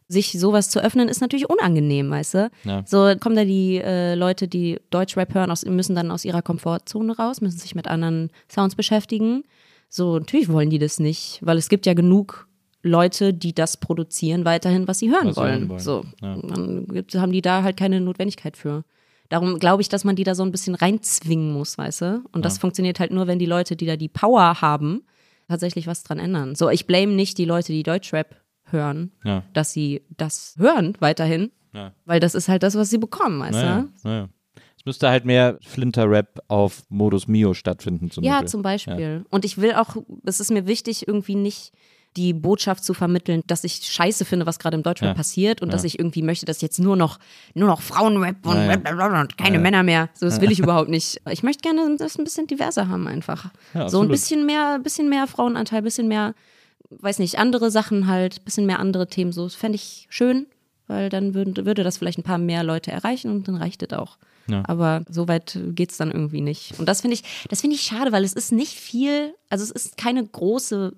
Sich 0.09 0.33
sowas 0.39 0.69
zu 0.69 0.83
öffnen, 0.83 1.09
ist 1.09 1.21
natürlich 1.21 1.49
unangenehm, 1.49 2.11
weißt 2.11 2.35
du? 2.35 2.51
Ja. 2.65 2.83
So 2.85 3.15
kommen 3.21 3.37
da 3.37 3.45
die 3.45 3.79
äh, 3.79 4.15
Leute, 4.15 4.47
die 4.49 4.79
Deutschrap 4.91 5.33
hören, 5.35 5.51
aus, 5.51 5.65
müssen 5.65 5.95
dann 5.95 6.11
aus 6.11 6.25
ihrer 6.25 6.43
Komfortzone 6.43 7.17
raus, 7.17 7.41
müssen 7.41 7.59
sich 7.59 7.75
mit 7.75 7.87
anderen 7.87 8.31
Sounds 8.51 8.75
beschäftigen. 8.75 9.45
So, 9.89 10.19
natürlich 10.19 10.51
wollen 10.51 10.69
die 10.71 10.79
das 10.81 10.99
nicht, 10.99 11.39
weil 11.43 11.57
es 11.57 11.69
gibt 11.69 11.87
ja 11.87 11.95
genug 11.95 12.49
Leute, 12.83 13.33
die 13.33 13.55
das 13.55 13.77
produzieren, 13.77 14.45
weiterhin, 14.45 14.89
was 14.89 14.99
sie 14.99 15.11
hören 15.11 15.29
Was 15.29 15.35
sie 15.37 15.41
wollen. 15.41 15.53
hören 15.61 15.69
wollen. 15.69 15.81
So, 15.81 16.05
Ja. 16.21 16.37
dann 16.37 16.87
gibt, 16.87 17.15
haben 17.15 17.33
die 17.33 17.43
da 17.43 17.63
halt 17.63 17.77
keine 17.77 18.01
Notwendigkeit 18.01 18.57
für. 18.57 18.85
Darum 19.29 19.59
glaube 19.59 19.81
ich, 19.83 19.89
dass 19.89 20.05
man 20.05 20.17
die 20.17 20.25
da 20.25 20.35
so 20.35 20.43
ein 20.43 20.51
bisschen 20.51 20.75
reinzwingen 20.75 21.53
muss, 21.53 21.79
weißt 21.79 22.01
du? 22.03 22.25
Und 22.33 22.45
das 22.45 22.59
funktioniert 22.59 23.01
halt 23.01 23.13
nur, 23.13 23.27
wenn 23.27 23.39
die 23.39 23.47
Leute, 23.47 23.77
die 23.77 23.87
da 23.87 23.97
die 23.97 24.09
Power 24.09 24.61
haben, 24.61 25.05
tatsächlich 25.49 25.87
was 25.87 26.03
dran 26.03 26.19
ändern. 26.19 26.55
So, 26.55 26.69
ich 26.71 26.87
blame 26.87 27.13
nicht 27.13 27.39
die 27.39 27.45
Leute, 27.45 27.73
die 27.73 27.83
Deutschrap 27.83 28.37
hören, 28.65 29.13
Ja. 29.25 29.43
dass 29.53 29.73
sie 29.73 30.03
das 30.17 30.55
hören 30.59 30.95
weiterhin, 31.01 31.51
Ja. 31.73 31.93
weil 32.05 32.21
das 32.21 32.35
ist 32.35 32.49
halt 32.49 32.63
das, 32.63 32.75
was 32.75 32.91
sie 32.91 32.99
bekommen, 32.99 33.41
weißt 33.41 33.53
Naja, 33.53 33.81
du? 34.03 34.09
naja. 34.09 34.29
Es 34.77 34.85
müsste 34.85 35.09
halt 35.09 35.25
mehr 35.25 35.59
Flinter-Rap 35.63 36.41
auf 36.49 36.83
Modus 36.89 37.29
Mio 37.29 37.55
stattfinden 37.55 38.11
zum 38.11 38.25
Ja, 38.25 38.33
Beispiel. 38.33 38.49
zum 38.49 38.63
Beispiel. 38.63 39.25
Und 39.31 39.45
ich 39.45 39.59
will 39.59 39.75
auch, 39.75 39.97
es 40.25 40.41
ist 40.41 40.51
mir 40.51 40.67
wichtig, 40.67 41.07
irgendwie 41.07 41.37
nicht 41.37 41.73
die 42.17 42.33
Botschaft 42.35 42.85
zu 42.85 42.93
vermitteln, 42.95 43.43
dass 43.47 43.65
ich 43.65 43.75
scheiße 43.87 44.25
finde, 44.25 44.45
was 44.45 44.59
gerade 44.59 44.77
im 44.77 44.83
Deutschrap 44.83 45.09
Ja. 45.09 45.15
passiert 45.15 45.63
und 45.63 45.73
dass 45.73 45.83
ich 45.85 45.99
irgendwie 45.99 46.23
möchte, 46.23 46.45
dass 46.45 46.61
jetzt 46.61 46.79
nur 46.79 46.95
noch, 46.97 47.19
nur 47.55 47.69
noch 47.69 47.81
Frauenrap 47.81 48.47
und, 48.47 48.55
Ja, 48.57 48.79
ja. 48.79 49.21
und 49.21 49.39
keine 49.39 49.59
Männer 49.59 49.83
mehr. 49.83 50.11
So, 50.15 50.27
das 50.27 50.41
will 50.41 50.51
ich 50.53 50.59
überhaupt 50.59 50.91
nicht. 50.91 51.21
Ich 51.31 51.43
möchte 51.43 51.63
gerne 51.63 51.97
das 51.97 52.19
ein 52.19 52.25
bisschen 52.25 52.47
diverser 52.47 52.89
haben 52.89 53.07
einfach. 53.09 53.51
Ja, 53.75 53.89
so 53.89 54.01
ein 54.03 54.09
bisschen 54.09 54.45
mehr, 54.45 54.79
bisschen 54.79 55.09
mehr 55.09 55.27
Frauenanteil, 55.27 55.81
bisschen 55.83 56.07
mehr, 56.09 56.35
weiß 56.91 57.19
nicht, 57.19 57.39
andere 57.39 57.71
Sachen 57.71 58.07
halt, 58.07 58.45
bisschen 58.45 58.67
mehr 58.67 58.79
andere 58.79 59.07
Themen. 59.07 59.33
So, 59.33 59.45
das 59.45 59.55
fände 59.55 59.77
ich 59.77 60.07
schön, 60.11 60.47
weil 60.89 61.09
dann 61.09 61.33
würden, 61.33 61.65
würde 61.65 61.83
das 61.83 61.97
vielleicht 61.97 62.19
ein 62.19 62.23
paar 62.25 62.39
mehr 62.39 62.63
Leute 62.63 62.91
erreichen 62.93 63.31
und 63.31 63.49
dann 63.49 63.57
reicht 63.57 63.83
es 63.83 63.97
auch. 63.97 64.19
Ja. 64.49 64.63
Aber 64.67 65.03
so 65.09 65.29
weit 65.29 65.59
geht's 65.71 65.97
dann 65.97 66.11
irgendwie 66.11 66.41
nicht. 66.41 66.79
Und 66.79 66.89
das 66.89 67.01
finde 67.01 67.15
ich, 67.15 67.23
das 67.49 67.61
finde 67.63 67.77
ich 67.77 67.83
schade, 67.83 68.13
weil 68.13 68.25
es 68.25 68.33
ist 68.35 68.53
nicht 68.53 68.75
viel, 68.79 69.35
also 69.49 69.65
es 69.65 69.71
ist 69.71 69.97
keine 69.97 70.27
große 70.27 70.93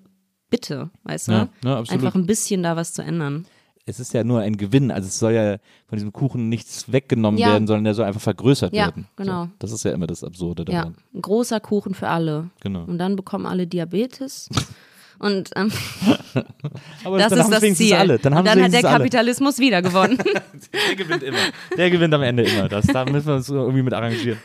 Bitte, 0.55 0.89
weißt 1.03 1.27
du? 1.27 1.31
Ja, 1.33 1.49
ja. 1.63 1.83
Einfach 1.89 2.15
ein 2.15 2.25
bisschen 2.25 2.63
da 2.63 2.75
was 2.75 2.93
zu 2.93 3.01
ändern. 3.01 3.45
Es 3.85 3.99
ist 3.99 4.13
ja 4.13 4.23
nur 4.23 4.39
ein 4.39 4.57
Gewinn. 4.57 4.89
Also 4.89 5.07
es 5.07 5.19
soll 5.19 5.33
ja 5.33 5.57
von 5.87 5.97
diesem 5.97 6.11
Kuchen 6.13 6.49
nichts 6.49 6.91
weggenommen 6.91 7.39
Ja. 7.39 7.49
werden, 7.49 7.67
sondern 7.67 7.83
der 7.83 7.93
soll 7.93 8.05
einfach 8.05 8.21
vergrößert 8.21 8.73
Ja, 8.73 8.85
werden. 8.85 9.07
genau. 9.15 9.43
So, 9.45 9.49
das 9.59 9.71
ist 9.73 9.83
ja 9.85 9.91
immer 9.91 10.07
das 10.07 10.23
Absurde 10.23 10.63
Ja, 10.71 10.79
daran. 10.79 10.95
ein 11.13 11.21
großer 11.21 11.59
Kuchen 11.59 11.93
für 11.93 12.07
alle. 12.07 12.49
Genau. 12.61 12.85
Und 12.85 12.97
dann 12.97 13.15
bekommen 13.15 13.45
alle 13.45 13.67
Diabetes. 13.67 14.49
Und 15.19 15.49
ähm, 15.55 15.71
Aber 17.03 17.17
das 17.17 17.29
dann 17.29 17.39
ist 17.39 17.51
das 17.51 17.77
Ziel. 17.77 17.93
alle. 17.93 18.19
Dann 18.19 18.33
und 18.33 18.45
dann 18.45 18.49
hat 18.49 18.57
der 18.57 18.63
wenigstens 18.65 18.85
alle. 18.85 18.97
Kapitalismus 18.97 19.59
wieder 19.59 19.81
gewonnen. 19.81 20.17
Der 20.73 20.95
gewinnt 20.95 21.23
immer. 21.23 21.37
Der 21.77 21.89
gewinnt 21.89 22.13
am 22.13 22.21
Ende 22.21 22.43
immer. 22.43 22.67
Das, 22.67 22.85
da 22.87 23.05
müssen 23.05 23.27
wir 23.27 23.35
uns 23.35 23.49
irgendwie 23.49 23.83
mit 23.83 23.93
arrangieren. 23.93 24.37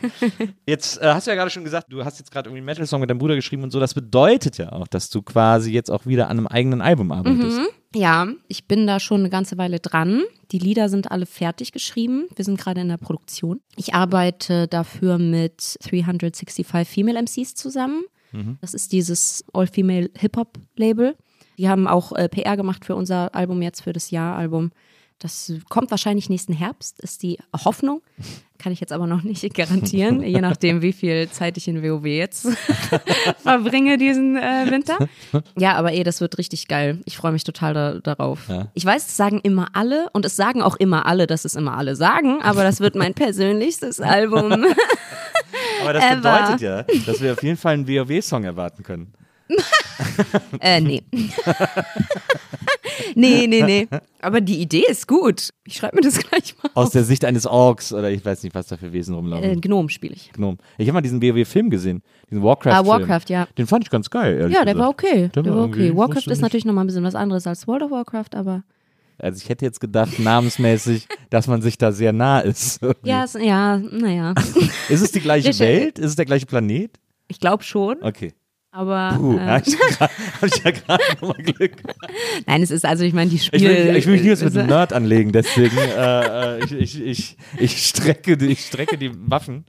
Jetzt 0.65 1.01
äh, 1.01 1.07
hast 1.13 1.27
du 1.27 1.31
ja 1.31 1.35
gerade 1.35 1.49
schon 1.51 1.63
gesagt, 1.63 1.87
du 1.89 2.05
hast 2.05 2.19
jetzt 2.19 2.31
gerade 2.31 2.49
irgendwie 2.49 2.59
einen 2.59 2.65
Metal-Song 2.65 3.01
mit 3.01 3.09
deinem 3.09 3.17
Bruder 3.17 3.35
geschrieben 3.35 3.63
und 3.63 3.71
so. 3.71 3.79
Das 3.79 3.93
bedeutet 3.93 4.57
ja 4.57 4.71
auch, 4.71 4.87
dass 4.87 5.09
du 5.09 5.21
quasi 5.21 5.71
jetzt 5.71 5.89
auch 5.89 6.05
wieder 6.05 6.29
an 6.29 6.37
einem 6.37 6.47
eigenen 6.47 6.81
Album 6.81 7.11
arbeitest. 7.11 7.59
Ja, 7.93 8.27
ich 8.47 8.67
bin 8.67 8.87
da 8.87 8.99
schon 8.99 9.19
eine 9.21 9.29
ganze 9.29 9.57
Weile 9.57 9.79
dran. 9.79 10.23
Die 10.51 10.59
Lieder 10.59 10.87
sind 10.87 11.11
alle 11.11 11.25
fertig 11.25 11.73
geschrieben. 11.73 12.27
Wir 12.35 12.45
sind 12.45 12.59
gerade 12.59 12.81
in 12.81 12.87
der 12.87 12.97
Produktion. 12.97 13.59
Ich 13.75 13.93
arbeite 13.93 14.67
dafür 14.67 15.17
mit 15.17 15.77
365 15.83 16.65
Female 16.87 17.21
MCs 17.21 17.55
zusammen. 17.55 18.03
Das 18.61 18.73
ist 18.73 18.91
dieses 18.91 19.43
All-Female 19.53 20.09
Hip-Hop-Label. 20.17 21.15
Die 21.57 21.69
haben 21.69 21.87
auch 21.87 22.11
äh, 22.13 22.29
PR 22.29 22.57
gemacht 22.57 22.85
für 22.85 22.95
unser 22.95 23.35
Album 23.35 23.61
jetzt, 23.61 23.81
für 23.81 23.93
das 23.93 24.11
Jahr-Album. 24.11 24.71
Das 25.21 25.53
kommt 25.69 25.91
wahrscheinlich 25.91 26.29
nächsten 26.29 26.51
Herbst, 26.51 26.99
ist 26.99 27.21
die 27.21 27.37
Hoffnung. 27.53 28.01
Kann 28.57 28.73
ich 28.73 28.79
jetzt 28.79 28.93
aber 28.93 29.07
noch 29.07 29.23
nicht 29.23 29.55
garantieren, 29.55 30.21
je 30.21 30.39
nachdem, 30.39 30.83
wie 30.83 30.93
viel 30.93 31.27
Zeit 31.29 31.57
ich 31.57 31.67
in 31.67 31.81
WoW 31.81 32.05
jetzt 32.05 32.47
verbringe 33.37 33.97
diesen 33.97 34.37
äh, 34.37 34.67
Winter. 34.69 34.99
Ja, 35.57 35.73
aber 35.73 35.93
eh, 35.93 36.03
das 36.03 36.21
wird 36.21 36.37
richtig 36.37 36.67
geil. 36.67 37.01
Ich 37.05 37.17
freue 37.17 37.31
mich 37.31 37.43
total 37.43 37.73
da, 37.73 37.93
darauf. 37.99 38.49
Ja. 38.49 38.67
Ich 38.75 38.85
weiß, 38.85 39.07
es 39.07 39.17
sagen 39.17 39.39
immer 39.41 39.69
alle 39.73 40.09
und 40.13 40.25
es 40.25 40.35
sagen 40.35 40.61
auch 40.61 40.75
immer 40.75 41.07
alle, 41.07 41.25
dass 41.25 41.43
es 41.43 41.55
immer 41.55 41.75
alle 41.75 41.95
sagen, 41.95 42.39
aber 42.43 42.61
das 42.61 42.81
wird 42.81 42.93
mein 42.93 43.13
persönlichstes 43.15 43.99
Album. 43.99 44.63
Aber 45.81 45.93
das 45.93 46.15
bedeutet 46.15 46.61
ja, 46.61 46.83
dass 47.05 47.21
wir 47.21 47.33
auf 47.33 47.43
jeden 47.43 47.57
Fall 47.57 47.73
einen 47.73 47.87
WoW-Song 47.87 48.43
erwarten 48.43 48.83
können. 48.83 49.13
äh, 50.61 50.79
nee. 50.79 51.03
nee, 53.15 53.47
nee, 53.47 53.63
nee. 53.63 53.87
Aber 54.21 54.41
die 54.41 54.61
Idee 54.61 54.83
ist 54.89 55.07
gut. 55.07 55.49
Ich 55.65 55.75
schreibe 55.75 55.97
mir 55.97 56.01
das 56.01 56.17
gleich 56.19 56.55
mal. 56.61 56.69
Aus 56.73 56.91
der 56.91 57.03
Sicht 57.03 57.25
eines 57.25 57.45
Orks 57.45 57.93
oder 57.93 58.09
ich 58.09 58.23
weiß 58.23 58.43
nicht, 58.43 58.55
was 58.55 58.67
da 58.67 58.77
für 58.77 58.93
Wesen 58.93 59.15
rumlaufen. 59.15 59.49
Äh, 59.49 59.55
Gnome 59.57 59.89
spiele 59.89 60.13
ich. 60.15 60.31
Gnom. 60.33 60.57
Ich 60.77 60.87
habe 60.87 60.93
mal 60.93 61.01
diesen 61.01 61.21
WoW-Film 61.21 61.69
gesehen, 61.69 62.01
diesen 62.29 62.43
Warcraft-Film. 62.43 62.85
Ah, 62.85 62.87
Warcraft, 62.87 63.29
ja. 63.29 63.47
Den 63.57 63.67
fand 63.67 63.83
ich 63.83 63.89
ganz 63.89 64.09
geil, 64.09 64.37
ehrlich 64.39 64.55
Ja, 64.55 64.65
der 64.65 64.73
gesagt. 64.73 64.79
war 64.79 64.89
okay. 64.89 65.29
Der 65.35 65.43
Der, 65.43 65.55
war 65.55 65.65
okay. 65.65 65.95
Warcraft 65.95 66.27
ist 66.31 66.41
natürlich 66.41 66.65
nochmal 66.65 66.83
ein 66.85 66.87
bisschen 66.87 67.03
was 67.03 67.15
anderes 67.15 67.47
als 67.47 67.67
World 67.67 67.83
of 67.83 67.91
Warcraft, 67.91 68.35
aber. 68.35 68.63
Also 69.21 69.41
ich 69.43 69.49
hätte 69.49 69.65
jetzt 69.65 69.79
gedacht, 69.79 70.19
namensmäßig, 70.19 71.07
dass 71.29 71.47
man 71.47 71.61
sich 71.61 71.77
da 71.77 71.91
sehr 71.91 72.11
nah 72.11 72.39
ist. 72.39 72.81
Ja, 73.03 73.23
es, 73.23 73.33
ja, 73.33 73.77
naja. 73.77 74.33
Ist 74.89 75.01
es 75.01 75.11
die 75.11 75.19
gleiche. 75.21 75.57
Welt? 75.59 75.99
Ist 75.99 76.09
es 76.09 76.15
der 76.15 76.25
gleiche 76.25 76.45
Planet? 76.45 76.99
Ich 77.27 77.39
glaube 77.39 77.63
schon, 77.63 77.97
Okay. 78.01 78.33
Aber. 78.71 79.15
Puh, 79.17 79.37
äh, 79.37 79.39
hab 79.41 79.67
ich 79.67 79.77
hab 79.99 80.09
ich 80.43 80.63
ja 80.63 80.71
gerade 80.71 81.03
nochmal 81.21 81.43
Glück. 81.43 81.73
nein, 82.47 82.61
es 82.63 82.71
ist 82.71 82.85
also, 82.85 83.03
ich 83.03 83.13
meine, 83.13 83.29
die 83.29 83.35
Ich 83.37 83.45
Spiele. 83.45 83.69
will, 83.87 83.95
ich 83.95 84.05
will 84.05 84.13
mich 84.13 84.21
niemals 84.23 84.41
mit 84.43 84.57
einem 84.57 84.67
Nerd 84.67 84.93
anlegen, 84.93 85.31
deswegen 85.31 85.77
äh, 85.77 86.57
äh, 86.59 86.63
ich, 86.65 86.73
ich, 86.73 87.01
ich, 87.01 87.37
ich, 87.59 87.85
strecke, 87.85 88.37
die- 88.37 88.47
ich 88.47 88.65
strecke 88.65 88.97
die 88.97 89.11
Waffen. 89.29 89.65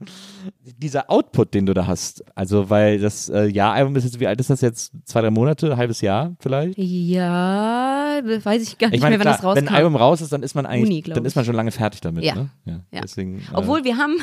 Dieser 0.78 1.11
Output, 1.11 1.55
den 1.55 1.66
du 1.66 1.74
da 1.74 1.86
hast, 1.86 2.24
also 2.36 2.70
weil 2.70 2.98
das 2.98 3.28
äh, 3.28 3.44
Jahr-Album 3.46 3.94
ist 3.96 4.05
jetzt, 4.05 4.20
wie 4.20 4.26
alt 4.26 4.40
ist 4.40 4.51
das 4.51 4.60
jetzt? 4.60 4.93
Zwei, 5.05 5.20
drei 5.20 5.31
Monate, 5.31 5.77
halbes 5.77 6.01
Jahr 6.01 6.35
vielleicht? 6.40 6.78
Ja, 6.78 8.20
weiß 8.24 8.62
ich 8.62 8.78
gar 8.78 8.89
nicht 8.89 8.97
Ich 8.97 9.02
meine, 9.02 9.18
mehr, 9.18 9.24
wann 9.24 9.32
klar, 9.32 9.36
das 9.36 9.44
rauskam. 9.44 9.56
wenn 9.56 9.68
ein 9.68 9.74
Album 9.74 9.97
raus 9.97 10.20
ist, 10.20 10.32
dann 10.32 10.43
ist 10.43 10.55
man 10.55 10.66
eigentlich, 10.66 11.05
glaub 11.05 11.14
dann 11.16 11.24
ist 11.24 11.35
man 11.36 11.44
schon 11.44 11.55
lange 11.55 11.70
fertig 11.72 12.01
damit. 12.01 12.24
Ja. 12.24 12.35
Ne? 12.35 12.51
Ja, 12.64 12.81
Ja. 12.93 13.01
Deswegen, 13.02 13.39
äh, 13.39 13.43
Obwohl 13.55 13.85
wir 13.85 13.97
haben, 13.97 14.16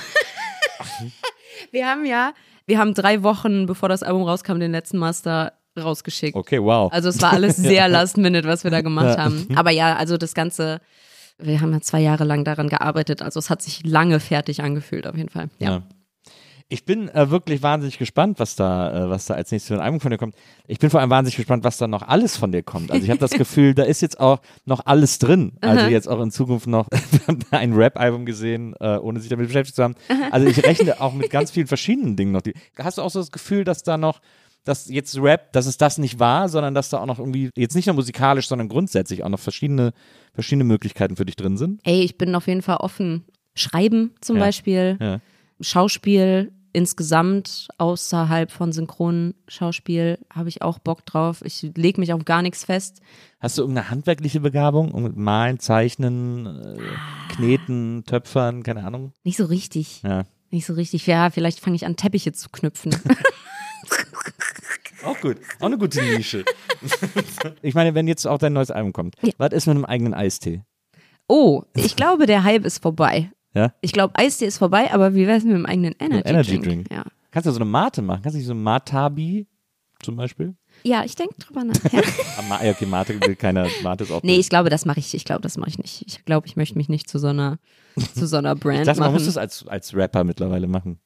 wir 1.71 1.85
haben 1.87 2.05
ja, 2.05 2.33
wir 2.69 2.77
haben 2.79 2.93
drei 2.93 3.23
Wochen, 3.23 3.65
bevor 3.65 3.89
das 3.89 4.03
Album 4.03 4.23
rauskam, 4.23 4.59
den 4.59 4.71
letzten 4.71 4.97
Master 4.97 5.53
rausgeschickt. 5.77 6.35
okay, 6.35 6.61
wow. 6.61 6.91
Also 6.91 7.09
es 7.09 7.21
war 7.21 7.33
alles 7.33 7.57
sehr 7.57 7.87
last 7.87 8.17
minute, 8.17 8.47
was 8.47 8.63
wir 8.63 8.71
da 8.71 8.81
gemacht 8.81 9.17
haben. 9.17 9.47
Aber 9.55 9.71
ja, 9.71 9.95
also 9.95 10.17
das 10.17 10.33
Ganze, 10.33 10.79
wir 11.37 11.61
haben 11.61 11.73
ja 11.73 11.81
zwei 11.81 11.99
Jahre 11.99 12.23
lang 12.23 12.43
daran 12.43 12.69
gearbeitet, 12.69 13.21
also 13.21 13.39
es 13.39 13.49
hat 13.49 13.61
sich 13.61 13.85
lange 13.85 14.19
fertig 14.19 14.61
angefühlt 14.61 15.07
auf 15.07 15.15
jeden 15.15 15.29
Fall. 15.29 15.49
Ja. 15.59 15.69
Ja. 15.69 15.83
Ich 16.71 16.85
bin 16.85 17.09
äh, 17.09 17.31
wirklich 17.31 17.63
wahnsinnig 17.63 17.97
gespannt, 17.97 18.37
was 18.39 18.55
da, 18.55 19.05
äh, 19.05 19.09
was 19.09 19.25
da 19.25 19.33
als 19.33 19.51
nächstes 19.51 19.69
für 19.69 19.73
ein 19.73 19.83
Album 19.83 19.99
von 19.99 20.11
dir 20.11 20.19
kommt. 20.19 20.35
Ich 20.67 20.77
bin 20.77 20.91
vor 20.91 20.99
allem 20.99 21.09
wahnsinnig 21.09 21.35
gespannt, 21.35 21.63
was 21.63 21.77
da 21.79 21.87
noch 21.87 22.03
alles 22.03 22.37
von 22.37 22.51
dir 22.51 22.61
kommt. 22.61 22.91
Also 22.91 23.03
ich 23.03 23.09
habe 23.09 23.19
das 23.19 23.31
Gefühl, 23.37 23.73
da 23.73 23.83
ist 23.83 24.01
jetzt 24.01 24.19
auch 24.19 24.39
noch 24.65 24.85
alles 24.85 25.17
drin. 25.17 25.53
Also 25.61 25.87
jetzt 25.87 26.07
auch 26.07 26.21
in 26.21 26.29
Zukunft 26.29 26.67
noch 26.67 26.87
ein 27.51 27.73
Rap-Album 27.73 28.27
gesehen, 28.27 28.75
äh, 28.79 28.97
ohne 28.97 29.19
sich 29.19 29.29
damit 29.29 29.47
beschäftigt 29.47 29.75
zu 29.77 29.83
haben. 29.83 29.95
Also 30.29 30.45
ich 30.45 30.63
rechne 30.63 31.01
auch 31.01 31.13
mit 31.13 31.31
ganz 31.31 31.49
vielen 31.51 31.65
verschiedenen 31.65 32.15
Dingen 32.15 32.33
noch. 32.33 32.41
Die, 32.41 32.53
hast 32.77 32.99
du 32.99 33.01
auch 33.01 33.09
so 33.09 33.17
das 33.19 33.31
Gefühl, 33.31 33.63
dass 33.63 33.81
da 33.81 33.97
noch 33.97 34.19
dass 34.65 34.87
jetzt 34.89 35.17
Rap, 35.19 35.53
dass 35.53 35.65
es 35.65 35.77
das 35.77 35.97
nicht 35.97 36.19
war, 36.19 36.49
sondern 36.49 36.75
dass 36.75 36.89
da 36.89 36.99
auch 36.99 37.05
noch 37.07 37.17
irgendwie, 37.17 37.49
jetzt 37.55 37.75
nicht 37.75 37.87
nur 37.87 37.95
musikalisch, 37.95 38.47
sondern 38.47 38.67
grundsätzlich 38.69 39.23
auch 39.23 39.29
noch 39.29 39.39
verschiedene, 39.39 39.93
verschiedene 40.33 40.65
Möglichkeiten 40.65 41.15
für 41.15 41.25
dich 41.25 41.37
drin 41.37 41.57
sind? 41.57 41.81
Ey, 41.85 42.01
ich 42.03 42.17
bin 42.19 42.35
auf 42.35 42.45
jeden 42.45 42.61
Fall 42.61 42.77
offen. 42.77 43.23
Schreiben 43.55 44.11
zum 44.21 44.35
Ja. 44.35 44.43
Beispiel, 44.43 44.97
Ja. 45.01 45.21
Schauspiel 45.61 46.51
insgesamt 46.73 47.67
außerhalb 47.77 48.51
von 48.51 48.71
Synchronschauspiel 48.71 50.19
habe 50.33 50.49
ich 50.49 50.61
auch 50.61 50.79
Bock 50.79 51.05
drauf. 51.05 51.41
Ich 51.43 51.61
lege 51.75 51.99
mich 51.99 52.13
auf 52.13 52.25
gar 52.25 52.41
nichts 52.41 52.65
fest. 52.65 53.01
Hast 53.39 53.57
du 53.57 53.61
irgendeine 53.63 53.89
handwerkliche 53.89 54.39
Begabung? 54.39 55.13
Malen, 55.15 55.59
Zeichnen, 55.59 56.45
äh, 56.45 56.77
Kneten, 57.33 58.03
Töpfern, 58.05 58.63
keine 58.63 58.83
Ahnung? 58.85 59.13
Nicht 59.23 59.37
so 59.37 59.45
richtig. 59.45 60.01
Ja. 60.03 60.23
Nicht 60.51 60.65
so 60.65 60.73
richtig. 60.73 61.05
Ja, 61.07 61.29
vielleicht 61.29 61.59
fange 61.59 61.75
ich 61.75 61.85
an, 61.85 61.95
Teppiche 61.95 62.31
zu 62.31 62.49
knüpfen. 62.49 62.95
Auch 65.05 65.19
gut. 65.21 65.37
Auch 65.59 65.67
eine 65.67 65.77
gute 65.77 66.01
Nische. 66.03 66.43
ich 67.61 67.73
meine, 67.73 67.95
wenn 67.95 68.07
jetzt 68.07 68.27
auch 68.27 68.37
dein 68.37 68.53
neues 68.53 68.69
Album 68.71 68.91
kommt, 68.91 69.15
Ja. 69.21 69.31
was 69.37 69.53
ist 69.53 69.65
mit 69.67 69.75
einem 69.75 69.85
eigenen 69.85 70.13
Eistee? 70.13 70.63
Oh, 71.27 71.63
ich 71.75 71.95
glaube, 71.95 72.25
der 72.25 72.43
Hype 72.43 72.65
ist 72.65 72.81
vorbei. 72.81 73.31
Ja? 73.53 73.73
Ich 73.81 73.91
glaube, 73.91 74.15
Eistee 74.15 74.45
ist 74.45 74.57
vorbei, 74.57 74.91
aber 74.93 75.15
wie 75.15 75.25
wär's 75.27 75.43
mit 75.43 75.53
dem 75.53 75.65
eigenen 75.65 75.95
Energy, 75.99 76.29
Energy 76.29 76.51
Drink? 76.51 76.63
Drink. 76.63 76.91
Ja. 76.91 77.03
Kannst 77.31 77.47
du 77.47 77.51
so 77.51 77.57
eine 77.57 77.65
Mate 77.65 78.01
machen? 78.01 78.21
Kannst 78.21 78.35
du 78.35 78.37
nicht 78.39 78.47
so 78.47 78.53
ein 78.53 78.61
Matabi 78.63 79.47
zum 80.01 80.15
Beispiel? 80.15 80.55
ja, 80.83 81.03
ich 81.03 81.15
denke 81.15 81.35
drüber 81.39 81.63
nach. 81.63 81.75
Ja. 81.91 82.01
Ah, 82.51 82.63
ja, 82.63 82.71
okay, 82.71 82.85
Mate 82.85 83.19
will 83.21 83.35
keiner. 83.35 83.67
Mate 83.83 84.05
ist 84.05 84.11
auch 84.11 84.23
nee, 84.23 84.37
ich 84.37 84.49
glaube, 84.49 84.69
das 84.69 84.85
mache 84.85 84.99
ich. 84.99 85.13
Ich 85.13 85.23
glaube, 85.23 85.41
das 85.41 85.57
mache 85.57 85.69
ich 85.69 85.77
nicht. 85.77 86.03
Ich 86.07 86.25
glaube, 86.25 86.47
ich 86.47 86.55
möchte 86.55 86.77
mich 86.77 86.89
nicht 86.89 87.07
zu 87.07 87.19
so 87.19 87.27
einer, 87.27 87.59
zu 88.15 88.25
so 88.25 88.37
einer 88.37 88.55
Brand 88.55 88.79
ich 88.79 88.85
dachte, 88.85 88.99
man 88.99 89.09
machen. 89.11 89.19
muss 89.19 89.25
das 89.25 89.37
als, 89.37 89.67
als 89.67 89.93
Rapper 89.93 90.23
mittlerweile 90.23 90.67
machen. 90.67 90.99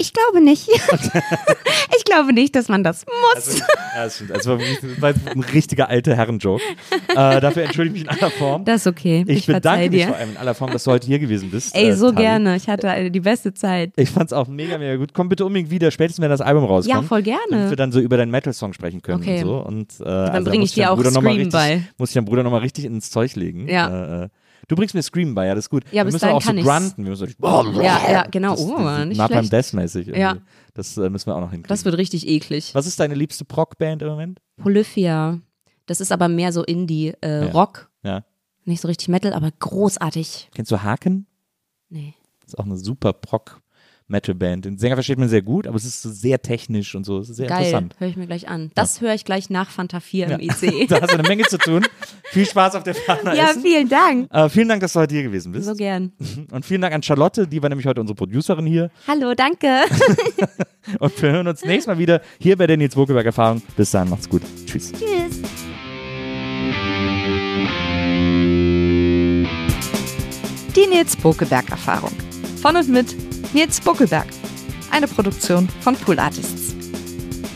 Ich 0.00 0.14
glaube 0.14 0.42
nicht. 0.42 0.66
ich 1.96 2.04
glaube 2.06 2.32
nicht, 2.32 2.56
dass 2.56 2.68
man 2.68 2.82
das 2.82 3.04
muss. 3.04 3.34
Also, 3.34 3.58
ja, 3.94 4.04
das 4.04 4.14
stimmt. 4.14 4.32
Also, 4.32 4.58
war 4.98 5.12
ein 5.34 5.40
richtiger 5.52 5.90
alter 5.90 6.16
Herrenjoke. 6.16 6.62
äh, 7.08 7.40
dafür 7.40 7.64
entschuldige 7.64 7.98
ich 7.98 8.04
mich 8.06 8.10
in 8.12 8.18
aller 8.18 8.30
Form. 8.30 8.64
das 8.64 8.82
ist 8.82 8.86
okay. 8.86 9.24
Ich, 9.28 9.38
Ich, 9.40 9.46
bedanke 9.46 9.90
mich 9.90 10.00
dir. 10.00 10.08
vor 10.08 10.16
allem 10.16 10.30
in 10.30 10.36
aller 10.38 10.54
Form, 10.54 10.70
dass 10.70 10.84
du 10.84 10.90
heute 10.92 11.06
hier 11.06 11.18
gewesen 11.18 11.50
bist. 11.50 11.76
Ey, 11.76 11.88
äh, 11.90 11.92
so 11.94 12.06
Tali. 12.12 12.22
gerne. 12.22 12.56
Ich 12.56 12.66
hatte 12.68 13.10
die 13.10 13.20
beste 13.20 13.52
Zeit. 13.52 13.92
Ich 13.96 14.10
fand's 14.10 14.32
auch 14.32 14.48
mega, 14.48 14.78
mega 14.78 14.96
gut. 14.96 15.12
Komm 15.12 15.28
bitte 15.28 15.44
unbedingt 15.44 15.70
wieder, 15.70 15.90
spätestens 15.90 16.22
wenn 16.22 16.30
das 16.30 16.40
Album 16.40 16.64
rauskommt. 16.64 17.02
Ja, 17.02 17.06
voll 17.06 17.22
gerne. 17.22 17.40
Damit 17.50 17.68
wir 17.70 17.76
dann 17.76 17.92
so 17.92 18.00
über 18.00 18.16
deinen 18.16 18.30
Metal-Song 18.30 18.72
sprechen 18.72 19.02
können 19.02 19.20
Okay. 19.20 19.42
und 19.42 19.46
so. 19.46 19.56
Und, 19.58 20.00
äh, 20.00 20.04
dann 20.04 20.30
also 20.30 20.50
bring 20.50 20.60
muss 20.60 20.70
ich 20.70 20.74
dir 20.76 20.90
auch 20.92 20.96
Bruder 20.96 21.10
Scream 21.10 21.26
richtig, 21.26 21.52
bei. 21.52 21.82
Muss 21.98 22.08
ich 22.10 22.14
deinem 22.14 22.24
Bruder 22.24 22.42
nochmal 22.42 22.60
richtig 22.60 22.86
ins 22.86 23.10
Zeug 23.10 23.36
legen. 23.36 23.68
Ja. 23.68 24.30
Du 24.70 24.76
bringst 24.76 24.94
mir 24.94 25.02
Scream 25.02 25.34
bei, 25.34 25.46
ja, 25.48 25.56
das 25.56 25.64
ist 25.64 25.70
gut. 25.70 25.82
Ja, 25.90 26.04
wir 26.06 26.12
müssen 26.12 26.28
auch 26.28 26.40
so 26.40 26.52
grunten. 26.52 27.02
Wir 27.04 27.10
müssen 27.10 27.26
so, 27.40 27.82
Ja, 27.82 28.00
ja, 28.08 28.22
genau. 28.30 28.52
Das, 28.52 28.60
Oh, 28.64 28.78
das, 28.78 29.06
nicht 29.06 29.18
Napalm 29.18 29.44
schlecht. 29.46 29.52
Death-mäßig. 29.74 30.06
Ja. 30.16 30.36
Das 30.74 30.96
äh, 30.96 31.10
müssen 31.10 31.26
wir 31.26 31.34
auch 31.34 31.40
noch 31.40 31.50
hinkriegen. 31.50 31.68
Das 31.68 31.84
wird 31.84 31.96
richtig 31.98 32.28
eklig. 32.28 32.72
Was 32.72 32.86
ist 32.86 33.00
deine 33.00 33.16
liebste 33.16 33.44
Proc-Band 33.44 34.02
im 34.02 34.08
Moment? 34.08 34.40
Polyphia. 34.58 35.40
Das 35.86 36.00
ist 36.00 36.12
aber 36.12 36.28
mehr 36.28 36.52
so 36.52 36.62
Indie, 36.62 37.14
äh, 37.20 37.46
Ja. 37.46 37.50
Rock. 37.50 37.90
Ja. 38.04 38.24
Nicht 38.64 38.80
so 38.80 38.86
richtig 38.86 39.08
Metal, 39.08 39.32
aber 39.32 39.50
großartig. 39.58 40.50
Kennst 40.54 40.70
du 40.70 40.80
Haken? 40.80 41.26
Nee. 41.88 42.14
Das 42.42 42.54
ist 42.54 42.58
auch 42.60 42.64
eine 42.66 42.76
super 42.76 43.12
Proc-Metal-Band. 44.10 44.64
Den 44.64 44.78
Sänger 44.78 44.96
versteht 44.96 45.18
man 45.18 45.28
sehr 45.28 45.42
gut, 45.42 45.66
aber 45.66 45.76
es 45.76 45.84
ist 45.84 46.02
so 46.02 46.10
sehr 46.10 46.42
technisch 46.42 46.94
und 46.94 47.04
so. 47.04 47.18
Es 47.18 47.30
ist 47.30 47.36
sehr 47.36 47.46
Geil. 47.46 47.58
interessant. 47.58 47.94
Höre 47.98 48.08
ich 48.08 48.16
mir 48.16 48.26
gleich 48.26 48.48
an. 48.48 48.70
Das 48.74 49.00
höre 49.00 49.14
ich 49.14 49.24
gleich 49.24 49.48
nach 49.50 49.70
Fanta 49.70 50.00
4 50.00 50.28
im 50.28 50.40
IC. 50.40 50.88
Da 50.90 51.00
hast 51.00 51.12
du 51.12 51.18
eine 51.18 51.28
Menge 51.28 51.44
zu 51.44 51.58
tun. 51.58 51.86
Viel 52.24 52.46
Spaß 52.46 52.74
auf 52.74 52.82
der 52.82 52.94
Fahrt 52.94 53.24
ja, 53.24 53.50
Essen. 53.50 53.62
vielen 53.62 53.88
Dank. 53.88 54.32
Äh, 54.32 54.48
vielen 54.48 54.68
Dank, 54.68 54.80
dass 54.80 54.92
du 54.92 55.00
heute 55.00 55.14
hier 55.14 55.22
gewesen 55.24 55.52
bist. 55.52 55.66
So 55.66 55.74
gern. 55.74 56.12
Und 56.50 56.64
vielen 56.64 56.80
Dank 56.80 56.94
an 56.94 57.02
Charlotte, 57.02 57.46
die 57.46 57.62
war 57.62 57.68
nämlich 57.68 57.86
heute 57.86 58.00
unsere 58.00 58.16
Producerin 58.16 58.66
hier. 58.66 58.90
Hallo, 59.06 59.34
danke. 59.34 59.68
Und 60.98 61.22
wir 61.22 61.30
hören 61.30 61.46
uns 61.46 61.64
nächstes 61.64 61.86
Mal 61.86 61.98
wieder 61.98 62.20
hier 62.38 62.56
bei 62.56 62.66
der 62.66 62.76
Nils 62.76 62.94
Bokeberg 62.94 63.26
Erfahrung. 63.26 63.62
Bis 63.76 63.90
dann, 63.92 64.08
macht's 64.08 64.28
gut. 64.28 64.42
Tschüss. 64.66 64.92
Tschüss. 64.92 65.40
Die 70.74 70.86
Nils 70.86 71.16
Bokeberg 71.16 71.70
Erfahrung. 71.70 72.12
Von 72.62 72.76
und 72.76 72.88
mit 72.88 73.29
Nils 73.52 73.80
Bokeberg. 73.80 74.26
Eine 74.90 75.06
Produktion 75.06 75.68
von 75.80 75.96
Pool 75.96 76.18
Artists. 76.18 76.74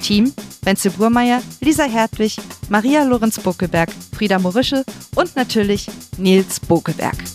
Team 0.02 0.32
Wenzel 0.64 0.90
Burmeier, 0.92 1.42
Lisa 1.60 1.84
Hertwig, 1.84 2.36
Maria 2.68 3.04
Lorenz 3.04 3.38
Bokeberg, 3.38 3.90
Frieda 4.16 4.38
Morische 4.38 4.84
und 5.14 5.36
natürlich 5.36 5.86
Nils. 6.16 6.58
Die 6.60 6.94
Nils. 6.96 7.34